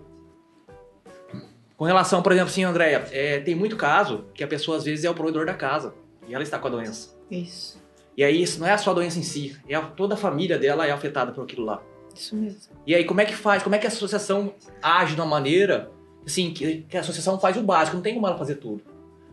Com 1.77 1.85
relação, 1.85 2.21
por 2.21 2.31
exemplo, 2.31 2.49
assim, 2.49 2.63
Andréia, 2.63 3.07
é, 3.11 3.39
tem 3.39 3.55
muito 3.55 3.77
caso 3.77 4.25
que 4.33 4.43
a 4.43 4.47
pessoa 4.47 4.77
às 4.77 4.83
vezes 4.83 5.05
é 5.05 5.09
o 5.09 5.13
provedor 5.13 5.45
da 5.45 5.53
casa 5.53 5.93
e 6.27 6.33
ela 6.33 6.43
está 6.43 6.59
com 6.59 6.67
a 6.67 6.71
doença. 6.71 7.15
Isso. 7.31 7.81
E 8.17 8.23
aí 8.23 8.41
isso 8.41 8.59
não 8.59 8.67
é 8.67 8.77
só 8.77 8.91
a 8.91 8.93
doença 8.93 9.17
em 9.17 9.23
si, 9.23 9.55
é 9.67 9.75
a- 9.75 9.81
toda 9.81 10.15
a 10.15 10.17
família 10.17 10.57
dela 10.59 10.85
é 10.85 10.91
afetada 10.91 11.31
por 11.31 11.45
aquilo 11.45 11.63
lá. 11.65 11.81
Isso 12.13 12.35
mesmo. 12.35 12.59
E 12.85 12.93
aí, 12.93 13.05
como 13.05 13.21
é 13.21 13.25
que 13.25 13.33
faz? 13.35 13.63
Como 13.63 13.75
é 13.75 13.77
que 13.79 13.85
a 13.85 13.89
associação 13.89 14.53
age 14.81 15.15
de 15.15 15.21
uma 15.21 15.27
maneira, 15.27 15.89
assim, 16.25 16.51
que, 16.51 16.81
que 16.89 16.97
a 16.97 16.99
associação 16.99 17.39
faz 17.39 17.55
o 17.55 17.63
básico, 17.63 17.95
não 17.95 18.03
tem 18.03 18.13
como 18.13 18.27
ela 18.27 18.37
fazer 18.37 18.55
tudo. 18.55 18.81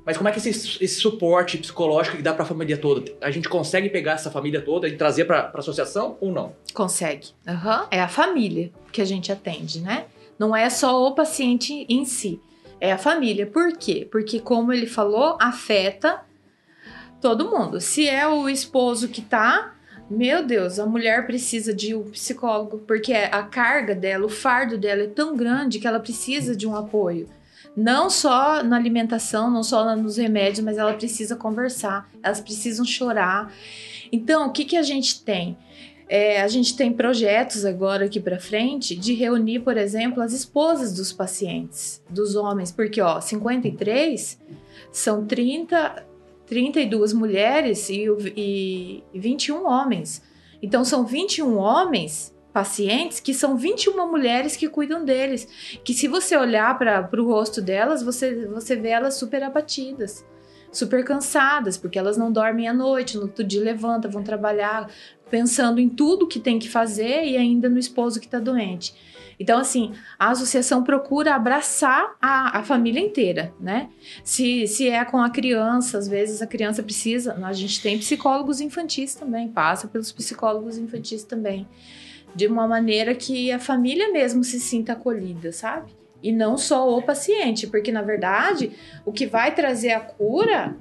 Mas 0.06 0.16
como 0.16 0.28
é 0.28 0.32
que 0.32 0.38
esse, 0.38 0.50
esse 0.50 1.00
suporte 1.00 1.58
psicológico 1.58 2.16
que 2.16 2.22
dá 2.22 2.32
pra 2.32 2.44
família 2.44 2.78
toda, 2.78 3.12
a 3.20 3.28
gente 3.32 3.48
consegue 3.48 3.90
pegar 3.90 4.12
essa 4.12 4.30
família 4.30 4.62
toda 4.62 4.86
e 4.86 4.96
trazer 4.96 5.24
pra, 5.24 5.42
pra 5.42 5.58
associação 5.58 6.16
ou 6.20 6.30
não? 6.30 6.54
Consegue. 6.72 7.30
Aham. 7.44 7.88
É 7.90 8.00
a 8.00 8.06
família 8.06 8.70
que 8.92 9.02
a 9.02 9.04
gente 9.04 9.32
atende, 9.32 9.80
né? 9.80 10.04
Não 10.38 10.54
é 10.54 10.70
só 10.70 11.04
o 11.04 11.12
paciente 11.12 11.84
em 11.88 12.04
si. 12.04 12.40
É 12.80 12.92
a 12.92 12.98
família. 12.98 13.46
Por 13.48 13.76
quê? 13.76 14.06
Porque, 14.08 14.38
como 14.38 14.72
ele 14.72 14.86
falou, 14.86 15.36
afeta 15.40 16.20
todo 17.20 17.50
mundo. 17.50 17.80
Se 17.80 18.08
é 18.08 18.28
o 18.28 18.48
esposo 18.48 19.08
que 19.08 19.22
tá, 19.22 19.74
meu 20.08 20.46
Deus, 20.46 20.78
a 20.78 20.86
mulher 20.86 21.26
precisa 21.26 21.74
de 21.74 21.96
um 21.96 22.10
psicólogo, 22.10 22.78
porque 22.86 23.12
a 23.12 23.42
carga 23.42 23.92
dela, 23.92 24.26
o 24.26 24.28
fardo 24.28 24.78
dela 24.78 25.02
é 25.02 25.08
tão 25.08 25.34
grande 25.34 25.80
que 25.80 25.86
ela 25.86 25.98
precisa 25.98 26.54
de 26.54 26.64
um 26.64 26.76
apoio. 26.76 27.28
Não 27.76 28.08
só 28.08 28.62
na 28.62 28.76
alimentação, 28.76 29.50
não 29.50 29.62
só 29.62 29.94
nos 29.94 30.16
remédios, 30.16 30.64
mas 30.64 30.78
ela 30.78 30.94
precisa 30.94 31.36
conversar, 31.36 32.08
elas 32.22 32.40
precisam 32.40 32.86
chorar. 32.86 33.52
Então, 34.10 34.46
o 34.46 34.52
que, 34.52 34.64
que 34.64 34.76
a 34.76 34.82
gente 34.82 35.22
tem? 35.22 35.58
É, 36.08 36.40
a 36.40 36.48
gente 36.48 36.76
tem 36.76 36.92
projetos 36.92 37.64
agora 37.64 38.06
aqui 38.06 38.20
para 38.20 38.38
frente 38.38 38.94
de 38.94 39.12
reunir, 39.12 39.60
por 39.60 39.76
exemplo, 39.76 40.22
as 40.22 40.32
esposas 40.32 40.94
dos 40.94 41.12
pacientes, 41.12 42.00
dos 42.08 42.36
homens, 42.36 42.70
porque 42.70 43.00
ó, 43.00 43.20
53 43.20 44.40
são 44.92 45.26
30, 45.26 46.06
32 46.46 47.12
mulheres 47.12 47.90
e, 47.90 48.06
e 48.36 49.02
21 49.12 49.66
homens. 49.66 50.22
Então 50.62 50.84
são 50.84 51.04
21 51.04 51.56
homens 51.56 52.35
pacientes 52.56 53.20
que 53.20 53.34
são 53.34 53.54
21 53.54 54.10
mulheres 54.10 54.56
que 54.56 54.66
cuidam 54.66 55.04
deles. 55.04 55.46
Que 55.84 55.92
se 55.92 56.08
você 56.08 56.34
olhar 56.34 56.78
para 56.78 57.20
o 57.20 57.26
rosto 57.26 57.60
delas, 57.60 58.02
você, 58.02 58.46
você 58.46 58.74
vê 58.74 58.88
elas 58.88 59.12
super 59.16 59.42
abatidas, 59.42 60.24
super 60.72 61.04
cansadas, 61.04 61.76
porque 61.76 61.98
elas 61.98 62.16
não 62.16 62.32
dormem 62.32 62.66
à 62.66 62.72
noite, 62.72 63.18
no 63.18 63.24
outro 63.24 63.44
dia 63.44 63.62
levanta, 63.62 64.08
vão 64.08 64.22
trabalhar 64.22 64.90
pensando 65.28 65.82
em 65.82 65.88
tudo 65.90 66.26
que 66.26 66.40
tem 66.40 66.58
que 66.58 66.66
fazer 66.66 67.26
e 67.26 67.36
ainda 67.36 67.68
no 67.68 67.78
esposo 67.78 68.18
que 68.18 68.24
está 68.24 68.38
doente. 68.38 68.94
Então, 69.38 69.60
assim, 69.60 69.92
a 70.18 70.30
associação 70.30 70.82
procura 70.82 71.34
abraçar 71.34 72.16
a, 72.22 72.60
a 72.60 72.62
família 72.62 73.00
inteira, 73.00 73.52
né? 73.60 73.90
Se, 74.24 74.66
se 74.66 74.88
é 74.88 75.04
com 75.04 75.18
a 75.18 75.28
criança, 75.28 75.98
às 75.98 76.08
vezes 76.08 76.40
a 76.40 76.46
criança 76.46 76.82
precisa. 76.82 77.34
A 77.44 77.52
gente 77.52 77.82
tem 77.82 77.98
psicólogos 77.98 78.62
infantis 78.62 79.14
também, 79.14 79.46
passa 79.46 79.86
pelos 79.86 80.10
psicólogos 80.10 80.78
infantis 80.78 81.22
também. 81.22 81.68
De 82.36 82.46
uma 82.46 82.68
maneira 82.68 83.14
que 83.14 83.50
a 83.50 83.58
família 83.58 84.12
mesmo 84.12 84.44
se 84.44 84.60
sinta 84.60 84.92
acolhida, 84.92 85.50
sabe? 85.50 85.90
E 86.22 86.30
não 86.30 86.56
só 86.56 86.96
o 86.96 87.02
paciente, 87.02 87.66
porque 87.66 87.90
na 87.90 88.02
verdade 88.02 88.70
o 89.04 89.10
que 89.10 89.26
vai 89.26 89.54
trazer 89.54 89.92
a 89.92 90.00
cura 90.00 90.76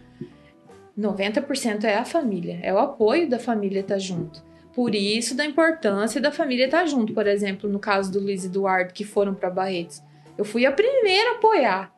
90% 0.98 1.86
é 1.86 1.96
a 1.96 2.06
família, 2.06 2.60
é 2.62 2.74
o 2.74 2.78
apoio 2.78 3.30
da 3.30 3.40
família 3.40 3.80
estar 3.82 4.00
junto. 4.00 4.44
Por 4.74 4.94
isso 4.94 5.36
da 5.36 5.46
importância 5.46 6.20
da 6.20 6.32
família 6.32 6.66
estar 6.66 6.86
junto. 6.86 7.14
Por 7.14 7.26
exemplo, 7.28 7.70
no 7.70 7.80
caso 7.80 8.12
do 8.12 8.20
Luiz 8.20 8.44
e 8.44 8.48
Eduardo, 8.48 8.94
que 8.94 9.06
foram 9.06 9.34
para 9.34 9.50
Barretos, 9.50 10.04
eu 10.38 10.44
fui 10.44 10.66
a 10.66 10.72
primeira 10.72 11.32
a 11.32 11.36
apoiar. 11.36 11.96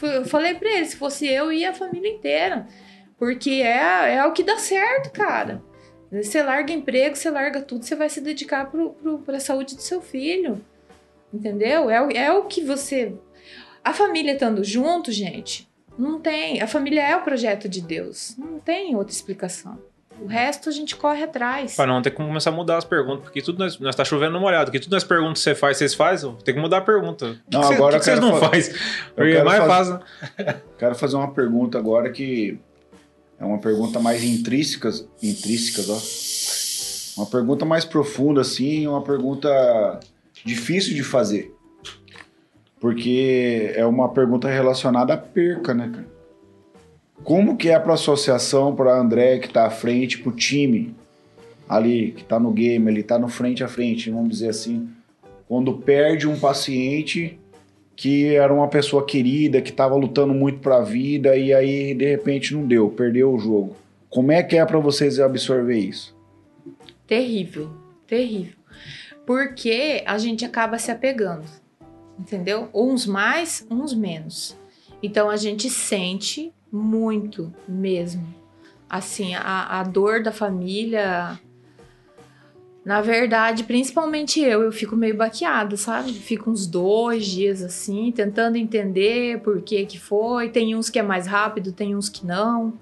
Eu 0.00 0.24
falei 0.24 0.54
para 0.54 0.70
eles, 0.70 0.90
se 0.90 0.96
fosse 0.96 1.26
eu, 1.26 1.52
ia 1.52 1.70
a 1.70 1.74
família 1.74 2.08
inteira. 2.08 2.66
Porque 3.18 3.50
é, 3.50 4.14
é 4.14 4.24
o 4.24 4.32
que 4.32 4.44
dá 4.44 4.56
certo, 4.56 5.10
cara. 5.10 5.60
Você 6.12 6.42
larga 6.42 6.72
emprego, 6.72 7.14
você 7.16 7.30
larga 7.30 7.60
tudo, 7.62 7.84
você 7.84 7.94
vai 7.94 8.08
se 8.08 8.20
dedicar 8.20 8.70
para 9.24 9.36
a 9.36 9.40
saúde 9.40 9.76
do 9.76 9.82
seu 9.82 10.00
filho. 10.00 10.60
Entendeu? 11.32 11.88
É, 11.88 12.02
o- 12.04 12.10
é 12.10 12.32
o 12.32 12.44
que 12.44 12.64
você. 12.64 13.12
A 13.84 13.92
família 13.94 14.32
estando 14.32 14.64
junto, 14.64 15.12
gente, 15.12 15.68
não 15.96 16.18
tem. 16.20 16.60
A 16.60 16.66
família 16.66 17.02
é 17.02 17.14
o 17.16 17.22
projeto 17.22 17.68
de 17.68 17.80
Deus. 17.80 18.34
Não 18.36 18.58
tem 18.58 18.96
outra 18.96 19.12
explicação. 19.14 19.78
O 20.20 20.26
resto 20.26 20.68
a 20.68 20.72
gente 20.72 20.96
corre 20.96 21.22
atrás. 21.22 21.76
Pra 21.76 21.86
não 21.86 22.02
ter 22.02 22.10
como 22.10 22.28
começar 22.28 22.50
a 22.50 22.52
mudar 22.52 22.76
as 22.76 22.84
perguntas, 22.84 23.22
porque 23.22 23.40
tudo 23.40 23.58
nós, 23.60 23.78
nós 23.78 23.94
tá 23.96 24.04
chovendo 24.04 24.32
no 24.32 24.40
molhado, 24.40 24.66
porque 24.66 24.80
tudo 24.80 24.92
nas 24.92 25.04
perguntas 25.04 25.38
que 25.38 25.44
você 25.44 25.54
faz, 25.54 25.78
vocês 25.78 25.94
fazem, 25.94 26.34
tem 26.44 26.54
que 26.54 26.60
mudar 26.60 26.78
a 26.78 26.82
pergunta. 26.82 27.40
Que 27.48 27.56
Não, 27.56 27.66
que 27.68 27.74
agora 27.74 27.92
que 27.94 27.98
que 28.00 28.04
vocês 28.04 28.20
não 28.20 28.38
fa- 28.38 28.50
fazem? 28.50 28.74
Porque 29.14 29.32
é 29.32 29.42
mais 29.44 29.64
faz- 29.64 29.88
fácil. 29.88 30.04
Quero 30.78 30.94
fazer 30.94 31.16
uma 31.16 31.32
pergunta 31.32 31.78
agora 31.78 32.10
que 32.10 32.58
é 33.40 33.44
uma 33.44 33.58
pergunta 33.58 33.98
mais 33.98 34.22
intrínseca, 34.22 34.90
intrínsecas, 35.22 35.88
ó. 37.16 37.22
Uma 37.22 37.26
pergunta 37.26 37.64
mais 37.64 37.84
profunda, 37.86 38.42
assim, 38.42 38.86
uma 38.86 39.02
pergunta 39.02 39.98
difícil 40.44 40.94
de 40.94 41.02
fazer. 41.02 41.52
Porque 42.78 43.72
é 43.74 43.84
uma 43.86 44.10
pergunta 44.10 44.48
relacionada 44.48 45.14
à 45.14 45.16
perca, 45.16 45.72
né, 45.72 45.90
cara? 45.92 46.08
Como 47.24 47.56
que 47.56 47.70
é 47.70 47.78
para 47.78 47.94
associação, 47.94 48.74
para 48.74 48.98
André 48.98 49.38
que 49.38 49.48
tá 49.48 49.66
à 49.66 49.70
frente, 49.70 50.18
pro 50.18 50.32
time 50.32 50.94
ali 51.68 52.12
que 52.12 52.24
tá 52.24 52.38
no 52.38 52.50
game, 52.50 52.90
ele 52.90 53.02
tá 53.02 53.18
no 53.18 53.28
frente 53.28 53.64
a 53.64 53.68
frente, 53.68 54.10
vamos 54.10 54.30
dizer 54.30 54.50
assim, 54.50 54.88
quando 55.46 55.78
perde 55.78 56.26
um 56.26 56.38
paciente 56.38 57.39
que 58.00 58.34
era 58.34 58.50
uma 58.50 58.66
pessoa 58.66 59.04
querida, 59.04 59.60
que 59.60 59.68
estava 59.68 59.94
lutando 59.94 60.32
muito 60.32 60.60
para 60.60 60.78
a 60.78 60.82
vida 60.82 61.36
e 61.36 61.52
aí 61.52 61.92
de 61.94 62.06
repente 62.06 62.54
não 62.54 62.66
deu, 62.66 62.88
perdeu 62.88 63.30
o 63.30 63.38
jogo. 63.38 63.76
Como 64.08 64.32
é 64.32 64.42
que 64.42 64.56
é 64.56 64.64
para 64.64 64.78
vocês 64.78 65.20
absorver 65.20 65.76
isso? 65.76 66.16
Terrível, 67.06 67.70
terrível. 68.06 68.54
Porque 69.26 70.02
a 70.06 70.16
gente 70.16 70.46
acaba 70.46 70.78
se 70.78 70.90
apegando, 70.90 71.44
entendeu? 72.18 72.70
Uns 72.72 73.04
mais, 73.04 73.66
uns 73.70 73.92
menos. 73.92 74.56
Então 75.02 75.28
a 75.28 75.36
gente 75.36 75.68
sente 75.68 76.54
muito 76.72 77.52
mesmo. 77.68 78.26
Assim, 78.88 79.34
a, 79.34 79.78
a 79.78 79.82
dor 79.82 80.22
da 80.22 80.32
família. 80.32 81.38
Na 82.90 83.00
verdade, 83.00 83.62
principalmente 83.62 84.40
eu, 84.40 84.64
eu 84.64 84.72
fico 84.72 84.96
meio 84.96 85.16
baqueada, 85.16 85.76
sabe? 85.76 86.12
Fico 86.12 86.50
uns 86.50 86.66
dois 86.66 87.24
dias 87.24 87.62
assim, 87.62 88.10
tentando 88.10 88.56
entender 88.56 89.40
por 89.42 89.62
que 89.62 89.86
que 89.86 89.96
foi. 89.96 90.48
Tem 90.48 90.74
uns 90.74 90.90
que 90.90 90.98
é 90.98 91.02
mais 91.02 91.24
rápido, 91.24 91.70
tem 91.70 91.94
uns 91.94 92.08
que 92.08 92.26
não. 92.26 92.72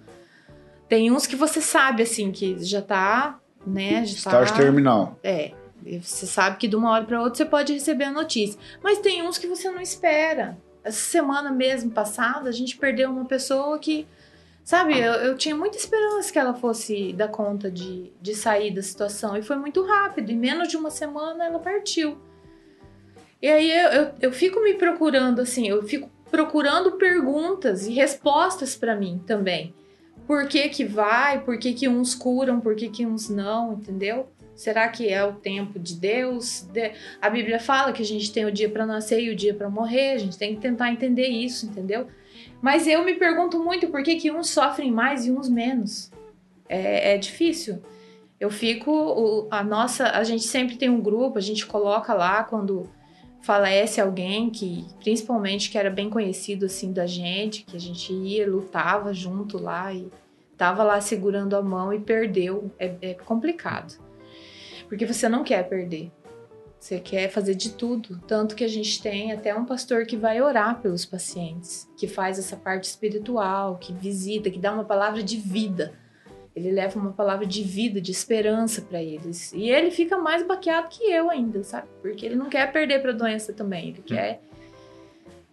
Tem 0.88 1.12
uns 1.12 1.26
que 1.26 1.36
você 1.36 1.60
sabe, 1.60 2.04
assim, 2.04 2.32
que 2.32 2.56
já 2.64 2.80
tá, 2.80 3.38
né? 3.66 4.02
Já 4.06 4.16
Estágio 4.16 4.54
tá... 4.54 4.62
terminal. 4.62 5.18
É. 5.22 5.52
Você 6.00 6.24
sabe 6.24 6.56
que 6.56 6.68
de 6.68 6.74
uma 6.74 6.90
hora 6.90 7.04
para 7.04 7.20
outra 7.20 7.36
você 7.36 7.44
pode 7.44 7.74
receber 7.74 8.04
a 8.04 8.10
notícia. 8.10 8.58
Mas 8.82 9.00
tem 9.00 9.22
uns 9.22 9.36
que 9.36 9.46
você 9.46 9.70
não 9.70 9.82
espera. 9.82 10.56
Essa 10.82 11.00
semana 11.00 11.52
mesmo 11.52 11.90
passada, 11.90 12.48
a 12.48 12.52
gente 12.52 12.78
perdeu 12.78 13.10
uma 13.10 13.26
pessoa 13.26 13.78
que. 13.78 14.06
Sabe, 14.68 15.00
eu, 15.00 15.14
eu 15.14 15.34
tinha 15.34 15.56
muita 15.56 15.78
esperança 15.78 16.30
que 16.30 16.38
ela 16.38 16.52
fosse 16.52 17.14
dar 17.14 17.28
conta 17.28 17.70
de, 17.70 18.12
de 18.20 18.34
sair 18.34 18.70
da 18.70 18.82
situação. 18.82 19.34
E 19.34 19.40
foi 19.40 19.56
muito 19.56 19.82
rápido. 19.82 20.30
Em 20.30 20.36
menos 20.36 20.68
de 20.68 20.76
uma 20.76 20.90
semana 20.90 21.46
ela 21.46 21.58
partiu. 21.58 22.18
E 23.40 23.48
aí 23.48 23.70
eu, 23.70 23.88
eu, 23.88 24.10
eu 24.20 24.30
fico 24.30 24.62
me 24.62 24.74
procurando 24.74 25.40
assim, 25.40 25.66
eu 25.66 25.82
fico 25.84 26.10
procurando 26.30 26.98
perguntas 26.98 27.86
e 27.86 27.94
respostas 27.94 28.76
para 28.76 28.94
mim 28.94 29.22
também. 29.26 29.74
Por 30.26 30.46
que 30.46 30.68
que 30.68 30.84
vai? 30.84 31.42
Por 31.42 31.58
que 31.58 31.72
que 31.72 31.88
uns 31.88 32.14
curam? 32.14 32.60
Por 32.60 32.76
que 32.76 32.90
que 32.90 33.06
uns 33.06 33.30
não? 33.30 33.72
Entendeu? 33.72 34.28
Será 34.54 34.86
que 34.88 35.08
é 35.08 35.24
o 35.24 35.32
tempo 35.32 35.78
de 35.78 35.94
Deus? 35.94 36.68
De... 36.70 36.92
A 37.22 37.30
Bíblia 37.30 37.58
fala 37.58 37.90
que 37.90 38.02
a 38.02 38.04
gente 38.04 38.30
tem 38.30 38.44
o 38.44 38.52
dia 38.52 38.68
para 38.68 38.84
nascer 38.84 39.22
e 39.22 39.30
o 39.30 39.34
dia 39.34 39.54
para 39.54 39.70
morrer. 39.70 40.12
A 40.12 40.18
gente 40.18 40.36
tem 40.36 40.54
que 40.54 40.60
tentar 40.60 40.92
entender 40.92 41.28
isso, 41.28 41.64
entendeu? 41.64 42.06
Mas 42.60 42.86
eu 42.86 43.04
me 43.04 43.14
pergunto 43.14 43.62
muito 43.62 43.88
por 43.88 44.02
que, 44.02 44.16
que 44.16 44.30
uns 44.30 44.50
sofrem 44.50 44.90
mais 44.90 45.26
e 45.26 45.30
uns 45.30 45.48
menos. 45.48 46.10
É, 46.68 47.14
é 47.14 47.18
difícil. 47.18 47.82
Eu 48.38 48.50
fico. 48.50 49.48
A 49.50 49.62
nossa. 49.62 50.10
A 50.10 50.24
gente 50.24 50.44
sempre 50.44 50.76
tem 50.76 50.88
um 50.88 51.00
grupo, 51.00 51.38
a 51.38 51.42
gente 51.42 51.66
coloca 51.66 52.14
lá 52.14 52.42
quando 52.44 52.88
falece 53.40 54.00
alguém 54.00 54.50
que, 54.50 54.84
principalmente, 55.00 55.70
que 55.70 55.78
era 55.78 55.90
bem 55.90 56.10
conhecido 56.10 56.66
assim 56.66 56.92
da 56.92 57.06
gente, 57.06 57.62
que 57.64 57.76
a 57.76 57.80
gente 57.80 58.12
ia, 58.12 58.48
lutava 58.48 59.14
junto 59.14 59.58
lá 59.58 59.92
e 59.92 60.08
tava 60.56 60.82
lá 60.82 61.00
segurando 61.00 61.56
a 61.56 61.62
mão 61.62 61.92
e 61.92 62.00
perdeu. 62.00 62.70
É, 62.78 62.94
é 63.00 63.14
complicado. 63.14 63.98
Porque 64.88 65.06
você 65.06 65.28
não 65.28 65.44
quer 65.44 65.68
perder. 65.68 66.10
Você 66.78 67.00
quer 67.00 67.28
fazer 67.28 67.54
de 67.54 67.70
tudo. 67.70 68.20
Tanto 68.26 68.54
que 68.54 68.62
a 68.62 68.68
gente 68.68 69.02
tem 69.02 69.32
até 69.32 69.54
um 69.54 69.64
pastor 69.64 70.06
que 70.06 70.16
vai 70.16 70.40
orar 70.40 70.80
pelos 70.80 71.04
pacientes, 71.04 71.88
que 71.96 72.06
faz 72.06 72.38
essa 72.38 72.56
parte 72.56 72.84
espiritual, 72.84 73.76
que 73.76 73.92
visita, 73.92 74.50
que 74.50 74.58
dá 74.58 74.72
uma 74.72 74.84
palavra 74.84 75.22
de 75.22 75.36
vida. 75.36 75.92
Ele 76.54 76.70
leva 76.70 76.98
uma 76.98 77.12
palavra 77.12 77.46
de 77.46 77.62
vida, 77.62 78.00
de 78.00 78.10
esperança 78.10 78.82
para 78.82 79.02
eles. 79.02 79.52
E 79.52 79.68
ele 79.68 79.90
fica 79.90 80.16
mais 80.18 80.44
baqueado 80.46 80.88
que 80.88 81.04
eu 81.04 81.30
ainda, 81.30 81.62
sabe? 81.62 81.88
Porque 82.00 82.24
ele 82.24 82.36
não 82.36 82.48
quer 82.48 82.72
perder 82.72 83.00
para 83.00 83.12
a 83.12 83.14
doença 83.14 83.52
também. 83.52 83.90
Ele 83.90 84.02
quer. 84.02 84.40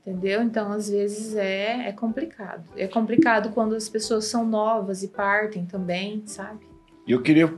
Entendeu? 0.01 0.43
Então, 0.43 0.71
às 0.71 0.89
vezes 0.89 1.35
é, 1.35 1.89
é 1.89 1.91
complicado. 1.91 2.63
É 2.77 2.87
complicado 2.87 3.49
quando 3.51 3.75
as 3.75 3.89
pessoas 3.89 4.25
são 4.25 4.45
novas 4.45 5.01
e 5.01 5.07
partem 5.07 5.65
também, 5.65 6.21
sabe? 6.27 6.65
E 7.07 7.11
eu 7.11 7.21
queria 7.21 7.53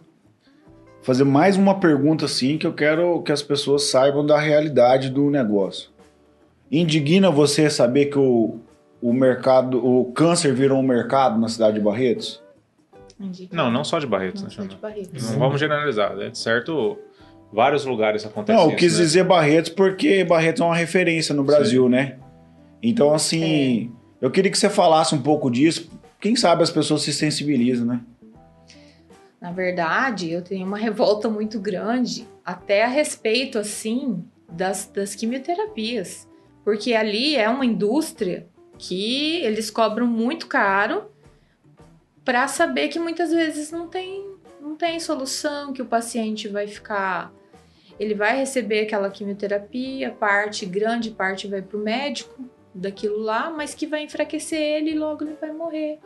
fazer 1.01 1.23
mais 1.23 1.57
uma 1.57 1.79
pergunta 1.79 2.25
assim 2.25 2.57
que 2.57 2.67
eu 2.67 2.73
quero 2.73 3.21
que 3.21 3.31
as 3.31 3.41
pessoas 3.41 3.89
saibam 3.89 4.25
da 4.25 4.39
realidade 4.39 5.09
do 5.09 5.29
negócio. 5.29 5.89
Indigna 6.71 7.31
você 7.31 7.69
saber 7.69 8.07
que 8.07 8.19
o, 8.19 8.59
o 9.01 9.13
mercado, 9.13 9.85
o 9.85 10.05
câncer 10.11 10.53
virou 10.53 10.79
um 10.79 10.83
mercado 10.83 11.39
na 11.39 11.47
cidade 11.47 11.75
de 11.75 11.83
Barretos? 11.83 12.41
Indigna. 13.19 13.63
Não, 13.63 13.71
não 13.71 13.83
só 13.83 13.99
de 13.99 14.05
Barretos, 14.05 14.41
não 14.41 14.49
né, 14.49 14.55
só 14.55 14.63
de 14.63 14.75
Barretos. 14.75 15.31
Não 15.31 15.39
vamos 15.39 15.59
generalizar, 15.59 16.15
né? 16.15 16.31
certo? 16.33 16.97
Vários 17.51 17.85
lugares 17.85 18.25
acontecem 18.25 18.61
Não, 18.61 18.71
eu 18.71 18.75
quis 18.75 18.91
isso, 18.91 18.99
né? 18.99 19.05
dizer 19.05 19.23
Barretos 19.23 19.71
porque 19.71 20.23
Barretos 20.23 20.61
é 20.61 20.65
uma 20.65 20.75
referência 20.75 21.33
no 21.33 21.43
Brasil, 21.43 21.87
né? 21.87 22.17
Então, 22.83 23.13
assim, 23.13 23.91
eu 24.21 24.29
queria 24.29 24.51
que 24.51 24.57
você 24.57 24.69
falasse 24.69 25.15
um 25.15 25.21
pouco 25.21 25.49
disso. 25.49 25.89
Quem 26.19 26.35
sabe 26.35 26.63
as 26.63 26.69
pessoas 26.69 27.01
se 27.01 27.13
sensibilizam, 27.13 27.85
né? 27.85 28.01
Na 29.39 29.51
verdade, 29.51 30.31
eu 30.31 30.41
tenho 30.41 30.65
uma 30.65 30.77
revolta 30.80 31.30
muito 31.30 31.59
grande 31.59 32.27
até 32.43 32.84
a 32.84 32.88
respeito, 32.88 33.59
assim, 33.59 34.23
das, 34.49 34.88
das 34.88 35.15
quimioterapias. 35.15 36.27
Porque 36.64 36.93
ali 36.93 37.35
é 37.35 37.47
uma 37.49 37.65
indústria 37.65 38.47
que 38.77 39.38
eles 39.38 39.69
cobram 39.69 40.05
muito 40.05 40.47
caro 40.47 41.11
para 42.23 42.47
saber 42.47 42.89
que 42.89 42.99
muitas 42.99 43.31
vezes 43.31 43.72
não 43.72 43.88
tem, 43.88 44.35
não 44.61 44.76
tem 44.76 44.99
solução, 44.99 45.72
que 45.72 45.81
o 45.81 45.85
paciente 45.85 46.47
vai 46.47 46.68
ficar. 46.68 47.34
Ele 47.99 48.14
vai 48.14 48.38
receber 48.38 48.81
aquela 48.81 49.09
quimioterapia, 49.09 50.11
parte, 50.11 50.65
grande 50.65 51.09
parte 51.09 51.47
vai 51.47 51.61
para 51.61 51.77
o 51.77 51.81
médico 51.81 52.43
daquilo 52.76 53.18
lá, 53.18 53.49
mas 53.49 53.73
que 53.73 53.88
vai 53.88 54.03
enfraquecer 54.03 54.59
ele 54.59 54.91
e 54.91 54.99
logo 54.99 55.23
ele 55.23 55.38
vai 55.39 55.51
morrer. 55.51 55.99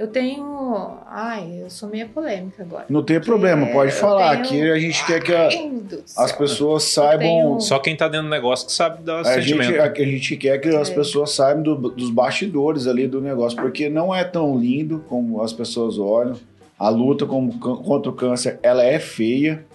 Eu 0.00 0.06
tenho. 0.08 0.96
Ai, 1.06 1.60
eu 1.62 1.68
sou 1.68 1.86
meio 1.86 2.08
polêmica 2.08 2.62
agora. 2.62 2.86
Não 2.88 3.02
tem 3.02 3.20
problema, 3.20 3.66
pode 3.66 3.92
falar. 3.92 4.30
tenho- 4.40 4.44
Aqui 4.46 4.70
a 4.70 4.78
gente 4.78 5.04
quer 5.06 5.22
que 5.22 5.34
a- 5.34 5.48
do 5.48 6.02
as 6.16 6.32
pessoas 6.32 6.84
saibam. 6.84 7.18
tenho- 7.18 7.60
Só 7.60 7.78
quem 7.78 7.94
tá 7.94 8.08
dentro 8.08 8.26
do 8.28 8.30
negócio 8.30 8.66
que 8.66 8.72
sabe 8.72 9.02
dar 9.02 9.20
A 9.20 9.38
gente, 9.38 9.58
sentimento. 9.62 9.78
a, 9.78 9.84
a 9.84 9.94
gente 9.94 10.36
quer 10.38 10.56
que 10.58 10.68
as 10.70 10.88
É. 10.88 10.94
pessoas 10.94 11.32
saibam 11.32 11.62
do- 11.62 11.90
dos 11.90 12.08
bastidores 12.10 12.86
ali 12.86 13.06
do 13.06 13.20
negócio, 13.20 13.60
porque 13.60 13.90
não 13.90 14.14
é 14.14 14.24
tão 14.24 14.58
lindo 14.58 15.04
como 15.06 15.42
as 15.42 15.52
pessoas 15.52 15.98
olham. 15.98 16.36
A 16.78 16.88
luta 16.88 17.26
com- 17.26 17.50
contra 17.58 18.10
o 18.10 18.14
câncer, 18.14 18.58
ela 18.62 18.82
é 18.82 18.98
feia. 18.98 19.66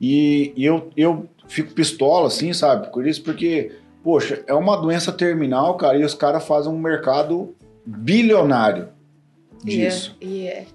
E, 0.00 0.54
e 0.56 0.64
eu, 0.64 0.88
eu 0.96 1.26
fico 1.48 1.74
pistola, 1.74 2.28
assim, 2.28 2.50
sabe? 2.54 2.90
Por 2.90 3.06
isso, 3.06 3.22
porque, 3.22 3.72
poxa, 4.02 4.42
é 4.46 4.54
uma 4.54 4.74
doença 4.74 5.12
terminal, 5.12 5.74
cara, 5.76 5.98
e 5.98 6.02
os 6.02 6.14
caras 6.14 6.46
fazem 6.46 6.72
um 6.72 6.78
mercado 6.78 7.54
bilionário 7.84 8.88
disso. 9.64 10.16
E 10.20 10.26
é, 10.26 10.30
e 10.30 10.46
é. 10.48 10.66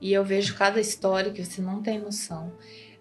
E 0.00 0.12
eu 0.12 0.24
vejo 0.24 0.56
cada 0.56 0.80
história 0.80 1.30
que 1.30 1.44
você 1.44 1.60
não 1.60 1.82
tem 1.82 1.98
noção. 1.98 2.52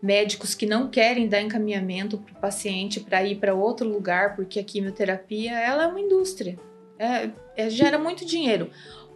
Médicos 0.01 0.53
que 0.53 0.65
não 0.65 0.89
querem 0.89 1.27
dar 1.27 1.41
encaminhamento 1.41 2.17
para 2.17 2.33
o 2.33 2.41
paciente 2.41 2.99
para 2.99 3.23
ir 3.23 3.35
para 3.35 3.53
outro 3.53 3.87
lugar, 3.87 4.35
porque 4.35 4.59
a 4.59 4.63
quimioterapia 4.63 5.57
ela 5.57 5.83
é 5.83 5.87
uma 5.87 5.99
indústria. 5.99 6.57
É, 6.97 7.29
é- 7.55 7.69
gera 7.69 7.97
muito 7.97 8.25
dinheiro. 8.25 8.69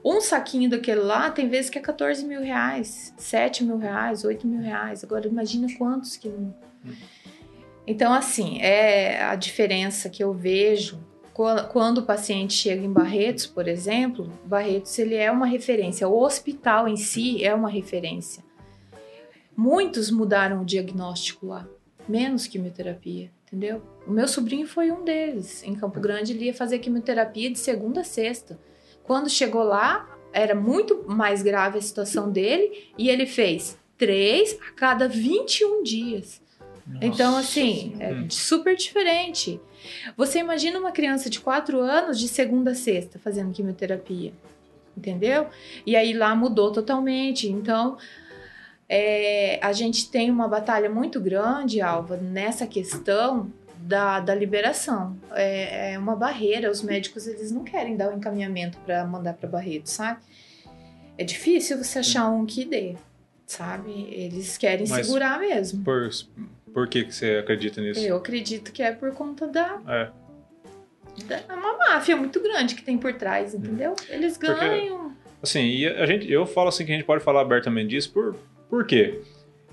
Um 0.03 0.20
saquinho 0.20 0.70
daquele 0.70 1.02
lá 1.02 1.30
tem 1.30 1.48
vezes 1.48 1.70
que 1.70 1.78
é 1.78 1.82
14 1.82 2.26
mil 2.26 2.41
reais, 2.41 3.14
7 3.18 3.64
mil 3.64 3.78
reais, 3.78 4.26
8 4.26 4.45
mil 4.45 4.61
reais. 4.61 5.03
Agora 5.03 5.28
imagina 5.28 5.68
quantos 5.78 6.18
que 6.18 6.28
não. 6.28 6.53
Então, 7.88 8.14
assim, 8.14 8.61
é 8.61 9.22
a 9.24 9.36
diferença 9.36 10.10
que 10.10 10.24
eu 10.24 10.34
vejo 10.34 10.99
quando 11.34 11.97
o 11.97 12.03
paciente 12.03 12.53
chega 12.53 12.85
em 12.85 12.91
Barretos, 12.91 13.47
por 13.47 13.68
exemplo, 13.68 14.31
Barretos 14.45 14.97
ele 14.99 15.15
é 15.15 15.31
uma 15.31 15.47
referência, 15.47 16.07
o 16.07 16.22
hospital 16.22 16.88
em 16.88 16.95
si 16.95 17.43
é 17.43 17.53
uma 17.53 17.69
referência. 17.69 18.43
Muitos 19.55 20.11
mudaram 20.11 20.61
o 20.61 20.65
diagnóstico 20.65 21.47
lá, 21.47 21.68
menos 22.07 22.45
quimioterapia, 22.45 23.31
entendeu? 23.47 23.81
O 24.05 24.11
meu 24.11 24.27
sobrinho 24.27 24.68
foi 24.68 24.91
um 24.91 25.03
deles. 25.03 25.64
Em 25.64 25.76
Campo 25.76 25.99
Grande 25.99 26.34
ele 26.34 26.45
ia 26.45 26.53
fazer 26.53 26.80
quimioterapia 26.80 27.51
de 27.51 27.57
segunda 27.57 28.01
a 28.01 28.03
sexta. 28.03 28.60
Quando 29.03 29.30
chegou 29.30 29.64
lá, 29.64 30.10
era 30.31 30.55
muito 30.55 31.03
mais 31.07 31.41
grave 31.41 31.77
a 31.77 31.81
situação 31.81 32.31
dele 32.31 32.89
e 32.97 33.10
ele 33.10 33.26
fez 33.26 33.77
três 33.97 34.57
a 34.68 34.72
cada 34.72 35.07
21 35.07 35.84
dias. 35.84 36.41
Então, 37.01 37.38
assim, 37.38 37.95
é 37.99 38.26
super 38.30 38.76
diferente. 38.76 39.60
Você 40.15 40.39
imagina 40.39 40.80
uma 40.80 40.91
criança 40.91 41.30
de 41.30 41.39
4 41.39 41.80
anos 41.80 42.19
de 42.19 42.27
segunda 42.27 42.72
a 42.72 42.76
sexta 42.76 43.19
fazendo 43.19 43.51
quimioterapia, 43.51 44.34
entendeu? 44.97 45.47
E 45.85 45.95
aí 45.95 46.14
lá 46.14 46.35
mudou 46.35 46.72
totalmente. 46.72 47.47
Então, 47.47 47.97
é, 48.88 49.60
a 49.61 49.73
gente 49.73 50.10
tem 50.10 50.30
uma 50.30 50.47
batalha 50.47 50.89
muito 50.89 51.19
grande, 51.19 51.81
Alva, 51.81 52.18
nessa 52.18 52.68
questão 52.68 53.51
da, 53.77 54.19
da 54.19 54.34
liberação. 54.34 55.18
É, 55.31 55.93
é 55.93 55.99
uma 55.99 56.15
barreira. 56.15 56.72
Os 56.72 56.81
médicos 56.81 57.27
eles 57.27 57.51
não 57.51 57.64
querem 57.64 57.97
dar 57.97 58.11
o 58.14 58.18
encaminhamento 58.18 58.77
para 58.85 59.05
mandar 59.05 59.34
para 59.34 59.49
Barreto, 59.49 59.88
sabe? 59.88 60.22
É 61.18 61.23
difícil 61.23 61.77
você 61.77 61.99
achar 61.99 62.30
um 62.30 62.45
que 62.45 62.65
dê, 62.65 62.95
sabe? 63.45 64.07
Eles 64.10 64.57
querem 64.57 64.88
Mas- 64.88 65.05
segurar 65.05 65.39
mesmo. 65.39 65.84
Por, 65.84 66.10
por 66.74 66.88
que, 66.88 67.04
que 67.06 67.14
você 67.14 67.38
acredita 67.38 67.80
nisso? 67.82 68.00
Eu 68.02 68.18
acredito 68.18 68.72
que 68.72 68.82
é 68.82 68.91
por 68.91 69.12
conta 69.14 69.48
da, 69.48 69.80
É. 69.88 70.10
da 71.26 71.36
é 71.38 71.54
uma 71.54 71.78
máfia 71.78 72.16
muito 72.16 72.40
grande 72.41 72.76
que 72.76 72.84
tem 72.84 72.98
por 72.98 73.14
trás, 73.14 73.54
entendeu? 73.54 73.95
Eles 74.10 74.38
Porque- 74.38 74.54
ganham. 74.54 75.14
Assim, 75.41 75.60
e 75.62 75.88
a 75.88 76.06
gente, 76.06 76.32
eu 76.32 76.45
falo 76.45 76.70
assim 76.70 76.86
que 76.86 76.91
a 76.91 76.95
gente 76.95 77.06
pode 77.06 77.24
falar 77.24 77.41
abertamente 77.41 77.90
disso 77.90 78.12
por, 78.14 78.36
por 78.70 78.86
quê? 78.86 79.20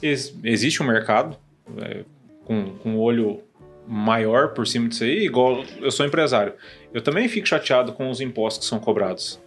Ex- 0.02 0.34
existe 0.42 0.82
um 0.82 0.86
mercado 0.86 1.36
é, 1.78 2.04
com, 2.44 2.74
com 2.78 2.90
um 2.90 2.98
olho 2.98 3.42
maior 3.86 4.52
por 4.52 4.66
cima 4.66 4.88
disso 4.88 5.04
aí, 5.04 5.24
igual 5.24 5.64
eu 5.80 5.90
sou 5.90 6.04
empresário. 6.04 6.54
Eu 6.92 7.00
também 7.00 7.28
fico 7.28 7.46
chateado 7.46 7.92
com 7.92 8.10
os 8.10 8.20
impostos 8.20 8.64
que 8.66 8.68
são 8.68 8.80
cobrados. 8.80 9.40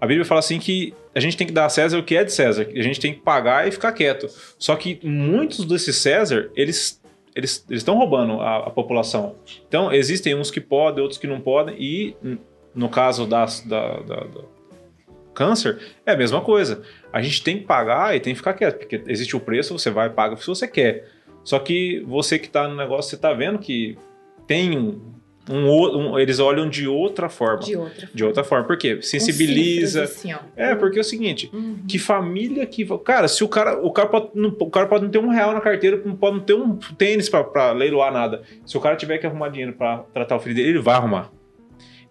A 0.00 0.06
Bíblia 0.06 0.24
fala 0.24 0.38
assim 0.38 0.58
que 0.58 0.94
a 1.14 1.20
gente 1.20 1.36
tem 1.36 1.46
que 1.46 1.52
dar 1.52 1.66
a 1.66 1.68
César 1.68 1.98
o 1.98 2.02
que 2.02 2.16
é 2.16 2.24
de 2.24 2.32
César, 2.32 2.66
a 2.74 2.82
gente 2.82 2.98
tem 3.00 3.12
que 3.12 3.20
pagar 3.20 3.68
e 3.68 3.70
ficar 3.70 3.92
quieto. 3.92 4.28
Só 4.58 4.74
que 4.76 4.98
muitos 5.02 5.64
desses 5.66 5.96
César, 5.96 6.50
eles 6.56 6.98
eles 7.36 7.64
estão 7.70 7.96
roubando 7.96 8.40
a, 8.40 8.66
a 8.66 8.70
população. 8.70 9.36
Então, 9.68 9.92
existem 9.92 10.34
uns 10.34 10.50
que 10.50 10.60
podem, 10.60 11.00
outros 11.00 11.18
que 11.18 11.28
não 11.28 11.40
podem, 11.40 11.76
e 11.78 12.16
no 12.74 12.88
caso 12.88 13.24
das, 13.24 13.60
da, 13.60 14.00
da- 14.00 14.24
da 14.24 14.40
câncer, 15.32 15.78
é 16.04 16.10
a 16.12 16.16
mesma 16.16 16.40
coisa. 16.40 16.82
A 17.12 17.22
gente 17.22 17.42
tem 17.42 17.58
que 17.58 17.64
pagar 17.64 18.16
e 18.16 18.20
tem 18.20 18.32
que 18.32 18.38
ficar 18.38 18.52
quieto, 18.54 18.78
porque 18.78 19.00
existe 19.06 19.36
o 19.36 19.40
preço, 19.40 19.78
você 19.78 19.90
vai 19.90 20.08
e 20.08 20.10
paga 20.10 20.36
se 20.36 20.46
você 20.46 20.66
quer. 20.66 21.08
Só 21.44 21.58
que 21.60 22.00
você 22.06 22.36
que 22.38 22.46
está 22.48 22.66
no 22.66 22.74
negócio, 22.76 23.08
você 23.10 23.16
está 23.16 23.32
vendo 23.32 23.58
que 23.60 23.96
tem 24.46 24.76
um, 24.76 25.00
um, 25.50 26.12
um, 26.12 26.18
eles 26.18 26.38
olham 26.38 26.68
de 26.68 26.86
outra 26.86 27.28
forma. 27.28 27.62
De 27.62 27.76
outra 27.76 27.94
forma. 27.94 28.10
De 28.14 28.24
outra 28.24 28.44
forma. 28.44 28.66
Por 28.66 28.78
quê? 28.78 29.00
Sensibiliza. 29.02 30.04
Assim, 30.04 30.32
é, 30.56 30.74
porque 30.74 30.98
é 30.98 31.00
o 31.00 31.04
seguinte, 31.04 31.50
uhum. 31.52 31.78
que 31.88 31.98
família 31.98 32.64
que. 32.66 32.86
Cara, 32.98 33.26
se 33.26 33.42
o 33.42 33.48
cara. 33.48 33.78
O 33.84 33.90
cara, 33.90 34.08
pode, 34.08 34.28
não, 34.34 34.54
o 34.58 34.70
cara 34.70 34.86
pode 34.86 35.04
não 35.04 35.10
ter 35.10 35.18
um 35.18 35.28
real 35.28 35.52
na 35.52 35.60
carteira, 35.60 36.00
não 36.04 36.16
pode 36.16 36.36
não 36.36 36.44
ter 36.44 36.54
um 36.54 36.76
tênis 36.76 37.28
pra, 37.28 37.42
pra 37.42 37.72
leiloar 37.72 38.12
nada. 38.12 38.42
Se 38.64 38.76
o 38.76 38.80
cara 38.80 38.96
tiver 38.96 39.18
que 39.18 39.26
arrumar 39.26 39.48
dinheiro 39.48 39.72
pra 39.72 39.98
tratar 40.14 40.36
o 40.36 40.40
filho 40.40 40.54
dele, 40.54 40.68
ele 40.70 40.78
vai 40.78 40.94
arrumar. 40.94 41.30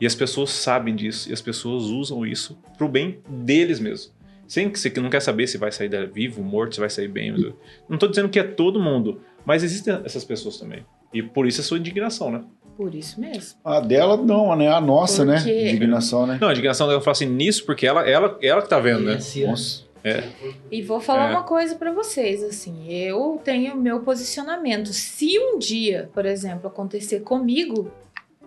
E 0.01 0.05
as 0.05 0.15
pessoas 0.15 0.49
sabem 0.51 0.95
disso, 0.95 1.29
e 1.29 1.33
as 1.33 1.41
pessoas 1.41 1.83
usam 1.85 2.25
isso 2.25 2.57
pro 2.77 2.87
bem 2.87 3.19
deles 3.27 3.79
mesmo. 3.79 4.13
Sem 4.47 4.69
que 4.69 4.79
você 4.79 4.91
não 4.97 5.09
quer 5.09 5.21
saber 5.21 5.45
se 5.45 5.57
vai 5.57 5.71
sair 5.71 5.89
vivo, 6.11 6.41
morto, 6.41 6.73
se 6.73 6.79
vai 6.79 6.89
sair 6.89 7.07
bem. 7.07 7.53
Não 7.87 7.97
tô 7.97 8.07
dizendo 8.07 8.29
que 8.29 8.39
é 8.39 8.43
todo 8.43 8.79
mundo, 8.79 9.21
mas 9.45 9.61
existem 9.61 9.93
essas 10.03 10.23
pessoas 10.25 10.57
também. 10.57 10.83
E 11.13 11.21
por 11.21 11.47
isso 11.47 11.61
a 11.61 11.63
sua 11.63 11.77
indignação, 11.77 12.31
né? 12.31 12.43
Por 12.79 12.95
isso 12.95 13.19
mesmo. 13.19 13.59
A 13.61 13.81
dela 13.81 14.15
não, 14.15 14.55
né? 14.55 14.69
A 14.69 14.79
nossa, 14.79 15.25
né? 15.25 15.35
porque... 15.35 15.51
né? 15.51 15.67
Indignação, 15.67 16.25
né? 16.25 16.37
Não, 16.39 16.47
a 16.47 16.51
indignação 16.53 16.89
eu 16.89 17.01
falo 17.01 17.11
assim 17.11 17.25
nisso 17.25 17.65
porque 17.65 17.85
ela, 17.85 18.09
ela, 18.09 18.39
ela 18.41 18.61
que 18.61 18.69
tá 18.69 18.79
vendo, 18.79 19.01
né? 19.01 19.19
Nossa. 19.45 19.83
É. 20.01 20.23
E 20.71 20.81
vou 20.81 21.01
falar 21.01 21.27
é. 21.27 21.31
uma 21.31 21.43
coisa 21.43 21.75
para 21.75 21.91
vocês, 21.91 22.41
assim, 22.41 22.89
eu 22.89 23.37
tenho 23.43 23.75
meu 23.75 23.99
posicionamento. 23.99 24.93
Se 24.93 25.37
um 25.37 25.59
dia, 25.59 26.09
por 26.13 26.25
exemplo, 26.25 26.67
acontecer 26.67 27.19
comigo 27.19 27.91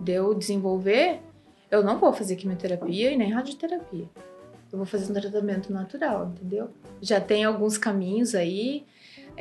de 0.01 0.13
eu 0.13 0.33
desenvolver, 0.33 1.21
eu 1.71 1.85
não 1.85 1.99
vou 1.99 2.11
fazer 2.15 2.37
quimioterapia 2.37 3.11
e 3.11 3.19
nem 3.19 3.31
radioterapia. 3.31 4.09
Eu 4.73 4.79
vou 4.79 4.87
fazer 4.87 5.11
um 5.11 5.15
tratamento 5.15 5.71
natural, 5.71 6.33
entendeu? 6.35 6.71
Já 7.03 7.21
tem 7.21 7.45
alguns 7.45 7.77
caminhos 7.77 8.35
aí. 8.35 8.87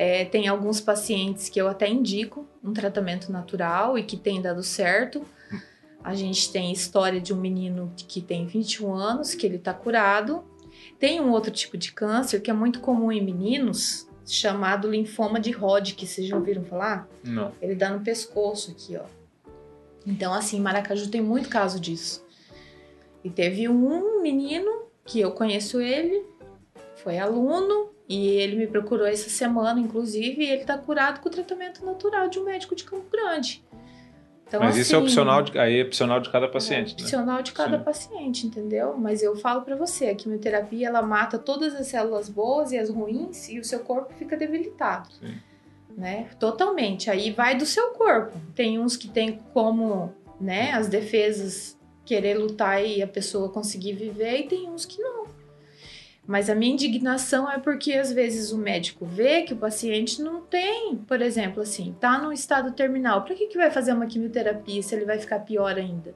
É, 0.03 0.26
tem 0.26 0.48
alguns 0.48 0.82
pacientes 0.82 1.48
que 1.48 1.61
eu 1.61 1.68
até 1.68 1.88
indico 1.88 2.48
um 2.64 2.73
tratamento 2.73 3.32
natural 3.32 3.99
e 3.99 4.03
que 4.03 4.18
tem 4.18 4.41
dado 4.41 4.64
certo. 4.64 5.23
A 6.03 6.15
gente 6.15 6.52
tem 6.52 6.72
história 6.72 7.22
de 7.22 7.32
um 7.32 7.38
menino 7.38 7.94
que 7.95 8.19
tem 8.19 8.48
21 8.48 8.95
anos, 8.95 9.36
que 9.36 9.45
ele 9.45 9.57
está 9.57 9.72
curado. 9.76 10.44
Tem 10.98 11.22
um 11.22 11.30
outro 11.30 11.52
tipo 11.52 11.78
de 11.78 11.91
câncer 11.91 12.41
que 12.41 12.49
é 12.49 12.53
muito 12.53 12.80
comum 12.80 13.11
em 13.11 13.23
meninos, 13.23 14.07
chamado 14.26 14.90
linfoma 14.90 15.40
de 15.40 15.52
Hodgkin. 15.52 16.07
Vocês 16.07 16.28
já 16.28 16.36
ouviram 16.36 16.64
falar? 16.64 17.07
Não. 17.23 17.52
Ele 17.61 17.76
dá 17.76 17.91
no 17.91 18.03
pescoço 18.03 18.72
aqui, 18.72 18.98
ó. 18.98 19.06
Então, 20.03 20.34
assim, 20.34 20.60
Maracaju 20.60 21.11
tem 21.11 21.22
muito 21.22 21.48
caso 21.48 21.80
disso. 21.80 22.26
E 23.23 23.30
teve 23.30 23.69
um 23.69 24.19
menino 24.19 24.88
que 25.06 25.19
eu 25.19 25.30
conheço 25.30 25.80
ele, 25.80 26.26
foi 26.95 27.19
aluno, 27.19 27.90
e 28.11 28.27
ele 28.27 28.57
me 28.57 28.67
procurou 28.67 29.07
essa 29.07 29.29
semana, 29.29 29.79
inclusive, 29.79 30.43
e 30.43 30.49
ele 30.49 30.61
está 30.61 30.77
curado 30.77 31.21
com 31.21 31.29
o 31.29 31.31
tratamento 31.31 31.85
natural 31.85 32.27
de 32.27 32.39
um 32.39 32.43
médico 32.43 32.75
de 32.75 32.83
Campo 32.83 33.05
Grande. 33.09 33.63
Então, 34.45 34.59
Mas 34.59 34.71
assim, 34.71 34.81
isso 34.81 34.95
é 34.95 34.97
assim, 34.97 35.05
opcional 35.05 35.41
de, 35.41 35.57
aí 35.57 35.79
é 35.79 35.83
opcional 35.83 36.19
de 36.19 36.29
cada 36.29 36.49
paciente, 36.49 36.91
é 36.91 36.93
opcional 37.01 37.38
né? 37.38 37.41
de 37.41 37.53
cada 37.53 37.77
Sim. 37.77 37.83
paciente, 37.85 38.47
entendeu? 38.47 38.97
Mas 38.97 39.23
eu 39.23 39.33
falo 39.38 39.61
para 39.61 39.77
você, 39.77 40.07
a 40.07 40.15
quimioterapia 40.15 40.89
ela 40.89 41.01
mata 41.01 41.39
todas 41.39 41.73
as 41.73 41.88
células 41.88 42.27
boas 42.27 42.73
e 42.73 42.77
as 42.77 42.89
ruins 42.89 43.47
e 43.47 43.59
o 43.59 43.63
seu 43.63 43.79
corpo 43.79 44.13
fica 44.15 44.35
debilitado. 44.35 45.09
Sim. 45.13 45.35
Né? 45.97 46.27
Totalmente. 46.38 47.09
Aí 47.09 47.31
vai 47.31 47.55
do 47.55 47.65
seu 47.65 47.91
corpo. 47.91 48.38
Tem 48.53 48.77
uns 48.77 48.97
que 48.97 49.07
tem 49.07 49.39
como, 49.53 50.13
né, 50.38 50.73
as 50.73 50.89
defesas 50.89 51.79
querer 52.03 52.38
lutar 52.38 52.83
e 52.85 53.01
a 53.01 53.07
pessoa 53.07 53.47
conseguir 53.47 53.93
viver 53.93 54.39
e 54.39 54.47
tem 54.49 54.69
uns 54.69 54.85
que 54.85 55.01
não. 55.01 55.20
Mas 56.27 56.49
a 56.49 56.56
minha 56.56 56.73
indignação 56.73 57.49
é 57.49 57.57
porque 57.57 57.93
às 57.93 58.11
vezes 58.11 58.52
o 58.52 58.57
médico 58.57 59.06
vê 59.06 59.41
que 59.41 59.53
o 59.53 59.57
paciente 59.57 60.22
não 60.22 60.41
tem, 60.41 60.95
por 60.95 61.22
exemplo, 61.22 61.64
assim, 61.64 61.95
tá 61.99 62.19
no 62.19 62.31
estado 62.31 62.72
terminal. 62.72 63.23
Para 63.23 63.35
que, 63.35 63.48
que 63.48 63.57
vai 63.57 63.72
fazer 63.72 63.93
uma 63.93 64.06
quimioterapia 64.06 64.81
se 64.84 64.93
ele 64.93 65.06
vai 65.06 65.19
ficar 65.19 65.39
pior 65.39 65.77
ainda? 65.77 66.14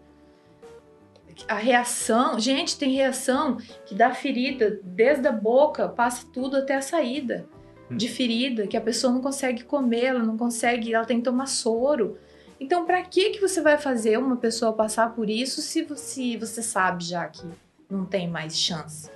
A 1.48 1.56
reação, 1.56 2.40
gente, 2.40 2.77
tem 2.77 2.94
reação 2.94 3.57
que 3.86 3.94
dá 3.94 4.14
ferida 4.14 4.80
desde 4.84 5.27
a 5.27 5.32
boca, 5.32 5.90
passa 5.90 6.26
tudo 6.32 6.56
até 6.56 6.76
a 6.76 6.82
saída 6.82 7.45
hum. 7.91 7.98
de 7.98 8.07
ferida, 8.07 8.68
que 8.68 8.77
a 8.77 8.82
pessoa 8.82 9.11
não 9.11 9.22
consegue 9.22 9.64
comer, 9.64 10.06
ela 10.06 10.23
não 10.23 10.38
consegue, 10.38 10.94
ela 10.94 11.03
tem 11.03 11.18
que 11.18 11.23
tomar 11.23 11.48
soro. 11.48 12.18
Então, 12.60 12.86
para 12.86 13.02
que 13.02 13.32
que 13.32 13.41
você 13.41 13.60
vai 13.60 13.77
fazer 13.77 14.18
uma 14.18 14.38
pessoa 14.38 14.72
passar 14.72 15.14
por 15.14 15.30
isso 15.30 15.61
se 15.61 15.82
você, 15.82 16.38
você 16.38 16.61
sabe 16.61 17.03
já 17.03 17.27
que 17.27 17.44
não 17.90 18.06
tem 18.06 18.30
mais 18.30 18.57
chance? 18.57 19.10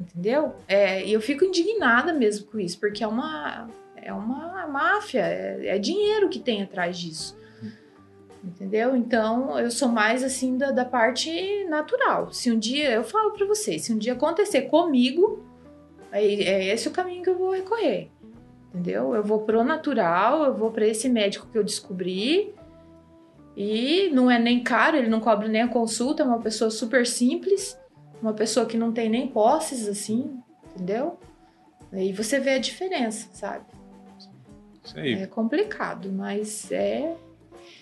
Entendeu? 0.00 0.54
É, 0.68 1.04
e 1.04 1.12
eu 1.12 1.20
fico 1.20 1.44
indignada 1.44 2.12
mesmo 2.12 2.46
com 2.46 2.60
isso, 2.60 2.78
porque 2.78 3.02
é 3.02 3.06
uma, 3.06 3.68
é 3.96 4.12
uma 4.12 4.66
máfia, 4.66 5.22
é, 5.22 5.68
é 5.68 5.78
dinheiro 5.78 6.28
que 6.28 6.38
tem 6.38 6.62
atrás 6.62 6.98
disso. 6.98 7.36
Entendeu? 8.44 8.94
Então, 8.94 9.58
eu 9.58 9.70
sou 9.70 9.88
mais 9.88 10.22
assim 10.22 10.56
da, 10.56 10.70
da 10.70 10.84
parte 10.84 11.64
natural. 11.64 12.32
Se 12.32 12.50
um 12.50 12.58
dia, 12.58 12.92
eu 12.92 13.02
falo 13.02 13.32
para 13.32 13.44
vocês, 13.44 13.82
se 13.82 13.92
um 13.92 13.98
dia 13.98 14.12
acontecer 14.12 14.62
comigo, 14.62 15.44
é, 16.12 16.24
é 16.24 16.66
esse 16.72 16.86
o 16.86 16.92
caminho 16.92 17.24
que 17.24 17.30
eu 17.30 17.36
vou 17.36 17.50
recorrer. 17.50 18.08
Entendeu? 18.68 19.14
Eu 19.14 19.24
vou 19.24 19.40
pro 19.40 19.64
natural, 19.64 20.44
eu 20.44 20.54
vou 20.54 20.70
para 20.70 20.86
esse 20.86 21.08
médico 21.08 21.48
que 21.50 21.58
eu 21.58 21.64
descobri. 21.64 22.54
E 23.56 24.10
não 24.12 24.30
é 24.30 24.38
nem 24.38 24.62
caro, 24.62 24.96
ele 24.96 25.08
não 25.08 25.18
cobra 25.18 25.48
nem 25.48 25.62
a 25.62 25.68
consulta, 25.68 26.22
é 26.22 26.26
uma 26.26 26.38
pessoa 26.38 26.70
super 26.70 27.06
simples. 27.06 27.76
Uma 28.20 28.32
pessoa 28.32 28.66
que 28.66 28.76
não 28.76 28.92
tem 28.92 29.08
nem 29.08 29.28
posses, 29.28 29.86
assim, 29.86 30.40
entendeu? 30.74 31.18
Aí 31.92 32.12
você 32.12 32.40
vê 32.40 32.50
a 32.50 32.58
diferença, 32.58 33.28
sabe? 33.32 33.64
Isso 34.84 34.98
aí. 34.98 35.14
É 35.14 35.26
complicado, 35.26 36.10
mas 36.12 36.70
é. 36.70 37.14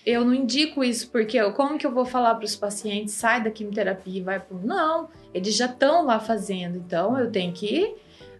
Eu 0.05 0.23
não 0.23 0.33
indico 0.33 0.83
isso 0.83 1.09
porque 1.09 1.37
eu, 1.37 1.51
como 1.53 1.77
que 1.77 1.85
eu 1.85 1.91
vou 1.91 2.05
falar 2.05 2.35
para 2.35 2.45
os 2.45 2.55
pacientes 2.55 3.13
sai 3.15 3.43
da 3.43 3.49
quimioterapia 3.49 4.19
e 4.19 4.23
vai 4.23 4.39
pro 4.39 4.59
não? 4.59 5.09
Eles 5.33 5.55
já 5.55 5.65
estão 5.65 6.05
lá 6.05 6.19
fazendo, 6.19 6.77
então 6.77 7.17
eu 7.17 7.31
tenho 7.31 7.51
que 7.51 7.95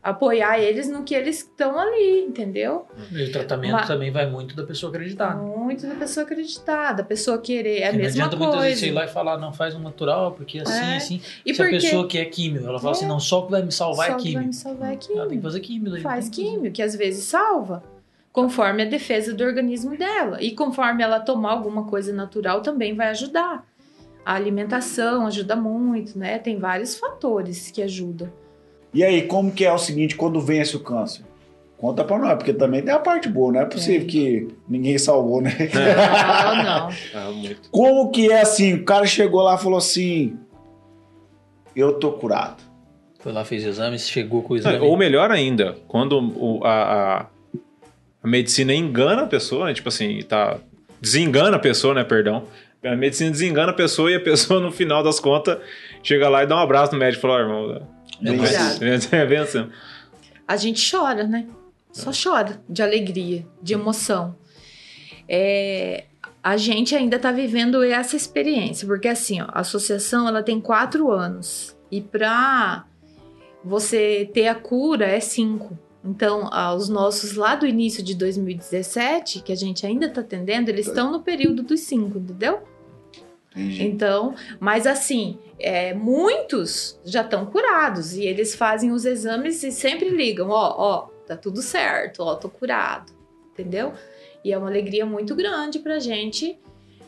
apoiar 0.06 0.60
eles 0.60 0.88
no 0.88 1.02
que 1.02 1.16
eles 1.16 1.38
estão 1.38 1.80
ali, 1.80 2.26
entendeu? 2.28 2.86
E 3.12 3.24
o 3.24 3.32
tratamento 3.32 3.72
Uma... 3.72 3.88
também 3.88 4.12
vai 4.12 4.30
muito 4.30 4.56
da 4.56 4.64
pessoa 4.64 4.92
acreditar. 4.92 5.36
Muito 5.36 5.88
da 5.88 5.96
pessoa 5.96 6.24
acreditar, 6.24 6.94
da 6.94 7.04
pessoa 7.04 7.40
querer. 7.40 7.80
É 7.80 7.88
a 7.88 7.92
mesma 7.92 8.02
não 8.02 8.08
adianta 8.10 8.38
coisa. 8.38 8.52
muitas 8.52 8.70
vezes 8.70 8.84
ir 8.84 8.92
lá 8.92 9.06
e 9.06 9.08
falar, 9.08 9.40
não, 9.40 9.52
faz 9.52 9.74
um 9.74 9.80
natural, 9.80 10.34
porque 10.34 10.60
assim, 10.60 10.74
é. 10.74 10.98
assim. 10.98 11.22
E 11.44 11.56
se 11.56 11.58
porque... 11.58 11.78
a 11.78 11.80
pessoa 11.80 12.08
quer 12.08 12.26
químio, 12.26 12.68
ela 12.68 12.78
fala 12.78 12.92
assim, 12.92 13.06
é. 13.06 13.08
assim, 13.08 13.14
não, 13.14 13.20
só 13.20 13.40
o 13.40 13.46
que 13.48 13.52
vai 13.52 13.64
me 13.64 13.72
salvar 13.72 14.08
só 14.12 14.14
é 14.14 14.18
químio. 14.18 14.34
Só 14.34 14.38
vai 14.38 14.46
me 14.46 14.54
salvar 14.54 14.94
é 14.94 14.96
químio. 14.96 15.20
Ela 15.20 15.30
tem 15.30 15.38
que 15.40 15.44
fazer 15.44 15.60
químio. 15.62 16.02
Faz 16.02 16.30
químio, 16.30 16.72
que 16.72 16.84
às 16.84 16.96
vezes 16.96 17.24
salva. 17.24 17.84
Conforme 18.32 18.84
a 18.84 18.86
defesa 18.86 19.34
do 19.34 19.44
organismo 19.44 19.98
dela. 19.98 20.38
E 20.40 20.52
conforme 20.52 21.02
ela 21.02 21.20
tomar 21.20 21.54
alguma 21.54 21.86
coisa 21.86 22.14
natural, 22.14 22.62
também 22.62 22.94
vai 22.94 23.08
ajudar. 23.08 23.66
A 24.24 24.36
alimentação 24.36 25.26
ajuda 25.26 25.56
muito, 25.56 26.20
né? 26.20 26.38
Tem 26.38 26.60
vários 26.60 26.96
fatores 26.96 27.72
que 27.72 27.82
ajudam. 27.82 28.32
E 28.96 29.04
aí, 29.04 29.24
como 29.24 29.52
que 29.52 29.66
é 29.66 29.74
o 29.74 29.78
seguinte, 29.78 30.16
quando 30.16 30.40
vence 30.40 30.74
o 30.78 30.80
câncer? 30.80 31.26
Conta 31.78 32.02
pra 32.06 32.18
nós, 32.18 32.36
porque 32.36 32.54
também 32.54 32.82
tem 32.82 32.94
a 32.94 33.00
parte 33.00 33.28
boa, 33.28 33.52
não 33.52 33.60
é 33.60 33.66
possível 33.66 34.04
é. 34.04 34.10
que 34.10 34.48
ninguém 34.70 34.98
salvou, 34.98 35.42
né? 35.42 35.52
Não, 35.74 36.64
não. 36.64 36.90
Ah, 37.14 37.56
como 37.70 38.10
que 38.10 38.32
é 38.32 38.40
assim, 38.40 38.76
o 38.76 38.86
cara 38.86 39.06
chegou 39.06 39.42
lá 39.42 39.56
e 39.56 39.58
falou 39.58 39.78
assim, 39.78 40.38
eu 41.76 42.00
tô 42.00 42.14
curado. 42.14 42.64
Foi 43.20 43.34
lá, 43.34 43.44
fez 43.44 43.66
exames, 43.66 44.08
chegou 44.08 44.42
com 44.42 44.54
o 44.54 44.58
exame. 44.58 44.80
Ou 44.80 44.96
melhor 44.96 45.30
ainda, 45.30 45.76
quando 45.90 46.18
o, 46.18 46.64
a, 46.64 47.28
a, 48.24 48.28
medicina 48.28 48.74
engana 48.74 49.24
a 49.24 49.28
pessoa, 49.28 49.66
né? 49.66 49.74
tipo 49.74 49.90
assim, 49.90 50.22
tá, 50.22 50.58
desengana 51.02 51.58
a 51.58 51.60
pessoa, 51.60 51.94
né, 51.94 52.06
perdão. 52.06 52.44
A 52.82 52.96
medicina 52.96 53.30
desengana 53.30 53.72
a 53.72 53.76
pessoa 53.76 54.10
e 54.10 54.16
a 54.16 54.20
pessoa, 54.22 54.62
no 54.62 54.72
final 54.72 55.04
das 55.04 55.20
contas, 55.20 55.58
chega 56.02 56.30
lá 56.30 56.44
e 56.44 56.48
dá 56.48 56.56
um 56.56 56.60
abraço 56.60 56.94
no 56.94 57.00
médico 57.00 57.20
e 57.20 57.22
fala, 57.22 57.36
oh, 57.36 57.40
irmão, 57.40 57.95
é 59.12 59.26
bem 59.26 59.38
assim. 59.40 59.70
A 60.48 60.58
gente 60.58 60.90
chora, 60.90 61.24
né? 61.26 61.48
Só 61.92 62.12
chora 62.12 62.62
de 62.68 62.84
alegria, 62.84 63.46
de 63.62 63.74
emoção. 63.74 64.36
É, 65.28 66.06
a 66.44 66.58
gente 66.58 66.96
ainda 66.96 67.16
está 67.16 67.32
vivendo 67.32 67.82
essa 67.84 68.16
experiência, 68.16 68.88
porque 68.88 69.08
assim, 69.08 69.42
ó, 69.42 69.46
a 69.48 69.62
associação 69.62 70.28
ela 70.28 70.44
tem 70.44 70.62
quatro 70.62 71.12
anos 71.12 71.76
e 71.90 72.02
para 72.02 72.86
você 73.64 74.30
ter 74.32 74.48
a 74.48 74.56
cura 74.56 75.08
é 75.08 75.20
cinco. 75.20 75.78
Então, 76.04 76.48
os 76.78 76.88
nossos 76.88 77.34
lá 77.34 77.56
do 77.56 77.66
início 77.66 78.04
de 78.04 78.14
2017, 78.14 79.42
que 79.42 79.52
a 79.52 79.56
gente 79.56 79.88
ainda 79.88 80.06
está 80.06 80.22
atendendo, 80.22 80.70
eles 80.70 80.86
estão 80.86 81.12
no 81.12 81.22
período 81.22 81.64
dos 81.64 81.80
cinco, 81.80 82.20
entendeu? 82.20 82.62
Entendi. 83.56 83.84
Então, 83.84 84.36
mas 84.60 84.86
assim, 84.86 85.40
é, 85.58 85.94
muitos 85.94 87.00
já 87.06 87.22
estão 87.22 87.46
curados 87.46 88.14
e 88.14 88.24
eles 88.24 88.54
fazem 88.54 88.92
os 88.92 89.06
exames 89.06 89.64
e 89.64 89.72
sempre 89.72 90.10
ligam, 90.10 90.50
ó, 90.50 90.76
ó, 90.78 91.10
tá 91.26 91.38
tudo 91.38 91.62
certo, 91.62 92.22
ó, 92.22 92.36
tô 92.36 92.50
curado, 92.50 93.14
entendeu? 93.54 93.94
E 94.44 94.52
é 94.52 94.58
uma 94.58 94.68
alegria 94.68 95.06
muito 95.06 95.34
grande 95.34 95.80
pra 95.80 96.00
gente. 96.00 96.60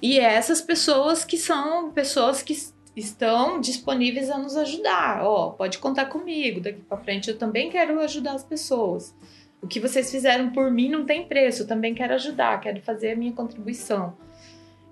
E 0.01 0.19
é 0.19 0.33
essas 0.35 0.61
pessoas 0.61 1.25
que 1.25 1.37
são 1.37 1.91
pessoas 1.91 2.41
que 2.41 2.55
estão 2.95 3.59
disponíveis 3.59 4.29
a 4.29 4.37
nos 4.37 4.55
ajudar. 4.55 5.23
Ó, 5.23 5.51
pode 5.51 5.77
contar 5.79 6.05
comigo, 6.05 6.61
daqui 6.61 6.81
para 6.81 6.97
frente 6.97 7.29
eu 7.29 7.37
também 7.37 7.69
quero 7.69 7.99
ajudar 7.99 8.33
as 8.33 8.43
pessoas. 8.43 9.13
O 9.61 9.67
que 9.67 9.79
vocês 9.79 10.09
fizeram 10.09 10.51
por 10.51 10.71
mim 10.71 10.87
não 10.87 11.05
tem 11.05 11.27
preço, 11.27 11.63
eu 11.63 11.67
também 11.67 11.93
quero 11.93 12.13
ajudar, 12.13 12.59
quero 12.61 12.81
fazer 12.81 13.11
a 13.11 13.15
minha 13.15 13.33
contribuição. 13.33 14.15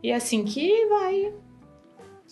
E 0.03 0.11
é 0.11 0.15
assim 0.15 0.43
que 0.43 0.85
vai, 0.87 1.33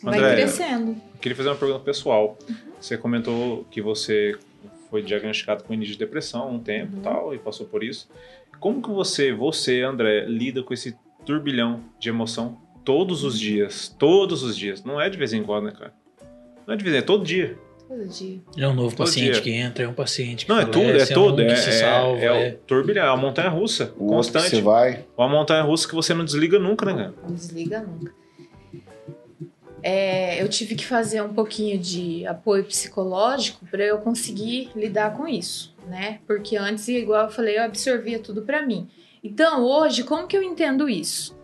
vai 0.02 0.20
crescendo. 0.20 0.91
Eu 0.91 1.20
queria 1.22 1.36
fazer 1.36 1.49
uma 1.49 1.56
pergunta 1.56 1.80
pessoal. 1.80 2.38
Você 2.80 2.98
comentou 2.98 3.65
que 3.72 3.82
você 3.82 4.38
foi 4.90 5.02
diagnosticado 5.02 5.64
com 5.64 5.74
início 5.74 5.94
de 5.94 5.99
depressão 5.99 6.44
há 6.44 6.45
um 6.48 6.60
tempo 6.60 6.98
e 6.98 6.99
tal, 7.02 7.34
e 7.34 7.38
passou 7.40 7.65
por 7.65 7.84
isso. 7.84 8.10
Como 8.60 8.82
que 8.82 8.90
você, 8.90 9.34
você, 9.34 9.82
André, 9.82 10.26
lida 10.26 10.61
com 10.64 10.74
esse 10.74 10.95
turbilhão 11.26 11.82
de 11.99 12.10
emoção 12.10 12.57
todos 12.86 13.24
os 13.24 13.40
dias? 13.40 13.94
Todos 13.98 14.44
os 14.44 14.56
dias. 14.57 14.84
Não 14.84 14.99
é 15.02 15.10
de 15.10 15.18
vez 15.18 15.34
em 15.34 15.44
quando, 15.44 15.65
né, 15.65 15.72
cara? 15.72 15.94
Não 16.68 16.74
é 16.74 16.78
de 16.78 16.84
vez 16.84 16.95
em 16.95 16.99
quando, 16.99 17.03
é 17.03 17.06
todo 17.07 17.24
dia. 17.26 17.57
Todo 17.88 18.06
dia. 18.07 18.40
É 18.57 18.68
um 18.68 18.74
novo 18.74 18.95
Todo 18.95 19.06
paciente 19.06 19.34
dia. 19.34 19.41
que 19.41 19.52
entra, 19.52 19.84
é 19.84 19.88
um 19.88 19.94
paciente 19.94 20.45
que 20.45 20.52
Não, 20.52 20.60
é 20.60 20.65
tudo, 20.65 20.90
é 20.98 21.06
todo. 21.07 21.41
um 21.41 21.45
É, 21.45 21.56
se 21.56 21.70
é- 21.70 21.72
salva. 21.74 22.20
é 22.22 22.26
é- 22.26 22.53
o 22.53 22.57
turbilhão, 22.65 23.06
é 23.06 23.10
uma 23.10 23.18
montanha 23.18 23.49
russa, 23.49 23.94
O 23.98 24.07
constante. 24.07 24.49
você 24.49 24.61
vai. 24.61 25.06
Uma 25.18 25.28
montanha 25.28 25.61
russa 25.64 25.88
que 25.88 25.94
você 25.94 26.14
não 26.14 26.24
desliga 26.24 26.57
nunca, 26.57 26.86
né, 26.86 26.94
cara? 26.94 27.14
Não 27.28 27.34
desliga 27.36 27.82
nunca. 27.82 28.14
É, 29.84 30.42
eu 30.42 30.48
tive 30.48 30.76
que 30.76 30.86
fazer 30.86 31.22
um 31.22 31.34
pouquinho 31.34 31.78
de 31.78 32.26
apoio 32.26 32.64
psicológico 32.64 33.66
para 33.66 33.84
eu 33.84 33.98
conseguir 33.98 34.72
lidar 34.74 35.16
com 35.16 35.28
isso, 35.28 35.76
né? 35.88 36.20
Porque 36.26 36.56
antes, 36.56 36.88
igual 36.88 37.26
eu 37.26 37.32
falei, 37.32 37.58
eu 37.58 37.64
absorvia 37.64 38.18
tudo 38.18 38.44
para 38.44 38.66
mim. 38.66 38.90
Então, 39.22 39.64
hoje, 39.64 40.04
como 40.04 40.26
que 40.26 40.38
eu 40.38 40.42
entendo 40.42 40.88
isso? 40.88 41.38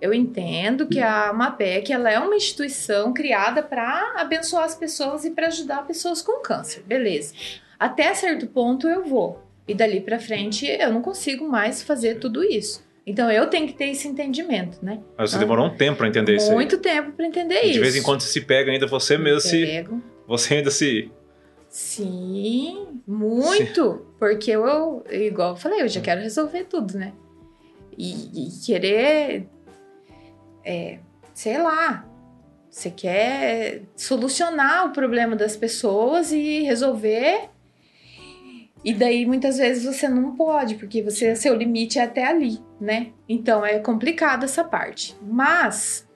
Eu 0.00 0.12
entendo 0.12 0.86
que 0.86 1.00
a 1.00 1.32
MAPEC 1.32 1.92
ela 1.92 2.10
é 2.10 2.18
uma 2.18 2.36
instituição 2.36 3.12
criada 3.12 3.62
para 3.62 4.14
abençoar 4.16 4.64
as 4.64 4.74
pessoas 4.74 5.24
e 5.24 5.30
para 5.30 5.46
ajudar 5.46 5.86
pessoas 5.86 6.20
com 6.20 6.42
câncer, 6.42 6.82
beleza? 6.82 7.34
Até 7.78 8.12
certo 8.14 8.46
ponto 8.46 8.88
eu 8.88 9.04
vou 9.04 9.42
e 9.66 9.74
dali 9.74 10.00
para 10.00 10.18
frente 10.18 10.66
eu 10.66 10.92
não 10.92 11.02
consigo 11.02 11.48
mais 11.48 11.82
fazer 11.82 12.18
tudo 12.18 12.44
isso. 12.44 12.85
Então 13.06 13.30
eu 13.30 13.46
tenho 13.48 13.68
que 13.68 13.72
ter 13.74 13.86
esse 13.90 14.08
entendimento, 14.08 14.84
né? 14.84 15.00
Mas 15.16 15.30
você 15.30 15.36
Ah. 15.36 15.38
demorou 15.38 15.66
um 15.66 15.76
tempo 15.76 15.98
pra 15.98 16.08
entender 16.08 16.34
isso. 16.36 16.50
Muito 16.52 16.78
tempo 16.78 17.12
para 17.12 17.24
entender 17.26 17.60
isso. 17.62 17.74
de 17.74 17.78
vez 17.80 17.94
em 17.94 18.02
quando 18.02 18.20
você 18.20 18.28
se 18.28 18.40
pega 18.40 18.72
ainda, 18.72 18.86
você 18.86 19.16
mesmo 19.16 19.40
se. 19.42 19.64
Pego. 19.64 20.02
Você 20.26 20.54
ainda 20.54 20.70
se. 20.72 21.10
Sim, 21.68 23.00
muito. 23.06 24.06
Porque 24.18 24.50
eu, 24.50 25.04
igual 25.10 25.50
eu 25.50 25.56
falei, 25.56 25.82
eu 25.82 25.88
já 25.88 26.00
quero 26.00 26.20
resolver 26.20 26.64
tudo, 26.64 26.98
né? 26.98 27.12
E, 27.96 28.46
e 28.46 28.50
querer, 28.64 29.46
é, 30.64 30.98
sei 31.32 31.58
lá, 31.62 32.04
você 32.68 32.90
quer 32.90 33.82
solucionar 33.94 34.86
o 34.86 34.90
problema 34.92 35.36
das 35.36 35.56
pessoas 35.56 36.32
e 36.32 36.62
resolver. 36.62 37.50
E 38.84 38.92
daí 38.92 39.24
muitas 39.26 39.58
vezes 39.58 39.84
você 39.84 40.08
não 40.08 40.34
pode, 40.36 40.74
porque 40.74 41.02
você 41.02 41.34
seu 41.36 41.54
limite 41.54 41.98
é 41.98 42.02
até 42.02 42.24
ali, 42.26 42.58
né? 42.80 43.12
Então 43.28 43.64
é 43.64 43.78
complicado 43.78 44.44
essa 44.44 44.64
parte. 44.64 45.16
Mas 45.22 46.06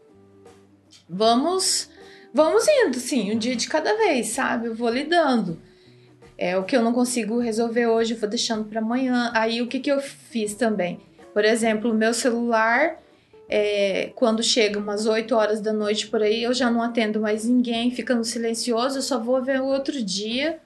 vamos 1.09 1.91
vamos 2.33 2.67
indo, 2.69 2.99
sim, 2.99 3.33
um 3.33 3.39
dia 3.39 3.57
de 3.57 3.69
cada 3.69 3.97
vez, 3.97 4.29
sabe? 4.29 4.67
Eu 4.67 4.75
vou 4.75 4.89
lidando. 4.89 5.61
É 6.39 6.57
o 6.57 6.65
que 6.65 6.77
eu 6.77 6.83
não 6.83 6.93
consigo 6.93 7.39
resolver 7.39 7.87
hoje, 7.87 8.15
eu 8.15 8.19
vou 8.19 8.29
deixando 8.29 8.65
para 8.65 8.81
amanhã. 8.81 9.31
Aí 9.35 9.61
o 9.61 9.67
que, 9.67 9.79
que 9.79 9.93
eu 9.93 10.01
fiz 10.01 10.55
também? 10.55 11.01
Por 11.35 11.45
exemplo, 11.45 11.91
o 11.91 11.95
meu 11.95 12.15
celular, 12.15 12.99
é, 13.49 14.11
quando 14.15 14.43
chega 14.43 14.79
umas 14.79 15.07
8 15.07 15.35
horas 15.35 15.61
da 15.61 15.73
noite 15.73 16.07
por 16.07 16.23
aí, 16.23 16.43
eu 16.43 16.55
já 16.55 16.71
não 16.71 16.83
atendo 16.83 17.21
mais 17.21 17.45
ninguém, 17.45 17.91
fica 17.91 18.15
no 18.15 18.25
silencioso, 18.25 18.99
eu 18.99 19.03
só 19.03 19.19
vou 19.19 19.43
ver 19.43 19.61
o 19.61 19.67
outro 19.67 20.03
dia 20.03 20.59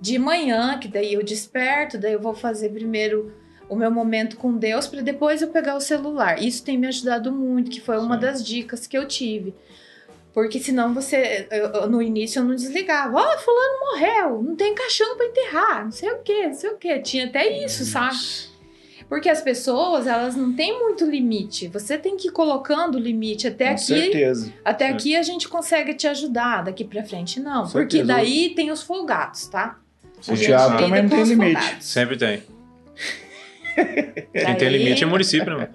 de 0.00 0.18
manhã, 0.18 0.78
que 0.78 0.88
daí 0.88 1.14
eu 1.14 1.22
desperto, 1.22 1.96
daí 1.96 2.12
eu 2.12 2.20
vou 2.20 2.34
fazer 2.34 2.70
primeiro 2.70 3.32
o 3.72 3.76
meu 3.76 3.90
momento 3.90 4.36
com 4.36 4.56
Deus 4.56 4.86
para 4.86 5.00
depois 5.00 5.40
eu 5.42 5.48
pegar 5.48 5.74
o 5.76 5.80
celular. 5.80 6.42
Isso 6.42 6.62
tem 6.64 6.76
me 6.76 6.86
ajudado 6.86 7.32
muito, 7.32 7.70
que 7.70 7.80
foi 7.80 7.98
uma 7.98 8.14
Sim. 8.16 8.20
das 8.20 8.44
dicas 8.44 8.86
que 8.86 8.96
eu 8.98 9.06
tive. 9.08 9.54
Porque 10.34 10.58
senão 10.58 10.94
você, 10.94 11.46
eu- 11.50 11.88
no 11.90 12.00
início 12.00 12.40
eu 12.40 12.44
não 12.44 12.54
desligava. 12.54 13.16
Ó, 13.18 13.38
fulano 13.38 13.80
morreu, 13.80 14.42
não 14.42 14.56
tem 14.56 14.74
caixão 14.74 15.16
para 15.16 15.26
enterrar, 15.26 15.84
não 15.84 15.92
sei 15.92 16.10
o 16.10 16.18
que, 16.18 16.46
não 16.46 16.54
sei 16.54 16.70
o 16.70 16.76
que. 16.78 16.98
Tinha 17.00 17.26
até 17.26 17.64
isso, 17.64 17.84
sabe? 17.84 18.16
Porque 19.08 19.28
as 19.28 19.42
pessoas, 19.42 20.06
elas 20.06 20.34
não 20.34 20.54
têm 20.54 20.78
muito 20.78 21.04
limite. 21.04 21.68
Você 21.68 21.98
tem 21.98 22.16
que 22.16 22.28
ir 22.28 22.32
colocando 22.32 22.98
limite. 22.98 23.46
Até 23.46 23.66
Com 23.66 23.72
aqui, 23.72 23.82
certeza. 23.84 24.52
até 24.64 24.88
Sim. 24.88 24.94
aqui 24.94 25.16
a 25.16 25.22
gente 25.22 25.48
consegue 25.48 25.92
te 25.92 26.06
ajudar, 26.06 26.64
daqui 26.64 26.82
pra 26.82 27.04
frente 27.04 27.38
não. 27.38 27.64
Com 27.64 27.72
Porque 27.72 27.98
certeza. 27.98 28.04
daí 28.06 28.54
tem 28.54 28.70
os 28.70 28.82
folgados, 28.82 29.48
tá? 29.48 29.78
O 30.26 30.32
lida 30.32 30.56
também 30.78 31.02
não 31.02 31.10
tem 31.10 31.24
limite. 31.24 31.52
folgados. 31.60 31.84
Sempre 31.86 32.16
tem. 32.16 32.42
Quem 33.74 34.44
Daí- 34.44 34.56
tem 34.56 34.68
limite 34.68 35.02
é 35.04 35.06
município, 35.06 35.56
né? 35.58 35.68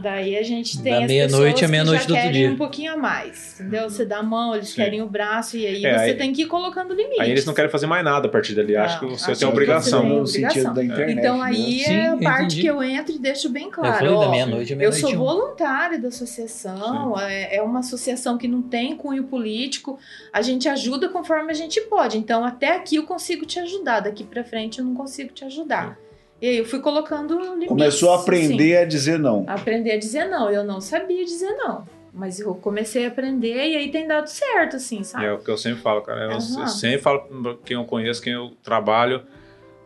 Daí 0.00 0.36
a 0.36 0.42
gente 0.42 0.76
Da 0.78 0.82
tem 0.82 0.94
as 0.94 1.06
meia-noite 1.06 1.44
pessoas 1.54 1.62
à 1.62 1.68
meia-noite 1.70 2.00
que 2.02 2.06
do 2.08 2.14
já 2.14 2.20
outro 2.20 2.30
querem 2.32 2.46
dia. 2.46 2.50
um 2.54 2.56
pouquinho 2.56 2.92
a 2.92 2.96
mais, 2.96 3.60
entendeu? 3.60 3.88
Você 3.90 4.04
dá 4.04 4.18
a 4.18 4.22
mão, 4.22 4.54
eles 4.54 4.68
Sim. 4.70 4.76
querem 4.76 5.02
o 5.02 5.06
braço 5.06 5.56
e 5.56 5.66
aí 5.66 5.84
É, 5.84 5.92
você 5.98 6.04
aí- 6.04 6.14
tem 6.16 6.32
que 6.32 6.42
ir 6.42 6.46
colocando 6.46 6.94
limite. 6.94 7.20
Aí 7.20 7.30
eles 7.30 7.44
não 7.44 7.54
querem 7.54 7.70
fazer 7.70 7.86
mais 7.86 8.04
nada 8.04 8.26
a 8.26 8.30
partir 8.30 8.54
dali. 8.54 8.74
Não, 8.74 8.82
Acho 8.82 9.00
que 9.00 9.06
você 9.06 9.30
acho 9.32 9.40
tem 9.40 9.48
obrigação. 9.48 10.02
você 10.20 10.38
tem 10.38 10.46
no 10.46 10.50
sentido 10.52 10.74
da 10.74 10.84
internet. 10.84 11.18
Então 11.18 11.38
né? 11.38 11.44
aí 11.44 11.80
Sim, 11.80 11.92
é 11.94 12.08
a 12.08 12.12
eu 12.12 12.20
parte 12.20 12.60
que 12.60 12.66
eu 12.66 12.82
entro 12.82 13.14
e 13.14 13.18
deixo 13.18 13.48
bem 13.48 13.64
Eu 13.64 13.70
claro. 13.70 14.14
ó, 14.14 14.20
da 14.24 14.30
meia-noite 14.30 14.72
à 14.74 14.76
eu 14.76 14.92
sou 14.92 15.14
voluntária 15.16 15.98
da 15.98 16.08
associação, 16.08 17.18
é, 17.18 17.56
é 17.56 17.62
uma 17.62 17.80
associação 17.80 18.36
que 18.38 18.48
não 18.48 18.62
tem 18.62 18.96
cunho 18.96 19.24
político. 19.24 19.98
A 20.32 20.42
gente 20.42 20.68
ajuda 20.68 21.08
conforme 21.08 21.50
a 21.50 21.54
gente 21.54 21.80
pode. 21.82 22.16
Então, 22.18 22.44
até 22.44 22.76
aqui 22.76 22.96
eu 22.96 23.04
consigo 23.04 23.44
te 23.46 23.58
ajudar, 23.58 24.00
daqui 24.00 24.24
pra 24.24 24.42
frente 24.44 24.78
eu 24.78 24.84
não 24.84 24.94
consigo 24.94 25.32
te 25.32 25.44
ajudar. 25.44 25.98
E 26.40 26.48
aí 26.48 26.58
eu 26.58 26.64
fui 26.64 26.80
colocando 26.80 27.38
limites. 27.38 27.68
Começou 27.68 28.12
a 28.12 28.14
assim. 28.14 28.22
aprender 28.22 28.76
a 28.78 28.84
dizer 28.84 29.18
não. 29.18 29.44
aprender 29.46 29.92
a 29.92 29.98
dizer 29.98 30.26
não. 30.26 30.50
Eu 30.50 30.64
não 30.64 30.80
sabia 30.80 31.24
dizer 31.24 31.52
não. 31.56 31.84
Mas 32.12 32.40
eu 32.40 32.54
comecei 32.54 33.04
a 33.04 33.08
aprender 33.08 33.68
e 33.68 33.76
aí 33.76 33.90
tem 33.90 34.06
dado 34.06 34.26
certo, 34.26 34.76
assim, 34.76 35.04
sabe? 35.04 35.26
É 35.26 35.32
o 35.32 35.38
que 35.38 35.50
eu 35.50 35.56
sempre 35.56 35.80
falo, 35.80 36.02
cara. 36.02 36.24
Eu, 36.24 36.32
eu 36.32 36.40
sempre 36.40 36.98
falo 36.98 37.20
pra 37.20 37.56
quem 37.64 37.76
eu 37.76 37.84
conheço, 37.84 38.20
quem 38.20 38.32
eu 38.32 38.50
trabalho. 38.62 39.22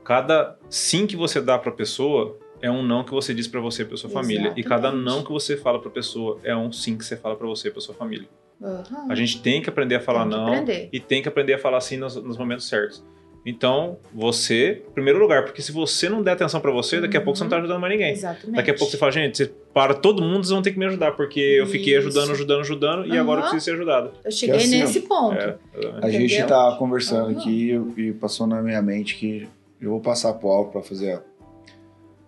Cada 0.04 0.56
sim 0.70 1.06
que 1.06 1.16
você 1.16 1.40
dá 1.40 1.58
pra 1.58 1.70
pessoa 1.70 2.38
é 2.62 2.70
um 2.70 2.82
não 2.82 3.04
que 3.04 3.10
você 3.10 3.34
diz 3.34 3.46
pra 3.46 3.60
você 3.60 3.82
e 3.82 3.84
pra 3.84 3.96
sua 3.96 4.08
família. 4.08 4.52
E 4.56 4.62
cada 4.62 4.88
Exatamente. 4.88 5.04
não 5.04 5.22
que 5.22 5.30
você 5.30 5.56
fala 5.56 5.78
pra 5.80 5.90
pessoa 5.90 6.38
é 6.42 6.56
um 6.56 6.72
sim 6.72 6.96
que 6.96 7.04
você 7.04 7.16
fala 7.16 7.36
pra 7.36 7.46
você 7.46 7.68
e 7.68 7.70
pra 7.70 7.80
sua 7.80 7.94
família. 7.94 8.28
Aham. 8.62 9.06
A 9.10 9.14
gente 9.14 9.42
tem 9.42 9.60
que 9.60 9.68
aprender 9.68 9.96
a 9.96 10.00
falar 10.00 10.24
não 10.24 10.46
aprender. 10.46 10.88
e 10.92 11.00
tem 11.00 11.20
que 11.20 11.28
aprender 11.28 11.54
a 11.54 11.58
falar 11.58 11.80
sim 11.80 11.96
nos, 11.96 12.16
nos 12.16 12.38
momentos 12.38 12.66
certos. 12.68 13.04
Então, 13.46 13.98
você, 14.12 14.82
em 14.88 14.92
primeiro 14.92 15.18
lugar, 15.18 15.44
porque 15.44 15.60
se 15.60 15.70
você 15.70 16.08
não 16.08 16.22
der 16.22 16.32
atenção 16.32 16.60
pra 16.60 16.70
você, 16.70 16.98
daqui 16.98 17.16
a 17.16 17.20
pouco 17.20 17.36
você 17.36 17.44
não 17.44 17.50
tá 17.50 17.58
ajudando 17.58 17.78
mais 17.78 17.92
ninguém. 17.92 18.12
Exatamente. 18.12 18.56
Daqui 18.56 18.70
a 18.70 18.74
pouco 18.74 18.90
você 18.90 18.96
fala, 18.96 19.12
gente, 19.12 19.36
você 19.36 19.52
para 19.74 19.92
todo 19.92 20.22
mundo, 20.22 20.44
vocês 20.44 20.50
vão 20.50 20.62
ter 20.62 20.72
que 20.72 20.78
me 20.78 20.86
ajudar, 20.86 21.12
porque 21.12 21.40
eu 21.40 21.66
fiquei 21.66 21.92
Isso. 21.98 22.08
ajudando, 22.08 22.30
ajudando, 22.32 22.60
ajudando, 22.60 23.06
e 23.06 23.18
agora 23.18 23.40
eu 23.40 23.42
preciso 23.42 23.64
ser 23.64 23.72
ajudado. 23.72 24.12
Eu 24.24 24.30
cheguei 24.30 24.56
assim, 24.56 24.80
nesse 24.80 25.00
ponto. 25.00 25.36
É, 25.36 25.56
A 26.00 26.08
gente 26.08 26.42
tá 26.44 26.76
conversando 26.78 27.30
Aham. 27.30 27.38
aqui 27.38 27.80
e 27.98 28.12
passou 28.12 28.46
na 28.46 28.62
minha 28.62 28.80
mente 28.80 29.16
que 29.16 29.46
eu 29.80 29.90
vou 29.90 30.00
passar 30.00 30.32
pro 30.32 30.48
Paulo 30.48 30.70
pra 30.70 30.80
fazer 30.80 31.20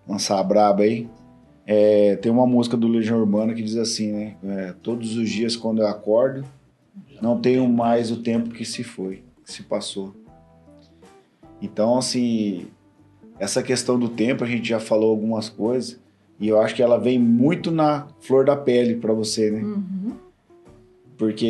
lançar 0.06 0.38
a 0.38 0.42
braba 0.42 0.82
aí. 0.82 1.08
É, 1.66 2.16
tem 2.16 2.30
uma 2.30 2.46
música 2.46 2.76
do 2.76 2.86
Legião 2.86 3.18
Urbana 3.18 3.54
que 3.54 3.62
diz 3.62 3.76
assim, 3.76 4.12
né? 4.12 4.36
É, 4.44 4.74
Todos 4.82 5.16
os 5.16 5.30
dias 5.30 5.56
quando 5.56 5.80
eu 5.80 5.86
acordo, 5.86 6.44
não 7.22 7.40
tenho 7.40 7.66
mais 7.68 8.10
o 8.10 8.22
tempo 8.22 8.50
que 8.50 8.64
se 8.64 8.84
foi, 8.84 9.22
que 9.44 9.50
se 9.52 9.62
passou. 9.62 10.14
Então, 11.60 11.98
assim, 11.98 12.66
essa 13.38 13.62
questão 13.62 13.98
do 13.98 14.08
tempo, 14.08 14.44
a 14.44 14.46
gente 14.46 14.68
já 14.68 14.80
falou 14.80 15.10
algumas 15.10 15.48
coisas, 15.48 16.00
e 16.38 16.48
eu 16.48 16.60
acho 16.60 16.74
que 16.74 16.82
ela 16.82 16.98
vem 16.98 17.18
muito 17.18 17.70
na 17.70 18.08
flor 18.20 18.44
da 18.44 18.56
pele 18.56 18.96
pra 18.96 19.12
você, 19.12 19.50
né? 19.50 19.62
Uhum. 19.62 20.12
Porque 21.16 21.46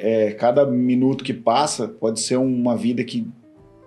é, 0.00 0.32
cada 0.32 0.64
minuto 0.64 1.24
que 1.24 1.34
passa 1.34 1.88
pode 1.88 2.20
ser 2.20 2.36
uma 2.36 2.76
vida 2.76 3.02
que 3.02 3.26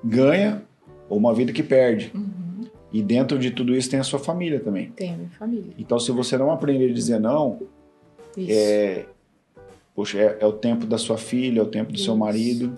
ganha 0.04 0.64
ou 1.10 1.18
uma 1.18 1.34
vida 1.34 1.54
que 1.54 1.64
perde. 1.64 2.12
Uhum. 2.14 2.66
E 2.92 3.02
dentro 3.02 3.40
de 3.40 3.52
tudo 3.52 3.74
isso 3.76 3.90
tem 3.90 4.00
a 4.00 4.04
sua 4.04 4.20
família 4.20 4.60
também. 4.60 4.92
Tem 4.92 5.14
a 5.14 5.18
minha 5.18 5.30
família. 5.30 5.74
Então, 5.80 5.98
se 5.98 6.12
você 6.12 6.38
não 6.38 6.52
aprender 6.52 6.92
a 6.92 6.94
dizer 6.94 7.20
não, 7.20 7.62
Isso. 8.36 8.52
é, 8.52 9.06
poxa, 9.96 10.20
é, 10.20 10.38
é 10.42 10.46
o 10.46 10.52
tempo 10.52 10.86
da 10.86 10.98
sua 10.98 11.18
filha, 11.18 11.62
é 11.62 11.64
o 11.64 11.68
tempo 11.68 11.92
do 11.94 11.98
seu 11.98 12.14
Isso. 12.14 12.20
marido. 12.20 12.78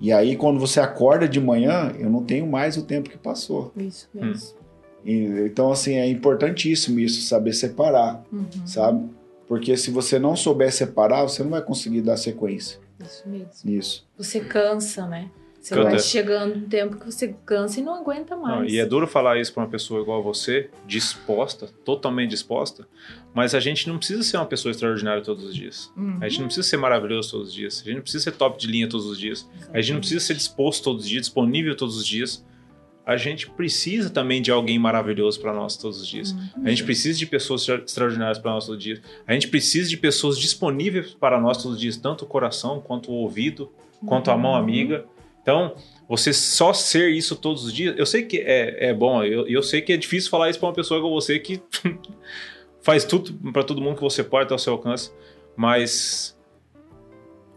E 0.00 0.12
aí, 0.12 0.36
quando 0.36 0.58
você 0.60 0.80
acorda 0.80 1.28
de 1.28 1.40
manhã, 1.40 1.92
eu 1.98 2.10
não 2.10 2.22
tenho 2.22 2.46
mais 2.46 2.76
o 2.76 2.82
tempo 2.82 3.08
que 3.08 3.16
passou. 3.18 3.72
Isso 3.76 4.08
Hum. 4.14 4.26
mesmo. 4.26 4.56
E, 5.04 5.46
então, 5.46 5.70
assim, 5.70 5.94
é 5.94 6.08
importantíssimo 6.08 6.98
isso, 6.98 7.22
saber 7.22 7.52
separar, 7.52 8.22
Uhum. 8.32 8.46
sabe? 8.66 9.08
Porque 9.46 9.76
se 9.76 9.90
você 9.90 10.18
não 10.18 10.34
souber 10.34 10.72
separar, 10.72 11.22
você 11.22 11.42
não 11.42 11.50
vai 11.50 11.60
conseguir 11.62 12.00
dar 12.00 12.16
sequência 12.16 12.78
Isso 12.98 13.28
mesmo. 13.28 13.48
nisso. 13.64 14.06
Você 14.16 14.40
cansa, 14.40 15.06
né? 15.06 15.30
Você 15.64 15.82
vai 15.82 15.98
chegando 15.98 16.56
um 16.56 16.68
tempo 16.68 16.98
que 16.98 17.06
você 17.06 17.34
cansa 17.46 17.80
e 17.80 17.82
não 17.82 17.94
aguenta 17.94 18.36
mais. 18.36 18.58
Não, 18.58 18.64
e 18.66 18.78
é 18.78 18.84
duro 18.84 19.06
falar 19.06 19.40
isso 19.40 19.50
pra 19.50 19.62
uma 19.62 19.68
pessoa 19.70 20.02
igual 20.02 20.18
a 20.18 20.22
você, 20.22 20.68
disposta, 20.86 21.68
totalmente 21.86 22.28
disposta, 22.28 22.86
mas 23.32 23.54
a 23.54 23.60
gente 23.60 23.88
não 23.88 23.96
precisa 23.96 24.22
ser 24.22 24.36
uma 24.36 24.44
pessoa 24.44 24.70
extraordinária 24.70 25.22
todos 25.22 25.42
os 25.42 25.54
dias. 25.54 25.90
Uhum. 25.96 26.18
A 26.20 26.28
gente 26.28 26.40
não 26.40 26.48
precisa 26.48 26.68
ser 26.68 26.76
maravilhoso 26.76 27.30
todos 27.30 27.48
os 27.48 27.54
dias. 27.54 27.80
A 27.80 27.84
gente 27.84 27.94
não 27.94 28.02
precisa 28.02 28.24
ser 28.24 28.32
top 28.32 28.58
de 28.58 28.66
linha 28.66 28.86
todos 28.86 29.06
os 29.06 29.18
dias. 29.18 29.48
A 29.72 29.80
gente 29.80 29.94
não 29.94 30.00
precisa 30.00 30.20
ser 30.20 30.34
disposto 30.34 30.84
todos 30.84 31.04
os 31.04 31.08
dias, 31.08 31.22
disponível 31.22 31.74
todos 31.74 31.96
os 31.96 32.06
dias. 32.06 32.44
a 33.06 33.16
gente 33.16 33.50
precisa 33.50 34.08
também 34.08 34.40
de 34.40 34.50
alguém 34.50 34.78
maravilhoso 34.78 35.38
para 35.40 35.52
nós 35.52 35.76
todos 35.76 36.00
os 36.00 36.06
dias. 36.06 36.34
A 36.62 36.70
gente 36.70 36.84
precisa 36.84 37.18
de 37.18 37.26
pessoas 37.26 37.68
extraordinárias 37.68 38.38
para 38.38 38.52
nós 38.52 38.64
todos 38.64 38.78
os 38.78 38.84
dias. 38.84 39.00
A 39.26 39.32
gente 39.34 39.48
precisa 39.48 39.88
de 39.88 39.96
pessoas 39.96 40.38
disponíveis 40.38 41.14
para 41.14 41.40
nós 41.40 41.58
todos 41.58 41.72
os 41.74 41.80
dias, 41.80 41.96
tanto 41.96 42.24
o 42.24 42.26
coração 42.26 42.80
quanto 42.80 43.10
o 43.10 43.14
ouvido, 43.14 43.70
quanto 44.06 44.30
a 44.30 44.36
mão 44.36 44.54
amiga. 44.54 45.04
Então, 45.44 45.74
você 46.08 46.32
só 46.32 46.72
ser 46.72 47.10
isso 47.10 47.36
todos 47.36 47.64
os 47.66 47.72
dias, 47.72 47.94
eu 47.98 48.06
sei 48.06 48.22
que 48.22 48.38
é, 48.38 48.88
é 48.88 48.94
bom, 48.94 49.22
eu, 49.22 49.46
eu 49.46 49.62
sei 49.62 49.82
que 49.82 49.92
é 49.92 49.96
difícil 49.98 50.30
falar 50.30 50.48
isso 50.48 50.58
para 50.58 50.68
uma 50.68 50.74
pessoa 50.74 51.02
como 51.02 51.14
você 51.14 51.38
que 51.38 51.60
faz 52.82 53.04
tudo 53.04 53.32
para 53.52 53.62
todo 53.62 53.80
mundo 53.80 53.96
que 53.96 54.02
você 54.02 54.24
pode 54.24 54.50
ao 54.50 54.58
seu 54.58 54.72
alcance, 54.72 55.12
mas 55.54 56.34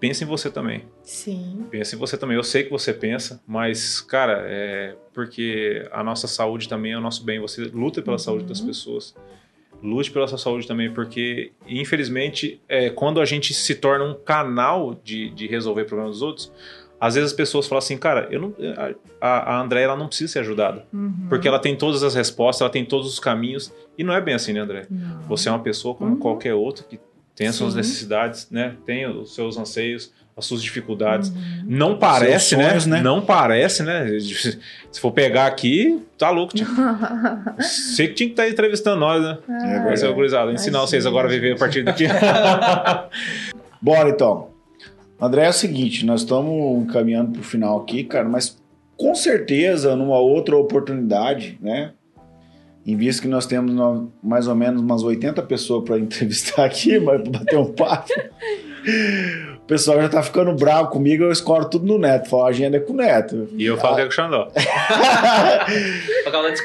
pensa 0.02 0.26
em 0.26 0.28
você 0.28 0.52
também. 0.52 0.84
Sim. 1.02 1.66
Pensa 1.72 1.96
em 1.96 1.98
você 1.98 2.18
também. 2.18 2.36
Eu 2.36 2.44
sei 2.44 2.66
que 2.66 2.70
você 2.70 2.94
pensa, 2.94 3.42
mas, 3.48 4.02
cara, 4.02 4.44
é 4.46 4.96
porque 5.14 5.88
a 5.92 6.04
nossa 6.04 6.28
saúde 6.28 6.68
também 6.68 6.92
é 6.92 6.98
o 6.98 7.02
nosso 7.02 7.24
bem. 7.24 7.40
Você 7.40 7.64
luta 7.74 8.02
pela 8.02 8.16
Uhum. 8.16 8.20
saúde 8.20 8.44
das 8.44 8.60
pessoas. 8.60 9.16
Lute 9.82 10.12
pela 10.12 10.28
sua 10.28 10.38
saúde 10.40 10.68
também, 10.68 10.92
porque, 10.92 11.52
infelizmente, 11.68 12.60
é, 12.68 12.90
quando 12.90 13.22
a 13.22 13.26
gente 13.26 13.54
se 13.54 13.76
torna 13.76 14.06
um 14.06 14.16
canal 14.16 15.00
de, 15.04 15.30
de 15.30 15.46
resolver 15.48 15.86
problemas 15.86 16.14
dos 16.16 16.22
outros, 16.24 16.52
às 17.00 17.16
vezes 17.16 17.32
as 17.32 17.36
pessoas 17.36 17.68
falam 17.68 17.80
assim, 17.80 17.98
cara, 17.98 18.28
eu 18.32 18.42
não, 18.42 18.54
a, 19.22 19.54
a 19.56 19.62
André 19.62 19.82
ela 19.84 19.96
não 19.96 20.08
precisa 20.08 20.34
ser 20.34 20.40
ajudada, 20.40 20.86
Uhum. 20.94 21.28
porque 21.30 21.48
ela 21.48 21.60
tem 21.60 21.76
todas 21.76 22.04
as 22.04 22.16
respostas, 22.16 22.62
ela 22.62 22.70
tem 22.70 22.84
todos 22.86 23.08
os 23.08 23.20
caminhos, 23.20 23.72
e 23.98 24.04
não 24.04 24.14
é 24.14 24.22
bem 24.22 24.34
assim, 24.34 24.54
né, 24.54 24.60
André? 24.62 24.86
Não. 24.90 25.22
Você 25.28 25.48
é 25.50 25.52
uma 25.52 25.60
pessoa 25.64 25.94
como 25.96 26.12
Uhum. 26.12 26.20
qualquer 26.20 26.54
outra 26.54 26.84
que 26.84 27.00
tem 27.36 27.48
as 27.48 27.56
suas 27.56 27.74
Sim. 27.74 27.78
necessidades, 27.78 28.48
né? 28.50 28.76
Tem 28.86 29.06
os 29.08 29.36
seus 29.36 29.58
anseios, 29.58 30.12
as 30.36 30.46
suas 30.46 30.62
dificuldades. 30.62 31.30
Uhum. 31.30 31.64
Não 31.66 31.98
parece, 31.98 32.50
Seus 32.50 32.64
sonhos, 32.64 32.86
né? 32.88 32.98
né? 32.98 33.04
Não 33.04 33.22
parece, 33.22 33.82
né? 33.84 34.08
Se 34.92 35.00
for 35.02 35.12
pegar 35.12 35.46
aqui, 35.48 36.04
tá 36.18 36.30
louco. 36.32 36.56
Tipo. 36.56 36.72
Você 37.60 38.08
que 38.10 38.14
tinha 38.16 38.28
que 38.30 38.34
estar 38.34 38.48
entrevistando 38.50 39.00
nós, 39.00 39.22
né? 39.22 39.38
É 39.50 39.80
verdade. 39.84 40.06
organizado. 40.08 40.52
Ensinar 40.52 40.82
vocês 40.82 41.06
agora 41.06 41.28
a 41.28 41.30
viver 41.32 41.54
a 41.54 41.58
partir 41.58 41.84
daqui. 41.84 42.06
Bora 43.82 44.10
então. 44.10 44.50
André, 45.20 45.46
é 45.46 45.50
o 45.50 45.54
seguinte, 45.54 46.06
nós 46.06 46.22
estamos 46.22 46.92
caminhando 46.92 47.32
pro 47.32 47.44
final 47.44 47.80
aqui, 47.82 48.04
cara, 48.04 48.30
mas 48.30 48.62
com 48.96 49.16
certeza 49.16 49.96
numa 49.96 50.20
outra 50.20 50.56
oportunidade, 50.56 51.58
né? 51.62 51.94
Em 52.86 52.96
vista 52.96 53.22
que 53.22 53.28
nós 53.28 53.46
temos 53.46 54.10
mais 54.24 54.48
ou 54.48 54.56
menos 54.56 54.82
umas 54.82 55.04
80 55.04 55.42
pessoas 55.44 55.84
para 55.84 55.98
entrevistar 56.00 56.66
aqui, 56.66 57.00
mas 57.00 57.22
pra 57.22 57.40
bater 57.40 57.58
um 57.58 57.74
papo. 57.74 58.14
O 59.68 59.76
pessoal 59.76 60.02
já 60.02 60.08
tá 60.08 60.24
ficando 60.24 60.54
bravo 60.54 60.88
comigo, 60.92 61.26
eu 61.26 61.32
escoro 61.32 61.66
tudo 61.66 61.86
no 61.86 62.00
Neto. 62.00 62.30
Falo, 62.30 62.46
a 62.46 62.48
agenda 62.48 62.78
é 62.78 62.80
com 62.80 62.94
o 62.94 62.96
Neto. 62.96 63.50
e 63.52 63.66
eu 63.66 63.76
falo 63.76 63.96
que 63.96 64.02
é 64.02 64.06
com 64.06 64.12
o 64.12 64.14
Xandó. 64.14 64.48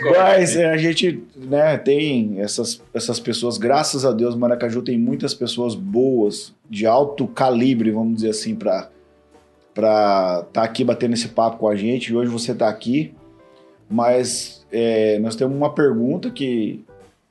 Pra. 0.00 0.22
Mas 0.22 0.54
é, 0.56 0.70
a 0.70 0.76
gente 0.76 1.20
né, 1.34 1.76
tem 1.78 2.40
essas, 2.40 2.80
essas 2.94 3.18
pessoas, 3.18 3.58
graças 3.58 4.04
a 4.04 4.12
Deus, 4.12 4.36
Maracaju 4.36 4.82
tem 4.82 4.96
muitas 4.96 5.34
pessoas 5.34 5.74
boas, 5.74 6.54
de 6.70 6.86
alto 6.86 7.26
calibre, 7.26 7.90
vamos 7.90 8.14
dizer 8.14 8.30
assim, 8.30 8.54
para 8.54 8.88
estar 9.70 10.44
tá 10.52 10.62
aqui 10.62 10.84
batendo 10.84 11.14
esse 11.14 11.26
papo 11.26 11.56
com 11.56 11.68
a 11.68 11.74
gente. 11.74 12.12
E 12.12 12.14
hoje 12.14 12.30
você 12.30 12.52
está 12.52 12.68
aqui, 12.68 13.12
mas 13.90 14.64
é, 14.70 15.18
nós 15.18 15.34
temos 15.34 15.56
uma 15.56 15.74
pergunta 15.74 16.30
que 16.30 16.84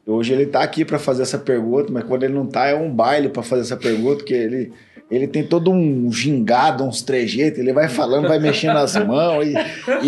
hoje 0.05 0.33
ele 0.33 0.43
está 0.43 0.63
aqui 0.63 0.83
para 0.83 0.99
fazer 0.99 1.21
essa 1.21 1.37
pergunta, 1.37 1.93
mas 1.93 2.03
quando 2.03 2.23
ele 2.23 2.33
não 2.33 2.43
está 2.43 2.67
é 2.67 2.75
um 2.75 2.93
baile 2.93 3.29
para 3.29 3.41
fazer 3.41 3.61
essa 3.61 3.77
pergunta, 3.77 4.17
porque 4.17 4.33
ele 4.33 4.73
ele 5.11 5.27
tem 5.27 5.43
todo 5.43 5.69
um 5.69 6.11
gingado, 6.11 6.85
uns 6.85 7.01
trejeitos, 7.01 7.59
ele 7.59 7.73
vai 7.73 7.89
falando, 7.89 8.29
vai 8.29 8.39
mexendo 8.39 8.77
as 8.77 8.95
mãos 8.95 9.45
e, 9.45 9.53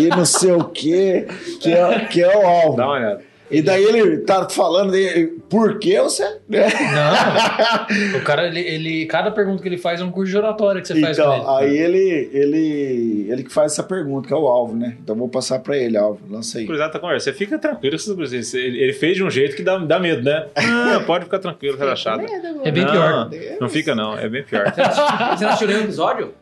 e 0.00 0.08
não 0.08 0.24
sei 0.24 0.52
o 0.52 0.64
quê, 0.64 1.26
que 1.60 1.72
é, 1.72 2.00
que 2.06 2.22
é 2.22 2.36
o 2.36 2.46
alvo. 2.46 2.76
Dá 2.76 2.86
uma 2.86 2.96
olhada. 2.96 3.33
E 3.50 3.60
daí 3.62 3.84
ele 3.84 4.18
tá 4.18 4.48
falando, 4.48 4.92
de, 4.92 5.26
por 5.50 5.78
que 5.78 6.00
você. 6.00 6.24
né? 6.48 6.66
Não. 6.92 8.18
o 8.18 8.22
cara, 8.22 8.46
ele, 8.46 8.60
ele- 8.60 9.06
Cada 9.06 9.30
pergunta 9.30 9.62
que 9.62 9.68
ele 9.68 9.76
faz 9.78 10.00
é 10.00 10.04
um 10.04 10.10
curso 10.10 10.30
de 10.32 10.38
oratória 10.38 10.80
que 10.80 10.88
você 10.88 11.00
faz 11.00 11.18
com 11.18 11.24
ele. 11.32 11.40
Então, 11.42 11.56
aí 11.56 11.76
ele, 11.78 12.30
ele, 12.32 13.26
ele 13.30 13.42
que 13.44 13.52
faz 13.52 13.72
essa 13.72 13.82
pergunta, 13.82 14.26
que 14.26 14.34
é 14.34 14.36
o 14.36 14.46
alvo, 14.48 14.74
né? 14.74 14.96
Então 15.02 15.14
vou 15.14 15.28
passar 15.28 15.58
pra 15.60 15.76
ele, 15.76 15.96
alvo, 15.96 16.20
lança 16.28 16.58
aí. 16.58 16.66
Cruzado 16.66 16.92
tá 16.92 16.98
conversa. 16.98 17.30
Você 17.30 17.36
fica 17.36 17.58
tranquilo 17.58 17.92
com 17.92 17.96
essas 17.96 18.14
coisas. 18.16 18.54
Ele, 18.54 18.80
ele 18.82 18.92
fez 18.92 19.16
de 19.16 19.22
um 19.22 19.30
jeito 19.30 19.54
que 19.54 19.62
dá, 19.62 19.76
dá 19.78 19.98
medo, 19.98 20.22
né? 20.22 20.46
Ah, 20.56 21.02
pode 21.06 21.24
ficar 21.24 21.38
tranquilo, 21.38 21.76
relaxado. 21.76 22.22
É 22.64 22.70
bem 22.70 22.84
Não, 22.84 22.90
pior. 22.92 23.30
Não 23.60 23.68
fica, 23.68 23.94
não. 23.94 24.16
É 24.18 24.28
bem 24.28 24.42
pior. 24.42 24.72
Você 24.72 25.44
não 25.44 25.50
assistiu 25.50 25.68
nenhum 25.68 25.82
episódio? 25.82 26.32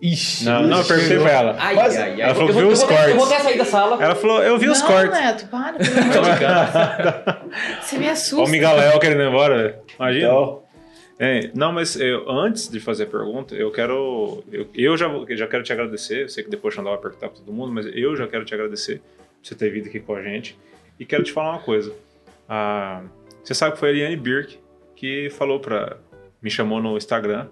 Ixi. 0.00 0.44
Não, 0.44 0.62
não, 0.62 0.78
eu 0.80 0.84
perguntei 0.84 1.18
pra 1.18 1.30
ela. 1.30 1.56
Ai, 1.58 1.74
Mas- 1.74 1.96
ai, 1.96 2.12
ai. 2.12 2.20
ela 2.20 2.34
falou 2.34 2.48
eu 2.50 2.54
viu 2.54 2.66
eu 2.66 2.72
os 2.72 2.82
vou, 2.82 2.90
eu 2.90 2.96
vou 2.96 3.06
cortes. 3.16 3.32
até 3.32 3.42
sair 3.42 3.58
da 3.58 3.64
sala. 3.64 4.02
Ela 4.04 4.14
falou, 4.14 4.42
eu 4.42 4.58
vi 4.58 4.68
os 4.68 4.80
não, 4.80 4.86
cortes. 4.86 5.18
Neto, 5.18 5.46
para. 5.48 5.76
Você 7.82 7.98
me 7.98 8.08
assusta. 8.08 8.36
Olha 8.36 8.46
o 8.46 8.50
Migaléu 8.50 8.98
querendo 8.98 9.22
ir 9.22 9.28
embora, 9.28 9.56
velho. 9.56 9.74
Imagina. 9.98 10.24
Então, 10.26 10.62
É, 11.18 11.50
não, 11.54 11.72
mas 11.72 11.98
eu, 11.98 12.30
antes 12.30 12.68
de 12.68 12.78
fazer 12.78 13.04
a 13.04 13.06
pergunta, 13.06 13.54
eu 13.54 13.70
quero. 13.70 14.44
Eu, 14.52 14.68
eu 14.74 14.96
já, 14.98 15.08
vou- 15.08 15.24
já 15.30 15.46
quero 15.46 15.62
te 15.62 15.72
agradecer. 15.72 16.24
Eu 16.24 16.28
sei 16.28 16.44
que 16.44 16.50
depois 16.50 16.74
o 16.74 16.76
Xandó 16.76 16.90
vai 16.90 16.98
perguntar 17.00 17.28
pra 17.30 17.38
todo 17.38 17.50
mundo, 17.52 17.72
mas 17.72 17.86
eu 17.86 18.14
já 18.14 18.26
quero 18.26 18.44
te 18.44 18.52
agradecer 18.52 18.98
por 18.98 19.48
você 19.48 19.54
ter 19.54 19.70
vindo 19.70 19.86
aqui 19.88 19.98
com 19.98 20.14
a 20.14 20.22
gente. 20.22 20.58
E 21.00 21.06
quero 21.06 21.22
te 21.22 21.32
falar 21.32 21.52
uma 21.52 21.60
coisa. 21.62 21.90
Ah, 22.46 23.00
você 23.42 23.54
sabe 23.54 23.72
que 23.72 23.78
foi 23.78 23.88
a 23.88 23.92
Eliane 23.92 24.16
Birk 24.16 24.58
que 24.94 25.30
falou 25.30 25.58
pra. 25.58 25.96
Me 26.42 26.50
chamou 26.50 26.82
no 26.82 26.98
Instagram. 26.98 27.46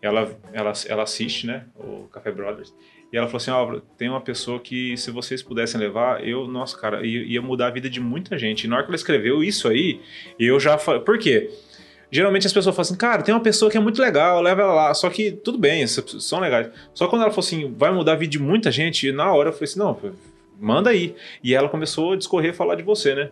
Ela, 0.00 0.30
ela, 0.52 0.72
ela 0.86 1.02
assiste, 1.02 1.46
né? 1.46 1.64
O 1.76 2.08
Café 2.08 2.30
Brothers. 2.30 2.72
E 3.12 3.16
ela 3.16 3.26
falou 3.26 3.38
assim: 3.38 3.50
Ó, 3.50 3.80
tem 3.96 4.08
uma 4.08 4.20
pessoa 4.20 4.60
que, 4.60 4.96
se 4.96 5.10
vocês 5.10 5.42
pudessem 5.42 5.80
levar, 5.80 6.26
eu, 6.26 6.46
nossa, 6.46 6.78
cara, 6.78 7.04
ia, 7.04 7.22
ia 7.24 7.42
mudar 7.42 7.68
a 7.68 7.70
vida 7.70 7.90
de 7.90 8.00
muita 8.00 8.38
gente. 8.38 8.64
E 8.64 8.68
na 8.68 8.76
hora 8.76 8.84
que 8.84 8.90
ela 8.90 8.96
escreveu 8.96 9.42
isso 9.42 9.68
aí, 9.68 10.00
eu 10.38 10.60
já 10.60 10.78
falei. 10.78 11.00
Por 11.00 11.18
quê? 11.18 11.50
Geralmente 12.10 12.46
as 12.46 12.52
pessoas 12.52 12.74
falam 12.74 12.88
assim, 12.88 12.96
cara, 12.96 13.22
tem 13.22 13.34
uma 13.34 13.42
pessoa 13.42 13.70
que 13.70 13.76
é 13.76 13.80
muito 13.80 14.00
legal, 14.00 14.40
leva 14.40 14.62
ela 14.62 14.72
lá. 14.74 14.94
Só 14.94 15.10
que 15.10 15.30
tudo 15.30 15.58
bem, 15.58 15.86
são 15.86 16.40
legais. 16.40 16.70
Só 16.94 17.06
quando 17.06 17.22
ela 17.22 17.30
falou 17.30 17.44
assim, 17.44 17.74
vai 17.76 17.92
mudar 17.92 18.12
a 18.12 18.16
vida 18.16 18.30
de 18.30 18.38
muita 18.38 18.70
gente, 18.70 19.12
na 19.12 19.32
hora 19.32 19.50
eu 19.50 19.52
falei 19.52 19.64
assim, 19.64 19.78
não, 19.78 19.98
manda 20.58 20.88
aí. 20.88 21.14
E 21.44 21.54
ela 21.54 21.68
começou 21.68 22.12
a 22.12 22.16
discorrer 22.16 22.54
falar 22.54 22.76
de 22.76 22.82
você, 22.82 23.14
né? 23.14 23.30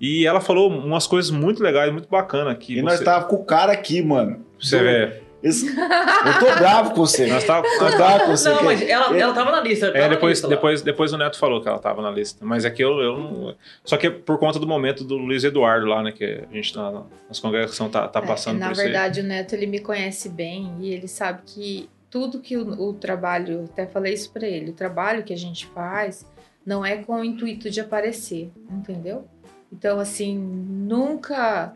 E 0.00 0.26
ela 0.26 0.40
falou 0.40 0.70
umas 0.70 1.06
coisas 1.06 1.30
muito 1.30 1.62
legais, 1.62 1.92
muito 1.92 2.08
bacanas. 2.08 2.56
Que 2.58 2.78
e 2.78 2.82
nós 2.82 2.98
você, 2.98 3.04
tava 3.04 3.24
com 3.24 3.36
o 3.36 3.44
cara 3.44 3.72
aqui, 3.72 4.02
mano. 4.02 4.44
você 4.60 4.78
vê. 4.78 5.22
Esse- 5.42 5.66
Eu 5.66 6.38
tô 6.38 6.54
bravo 6.58 6.90
com 6.90 6.96
você. 7.04 7.26
Nós 7.26 7.42
tava, 7.44 7.66
Nós 7.80 7.94
tava 7.96 8.20
com 8.24 8.30
você. 8.30 8.48
Não, 8.48 8.62
mas 8.62 8.80
ela, 8.82 9.16
ela 9.18 9.32
tava 9.34 9.50
na 9.50 9.60
lista. 9.60 9.86
tava 9.86 9.98
É, 9.98 10.02
na 10.02 10.08
depois, 10.08 10.32
lista 10.38 10.46
lá. 10.46 10.54
depois, 10.54 10.82
depois 10.82 11.12
o 11.12 11.18
Neto 11.18 11.38
falou 11.38 11.60
que 11.60 11.68
ela 11.68 11.78
tava 11.78 12.00
na 12.00 12.10
lista. 12.10 12.44
Mas 12.44 12.64
é 12.64 12.70
que 12.70 12.82
eu, 12.82 13.00
eu 13.00 13.18
não. 13.18 13.54
Só 13.84 13.96
que 13.96 14.06
é 14.06 14.10
por 14.10 14.38
conta 14.38 14.58
do 14.58 14.66
momento 14.66 15.02
do 15.04 15.16
Luiz 15.16 15.42
Eduardo 15.44 15.86
lá, 15.86 16.02
né? 16.02 16.12
Que 16.12 16.44
a 16.50 16.54
gente 16.54 16.76
na, 16.76 17.02
nas 17.28 17.40
congregação 17.40 17.88
tá, 17.88 18.06
tá 18.06 18.20
É, 18.20 18.26
passando 18.26 18.58
na 18.58 18.66
por 18.66 18.72
isso 18.72 18.80
aí. 18.82 18.86
verdade, 18.88 19.20
o 19.20 19.24
Neto 19.24 19.54
ele 19.54 19.66
me 19.66 19.80
conhece 19.80 20.28
bem 20.28 20.72
e 20.80 20.92
ele 20.94 21.08
sabe 21.08 21.40
que 21.46 21.90
tudo 22.08 22.38
que 22.40 22.56
o, 22.56 22.88
o 22.88 22.92
trabalho, 22.92 23.64
até 23.72 23.86
falei 23.86 24.12
isso 24.14 24.30
pra 24.32 24.46
ele, 24.46 24.70
o 24.70 24.74
trabalho 24.74 25.22
que 25.24 25.32
a 25.32 25.36
gente 25.38 25.66
faz 25.66 26.24
não 26.64 26.84
é 26.86 26.98
com 26.98 27.14
o 27.20 27.24
intuito 27.24 27.68
de 27.70 27.80
aparecer, 27.80 28.52
entendeu? 28.70 29.24
Então, 29.72 29.98
assim, 29.98 30.38
nunca 30.38 31.72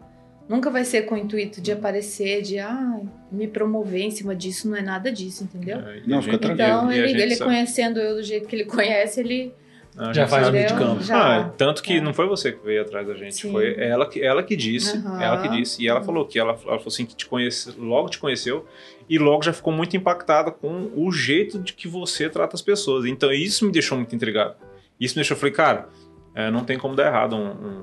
nunca 0.49 0.71
vai 0.71 0.85
ser 0.85 1.03
com 1.03 1.15
o 1.15 1.19
intuito 1.19 1.61
de 1.61 1.73
aparecer, 1.73 2.43
de 2.43 2.59
ah, 2.59 3.01
me 3.33 3.47
promover 3.49 4.03
em 4.03 4.11
cima 4.11 4.35
disso, 4.35 4.69
não 4.69 4.77
é 4.77 4.83
nada 4.83 5.11
disso, 5.11 5.45
entendeu? 5.45 5.79
É, 5.79 6.03
Não, 6.07 6.23
fica 6.23 6.39
tranquilo. 6.39 6.69
Então, 6.69 6.93
ele, 6.93 7.21
ele 7.23 7.37
conhecendo 7.39 7.99
eu 8.01 8.15
do 8.17 8.23
jeito 8.23 8.47
que 8.49 8.55
ele 8.57 8.65
conhece, 8.65 9.21
ele 9.21 9.53
a 9.99 10.13
Já 10.13 10.29
faz 10.29 10.49
o 10.49 10.53
meio 10.53 10.67
de 10.67 10.75
campo. 10.75 11.03
Já. 11.03 11.39
Ah, 11.41 11.45
tanto 11.57 11.83
que 11.83 11.95
É. 11.95 12.01
não 12.03 12.13
foi 12.13 12.27
você 12.29 12.53
que 12.53 12.63
veio 12.63 12.83
atrás 12.83 13.07
da 13.07 13.15
gente, 13.15 13.35
Sim. 13.37 13.51
foi 13.51 13.75
ela 13.79 14.07
que, 14.07 14.23
ela 14.23 14.43
que 14.43 14.55
disse, 14.55 14.95
Aham. 14.99 15.23
ela 15.23 15.41
que 15.41 15.49
disse, 15.57 15.83
e 15.83 15.89
ela 15.89 16.03
falou 16.03 16.27
que 16.27 16.39
ela, 16.39 16.51
ela 16.51 16.59
falou 16.79 16.83
assim 16.89 17.07
que 17.07 17.17
te 17.17 17.25
conhece, 17.25 17.73
logo 17.79 18.11
te 18.11 18.19
conheceu 18.19 18.67
e 19.09 19.19
logo 19.19 19.43
já 19.43 19.55
ficou 19.55 19.73
muito 19.73 19.97
impactada 19.97 20.51
com 20.51 20.91
o 20.95 21.11
jeito 21.11 21.59
de 21.59 21.73
que 21.73 21.89
você 21.89 22.29
trata 22.29 22.55
as 22.55 22.61
pessoas. 22.61 23.07
Então 23.07 23.33
isso 23.33 23.65
me 23.65 23.73
deixou 23.73 23.97
muito 23.97 24.15
intrigado. 24.15 24.55
Isso 25.01 25.15
me 25.15 25.21
deixou, 25.23 25.35
eu 25.35 25.39
falei, 25.41 25.55
cara, 25.55 25.89
é, 26.35 26.51
não 26.51 26.63
tem 26.63 26.77
como 26.79 26.95
dar 26.95 27.07
errado 27.07 27.35
um- 27.35 27.53
um 27.53 27.83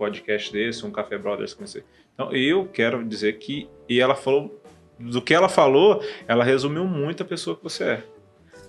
podcast 0.00 0.50
desse, 0.52 0.84
um 0.86 0.90
Café 0.90 1.18
Brothers 1.18 1.52
como 1.54 1.66
esse. 1.66 1.84
Então 2.14 2.32
eu 2.32 2.66
quero 2.66 3.04
dizer 3.04 3.34
que 3.38 3.68
e 3.88 4.00
ela 4.00 4.14
falou 4.14 4.58
do 4.98 5.20
que 5.22 5.32
ela 5.34 5.48
falou, 5.48 6.02
ela 6.26 6.42
resumiu 6.44 6.84
muito 6.84 7.22
a 7.22 7.26
pessoa 7.26 7.54
que 7.56 7.62
você 7.62 7.84
é. 7.84 8.02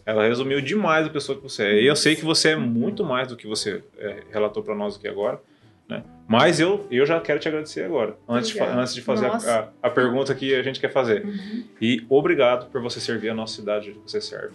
Ela 0.05 0.27
resumiu 0.27 0.59
demais 0.61 1.05
a 1.05 1.09
pessoa 1.09 1.37
que 1.37 1.43
você 1.43 1.63
é. 1.63 1.81
E 1.81 1.85
eu 1.85 1.95
sei 1.95 2.15
que 2.15 2.23
você 2.25 2.49
é 2.49 2.55
muito 2.55 3.03
mais 3.05 3.27
do 3.27 3.35
que 3.37 3.47
você 3.47 3.83
é, 3.97 4.23
relatou 4.31 4.61
para 4.63 4.73
nós 4.75 4.95
aqui 4.95 5.07
agora. 5.07 5.39
Né? 5.87 6.03
Mas 6.27 6.59
eu, 6.59 6.87
eu 6.89 7.05
já 7.05 7.19
quero 7.19 7.39
te 7.39 7.47
agradecer 7.49 7.83
agora, 7.83 8.15
antes, 8.27 8.49
de, 8.51 8.59
antes 8.61 8.93
de 8.95 9.01
fazer 9.01 9.25
a, 9.27 9.35
a- 9.37 9.67
a 9.83 9.89
pergunta 9.89 10.33
que 10.33 10.55
a 10.55 10.63
gente 10.63 10.79
quer 10.79 10.91
fazer. 10.91 11.25
Uhum. 11.25 11.63
E 11.81 12.05
obrigado 12.09 12.69
por 12.71 12.81
você 12.81 12.99
servir 13.01 13.29
a 13.29 13.33
nossa 13.33 13.55
cidade 13.55 13.87
de 13.87 13.99
que 13.99 14.09
você 14.09 14.21
serve, 14.21 14.53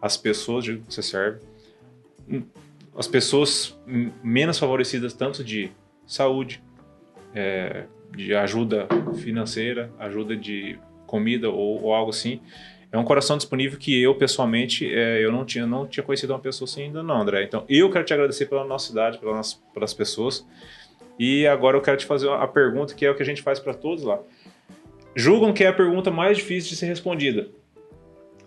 as 0.00 0.16
pessoas 0.16 0.64
de 0.64 0.78
que 0.78 0.82
você 0.94 1.02
serve, 1.02 1.40
as 2.96 3.06
pessoas 3.06 3.78
menos 4.22 4.58
favorecidas 4.58 5.12
tanto 5.12 5.44
de 5.44 5.70
saúde, 6.08 6.62
é, 7.34 7.84
de 8.16 8.34
ajuda 8.34 8.88
financeira, 9.22 9.92
ajuda 9.98 10.34
de 10.34 10.78
comida 11.06 11.50
ou, 11.50 11.84
ou 11.84 11.94
algo 11.94 12.10
assim. 12.10 12.40
é 12.90 12.98
um 12.98 13.04
coração 13.04 13.36
disponível 13.36 13.78
que 13.78 14.02
eu, 14.02 14.14
pessoalmente, 14.14 14.92
é, 14.92 15.24
eu 15.24 15.30
não 15.30 15.44
tinha, 15.44 15.66
não 15.66 15.86
tinha 15.86 16.02
conhecido 16.02 16.32
uma 16.32 16.38
pessoa 16.38 16.66
assim 16.66 16.84
ainda 16.84 17.02
não, 17.02 17.20
André. 17.20 17.44
Então, 17.44 17.64
eu 17.68 17.90
quero 17.90 18.04
te 18.04 18.14
agradecer 18.14 18.46
pela 18.46 18.64
nossa 18.64 18.88
cidade, 18.88 19.18
pelas, 19.18 19.54
pelas 19.74 19.92
pessoas. 19.94 20.46
E 21.18 21.46
agora 21.46 21.76
eu 21.76 21.82
quero 21.82 21.96
te 21.96 22.06
fazer 22.06 22.30
a 22.30 22.46
pergunta 22.46 22.94
que 22.94 23.04
é 23.04 23.10
o 23.10 23.14
que 23.14 23.22
a 23.22 23.26
gente 23.26 23.42
faz 23.42 23.60
para 23.60 23.74
todos 23.74 24.04
lá. 24.04 24.18
Julgam 25.14 25.52
que 25.52 25.64
é 25.64 25.68
a 25.68 25.72
pergunta 25.72 26.10
mais 26.10 26.38
difícil 26.38 26.70
de 26.70 26.76
ser 26.76 26.86
respondida. 26.86 27.48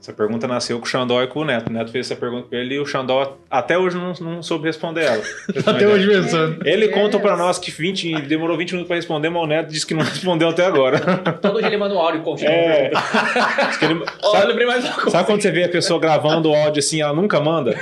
Essa 0.02 0.12
pergunta 0.12 0.48
nasceu 0.48 0.80
com 0.80 0.86
o 0.86 0.88
Xandó 0.88 1.22
e 1.22 1.28
com 1.28 1.42
o 1.42 1.46
Neto. 1.46 1.70
O 1.70 1.74
Neto 1.74 1.92
fez 1.92 2.08
essa 2.08 2.20
pergunta 2.20 2.48
pra 2.50 2.58
ele 2.58 2.74
e 2.74 2.80
o 2.80 2.86
Xandó 2.88 3.38
até 3.48 3.78
hoje 3.78 3.96
não, 3.96 4.14
não 4.20 4.42
soube 4.42 4.66
responder 4.66 5.04
ela. 5.04 5.24
até 5.64 5.88
hoje 5.88 6.08
pensando. 6.08 6.68
Ele 6.68 6.88
conta 6.88 7.20
pra 7.20 7.38
nós 7.38 7.60
que 7.60 7.70
20, 7.70 8.24
demorou 8.24 8.58
20 8.58 8.72
minutos 8.72 8.88
pra 8.88 8.96
responder, 8.96 9.30
mas 9.30 9.44
o 9.44 9.46
Neto 9.46 9.70
disse 9.70 9.86
que 9.86 9.94
não 9.94 10.02
respondeu 10.04 10.50
até 10.50 10.66
agora. 10.66 11.00
Todo 11.40 11.60
dia 11.60 11.68
ele 11.68 11.78
manda 11.78 11.94
um 11.94 12.00
áudio 12.00 12.22
com 12.24 12.36
é. 12.40 12.88
ele... 12.88 14.06
sabe, 14.32 14.66
mais 14.66 14.86
sabe 14.86 15.26
quando 15.28 15.40
você 15.40 15.52
vê 15.52 15.66
a 15.66 15.70
pessoa 15.70 16.00
gravando 16.00 16.50
o 16.50 16.56
áudio 16.56 16.80
assim, 16.80 17.00
ela 17.00 17.14
nunca 17.14 17.40
manda? 17.40 17.76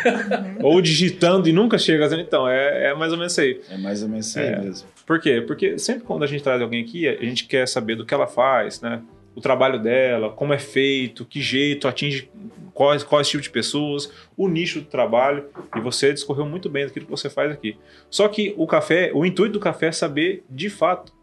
ou 0.61 0.81
digitando 0.81 1.47
e 1.47 1.53
nunca 1.53 1.77
chega? 1.77 2.05
Então, 2.19 2.49
é, 2.49 2.89
é 2.89 2.93
mais 2.93 3.13
ou 3.13 3.17
menos 3.17 3.31
isso 3.31 3.41
aí. 3.41 3.61
É 3.71 3.77
mais 3.77 4.03
ou 4.03 4.09
menos 4.09 4.27
isso 4.27 4.39
aí 4.39 4.47
é. 4.47 4.59
mesmo. 4.59 4.89
Por 5.05 5.21
quê? 5.21 5.41
Porque 5.47 5.79
sempre 5.79 6.03
quando 6.03 6.23
a 6.23 6.27
gente 6.27 6.43
traz 6.43 6.61
alguém 6.61 6.83
aqui, 6.83 7.07
a 7.07 7.23
gente 7.23 7.45
quer 7.45 7.65
saber 7.65 7.95
do 7.95 8.05
que 8.05 8.13
ela 8.13 8.27
faz, 8.27 8.81
né? 8.81 8.99
O 9.35 9.41
trabalho 9.41 9.81
dela, 9.81 10.31
como 10.31 10.53
é 10.53 10.59
feito, 10.59 11.25
que 11.25 11.41
jeito, 11.41 11.87
atinge 11.87 12.29
quais, 12.73 13.03
quais 13.03 13.27
tipos 13.27 13.43
de 13.43 13.49
pessoas, 13.49 14.11
o 14.37 14.47
nicho 14.47 14.81
do 14.81 14.87
trabalho, 14.87 15.49
e 15.75 15.79
você 15.79 16.13
discorreu 16.13 16.45
muito 16.45 16.69
bem 16.69 16.85
daquilo 16.85 17.05
que 17.05 17.11
você 17.11 17.29
faz 17.29 17.51
aqui. 17.51 17.77
Só 18.09 18.27
que 18.27 18.53
o 18.57 18.65
café, 18.65 19.11
o 19.13 19.25
intuito 19.25 19.53
do 19.53 19.59
café 19.59 19.87
é 19.87 19.91
saber 19.91 20.43
de 20.49 20.69
fato 20.69 21.13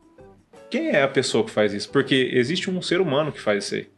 quem 0.71 0.89
é 0.89 1.03
a 1.03 1.09
pessoa 1.09 1.45
que 1.45 1.51
faz 1.51 1.73
isso, 1.73 1.91
porque 1.91 2.31
existe 2.33 2.71
um 2.71 2.83
ser 2.83 3.01
humano 3.01 3.33
que 3.33 3.41
faz 3.41 3.65
isso 3.65 3.75
aí, 3.77 3.89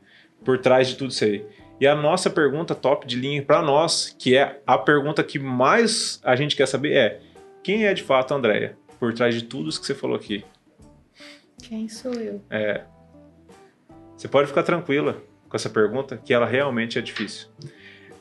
por 0.45 0.59
trás 0.59 0.89
de 0.89 0.97
tudo 0.97 1.11
isso 1.11 1.25
aí. 1.25 1.45
E 1.81 1.87
a 1.87 1.95
nossa 1.95 2.29
pergunta 2.29 2.75
top 2.75 3.07
de 3.07 3.17
linha 3.17 3.43
para 3.43 3.63
nós, 3.63 4.15
que 4.19 4.37
é 4.37 4.61
a 4.67 4.77
pergunta 4.77 5.23
que 5.23 5.39
mais 5.39 6.21
a 6.25 6.35
gente 6.35 6.57
quer 6.57 6.67
saber 6.67 6.97
é: 6.97 7.21
quem 7.63 7.87
é 7.87 7.95
de 7.95 8.03
fato 8.03 8.35
a 8.35 8.37
Andrea? 8.37 8.77
Por 8.99 9.15
trás 9.15 9.35
de 9.35 9.43
tudo 9.43 9.69
isso 9.69 9.81
que 9.81 9.87
você 9.87 9.95
falou 9.95 10.17
aqui. 10.17 10.45
Quem 11.63 11.89
sou 11.89 12.13
eu? 12.15 12.41
É, 12.51 12.83
você 14.19 14.27
pode 14.27 14.49
ficar 14.49 14.65
tranquila 14.65 15.23
com 15.49 15.57
essa 15.57 15.71
pergunta, 15.71 16.17
que 16.17 16.35
ela 16.35 16.45
realmente 16.45 16.99
é 16.99 17.01
difícil. 17.01 17.47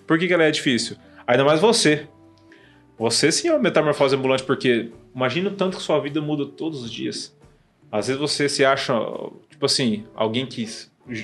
Por 0.06 0.20
que, 0.20 0.28
que 0.28 0.34
ela 0.34 0.44
é 0.44 0.52
difícil? 0.52 0.96
Ainda 1.26 1.44
mais 1.44 1.60
você. 1.60 2.08
Você 3.00 3.32
sim 3.32 3.48
é 3.48 3.52
uma 3.52 3.60
metamorfose 3.60 4.16
ambulante, 4.16 4.44
porque 4.44 4.92
imagina 5.14 5.50
o 5.50 5.56
tanto 5.56 5.78
que 5.78 5.84
sua 5.84 6.00
vida 6.00 6.22
muda 6.22 6.46
todos 6.46 6.84
os 6.84 6.92
dias. 6.92 7.36
Às 7.92 8.08
vezes 8.08 8.22
você 8.22 8.48
se 8.48 8.64
acha, 8.64 8.94
tipo 9.50 9.66
assim, 9.66 10.06
alguém 10.14 10.46
que 10.46 10.68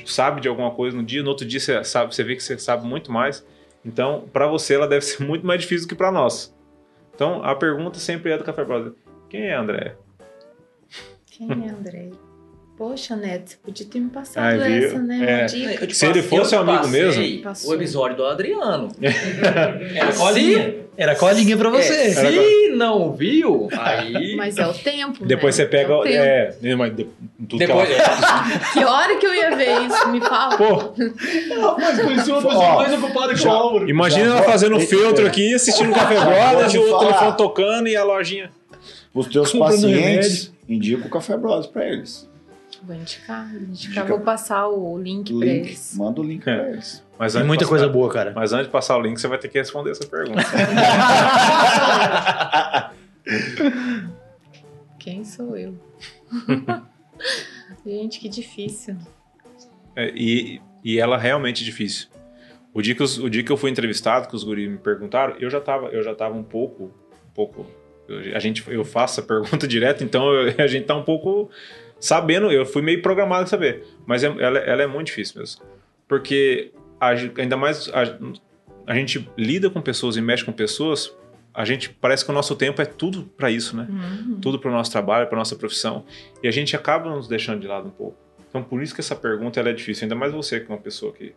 sabe 0.08 0.42
de 0.42 0.48
alguma 0.48 0.72
coisa 0.72 0.98
no 0.98 1.04
dia, 1.04 1.22
no 1.22 1.30
outro 1.30 1.46
dia 1.46 1.60
você, 1.60 1.84
sabe, 1.84 2.14
você 2.14 2.24
vê 2.24 2.36
que 2.36 2.44
você 2.44 2.58
sabe 2.58 2.86
muito 2.88 3.12
mais. 3.12 3.46
Então, 3.86 4.28
para 4.34 4.48
você, 4.48 4.74
ela 4.74 4.88
deve 4.88 5.06
ser 5.06 5.22
muito 5.24 5.46
mais 5.46 5.62
difícil 5.62 5.86
do 5.86 5.90
que 5.90 5.96
para 5.96 6.12
nós. 6.12 6.52
Então, 7.14 7.44
a 7.44 7.56
pergunta 7.56 8.00
sempre 8.00 8.32
é 8.32 8.38
do 8.40 8.44
Café 8.44 8.66
Brother: 8.66 8.94
quem 9.30 9.44
é 9.44 9.54
André? 9.54 9.96
Quem 11.28 11.48
é 11.50 11.70
André? 11.70 12.10
Poxa, 12.84 13.16
Neto, 13.16 13.52
você 13.52 13.58
podia 13.64 13.86
ter 13.86 14.00
me 14.02 14.10
passado 14.10 14.62
essa, 14.62 15.00
né? 15.00 15.44
É. 15.44 15.46
dica. 15.46 15.90
Se 15.90 16.06
ele 16.06 16.22
fosse 16.22 16.54
amigo 16.54 16.86
mesmo. 16.90 17.42
Passou. 17.42 17.72
O 17.72 17.76
episódio 17.76 18.18
do 18.18 18.26
Adriano. 18.26 18.90
Era 19.96 20.12
colinha. 20.12 20.76
Era 20.98 21.16
colinha 21.16 21.56
pra 21.56 21.70
você. 21.70 21.94
É, 21.94 22.10
se 22.10 22.70
não 22.76 23.14
viu, 23.14 23.70
aí. 23.72 24.36
Mas 24.36 24.58
é 24.58 24.68
o 24.68 24.74
tempo. 24.74 25.24
Depois 25.26 25.58
né? 25.58 25.64
você 25.64 25.70
pega. 25.70 25.94
É, 26.06 26.54
é 26.62 26.76
mas 26.76 26.92
tudo 27.48 27.58
Depois... 27.58 27.88
que, 27.88 27.94
ela... 27.94 28.60
que 28.74 28.84
hora 28.84 29.16
que 29.16 29.26
eu 29.28 29.34
ia 29.34 29.56
ver 29.56 29.84
isso? 29.84 30.10
Me 30.10 30.20
fala. 30.20 30.58
Pô. 30.58 30.94
Mas 31.80 32.02
conheceu 32.02 32.36
uma 32.36 32.50
pessoa 32.50 32.76
mais 32.76 32.94
ocupada 33.02 33.34
que 33.34 33.48
o 33.48 33.50
Álvaro. 33.50 33.90
Imagina 33.90 34.26
ela 34.26 34.44
fazendo 34.44 34.78
feltro 34.82 35.26
aqui, 35.26 35.54
assistindo 35.54 35.90
o 35.90 35.96
Café 35.96 36.20
Brothers 36.20 36.74
o 36.74 37.00
telefone 37.00 37.38
tocando 37.38 37.88
e 37.88 37.96
a 37.96 38.04
lojinha. 38.04 38.52
Os 39.14 39.28
teus 39.28 39.54
pacientes, 39.54 40.52
indica 40.68 41.08
o 41.08 41.10
Café 41.10 41.38
Brothers 41.38 41.68
pra 41.68 41.88
eles. 41.88 42.33
Vou 42.82 42.96
indicar, 42.96 43.52
vou 43.52 43.62
indicar. 43.62 44.08
Vou 44.08 44.20
passar 44.20 44.68
o 44.68 44.98
link, 44.98 45.32
link 45.32 45.40
pra 45.40 45.48
eles. 45.48 45.98
Manda 45.98 46.22
o 46.22 46.24
link 46.24 46.42
é. 46.42 46.56
pra 46.56 46.70
eles. 46.70 47.04
Mas 47.18 47.34
Tem 47.34 47.44
muita 47.44 47.66
passar, 47.66 47.70
coisa 47.70 47.88
boa, 47.88 48.10
cara. 48.10 48.34
Mas 48.36 48.54
antes 48.54 48.66
de 48.66 48.72
passar 48.72 48.98
o 48.98 49.02
link, 49.02 49.20
você 49.20 49.28
vai 49.28 49.38
ter 49.38 49.48
que 49.48 49.58
responder 49.58 49.92
essa 49.92 50.08
pergunta. 50.08 50.42
Quem 55.00 55.24
sou 55.24 55.56
eu? 55.56 55.76
Gente, 57.86 58.20
que 58.20 58.30
difícil. 58.30 58.98
É, 59.96 60.12
e, 60.16 60.62
e 60.84 61.00
ela 61.00 61.18
realmente 61.18 61.62
é 61.62 61.66
difícil. 61.66 62.08
O 62.74 62.82
dia, 62.82 62.96
que 62.96 63.04
os, 63.04 63.20
o 63.20 63.30
dia 63.30 63.44
que 63.44 63.52
eu 63.52 63.58
fui 63.58 63.70
entrevistado, 63.70 64.28
que 64.28 64.36
os 64.36 64.44
guris 64.44 64.70
me 64.70 64.78
perguntaram, 64.78 65.36
eu 65.40 65.50
já 65.50 65.62
tava, 65.62 65.90
eu 65.90 66.02
já 66.02 66.16
tava 66.16 66.36
um 66.36 66.44
pouco, 66.44 66.86
um 66.86 67.34
pouco 67.36 67.68
eu, 68.08 68.36
a 68.36 68.40
gente, 68.40 68.64
eu 68.70 68.84
faço 68.84 69.20
a 69.20 69.24
pergunta 69.24 69.66
direto, 69.68 70.04
então 70.04 70.32
eu, 70.34 70.54
a 70.58 70.68
gente 70.68 70.86
tá 70.86 70.96
um 70.96 71.04
pouco 71.04 71.50
sabendo, 72.04 72.52
eu 72.52 72.66
fui 72.66 72.82
meio 72.82 73.02
programado 73.02 73.44
a 73.44 73.48
saber, 73.48 73.86
mas 74.06 74.26
é, 74.26 74.28
ela, 74.28 74.60
ela, 74.60 74.84
é 74.84 74.88
muito 74.88 75.08
difícil 75.08 75.40
mesmo. 75.40 75.62
Porque 76.06 76.74
a, 77.00 77.12
ainda 77.12 77.56
mais 77.56 77.90
a, 77.94 78.18
a, 78.86 78.94
gente 78.94 79.26
lida 79.38 79.70
com 79.70 79.82
pessoas 79.82 80.18
e 80.18 80.22
mexe 80.22 80.44
com 80.44 80.52
pessoas, 80.52 81.16
a 81.54 81.64
gente 81.64 81.90
parece 81.90 82.26
que 82.26 82.30
o 82.30 82.34
nosso 82.34 82.58
tempo 82.58 82.82
é 82.82 82.86
tudo 82.86 83.24
para 83.38 83.50
isso, 83.50 83.78
né? 83.78 83.88
Uhum. 83.90 84.38
Tudo 84.42 84.60
para 84.60 84.70
o 84.70 84.74
nosso 84.74 84.92
trabalho, 84.92 85.30
para 85.30 85.38
nossa 85.38 85.56
profissão, 85.56 86.04
e 86.44 86.48
a 86.50 86.52
gente 86.52 86.76
acaba 86.76 87.10
nos 87.10 87.26
deixando 87.30 87.62
de 87.62 87.68
lado 87.68 87.88
um 87.88 87.92
pouco. 87.92 88.18
Então 88.50 88.62
por 88.62 88.84
isso 88.84 88.94
que 88.94 89.00
essa 89.00 89.16
pergunta 89.16 89.62
ela 89.62 89.70
é 89.70 89.74
difícil, 89.74 90.04
ainda 90.04 90.16
mais 90.16 90.34
você 90.34 90.60
que 90.60 90.70
é 90.70 90.76
uma 90.76 90.82
pessoa 90.82 91.14
que 91.14 91.34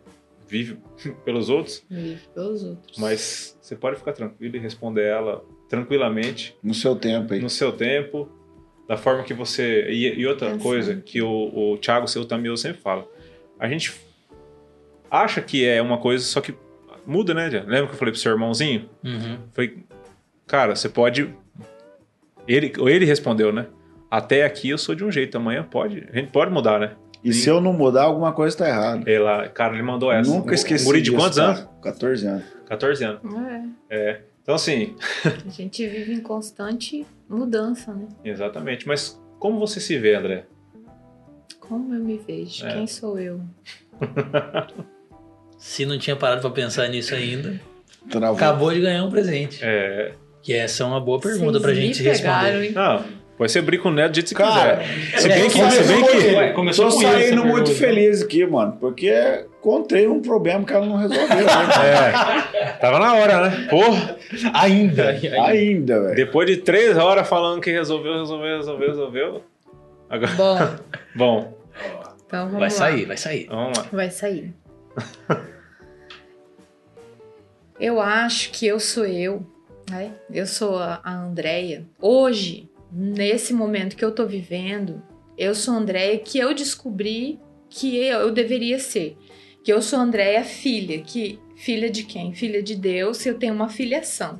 vive 0.49 0.79
pelos 1.23 1.47
outros. 1.47 1.81
Vive 1.89 2.19
pelos 2.35 2.61
outros. 2.65 2.97
Mas 2.97 3.57
você 3.61 3.73
pode 3.73 3.95
ficar 3.95 4.11
tranquilo 4.11 4.57
e 4.57 4.59
responder 4.59 5.05
ela 5.05 5.45
tranquilamente. 5.69 6.57
No 6.61 6.73
seu 6.73 6.93
tempo 6.93 7.33
aí. 7.33 7.39
No 7.39 7.49
seu 7.49 7.71
tempo 7.71 8.29
da 8.87 8.97
forma 8.97 9.23
que 9.23 9.33
você. 9.33 9.87
E, 9.89 10.19
e 10.19 10.25
outra 10.25 10.57
coisa 10.57 10.95
que 10.95 11.21
o, 11.21 11.73
o 11.73 11.77
Thiago 11.77 12.07
Seu 12.07 12.25
Tamil 12.25 12.55
sempre 12.55 12.81
fala. 12.81 13.05
A 13.59 13.67
gente 13.67 13.93
acha 15.11 15.41
que 15.41 15.65
é 15.65 15.81
uma 15.81 15.97
coisa, 15.97 16.23
só 16.23 16.39
que 16.39 16.53
muda, 17.05 17.33
né? 17.33 17.47
Lembra 17.49 17.87
que 17.87 17.93
eu 17.93 17.97
falei 17.97 18.11
pro 18.11 18.21
seu 18.21 18.31
irmãozinho? 18.31 18.89
Uhum. 19.03 19.39
Foi, 19.51 19.83
cara, 20.45 20.75
você 20.75 20.87
pode. 20.89 21.33
Ele, 22.47 22.71
ele 22.77 23.05
respondeu, 23.05 23.51
né? 23.51 23.67
Até 24.09 24.45
aqui 24.45 24.69
eu 24.69 24.77
sou 24.77 24.95
de 24.95 25.03
um 25.03 25.11
jeito, 25.11 25.37
amanhã 25.37 25.63
pode. 25.63 26.07
A 26.11 26.15
gente 26.15 26.31
pode 26.31 26.51
mudar, 26.51 26.79
né? 26.79 26.91
E 27.23 27.33
Sim. 27.33 27.39
se 27.41 27.49
eu 27.49 27.59
não 27.59 27.73
mudar, 27.73 28.03
alguma 28.03 28.31
coisa 28.31 28.55
tá 28.55 28.69
errada. 28.69 29.09
Ela, 29.09 29.49
cara, 29.49 29.73
ele 29.73 29.83
mandou 29.83 30.11
essa. 30.11 30.29
Nunca 30.29 30.53
esqueci. 30.53 30.85
Muri 30.85 31.01
de 31.01 31.11
quantos 31.11 31.39
anos? 31.39 31.67
14 31.81 32.27
anos. 32.27 32.43
14 32.67 33.03
anos. 33.03 33.21
É. 33.89 33.95
é. 33.97 34.21
Então, 34.47 34.55
assim. 34.55 34.95
a 35.25 35.49
gente 35.49 35.85
vive 35.85 36.13
em 36.13 36.21
constante 36.21 37.05
mudança, 37.27 37.93
né? 37.93 38.07
Exatamente. 38.23 38.87
Mas 38.87 39.21
como 39.39 39.59
você 39.59 39.81
se 39.81 39.99
vê, 39.99 40.15
André? 40.15 40.45
Como 41.59 41.93
eu 41.93 41.99
me 41.99 42.17
vejo? 42.17 42.65
É. 42.65 42.71
Quem 42.71 42.87
sou 42.87 43.19
eu? 43.19 43.41
se 45.59 45.85
não 45.85 45.99
tinha 45.99 46.15
parado 46.15 46.39
para 46.39 46.49
pensar 46.51 46.87
nisso 46.87 47.13
ainda, 47.13 47.59
Travou. 48.09 48.37
acabou 48.37 48.73
de 48.73 48.79
ganhar 48.79 49.03
um 49.03 49.11
presente. 49.11 49.59
É. 49.61 50.13
Que 50.41 50.53
essa 50.53 50.83
é 50.83 50.85
uma 50.85 51.01
boa 51.01 51.19
pergunta 51.19 51.59
pra 51.59 51.73
gente 51.73 52.01
pegaram, 52.01 52.61
responder. 52.61 52.71
Não. 52.71 53.03
Pode 53.37 53.51
ser 53.51 53.61
brinco 53.61 53.91
neto 53.91 54.11
do 54.11 54.15
jeito 54.15 54.29
que 54.33 54.41
você 54.41 54.49
Cara, 54.49 54.77
quiser. 54.77 55.19
Se 55.19 55.27
bem 55.27 55.41
é, 55.41 55.49
que, 55.49 55.71
se 55.71 55.83
bem 55.83 56.71
que. 56.71 56.73
Tô 56.73 56.89
saindo 56.89 57.45
muito 57.45 57.71
feliz 57.71 58.21
aqui, 58.21 58.45
mano, 58.45 58.77
porque 58.79 59.45
encontrei 59.67 60.07
um 60.07 60.21
problema 60.21 60.63
que 60.63 60.71
ela 60.71 60.85
não 60.85 60.95
resolveu. 60.95 61.27
Né? 61.27 61.43
é. 62.55 62.71
Tava 62.79 62.99
na 62.99 63.13
hora, 63.15 63.49
né? 63.49 63.67
Porra. 63.69 64.17
Ainda. 64.53 65.09
Ainda, 65.09 66.01
velho. 66.01 66.15
Depois 66.15 66.47
de 66.47 66.57
três 66.57 66.97
horas 66.97 67.27
falando 67.27 67.61
que 67.61 67.69
resolveu, 67.69 68.19
resolveu, 68.19 68.57
resolveu, 68.57 68.87
resolveu. 68.87 69.43
Agora... 70.09 70.31
Bom. 70.33 70.57
Bom. 71.15 71.57
Então 72.25 72.45
vamos 72.45 72.59
vai 72.59 72.61
lá. 72.61 72.69
sair, 72.69 73.05
vai 73.05 73.17
sair. 73.17 73.47
Vamos 73.47 73.77
lá. 73.77 73.85
Vai 73.91 74.09
sair. 74.09 74.53
eu 77.79 77.99
acho 77.99 78.51
que 78.51 78.65
eu 78.65 78.79
sou 78.79 79.05
eu. 79.05 79.45
Né? 79.89 80.11
Eu 80.33 80.47
sou 80.47 80.77
a, 80.77 81.01
a 81.03 81.13
Andrea. 81.13 81.85
Hoje, 82.01 82.69
nesse 82.91 83.53
momento 83.53 83.95
que 83.97 84.03
eu 84.03 84.11
tô 84.11 84.25
vivendo, 84.25 85.01
eu 85.37 85.53
sou 85.53 85.73
Andréia 85.73 86.17
que 86.19 86.39
eu 86.39 86.53
descobri 86.53 87.39
que 87.69 87.97
eu, 87.97 88.19
eu 88.21 88.31
deveria 88.31 88.79
ser. 88.79 89.17
Que 89.67 89.73
eu 89.73 89.81
sou 89.81 89.99
Andréia 89.99 90.45
filha, 90.45 91.01
que 91.01 91.41
filha 91.57 91.89
de 91.89 92.03
quem? 92.05 92.33
Filha 92.33 92.63
de 92.63 92.73
Deus, 92.73 93.25
eu 93.25 93.37
tenho 93.37 93.53
uma 93.53 93.67
filiação. 93.67 94.39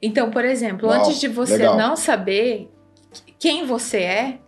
Então, 0.00 0.30
por 0.30 0.44
exemplo, 0.44 0.88
Uau, 0.88 0.96
antes 0.96 1.18
de 1.18 1.26
você 1.26 1.56
legal. 1.56 1.76
não 1.76 1.96
saber 1.96 2.70
quem 3.36 3.66
você 3.66 3.96
é, 3.98 4.38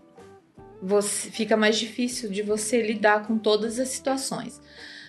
você, 0.81 1.29
fica 1.29 1.57
mais 1.57 1.77
difícil 1.77 2.31
de 2.31 2.41
você 2.41 2.83
lidar 2.83 3.27
com 3.27 3.37
todas 3.37 3.81
as 3.81 3.89
situações. 3.89 4.63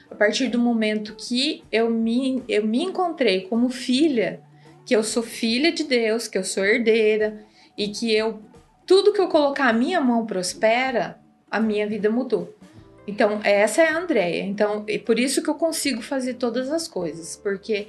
A 0.09 0.15
partir 0.15 0.47
do 0.47 0.57
momento 0.57 1.15
que 1.15 1.63
eu 1.71 1.91
me, 1.91 2.43
eu 2.49 2.65
me 2.65 2.81
encontrei 2.81 3.41
como 3.41 3.69
filha, 3.69 4.41
que 4.83 4.95
eu 4.95 5.03
sou 5.03 5.21
filha 5.21 5.71
de 5.71 5.83
Deus, 5.83 6.27
que 6.27 6.39
eu 6.39 6.43
sou 6.43 6.65
herdeira, 6.65 7.45
e 7.77 7.89
que 7.89 8.11
eu 8.11 8.41
tudo 8.87 9.13
que 9.13 9.21
eu 9.21 9.27
colocar 9.27 9.69
a 9.69 9.73
minha 9.73 10.01
mão 10.01 10.25
prospera, 10.25 11.19
a 11.51 11.59
minha 11.59 11.87
vida 11.87 12.09
mudou. 12.09 12.54
Então, 13.07 13.39
essa 13.43 13.83
é 13.83 13.89
a 13.89 13.97
Andrea. 13.97 14.43
Então, 14.43 14.83
é 14.87 14.97
por 14.97 15.19
isso 15.19 15.41
que 15.41 15.49
eu 15.49 15.55
consigo 15.55 16.01
fazer 16.01 16.35
todas 16.35 16.71
as 16.71 16.87
coisas, 16.87 17.39
porque 17.41 17.87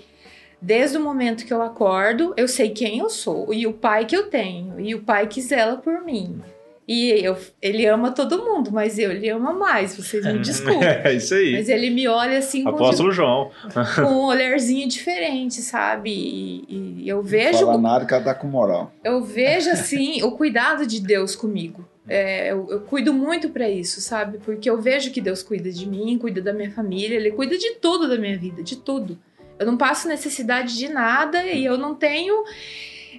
desde 0.61 0.97
o 0.97 1.01
momento 1.01 1.45
que 1.45 1.53
eu 1.53 1.63
acordo, 1.63 2.35
eu 2.37 2.49
sei 2.49 2.71
quem 2.71 2.99
eu 2.99 3.09
sou 3.09 3.53
e 3.53 3.67
o 3.67 3.73
pai 3.73 4.05
que 4.05 4.17
eu 4.17 4.29
tenho 4.29 4.81
e 4.81 4.95
o 4.95 5.03
pai 5.03 5.27
que 5.27 5.41
zela 5.41 5.77
por 5.77 6.03
mim. 6.03 6.41
E 6.89 7.11
eu, 7.25 7.37
ele 7.61 7.85
ama 7.85 8.13
todo 8.13 8.45
mundo, 8.45 8.71
mas 8.73 8.97
eu 8.97 9.11
ele 9.11 9.29
ama 9.29 9.53
mais, 9.53 9.97
vocês 9.97 10.25
me 10.25 10.39
desculpem. 10.39 10.87
É 10.87 11.15
isso 11.15 11.35
aí. 11.35 11.55
Mas 11.55 11.69
ele 11.69 11.91
me 11.91 12.07
olha 12.07 12.39
assim 12.39 12.63
com, 12.63 12.71
Apóstolo 12.71 13.11
João. 13.11 13.51
com 13.97 14.03
um 14.03 14.25
olharzinho 14.27 14.87
diferente, 14.89 15.63
sabe? 15.63 16.11
E, 16.11 17.03
e 17.03 17.09
eu 17.09 17.21
vejo. 17.23 17.61
Não 17.61 17.67
fala 17.67 17.79
nada 17.79 18.07
que 18.07 18.15
ela 18.15 18.23
tá 18.23 18.35
com 18.35 18.47
moral. 18.47 18.93
Eu 19.03 19.25
vejo 19.25 19.69
assim 19.71 20.23
o 20.23 20.31
cuidado 20.33 20.87
de 20.87 21.01
Deus 21.01 21.35
comigo. 21.35 21.85
É, 22.09 22.53
eu, 22.53 22.67
eu 22.71 22.81
cuido 22.83 23.13
muito 23.13 23.51
para 23.51 23.69
isso, 23.69 24.01
sabe? 24.01 24.39
Porque 24.39 24.71
eu 24.71 24.81
vejo 24.81 25.11
que 25.11 25.21
Deus 25.21 25.43
cuida 25.43 25.71
de 25.71 25.89
mim, 25.89 26.19
cuida 26.19 26.41
da 26.41 26.53
minha 26.53 26.71
família, 26.71 27.17
Ele 27.17 27.33
cuida 27.33 27.59
de 27.59 27.75
tudo 27.75 28.09
da 28.09 28.17
minha 28.17 28.39
vida, 28.39 28.63
de 28.63 28.77
tudo. 28.77 29.19
Eu 29.59 29.67
não 29.67 29.77
passo 29.77 30.07
necessidade 30.07 30.77
de 30.77 30.89
nada 30.89 31.45
e 31.45 31.65
eu 31.65 31.77
não 31.79 31.95
tenho 31.95 32.45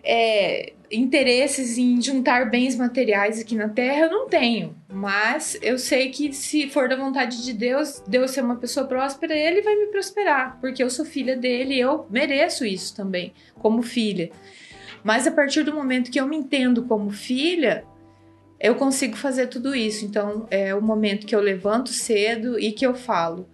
é, 0.03 0.73
interesses 0.91 1.77
em 1.77 2.01
juntar 2.01 2.49
bens 2.49 2.75
materiais 2.75 3.39
aqui 3.39 3.55
na 3.55 3.69
Terra, 3.69 4.05
eu 4.05 4.11
não 4.11 4.27
tenho. 4.27 4.75
Mas 4.87 5.57
eu 5.61 5.77
sei 5.77 6.09
que 6.09 6.31
se 6.31 6.69
for 6.69 6.87
da 6.87 6.95
vontade 6.95 7.43
de 7.43 7.53
Deus, 7.53 8.01
Deus 8.07 8.31
ser 8.31 8.41
uma 8.41 8.55
pessoa 8.55 8.87
próspera, 8.87 9.35
Ele 9.35 9.61
vai 9.61 9.75
me 9.75 9.87
prosperar, 9.87 10.57
porque 10.61 10.81
eu 10.81 10.89
sou 10.89 11.05
filha 11.05 11.35
dele 11.35 11.75
e 11.75 11.79
eu 11.79 12.05
mereço 12.09 12.65
isso 12.65 12.95
também, 12.95 13.33
como 13.55 13.81
filha. 13.81 14.29
Mas 15.03 15.27
a 15.27 15.31
partir 15.31 15.63
do 15.63 15.73
momento 15.73 16.11
que 16.11 16.19
eu 16.19 16.27
me 16.27 16.37
entendo 16.37 16.83
como 16.83 17.09
filha, 17.09 17.85
eu 18.59 18.75
consigo 18.75 19.15
fazer 19.15 19.47
tudo 19.47 19.75
isso. 19.75 20.05
Então, 20.05 20.47
é 20.49 20.73
o 20.73 20.81
momento 20.81 21.25
que 21.25 21.35
eu 21.35 21.41
levanto 21.41 21.89
cedo 21.89 22.59
e 22.59 22.71
que 22.71 22.85
eu 22.85 22.95
falo. 22.95 23.47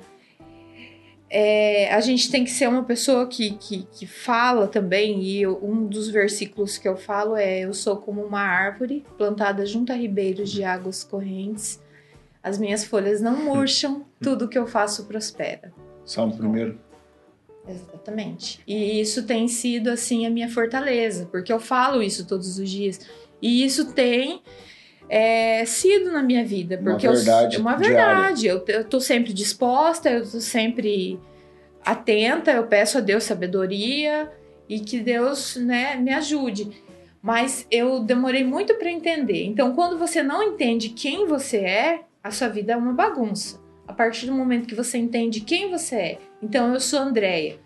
É, 1.35 1.91
a 1.91 1.99
gente 1.99 2.29
tem 2.29 2.43
que 2.43 2.51
ser 2.51 2.69
uma 2.69 2.83
pessoa 2.83 3.25
que, 3.25 3.51
que, 3.57 3.87
que 3.91 4.05
fala 4.05 4.67
também, 4.67 5.19
e 5.23 5.41
eu, 5.41 5.59
um 5.63 5.87
dos 5.87 6.07
versículos 6.07 6.77
que 6.77 6.87
eu 6.87 6.95
falo 6.95 7.35
é: 7.35 7.61
Eu 7.61 7.73
sou 7.73 7.97
como 7.97 8.23
uma 8.23 8.41
árvore 8.41 9.03
plantada 9.17 9.65
junto 9.65 9.91
a 9.91 9.95
ribeiros 9.95 10.51
de 10.51 10.63
águas 10.63 11.03
correntes, 11.03 11.81
as 12.43 12.59
minhas 12.59 12.85
folhas 12.85 13.19
não 13.19 13.45
murcham, 13.45 14.05
tudo 14.21 14.47
que 14.47 14.57
eu 14.57 14.67
faço 14.67 15.05
prospera. 15.05 15.73
Salmo 16.05 16.37
primeiro. 16.37 16.79
Exatamente. 17.67 18.61
E 18.67 19.01
isso 19.01 19.23
tem 19.23 19.47
sido, 19.47 19.89
assim, 19.89 20.27
a 20.27 20.29
minha 20.29 20.49
fortaleza, 20.49 21.27
porque 21.31 21.51
eu 21.51 21.59
falo 21.59 22.03
isso 22.03 22.27
todos 22.27 22.59
os 22.59 22.69
dias. 22.69 22.99
E 23.41 23.65
isso 23.65 23.93
tem 23.93 24.43
é, 25.15 25.63
sido 25.65 26.11
na 26.11 26.23
minha 26.23 26.43
vida. 26.43 26.75
Porque 26.75 27.07
uma 27.07 27.15
verdade. 27.15 27.55
Eu, 27.55 27.61
uma 27.61 27.75
verdade. 27.75 28.47
Eu, 28.47 28.65
eu 28.67 28.83
tô 28.83 28.99
sempre 28.99 29.31
disposta, 29.31 30.09
eu 30.09 30.21
tô 30.21 30.39
sempre 30.41 31.19
atenta, 31.85 32.51
eu 32.51 32.65
peço 32.65 32.97
a 32.97 33.01
Deus 33.01 33.23
sabedoria 33.23 34.31
e 34.67 34.79
que 34.79 34.99
Deus 34.99 35.55
né, 35.55 35.97
me 35.97 36.11
ajude. 36.11 36.71
Mas 37.21 37.67
eu 37.69 37.99
demorei 37.99 38.43
muito 38.43 38.73
para 38.73 38.89
entender. 38.89 39.45
Então, 39.45 39.75
quando 39.75 39.99
você 39.99 40.23
não 40.23 40.41
entende 40.41 40.89
quem 40.89 41.27
você 41.27 41.57
é, 41.57 42.01
a 42.23 42.31
sua 42.31 42.47
vida 42.47 42.73
é 42.73 42.75
uma 42.75 42.93
bagunça. 42.93 43.61
A 43.87 43.93
partir 43.93 44.25
do 44.25 44.33
momento 44.33 44.65
que 44.65 44.73
você 44.73 44.97
entende 44.97 45.41
quem 45.41 45.69
você 45.69 45.95
é. 45.95 46.17
Então, 46.41 46.73
eu 46.73 46.79
sou 46.79 46.97
Andréia. 46.97 47.59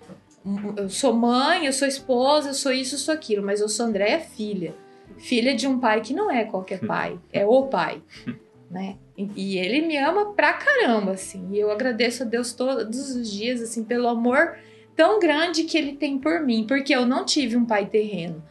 Eu 0.75 0.89
sou 0.89 1.13
mãe, 1.13 1.65
eu 1.65 1.71
sou 1.71 1.87
esposa, 1.87 2.49
eu 2.49 2.53
sou 2.53 2.73
isso, 2.73 2.95
eu 2.95 2.99
sou 2.99 3.13
aquilo. 3.13 3.41
Mas 3.41 3.61
eu 3.61 3.69
sou 3.69 3.85
Andréia 3.85 4.19
filha 4.19 4.75
filha 5.17 5.55
de 5.55 5.67
um 5.67 5.79
pai 5.79 6.01
que 6.01 6.13
não 6.13 6.29
é 6.31 6.45
qualquer 6.45 6.79
pai, 6.85 7.19
é 7.31 7.45
o 7.45 7.63
pai, 7.67 8.01
né? 8.69 8.97
E 9.35 9.57
ele 9.57 9.81
me 9.81 9.97
ama 9.97 10.33
pra 10.33 10.53
caramba, 10.53 11.13
assim. 11.13 11.47
E 11.51 11.59
eu 11.59 11.71
agradeço 11.71 12.21
a 12.21 12.25
Deus 12.25 12.53
todos 12.53 13.15
os 13.15 13.31
dias, 13.31 13.61
assim, 13.61 13.83
pelo 13.83 14.07
amor 14.07 14.55
tão 14.95 15.19
grande 15.19 15.63
que 15.63 15.77
ele 15.77 15.93
tem 15.93 16.19
por 16.19 16.41
mim, 16.41 16.65
porque 16.67 16.93
eu 16.93 17.05
não 17.05 17.25
tive 17.25 17.55
um 17.55 17.65
pai 17.65 17.85
terreno. 17.87 18.43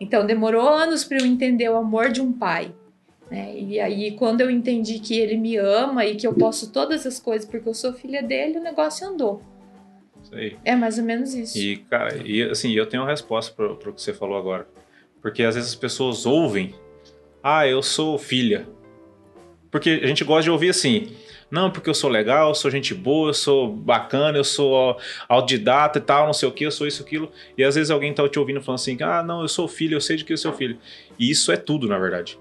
Então 0.00 0.26
demorou 0.26 0.68
anos 0.68 1.04
para 1.04 1.18
eu 1.18 1.26
entender 1.26 1.68
o 1.68 1.76
amor 1.76 2.10
de 2.10 2.20
um 2.20 2.32
pai. 2.32 2.72
Né? 3.30 3.58
E 3.58 3.80
aí, 3.80 4.12
quando 4.12 4.40
eu 4.40 4.50
entendi 4.50 4.98
que 5.00 5.18
ele 5.18 5.36
me 5.36 5.56
ama 5.56 6.04
e 6.06 6.14
que 6.14 6.26
eu 6.26 6.34
posso 6.34 6.70
todas 6.70 7.04
as 7.06 7.18
coisas 7.18 7.48
porque 7.48 7.68
eu 7.68 7.74
sou 7.74 7.92
filha 7.92 8.22
dele, 8.22 8.58
o 8.58 8.62
negócio 8.62 9.06
andou. 9.06 9.42
É 10.64 10.76
mais 10.76 10.98
ou 10.98 11.04
menos 11.04 11.34
isso. 11.34 11.58
E, 11.58 11.76
cara, 11.76 12.16
e, 12.24 12.42
assim, 12.42 12.72
eu 12.72 12.86
tenho 12.86 13.02
uma 13.02 13.10
resposta 13.10 13.52
para 13.54 13.72
o 13.72 13.92
que 13.92 14.00
você 14.00 14.12
falou 14.12 14.36
agora. 14.36 14.66
Porque 15.20 15.42
às 15.42 15.54
vezes 15.54 15.70
as 15.70 15.76
pessoas 15.76 16.26
ouvem, 16.26 16.74
ah, 17.42 17.66
eu 17.66 17.82
sou 17.82 18.18
filha. 18.18 18.66
Porque 19.70 20.00
a 20.02 20.06
gente 20.06 20.24
gosta 20.24 20.44
de 20.44 20.50
ouvir 20.50 20.70
assim, 20.70 21.14
não, 21.50 21.70
porque 21.70 21.88
eu 21.88 21.94
sou 21.94 22.10
legal, 22.10 22.48
eu 22.48 22.54
sou 22.54 22.70
gente 22.70 22.94
boa, 22.94 23.30
eu 23.30 23.34
sou 23.34 23.72
bacana, 23.72 24.36
eu 24.38 24.44
sou 24.44 24.98
autodidata 25.28 25.98
e 25.98 26.02
tal, 26.02 26.26
não 26.26 26.32
sei 26.32 26.48
o 26.48 26.52
que, 26.52 26.64
eu 26.64 26.70
sou 26.70 26.86
isso, 26.86 27.02
aquilo. 27.02 27.30
E 27.56 27.62
às 27.62 27.74
vezes 27.74 27.90
alguém 27.90 28.12
tá 28.12 28.28
te 28.28 28.38
ouvindo 28.38 28.60
falando 28.60 28.80
assim, 28.80 28.96
ah, 29.00 29.22
não, 29.22 29.42
eu 29.42 29.48
sou 29.48 29.68
filho, 29.68 29.96
eu 29.96 30.00
sei 30.00 30.16
de 30.16 30.24
que 30.24 30.32
eu 30.32 30.38
sou 30.38 30.52
filho. 30.52 30.78
E 31.18 31.30
isso 31.30 31.52
é 31.52 31.56
tudo, 31.56 31.86
na 31.86 31.98
verdade. 31.98 32.38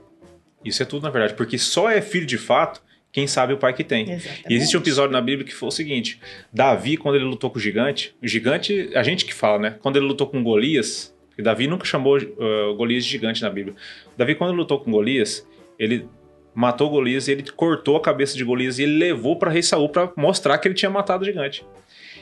Isso 0.63 0.81
é 0.81 0.85
tudo, 0.85 1.03
na 1.03 1.09
verdade. 1.11 1.35
Porque 1.35 1.57
só 1.57 1.89
é 1.89 2.01
filho 2.01 2.25
de 2.25 2.37
fato 2.37 2.81
quem 3.11 3.27
sabe 3.27 3.53
o 3.53 3.57
pai 3.57 3.73
que 3.73 3.83
tem. 3.83 4.11
Exatamente. 4.11 4.43
E 4.49 4.53
existe 4.55 4.75
um 4.75 4.81
episódio 4.81 5.13
na 5.13 5.21
Bíblia 5.21 5.47
que 5.47 5.53
foi 5.53 5.69
o 5.69 5.71
seguinte: 5.71 6.19
Davi, 6.51 6.97
quando 6.97 7.15
ele 7.15 7.23
lutou 7.23 7.49
com 7.49 7.57
o 7.57 7.61
gigante, 7.61 8.13
o 8.21 8.27
gigante, 8.27 8.89
a 8.93 9.03
gente 9.03 9.23
que 9.23 9.33
fala, 9.33 9.57
né? 9.57 9.77
Quando 9.81 9.95
ele 9.95 10.05
lutou 10.05 10.27
com 10.27 10.43
Golias, 10.43 11.14
porque 11.35 11.41
Davi 11.41 11.67
nunca 11.67 11.83
chamou 11.83 12.17
uh, 12.17 12.73
Golias 12.75 13.03
de 13.03 13.11
gigante 13.11 13.41
na 13.41 13.49
Bíblia. 13.49 13.75
Davi, 14.15 14.35
quando 14.35 14.53
lutou 14.53 14.79
com 14.79 14.89
Golias, 14.89 15.45
ele 15.77 16.07
matou 16.53 16.89
Golias 16.89 17.27
ele 17.27 17.43
cortou 17.51 17.97
a 17.97 18.01
cabeça 18.01 18.37
de 18.37 18.43
Golias 18.45 18.79
e 18.79 18.83
ele 18.83 18.97
levou 18.97 19.37
para 19.37 19.51
rei 19.51 19.61
Saul 19.61 19.89
para 19.89 20.13
mostrar 20.15 20.57
que 20.57 20.67
ele 20.69 20.75
tinha 20.75 20.89
matado 20.89 21.23
o 21.23 21.25
gigante. 21.25 21.65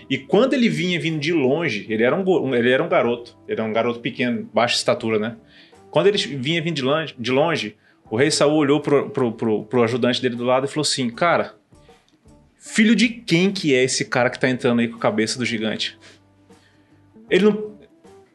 E 0.10 0.18
quando 0.18 0.56
ele 0.56 0.68
vinha 0.68 1.00
vindo 1.00 1.20
de 1.20 1.32
longe, 1.32 1.86
ele 1.88 2.02
era 2.02 2.16
um, 2.16 2.56
ele 2.56 2.72
era 2.72 2.84
um 2.84 2.90
garoto, 2.90 3.38
ele 3.48 3.62
era 3.62 3.70
um 3.70 3.72
garoto 3.72 4.00
pequeno, 4.00 4.50
baixa 4.52 4.76
estatura, 4.76 5.20
né? 5.20 5.38
Quando 5.92 6.08
ele 6.08 6.18
vinha 6.18 6.60
vindo 6.60 6.76
de 6.76 6.82
longe, 6.82 7.16
de 7.18 7.32
longe 7.32 7.76
o 8.10 8.16
rei 8.16 8.32
Saul 8.32 8.56
olhou 8.56 8.82
pro, 8.82 9.12
pro, 9.12 9.32
pro, 9.32 9.64
pro 9.64 9.84
ajudante 9.84 10.20
dele 10.20 10.36
do 10.36 10.44
lado 10.44 10.66
e 10.66 10.70
falou 10.70 10.82
assim: 10.82 11.08
Cara, 11.12 11.54
filho 12.58 12.96
de 12.96 13.10
quem 13.10 13.52
que 13.52 13.76
é 13.76 13.84
esse 13.84 14.06
cara 14.06 14.32
que 14.32 14.40
tá 14.40 14.50
entrando 14.50 14.80
aí 14.80 14.88
com 14.88 14.98
a 14.98 15.00
cabeça 15.00 15.38
do 15.38 15.46
gigante? 15.46 15.98
Ele 17.30 17.46
não, 17.46 17.73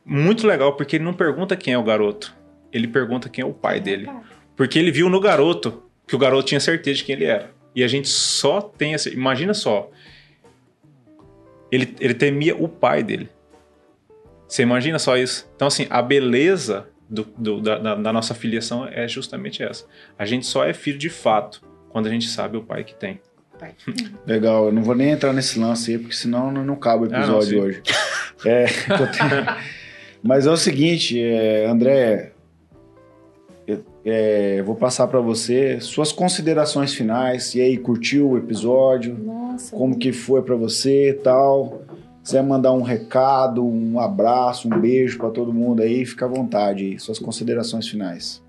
muito 0.09 0.47
legal, 0.47 0.75
porque 0.75 0.97
ele 0.97 1.05
não 1.05 1.13
pergunta 1.13 1.55
quem 1.55 1.75
é 1.75 1.79
o 1.79 1.85
garoto. 1.85 2.35
Ele 2.73 2.89
pergunta 2.89 3.29
quem 3.29 3.43
é 3.43 3.47
o 3.47 3.53
pai 3.53 3.79
dele. 3.79 4.09
Porque 4.57 4.79
ele 4.79 4.91
viu 4.91 5.11
no 5.11 5.21
garoto 5.21 5.83
que 6.07 6.17
o 6.17 6.19
garoto 6.19 6.49
tinha 6.49 6.61
certeza 6.61 6.99
de 6.99 7.05
quem 7.05 7.15
ele 7.15 7.27
era. 7.27 7.51
E 7.75 7.85
a 7.85 7.89
gente 7.89 8.09
só 8.09 8.61
tem 8.61 8.95
essa. 8.95 9.11
Imagina 9.11 9.53
só. 9.53 9.91
Ele, 11.71 11.95
ele 12.01 12.15
temia 12.15 12.57
o 12.57 12.67
pai 12.67 13.03
dele. 13.03 13.29
Você 14.49 14.63
imagina 14.63 14.99
só 14.99 15.17
isso? 15.17 15.47
Então, 15.55 15.69
assim, 15.69 15.87
a 15.91 16.01
beleza 16.01 16.89
do, 17.09 17.25
do, 17.37 17.61
da, 17.61 17.95
da, 17.95 18.13
nossa 18.13 18.35
filiação 18.35 18.89
é 18.89 19.07
justamente 19.07 19.63
essa. 19.63 19.85
A 20.19 20.25
gente 20.25 20.47
só 20.47 20.65
é 20.65 20.73
filho 20.73 20.99
de 20.99 21.11
fato 21.11 21.63
quando 21.91 22.07
a 22.07 22.11
gente 22.11 22.29
sabe 22.29 22.57
o 22.57 22.63
pai 22.63 22.83
que 22.83 22.95
tem. 22.95 23.21
Legal, 24.27 24.67
eu 24.67 24.73
não 24.73 24.83
vou 24.83 24.95
nem 24.95 25.11
entrar 25.11 25.35
nesse 25.35 25.59
lance 25.59 25.91
aí, 25.91 25.99
porque 25.99 26.15
senão 26.15 26.51
não, 26.51 26.65
não 26.65 26.77
cabe 26.77 27.05
o 27.05 27.07
episódio 27.07 27.59
ah, 27.59 27.61
não, 27.61 27.69
hoje. 27.69 27.83
É, 28.47 28.67
Mas 30.23 30.47
é 30.47 30.51
o 30.51 30.57
seguinte, 30.57 31.21
é, 31.21 31.67
André, 31.67 32.33
é, 34.05 34.63
vou 34.63 34.75
passar 34.75 35.07
para 35.07 35.21
você 35.21 35.81
suas 35.81 36.13
considerações 36.13 36.95
finais. 36.95 37.55
E 37.55 37.61
aí, 37.61 37.77
curtiu 37.77 38.31
o 38.31 38.39
episódio? 38.39 39.17
Nossa. 39.19 39.77
Como 39.77 39.99
que 39.99 40.13
foi 40.13 40.43
para 40.43 40.57
você 40.57 41.11
e 41.11 41.15
tal? 41.15 41.83
Quiser 42.23 42.43
mandar 42.43 42.73
um 42.73 42.83
recado, 42.83 43.67
um 43.67 44.01
abraço, 44.01 44.69
um 44.69 44.81
beijo 44.81 45.19
para 45.19 45.31
todo 45.31 45.53
mundo 45.53 45.83
aí, 45.83 46.05
fica 46.05 46.25
à 46.25 46.29
vontade 46.29 46.85
aí. 46.85 46.99
Suas 46.99 47.19
considerações 47.19 47.89
finais. 47.89 48.43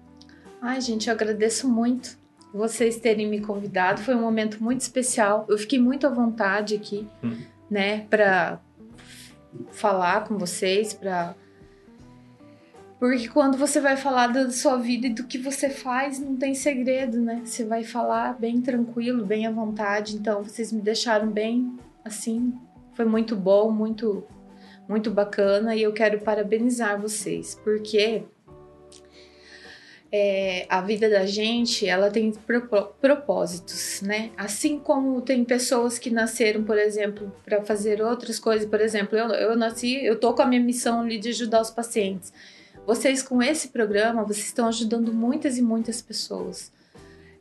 Ai, 0.62 0.82
gente, 0.82 1.08
eu 1.08 1.14
agradeço 1.14 1.68
muito 1.68 2.18
vocês 2.54 2.98
terem 2.98 3.28
me 3.28 3.42
convidado. 3.42 4.02
Foi 4.02 4.16
um 4.16 4.22
momento 4.22 4.62
muito 4.62 4.82
especial. 4.82 5.46
Eu 5.48 5.58
fiquei 5.58 5.80
muito 5.80 6.08
à 6.08 6.10
vontade 6.10 6.76
aqui, 6.76 7.08
hum. 7.24 7.38
né, 7.70 8.06
para 8.10 8.60
falar 9.72 10.26
com 10.26 10.38
vocês, 10.38 10.94
para 10.94 11.36
porque 13.00 13.30
quando 13.30 13.58
você 13.58 13.80
vai 13.80 13.96
falar 13.96 14.28
da 14.28 14.52
sua 14.52 14.76
vida 14.76 15.08
e 15.08 15.14
do 15.14 15.24
que 15.24 15.38
você 15.38 15.70
faz, 15.70 16.20
não 16.20 16.36
tem 16.36 16.54
segredo, 16.54 17.22
né? 17.22 17.42
Você 17.46 17.64
vai 17.64 17.82
falar 17.82 18.38
bem 18.38 18.62
tranquilo, 18.62 19.26
bem 19.26 19.48
à 19.48 19.52
vontade. 19.52 20.18
Então, 20.18 20.44
vocês 20.44 20.74
me 20.74 20.82
deixaram 20.82 21.32
bem 21.32 21.78
assim. 22.04 22.54
Foi 22.94 23.06
muito 23.06 23.38
bom, 23.38 23.72
muito, 23.72 24.28
muito 24.86 25.10
bacana. 25.10 25.74
E 25.74 25.82
eu 25.82 25.94
quero 25.94 26.20
parabenizar 26.20 27.00
vocês, 27.00 27.56
porque 27.64 28.24
é, 30.12 30.66
a 30.68 30.82
vida 30.82 31.10
da 31.10 31.26
gente 31.26 31.88
ela 31.88 32.12
tem 32.12 32.34
propósitos, 33.00 34.02
né? 34.02 34.32
Assim 34.36 34.78
como 34.78 35.22
tem 35.22 35.46
pessoas 35.46 35.98
que 35.98 36.10
nasceram, 36.10 36.66
por 36.66 36.78
exemplo, 36.78 37.32
para 37.46 37.64
fazer 37.64 38.02
outras 38.02 38.40
coisas. 38.40 38.68
Por 38.68 38.82
exemplo, 38.82 39.18
eu, 39.18 39.28
eu 39.30 39.56
nasci, 39.56 40.04
eu 40.04 40.20
tô 40.20 40.34
com 40.34 40.42
a 40.42 40.46
minha 40.46 40.62
missão 40.62 41.00
ali 41.00 41.18
de 41.18 41.30
ajudar 41.30 41.62
os 41.62 41.70
pacientes. 41.70 42.34
Vocês 42.90 43.22
com 43.22 43.40
esse 43.40 43.68
programa, 43.68 44.24
vocês 44.24 44.48
estão 44.48 44.68
ajudando 44.68 45.14
muitas 45.14 45.60
e 45.60 45.62
muitas 45.62 46.02
pessoas. 46.02 46.72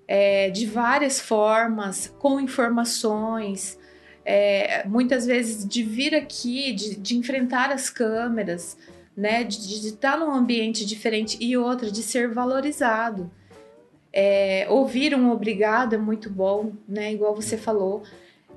é, 0.06 0.50
de 0.50 0.66
várias 0.66 1.18
formas, 1.20 2.12
com 2.18 2.38
informações, 2.38 3.78
é, 4.26 4.86
muitas 4.86 5.24
vezes 5.24 5.66
de 5.66 5.82
vir 5.82 6.14
aqui, 6.14 6.74
de, 6.74 6.96
de 6.96 7.16
enfrentar 7.16 7.70
as 7.70 7.88
câmeras, 7.88 8.76
né, 9.16 9.42
de, 9.42 9.80
de 9.80 9.88
estar 9.88 10.18
num 10.18 10.30
ambiente 10.30 10.84
diferente 10.84 11.38
e 11.40 11.56
outra, 11.56 11.90
de 11.90 12.02
ser 12.02 12.28
valorizado. 12.28 13.30
É, 14.12 14.66
ouvir 14.68 15.14
um 15.14 15.30
obrigado 15.30 15.94
é 15.94 15.98
muito 15.98 16.28
bom, 16.28 16.72
né, 16.86 17.10
igual 17.10 17.34
você 17.34 17.56
falou. 17.56 18.02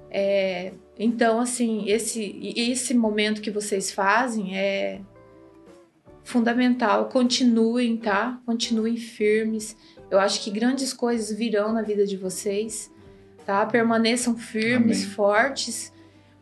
É, 0.09 0.73
então, 0.99 1.39
assim, 1.39 1.85
esse, 1.87 2.53
esse 2.53 2.93
momento 2.93 3.41
que 3.41 3.49
vocês 3.49 3.91
fazem 3.93 4.57
é 4.57 4.99
fundamental. 6.23 7.09
Continuem, 7.09 7.97
tá? 7.97 8.41
Continuem 8.45 8.97
firmes. 8.97 9.75
Eu 10.09 10.19
acho 10.19 10.41
que 10.41 10.51
grandes 10.51 10.93
coisas 10.93 11.35
virão 11.35 11.71
na 11.71 11.81
vida 11.81 12.05
de 12.05 12.17
vocês 12.17 12.91
tá? 13.45 13.65
Permaneçam 13.65 14.37
firmes, 14.37 15.03
Amém. 15.03 15.09
fortes, 15.11 15.93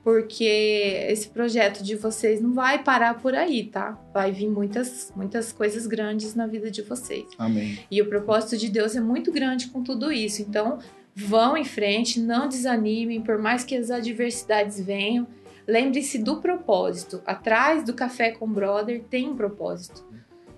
porque 0.03 1.05
esse 1.09 1.27
projeto 1.29 1.83
de 1.83 1.95
vocês 1.95 2.41
não 2.41 2.53
vai 2.53 2.83
parar 2.83 3.15
por 3.15 3.35
aí, 3.35 3.63
tá? 3.65 3.99
Vai 4.13 4.31
vir 4.31 4.47
muitas, 4.47 5.11
muitas 5.15 5.51
coisas 5.51 5.85
grandes 5.87 6.35
na 6.35 6.47
vida 6.47 6.71
de 6.71 6.81
vocês. 6.81 7.25
Amém. 7.37 7.79
E 7.89 8.01
o 8.01 8.07
propósito 8.07 8.57
de 8.57 8.69
Deus 8.69 8.95
é 8.95 9.01
muito 9.01 9.31
grande 9.31 9.67
com 9.67 9.83
tudo 9.83 10.11
isso. 10.11 10.41
Então, 10.41 10.79
vão 11.15 11.57
em 11.57 11.65
frente, 11.65 12.19
não 12.19 12.47
desanimem, 12.47 13.21
por 13.21 13.37
mais 13.37 13.63
que 13.63 13.75
as 13.75 13.91
adversidades 13.91 14.79
venham. 14.79 15.27
Lembre-se 15.69 16.17
do 16.17 16.41
propósito. 16.41 17.21
Atrás 17.25 17.83
do 17.83 17.93
Café 17.93 18.31
com 18.31 18.47
Brother 18.47 19.03
tem 19.03 19.29
um 19.29 19.35
propósito, 19.35 20.03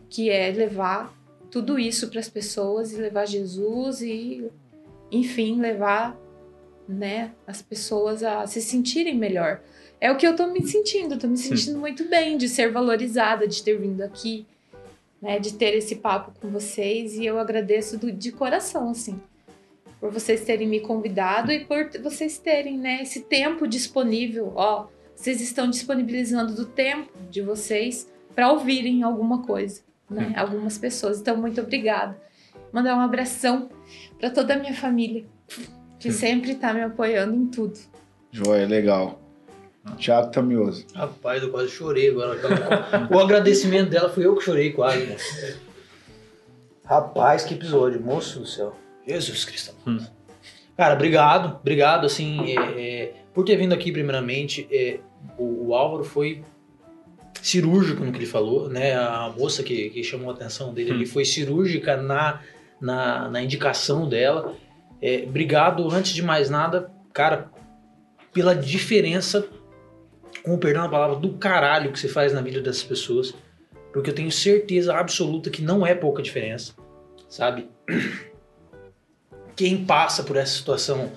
que 0.10 0.30
é 0.30 0.50
levar 0.52 1.14
tudo 1.50 1.78
isso 1.78 2.10
para 2.10 2.22
as 2.22 2.30
pessoas 2.30 2.94
e 2.94 2.96
levar 2.96 3.28
Jesus 3.28 4.02
e, 4.02 4.50
enfim, 5.12 5.60
levar 5.60 6.18
né, 6.88 7.32
as 7.46 7.62
pessoas 7.62 8.24
a 8.24 8.48
se 8.48 8.62
sentirem 8.62 9.18
melhor. 9.18 9.62
É 10.00 10.10
o 10.10 10.16
que 10.16 10.26
eu 10.26 10.36
tô 10.36 10.48
me 10.48 10.66
sentindo, 10.66 11.20
tô 11.20 11.28
me 11.28 11.38
sentindo 11.38 11.78
muito 11.78 12.08
bem 12.08 12.38
de 12.38 12.48
ser 12.48 12.72
valorizada, 12.72 13.46
de 13.46 13.62
ter 13.62 13.78
vindo 13.78 14.02
aqui, 14.02 14.46
né, 15.22 15.40
de 15.40 15.54
ter 15.54 15.76
esse 15.76 15.98
papo 15.98 16.32
com 16.40 16.50
vocês 16.50 17.16
e 17.16 17.26
eu 17.26 17.38
agradeço 17.38 17.98
do, 17.98 18.12
de 18.12 18.32
coração, 18.32 18.90
assim, 18.90 19.22
por 20.00 20.10
vocês 20.10 20.44
terem 20.44 20.68
me 20.68 20.80
convidado 20.80 21.52
e 21.52 21.66
por 21.66 21.90
vocês 22.02 22.38
terem, 22.38 22.78
né, 22.78 23.02
esse 23.04 23.22
tempo 23.22 23.68
disponível, 23.68 24.54
ó, 24.56 24.88
vocês 25.22 25.40
estão 25.40 25.70
disponibilizando 25.70 26.56
do 26.56 26.66
tempo 26.66 27.12
de 27.30 27.44
vocês 27.44 28.12
para 28.34 28.52
ouvirem 28.52 29.04
alguma 29.04 29.44
coisa, 29.44 29.82
né, 30.10 30.34
algumas 30.36 30.80
pessoas. 30.80 31.20
Então, 31.20 31.38
muito 31.38 31.62
obrigada. 31.62 32.20
Mandar 32.74 32.96
um 32.96 33.02
abração 33.02 33.70
para 34.20 34.32
toda 34.32 34.56
a 34.56 34.58
minha 34.58 34.74
família 34.74 35.24
que 36.00 36.12
sempre 36.12 36.56
tá 36.56 36.74
me 36.74 36.82
apoiando 36.82 37.36
em 37.36 37.46
tudo. 37.46 37.78
Joia, 38.32 38.66
legal. 38.66 39.22
Tiago 39.96 40.32
Tamioso. 40.32 40.88
Rapaz, 40.96 41.44
eu 41.44 41.52
quase 41.52 41.70
chorei 41.70 42.10
agora. 42.10 42.40
o 43.12 43.20
agradecimento 43.20 43.92
dela 43.92 44.10
foi 44.10 44.26
eu 44.26 44.36
que 44.36 44.44
chorei 44.44 44.72
quase. 44.72 45.06
Né? 45.06 45.18
Rapaz, 46.84 47.44
que 47.44 47.54
episódio, 47.54 48.02
moço 48.02 48.40
do 48.40 48.48
céu. 48.48 48.76
Jesus 49.08 49.46
Cristo. 49.46 49.76
Hum. 49.86 50.00
Cara, 50.76 50.96
obrigado, 50.96 51.58
obrigado, 51.60 52.08
assim, 52.08 52.56
é, 52.58 52.82
é, 52.82 53.14
por 53.36 53.46
ter 53.46 53.56
vindo 53.56 53.74
aqui 53.74 53.92
primeiramente. 53.92 54.68
É, 54.72 55.00
o, 55.38 55.68
o, 55.68 55.76
Álvaro 55.76 56.04
foi 56.04 56.44
cirúrgico 57.42 58.04
no 58.04 58.12
que 58.12 58.20
ele 58.20 58.26
falou, 58.26 58.70
né? 58.70 58.96
A 58.96 59.34
moça 59.38 59.64
que, 59.64 59.90
que 59.90 60.04
chamou 60.04 60.30
a 60.30 60.34
atenção 60.34 60.74
dele 60.74 60.92
hum. 60.92 60.96
ali 60.96 61.06
foi 61.06 61.26
cirúrgica 61.26 61.98
na, 61.98 62.42
na, 62.80 63.30
na 63.30 63.42
indicação 63.42 64.08
dela. 64.08 64.56
É, 65.02 65.24
obrigado, 65.28 65.90
antes 65.92 66.14
de 66.14 66.22
mais 66.22 66.50
nada, 66.50 66.92
cara, 67.12 67.50
pela 68.34 68.56
diferença, 68.56 69.48
com 70.44 70.54
o 70.54 70.58
perdão 70.58 70.84
da 70.84 70.90
palavra, 70.90 71.16
do 71.18 71.34
caralho 71.34 71.92
que 71.92 72.00
você 72.00 72.08
faz 72.08 72.34
na 72.34 72.42
vida 72.42 72.62
dessas 72.62 72.84
pessoas. 72.84 73.34
Porque 73.92 74.10
eu 74.10 74.16
tenho 74.16 74.32
certeza 74.32 74.96
absoluta 74.96 75.50
que 75.50 75.62
não 75.62 75.86
é 75.86 75.94
pouca 75.94 76.22
diferença, 76.22 76.74
sabe? 77.28 77.70
Quem 79.56 79.86
passa 79.86 80.24
por 80.24 80.38
essa 80.38 80.54
situação. 80.54 81.12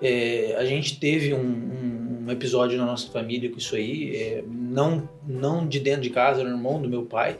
É, 0.00 0.54
a 0.56 0.64
gente 0.64 0.98
teve 1.00 1.34
um, 1.34 1.40
um, 1.40 1.97
um, 2.28 2.32
episódio 2.32 2.78
na 2.78 2.86
nossa 2.86 3.10
família 3.10 3.50
com 3.50 3.58
isso 3.58 3.74
aí, 3.74 4.16
é, 4.16 4.44
não, 4.46 5.08
não 5.26 5.66
de 5.66 5.80
dentro 5.80 6.02
de 6.02 6.10
casa, 6.10 6.40
era 6.40 6.50
irmão 6.50 6.80
do 6.80 6.88
meu 6.88 7.02
pai, 7.02 7.38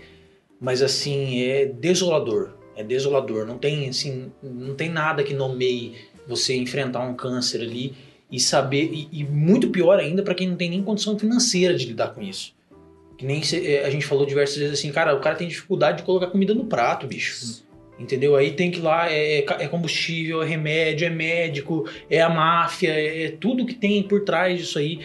mas 0.61 0.83
assim, 0.83 1.43
é 1.43 1.67
desolador 1.67 2.59
é 2.79 2.85
desolador. 2.85 3.45
Não 3.45 3.59
tem 3.59 3.89
assim, 3.89 4.31
não 4.41 4.75
tem 4.75 4.89
nada 4.89 5.25
que 5.25 5.35
nomeie 5.35 5.97
você 6.29 6.55
enfrentar 6.55 7.01
um 7.01 7.15
câncer 7.15 7.61
ali 7.61 7.93
e 8.31 8.39
saber 8.39 8.91
e, 8.93 9.09
e 9.11 9.25
muito 9.25 9.69
pior 9.71 9.99
ainda 9.99 10.23
para 10.23 10.35
quem 10.35 10.49
não 10.49 10.57
tem 10.57 10.71
nem 10.71 10.83
condição 10.83 11.19
financeira 11.19 11.75
de 11.75 11.87
lidar 11.87 12.15
com 12.15 12.23
isso. 12.23 12.55
Que 13.17 13.27
nem 13.27 13.43
é, 13.53 13.85
a 13.85 13.91
gente 13.91 14.07
falou 14.07 14.25
diversas 14.25 14.57
vezes 14.57 14.79
assim, 14.79 14.93
cara, 14.93 15.15
o 15.17 15.21
cara 15.21 15.35
tem 15.35 15.49
dificuldade 15.49 15.99
de 15.99 16.03
colocar 16.05 16.29
comida 16.29 16.55
no 16.55 16.67
prato, 16.67 17.09
bicho. 17.09 17.65
Entendeu? 17.99 18.37
Aí 18.37 18.53
tem 18.53 18.71
que 18.71 18.79
ir 18.79 18.83
lá, 18.83 19.11
é, 19.11 19.39
é 19.39 19.69
combustível, 19.69 20.43
é 20.43 20.47
remédio, 20.47 21.07
é 21.07 21.11
médico, 21.11 21.85
é 22.09 22.21
a 22.21 22.29
máfia, 22.29 22.91
é, 22.91 23.25
é 23.25 23.31
tudo 23.33 23.67
que 23.67 23.75
tem 23.75 24.03
por 24.03 24.25
trás 24.25 24.59
disso 24.59 24.79
aí. 24.79 25.01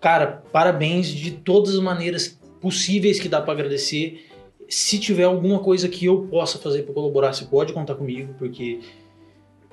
Cara, 0.00 0.42
parabéns 0.52 1.08
de 1.08 1.32
todas 1.32 1.74
as 1.74 1.80
maneiras 1.80 2.40
possíveis 2.60 3.18
que 3.18 3.28
dá 3.28 3.40
para 3.40 3.52
agradecer 3.52 4.30
se 4.70 5.00
tiver 5.00 5.24
alguma 5.24 5.58
coisa 5.58 5.88
que 5.88 6.06
eu 6.06 6.28
possa 6.28 6.56
fazer 6.56 6.84
para 6.84 6.94
colaborar, 6.94 7.32
você 7.32 7.44
pode 7.44 7.72
contar 7.72 7.96
comigo, 7.96 8.32
porque, 8.38 8.78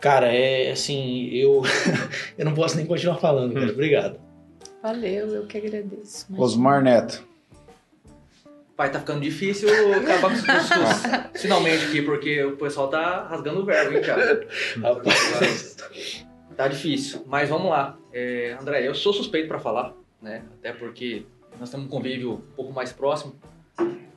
cara, 0.02 0.34
é 0.34 0.72
assim, 0.72 1.28
eu, 1.28 1.62
eu 2.36 2.44
não 2.44 2.56
posso 2.56 2.76
nem 2.76 2.86
continuar 2.86 3.18
falando, 3.18 3.54
cara. 3.54 3.68
Hum. 3.68 3.70
Obrigado. 3.70 4.20
Valeu, 4.82 5.28
eu 5.28 5.46
que 5.46 5.58
agradeço. 5.58 6.26
Mas... 6.30 6.40
Osmar 6.40 6.82
Neto. 6.82 7.24
Pai, 8.78 8.92
tá 8.92 9.00
ficando 9.00 9.22
difícil 9.22 9.68
acabar 9.96 10.22
com 10.22 10.36
os 10.36 10.44
discursos 10.44 11.02
finalmente 11.42 11.86
aqui, 11.86 12.04
porque 12.04 12.44
o 12.44 12.56
pessoal 12.58 12.88
tá 12.88 13.28
rasgando 13.28 13.62
o 13.62 13.66
verbo, 13.66 13.98
hein, 13.98 14.04
cara? 14.04 14.48
Rapaz. 14.80 15.78
Tá 16.56 16.68
difícil, 16.68 17.24
mas 17.26 17.50
vamos 17.50 17.72
lá. 17.72 17.98
É, 18.14 18.56
André, 18.62 18.88
eu 18.88 18.94
sou 18.94 19.12
suspeito 19.12 19.48
para 19.48 19.58
falar, 19.58 19.96
né? 20.22 20.44
Até 20.60 20.74
porque 20.74 21.26
nós 21.60 21.72
temos 21.72 21.88
um 21.88 21.90
convívio 21.90 22.34
um 22.34 22.56
pouco 22.56 22.72
mais 22.72 22.94
próximo. 22.94 23.36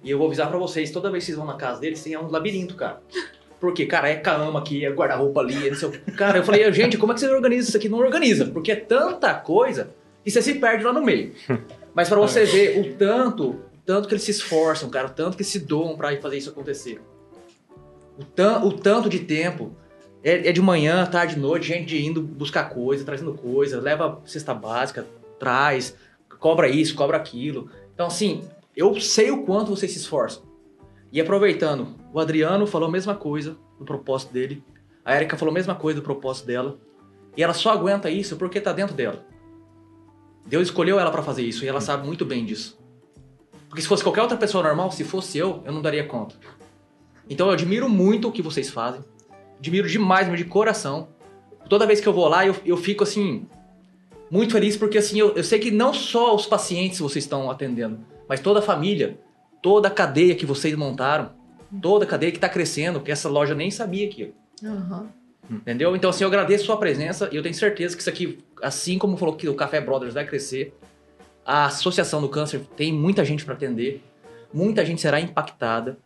E 0.05 0.11
eu 0.11 0.19
vou 0.19 0.27
avisar 0.27 0.49
para 0.49 0.59
vocês, 0.59 0.91
toda 0.91 1.11
vez 1.11 1.25
que 1.25 1.27
vocês 1.27 1.39
vão 1.39 1.47
na 1.47 1.57
casa 1.57 1.81
deles, 1.81 2.03
tem 2.03 2.15
um 2.19 2.31
labirinto, 2.31 2.75
cara. 2.75 3.01
Porque, 3.59 3.87
cara, 3.87 4.11
é 4.11 4.17
cama 4.17 4.59
aqui, 4.59 4.85
é 4.85 4.91
guarda-roupa 4.91 5.41
ali, 5.41 5.69
é 5.69 5.75
seu... 5.75 5.91
Cara, 6.17 6.39
eu 6.39 6.45
falei, 6.45 6.71
gente, 6.71 6.99
como 6.99 7.13
é 7.13 7.15
que 7.15 7.21
você 7.21 7.29
organiza 7.29 7.69
isso 7.69 7.77
aqui? 7.79 7.89
Não 7.89 7.99
organiza, 7.99 8.45
porque 8.47 8.73
é 8.73 8.77
tanta 8.77 9.33
coisa 9.35 9.95
e 10.25 10.31
você 10.31 10.43
se 10.43 10.55
perde 10.55 10.85
lá 10.85 10.93
no 10.93 11.03
meio. 11.03 11.33
Mas 11.95 12.09
para 12.09 12.19
você 12.19 12.45
ver 12.45 12.79
o 12.79 12.95
tanto, 12.95 13.51
o 13.51 13.70
tanto 13.91 14.07
que 14.07 14.15
eles 14.15 14.23
se 14.23 14.31
esforçam, 14.31 14.89
cara, 14.89 15.09
o 15.09 15.11
tanto 15.11 15.37
que 15.37 15.43
se 15.43 15.59
doam 15.59 15.97
para 15.97 16.17
fazer 16.21 16.39
isso 16.39 16.49
acontecer. 16.49 17.03
O, 18.17 18.25
tan 18.25 18.61
o 18.63 18.73
tanto 18.73 19.09
de 19.09 19.19
tempo. 19.19 19.75
É, 20.23 20.51
é, 20.51 20.53
de 20.53 20.63
manhã, 20.63 21.05
tarde, 21.07 21.37
noite, 21.37 21.67
gente 21.67 22.01
indo 22.01 22.23
buscar 22.23 22.71
coisa, 22.71 23.05
trazendo 23.05 23.35
coisa, 23.35 23.81
leva 23.81 24.23
cesta 24.25 24.55
básica, 24.55 25.09
traz, 25.41 25.97
cobra 26.39 26.69
isso, 26.69 26.95
cobra 26.95 27.17
aquilo. 27.17 27.69
Então, 27.93 28.07
assim, 28.07 28.45
eu 28.77 29.01
sei 29.01 29.33
o 29.33 29.43
quanto 29.43 29.75
vocês 29.75 29.91
se 29.91 29.99
esforçam. 29.99 30.45
E 31.11 31.21
aproveitando, 31.21 31.97
o 32.13 32.21
Adriano 32.21 32.69
falou 32.69 32.89
a 32.89 32.93
mesma 32.93 33.17
coisa 33.17 33.57
do 33.77 33.85
propósito 33.85 34.33
dele. 34.33 34.63
A 35.05 35.17
Erika 35.17 35.37
falou 35.37 35.51
a 35.51 35.55
mesma 35.55 35.75
coisa 35.75 35.99
do 35.99 36.05
propósito 36.05 36.47
dela. 36.47 36.79
E 37.37 37.43
ela 37.43 37.55
só 37.55 37.73
aguenta 37.73 38.09
isso 38.09 38.37
porque 38.37 38.61
tá 38.61 38.73
dentro 38.73 38.95
dela. 38.95 39.27
Deus 40.47 40.69
escolheu 40.69 41.01
ela 41.01 41.11
para 41.11 41.25
fazer 41.25 41.43
isso 41.43 41.65
e 41.65 41.69
ela 41.69 41.81
sabe 41.81 42.07
muito 42.07 42.25
bem 42.25 42.45
disso. 42.45 42.80
Porque 43.71 43.81
se 43.81 43.89
fosse 43.89 44.03
qualquer 44.03 44.23
outra 44.23 44.37
pessoa 44.37 44.65
normal, 44.65 44.91
se 44.91 45.05
fosse 45.05 45.39
eu, 45.39 45.63
eu 45.65 45.73
não 45.73 45.81
daria 45.81 46.05
conta. 46.05 46.35
Então 47.29 47.47
eu 47.47 47.53
admiro 47.53 47.89
muito 47.89 48.29
o 48.29 48.33
que 48.33 48.43
vocês 48.43 48.69
fazem. 48.69 49.01
Admiro 49.61 49.89
demais, 49.89 50.31
de 50.37 50.45
coração. 50.45 51.09
Toda 51.69 51.87
vez 51.87 52.01
que 52.01 52.09
eu 52.09 52.13
vou 52.13 52.27
lá, 52.27 52.45
eu, 52.45 52.57
eu 52.67 52.77
fico 52.77 53.05
assim, 53.05 53.47
muito 54.29 54.53
feliz 54.53 54.77
porque 54.77 54.99
assim, 54.99 55.21
eu, 55.21 55.37
eu 55.37 55.45
sei 55.45 55.61
que 55.61 55.71
não 55.71 55.95
só 55.95 56.35
os 56.35 56.47
pacientes 56.47 56.99
vocês 56.99 57.25
estão 57.25 57.49
atendendo, 57.49 58.01
mas 58.29 58.41
toda 58.41 58.59
a 58.59 58.63
família, 58.63 59.21
toda 59.63 59.87
a 59.87 59.91
cadeia 59.91 60.35
que 60.35 60.45
vocês 60.45 60.75
montaram, 60.75 61.31
toda 61.81 62.05
a 62.05 62.09
cadeia 62.09 62.33
que 62.33 62.39
está 62.39 62.49
crescendo, 62.49 63.01
que 63.01 63.13
essa 63.13 63.29
loja 63.29 63.55
nem 63.55 63.71
sabia 63.71 64.09
aquilo. 64.09 64.33
Uhum. 64.65 65.07
Entendeu? 65.49 65.95
Então, 65.95 66.11
assim, 66.11 66.25
eu 66.25 66.29
agradeço 66.29 66.65
a 66.65 66.67
sua 66.67 66.77
presença 66.77 67.29
e 67.31 67.37
eu 67.37 67.43
tenho 67.43 67.55
certeza 67.55 67.95
que 67.95 68.01
isso 68.01 68.11
aqui, 68.11 68.39
assim 68.63 68.99
como 68.99 69.17
falou 69.17 69.37
que 69.37 69.49
o 69.49 69.55
Café 69.55 69.81
Brothers 69.81 70.15
vai 70.15 70.27
crescer, 70.27 70.75
a 71.45 71.67
Associação 71.67 72.21
do 72.21 72.29
Câncer 72.29 72.61
tem 72.77 72.93
muita 72.93 73.25
gente 73.25 73.45
para 73.45 73.55
atender, 73.55 74.03
muita 74.53 74.85
gente 74.85 75.01
será 75.01 75.21
impactada. 75.21 75.99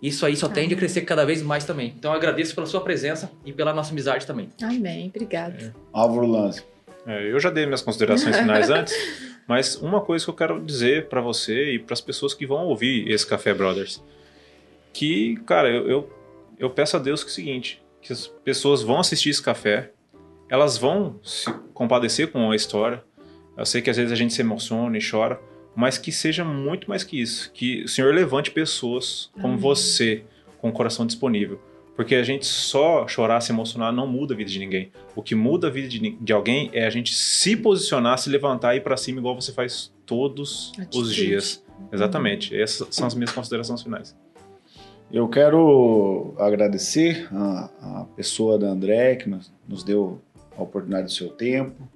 Isso 0.00 0.24
aí 0.24 0.36
só 0.36 0.48
tende 0.48 0.74
a 0.74 0.76
crescer 0.76 1.02
cada 1.02 1.24
vez 1.24 1.42
mais 1.42 1.64
também. 1.64 1.92
Então, 1.98 2.12
eu 2.12 2.16
agradeço 2.16 2.54
pela 2.54 2.66
sua 2.66 2.80
presença 2.80 3.30
e 3.44 3.52
pela 3.52 3.72
nossa 3.72 3.90
amizade 3.90 4.24
também. 4.26 4.48
Amém. 4.62 5.08
Obrigado. 5.08 5.60
É. 5.60 5.72
Álvaro 5.92 6.26
Lanz. 6.26 6.64
É, 7.04 7.32
eu 7.32 7.40
já 7.40 7.50
dei 7.50 7.66
minhas 7.66 7.82
considerações 7.82 8.36
finais 8.36 8.70
antes. 8.70 8.94
Mas 9.48 9.76
uma 9.76 10.02
coisa 10.02 10.24
que 10.24 10.30
eu 10.30 10.34
quero 10.34 10.62
dizer 10.62 11.08
para 11.08 11.22
você 11.22 11.72
e 11.72 11.78
para 11.78 11.94
as 11.94 12.02
pessoas 12.02 12.34
que 12.34 12.46
vão 12.46 12.66
ouvir 12.66 13.10
esse 13.10 13.26
Café 13.26 13.54
Brothers, 13.54 14.04
que, 14.92 15.36
cara, 15.46 15.70
eu, 15.70 15.88
eu, 15.88 16.12
eu 16.58 16.68
peço 16.68 16.98
a 16.98 17.00
Deus 17.00 17.24
que 17.24 17.30
é 17.30 17.32
o 17.32 17.34
seguinte, 17.34 17.82
que 18.02 18.12
as 18.12 18.26
pessoas 18.26 18.82
vão 18.82 19.00
assistir 19.00 19.30
esse 19.30 19.42
café, 19.42 19.90
elas 20.50 20.76
vão 20.76 21.18
se 21.22 21.50
compadecer 21.72 22.30
com 22.30 22.50
a 22.50 22.56
história. 22.56 23.02
Eu 23.58 23.66
sei 23.66 23.82
que 23.82 23.90
às 23.90 23.96
vezes 23.96 24.12
a 24.12 24.16
gente 24.16 24.32
se 24.32 24.40
emociona 24.40 24.96
e 24.96 25.00
chora, 25.00 25.40
mas 25.74 25.98
que 25.98 26.12
seja 26.12 26.44
muito 26.44 26.88
mais 26.88 27.02
que 27.02 27.20
isso. 27.20 27.50
Que 27.52 27.82
o 27.82 27.88
Senhor 27.88 28.14
levante 28.14 28.50
pessoas 28.50 29.30
como 29.34 29.48
Amém. 29.48 29.58
você, 29.58 30.24
com 30.60 30.68
o 30.68 30.72
coração 30.72 31.04
disponível. 31.06 31.60
Porque 31.96 32.14
a 32.14 32.22
gente 32.22 32.46
só 32.46 33.08
chorar, 33.08 33.40
se 33.40 33.50
emocionar, 33.50 33.92
não 33.92 34.06
muda 34.06 34.32
a 34.32 34.36
vida 34.36 34.48
de 34.48 34.60
ninguém. 34.60 34.92
O 35.16 35.22
que 35.22 35.34
muda 35.34 35.66
a 35.66 35.70
vida 35.70 35.88
de, 35.88 36.10
de 36.10 36.32
alguém 36.32 36.70
é 36.72 36.86
a 36.86 36.90
gente 36.90 37.12
se 37.12 37.56
posicionar, 37.56 38.16
se 38.18 38.30
levantar 38.30 38.74
e 38.74 38.78
ir 38.78 38.80
pra 38.82 38.96
cima, 38.96 39.18
igual 39.18 39.34
você 39.34 39.52
faz 39.52 39.92
todos 40.06 40.70
os 40.70 40.78
Atitude. 40.78 41.14
dias. 41.14 41.64
Exatamente. 41.92 42.56
Essas 42.56 42.86
são 42.94 43.06
as 43.06 43.14
minhas 43.14 43.32
considerações 43.32 43.82
finais. 43.82 44.16
Eu 45.10 45.26
quero 45.26 46.34
agradecer 46.38 47.28
a, 47.32 47.70
a 47.80 48.04
pessoa 48.14 48.56
da 48.56 48.68
André, 48.68 49.16
que 49.16 49.28
nos, 49.28 49.52
nos 49.66 49.82
deu 49.82 50.20
a 50.56 50.62
oportunidade 50.62 51.06
do 51.06 51.12
seu 51.12 51.30
tempo. 51.30 51.88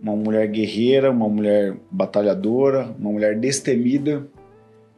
Uma 0.00 0.14
mulher 0.14 0.46
guerreira, 0.48 1.10
uma 1.10 1.28
mulher 1.28 1.76
batalhadora, 1.90 2.94
uma 2.98 3.10
mulher 3.10 3.38
destemida, 3.38 4.26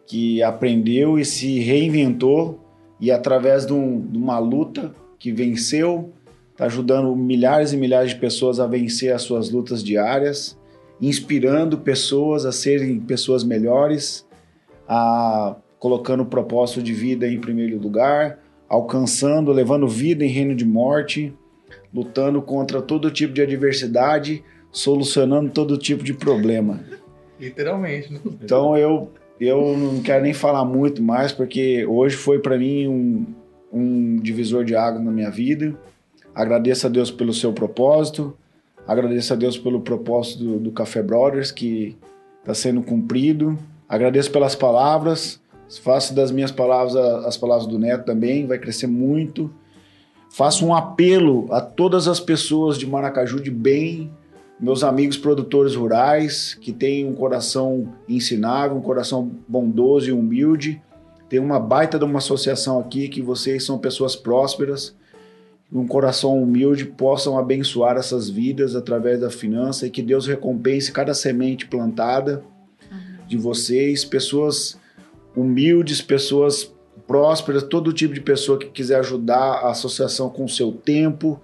que 0.07 0.43
aprendeu 0.43 1.19
e 1.19 1.25
se 1.25 1.61
reinventou 1.61 2.59
e 3.01 3.11
através 3.11 3.65
de, 3.67 3.73
um- 3.73 4.01
de 4.01 4.19
uma 4.19 4.39
luta 4.39 4.93
que 5.19 5.31
venceu, 5.31 6.13
está 6.53 6.65
ajudando 6.67 7.15
milhares 7.15 7.73
e 7.73 7.77
milhares 7.77 8.11
de 8.11 8.17
pessoas 8.17 8.59
a 8.59 8.67
vencer 8.67 9.13
as 9.13 9.23
suas 9.23 9.51
lutas 9.51 9.85
diárias, 9.85 10.59
inspirando 11.01 11.79
pessoas 11.79 12.45
a 12.45 12.51
serem 12.51 12.99
pessoas 12.99 13.45
melhores, 13.45 14.27
a 14.89 15.55
colocando 15.79 16.25
o 16.25 16.27
propósito 16.27 16.83
de 16.83 16.93
vida 16.93 17.29
em 17.29 17.39
primeiro 17.39 17.79
lugar, 17.79 18.41
alcançando, 18.69 19.53
levando 19.53 19.87
vida 19.87 20.25
em 20.25 20.29
reino 20.29 20.57
de 20.57 20.65
morte, 20.65 21.33
lutando 21.95 22.43
contra 22.43 22.83
todo 22.83 23.13
tipo 23.13 23.33
de 23.33 23.41
adversidade, 23.43 24.43
solucionando 24.71 25.51
todo 25.51 25.79
tipo 25.79 26.05
de 26.05 26.15
problema. 26.15 26.81
Literalmente, 27.39 28.13
né? 28.13 28.21
Então 28.43 28.77
eu 28.77 29.11
eu 29.41 29.77
não 29.77 30.03
quero 30.03 30.25
nem 30.25 30.35
falar 30.35 30.65
muito 30.65 31.01
mais 31.03 31.31
porque 31.31 31.87
hoje 31.87 32.17
foi 32.17 32.41
para 32.41 32.59
mim 32.59 32.89
um, 32.89 33.27
um 33.73 34.17
divisor 34.17 34.65
de 34.65 34.75
água 34.75 35.01
na 35.01 35.13
minha 35.13 35.31
vida. 35.31 35.79
Agradeço 36.35 36.87
a 36.87 36.91
Deus 36.91 37.11
pelo 37.11 37.33
seu 37.33 37.53
propósito, 37.53 38.37
agradeço 38.87 39.33
a 39.33 39.37
Deus 39.37 39.57
pelo 39.57 39.81
propósito 39.81 40.43
do, 40.43 40.59
do 40.59 40.73
Café 40.73 41.03
Brothers 41.03 41.53
que 41.53 41.97
está 42.41 42.53
sendo 42.53 42.83
cumprido. 42.83 43.57
Agradeço 43.89 44.31
pelas 44.31 44.55
palavras, 44.55 45.41
faço 45.83 46.15
das 46.15 46.31
minhas 46.31 46.51
palavras 46.51 46.97
as 46.97 47.37
palavras 47.37 47.67
do 47.67 47.79
Neto 47.79 48.05
também, 48.05 48.47
vai 48.47 48.59
crescer 48.59 48.87
muito. 48.89 49.51
Faço 50.31 50.67
um 50.67 50.75
apelo 50.75 51.47
a 51.51 51.61
todas 51.61 52.07
as 52.07 52.21
pessoas 52.21 52.77
de 52.77 52.87
Maracaju 52.87 53.41
de 53.41 53.51
bem, 53.51 54.11
meus 54.61 54.83
amigos 54.83 55.17
produtores 55.17 55.75
rurais, 55.75 56.55
que 56.55 56.73
têm 56.73 57.07
um 57.07 57.15
coração 57.15 57.95
ensinável, 58.09 58.77
um 58.77 58.83
coração 58.83 59.31
bondoso 59.47 60.09
e 60.09 60.13
humilde. 60.13 60.83
Tem 61.29 61.39
uma 61.39 61.61
baita 61.61 61.99
de 61.99 62.05
uma 62.05 62.19
associação 62.19 62.81
aqui 62.81 63.09
que 63.09 63.23
vocês 63.23 63.65
são 63.65 63.79
pessoas 63.79 64.17
prósperas, 64.17 64.97
um 65.73 65.87
coração 65.87 66.43
humilde, 66.43 66.87
possam 66.87 67.39
abençoar 67.39 67.97
essas 67.97 68.31
vidas 68.31 68.75
através 68.75 69.21
da 69.21 69.31
finança 69.31 69.87
e 69.87 69.91
que 69.91 70.03
Deus 70.03 70.27
recompense 70.27 70.91
cada 70.91 71.13
semente 71.13 71.67
plantada 71.67 72.43
de 73.27 73.37
vocês, 73.37 74.05
pessoas 74.05 74.79
humildes, 75.37 76.01
pessoas 76.01 76.73
prósperas, 77.07 77.63
todo 77.63 77.93
tipo 77.93 78.15
de 78.15 78.21
pessoa 78.21 78.59
que 78.59 78.67
quiser 78.67 78.99
ajudar 79.01 79.61
a 79.61 79.71
associação 79.71 80.31
com 80.31 80.45
o 80.45 80.49
seu 80.49 80.73
tempo, 80.73 81.41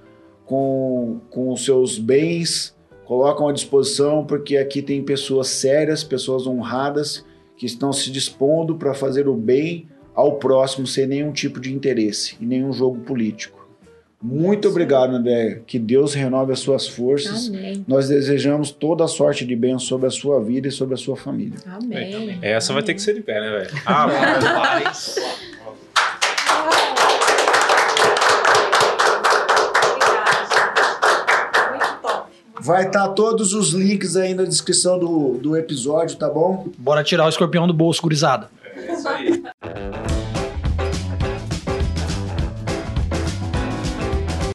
com, 0.46 1.20
com 1.30 1.52
os 1.52 1.64
seus 1.64 1.98
bens, 1.98 2.74
colocam 3.04 3.48
à 3.48 3.52
disposição, 3.52 4.24
porque 4.24 4.56
aqui 4.56 4.82
tem 4.82 5.02
pessoas 5.02 5.48
sérias, 5.48 6.02
pessoas 6.02 6.46
honradas, 6.46 7.24
que 7.56 7.66
estão 7.66 7.92
se 7.92 8.10
dispondo 8.10 8.76
para 8.76 8.94
fazer 8.94 9.28
o 9.28 9.34
bem 9.34 9.86
ao 10.14 10.36
próximo 10.36 10.86
sem 10.86 11.06
nenhum 11.06 11.32
tipo 11.32 11.60
de 11.60 11.72
interesse 11.72 12.36
e 12.40 12.46
nenhum 12.46 12.72
jogo 12.72 13.00
político. 13.00 13.64
Muito 14.22 14.68
obrigado, 14.68 15.14
André. 15.14 15.60
Que 15.66 15.78
Deus 15.78 16.14
renove 16.14 16.50
as 16.50 16.60
suas 16.60 16.88
forças. 16.88 17.48
Amém. 17.48 17.84
Nós 17.86 18.08
desejamos 18.08 18.70
toda 18.70 19.04
a 19.04 19.08
sorte 19.08 19.44
de 19.44 19.54
bem 19.54 19.78
sobre 19.78 20.06
a 20.06 20.10
sua 20.10 20.42
vida 20.42 20.66
e 20.66 20.70
sobre 20.70 20.94
a 20.94 20.96
sua 20.96 21.14
família. 21.14 21.58
Amém. 21.66 22.38
Essa 22.40 22.72
vai 22.72 22.82
ter 22.82 22.94
que 22.94 23.02
ser 23.02 23.14
de 23.14 23.20
pé, 23.20 23.38
né, 23.38 23.50
velho? 23.50 23.82
Ah, 23.84 24.06
Rapaz. 24.06 25.16
Muito 25.18 25.58
top. 25.58 25.76
Vai 32.64 32.86
estar 32.86 33.08
todos 33.08 33.52
os 33.52 33.74
links 33.74 34.16
aí 34.16 34.32
na 34.32 34.44
descrição 34.44 34.98
do, 34.98 35.34
do 35.34 35.54
episódio, 35.54 36.16
tá 36.16 36.30
bom? 36.30 36.66
Bora 36.78 37.04
tirar 37.04 37.26
o 37.26 37.28
escorpião 37.28 37.66
do 37.66 37.74
bolso, 37.74 38.00
gurizada. 38.00 38.48
é 38.74 38.94
isso 38.94 39.06
aí. 39.06 39.42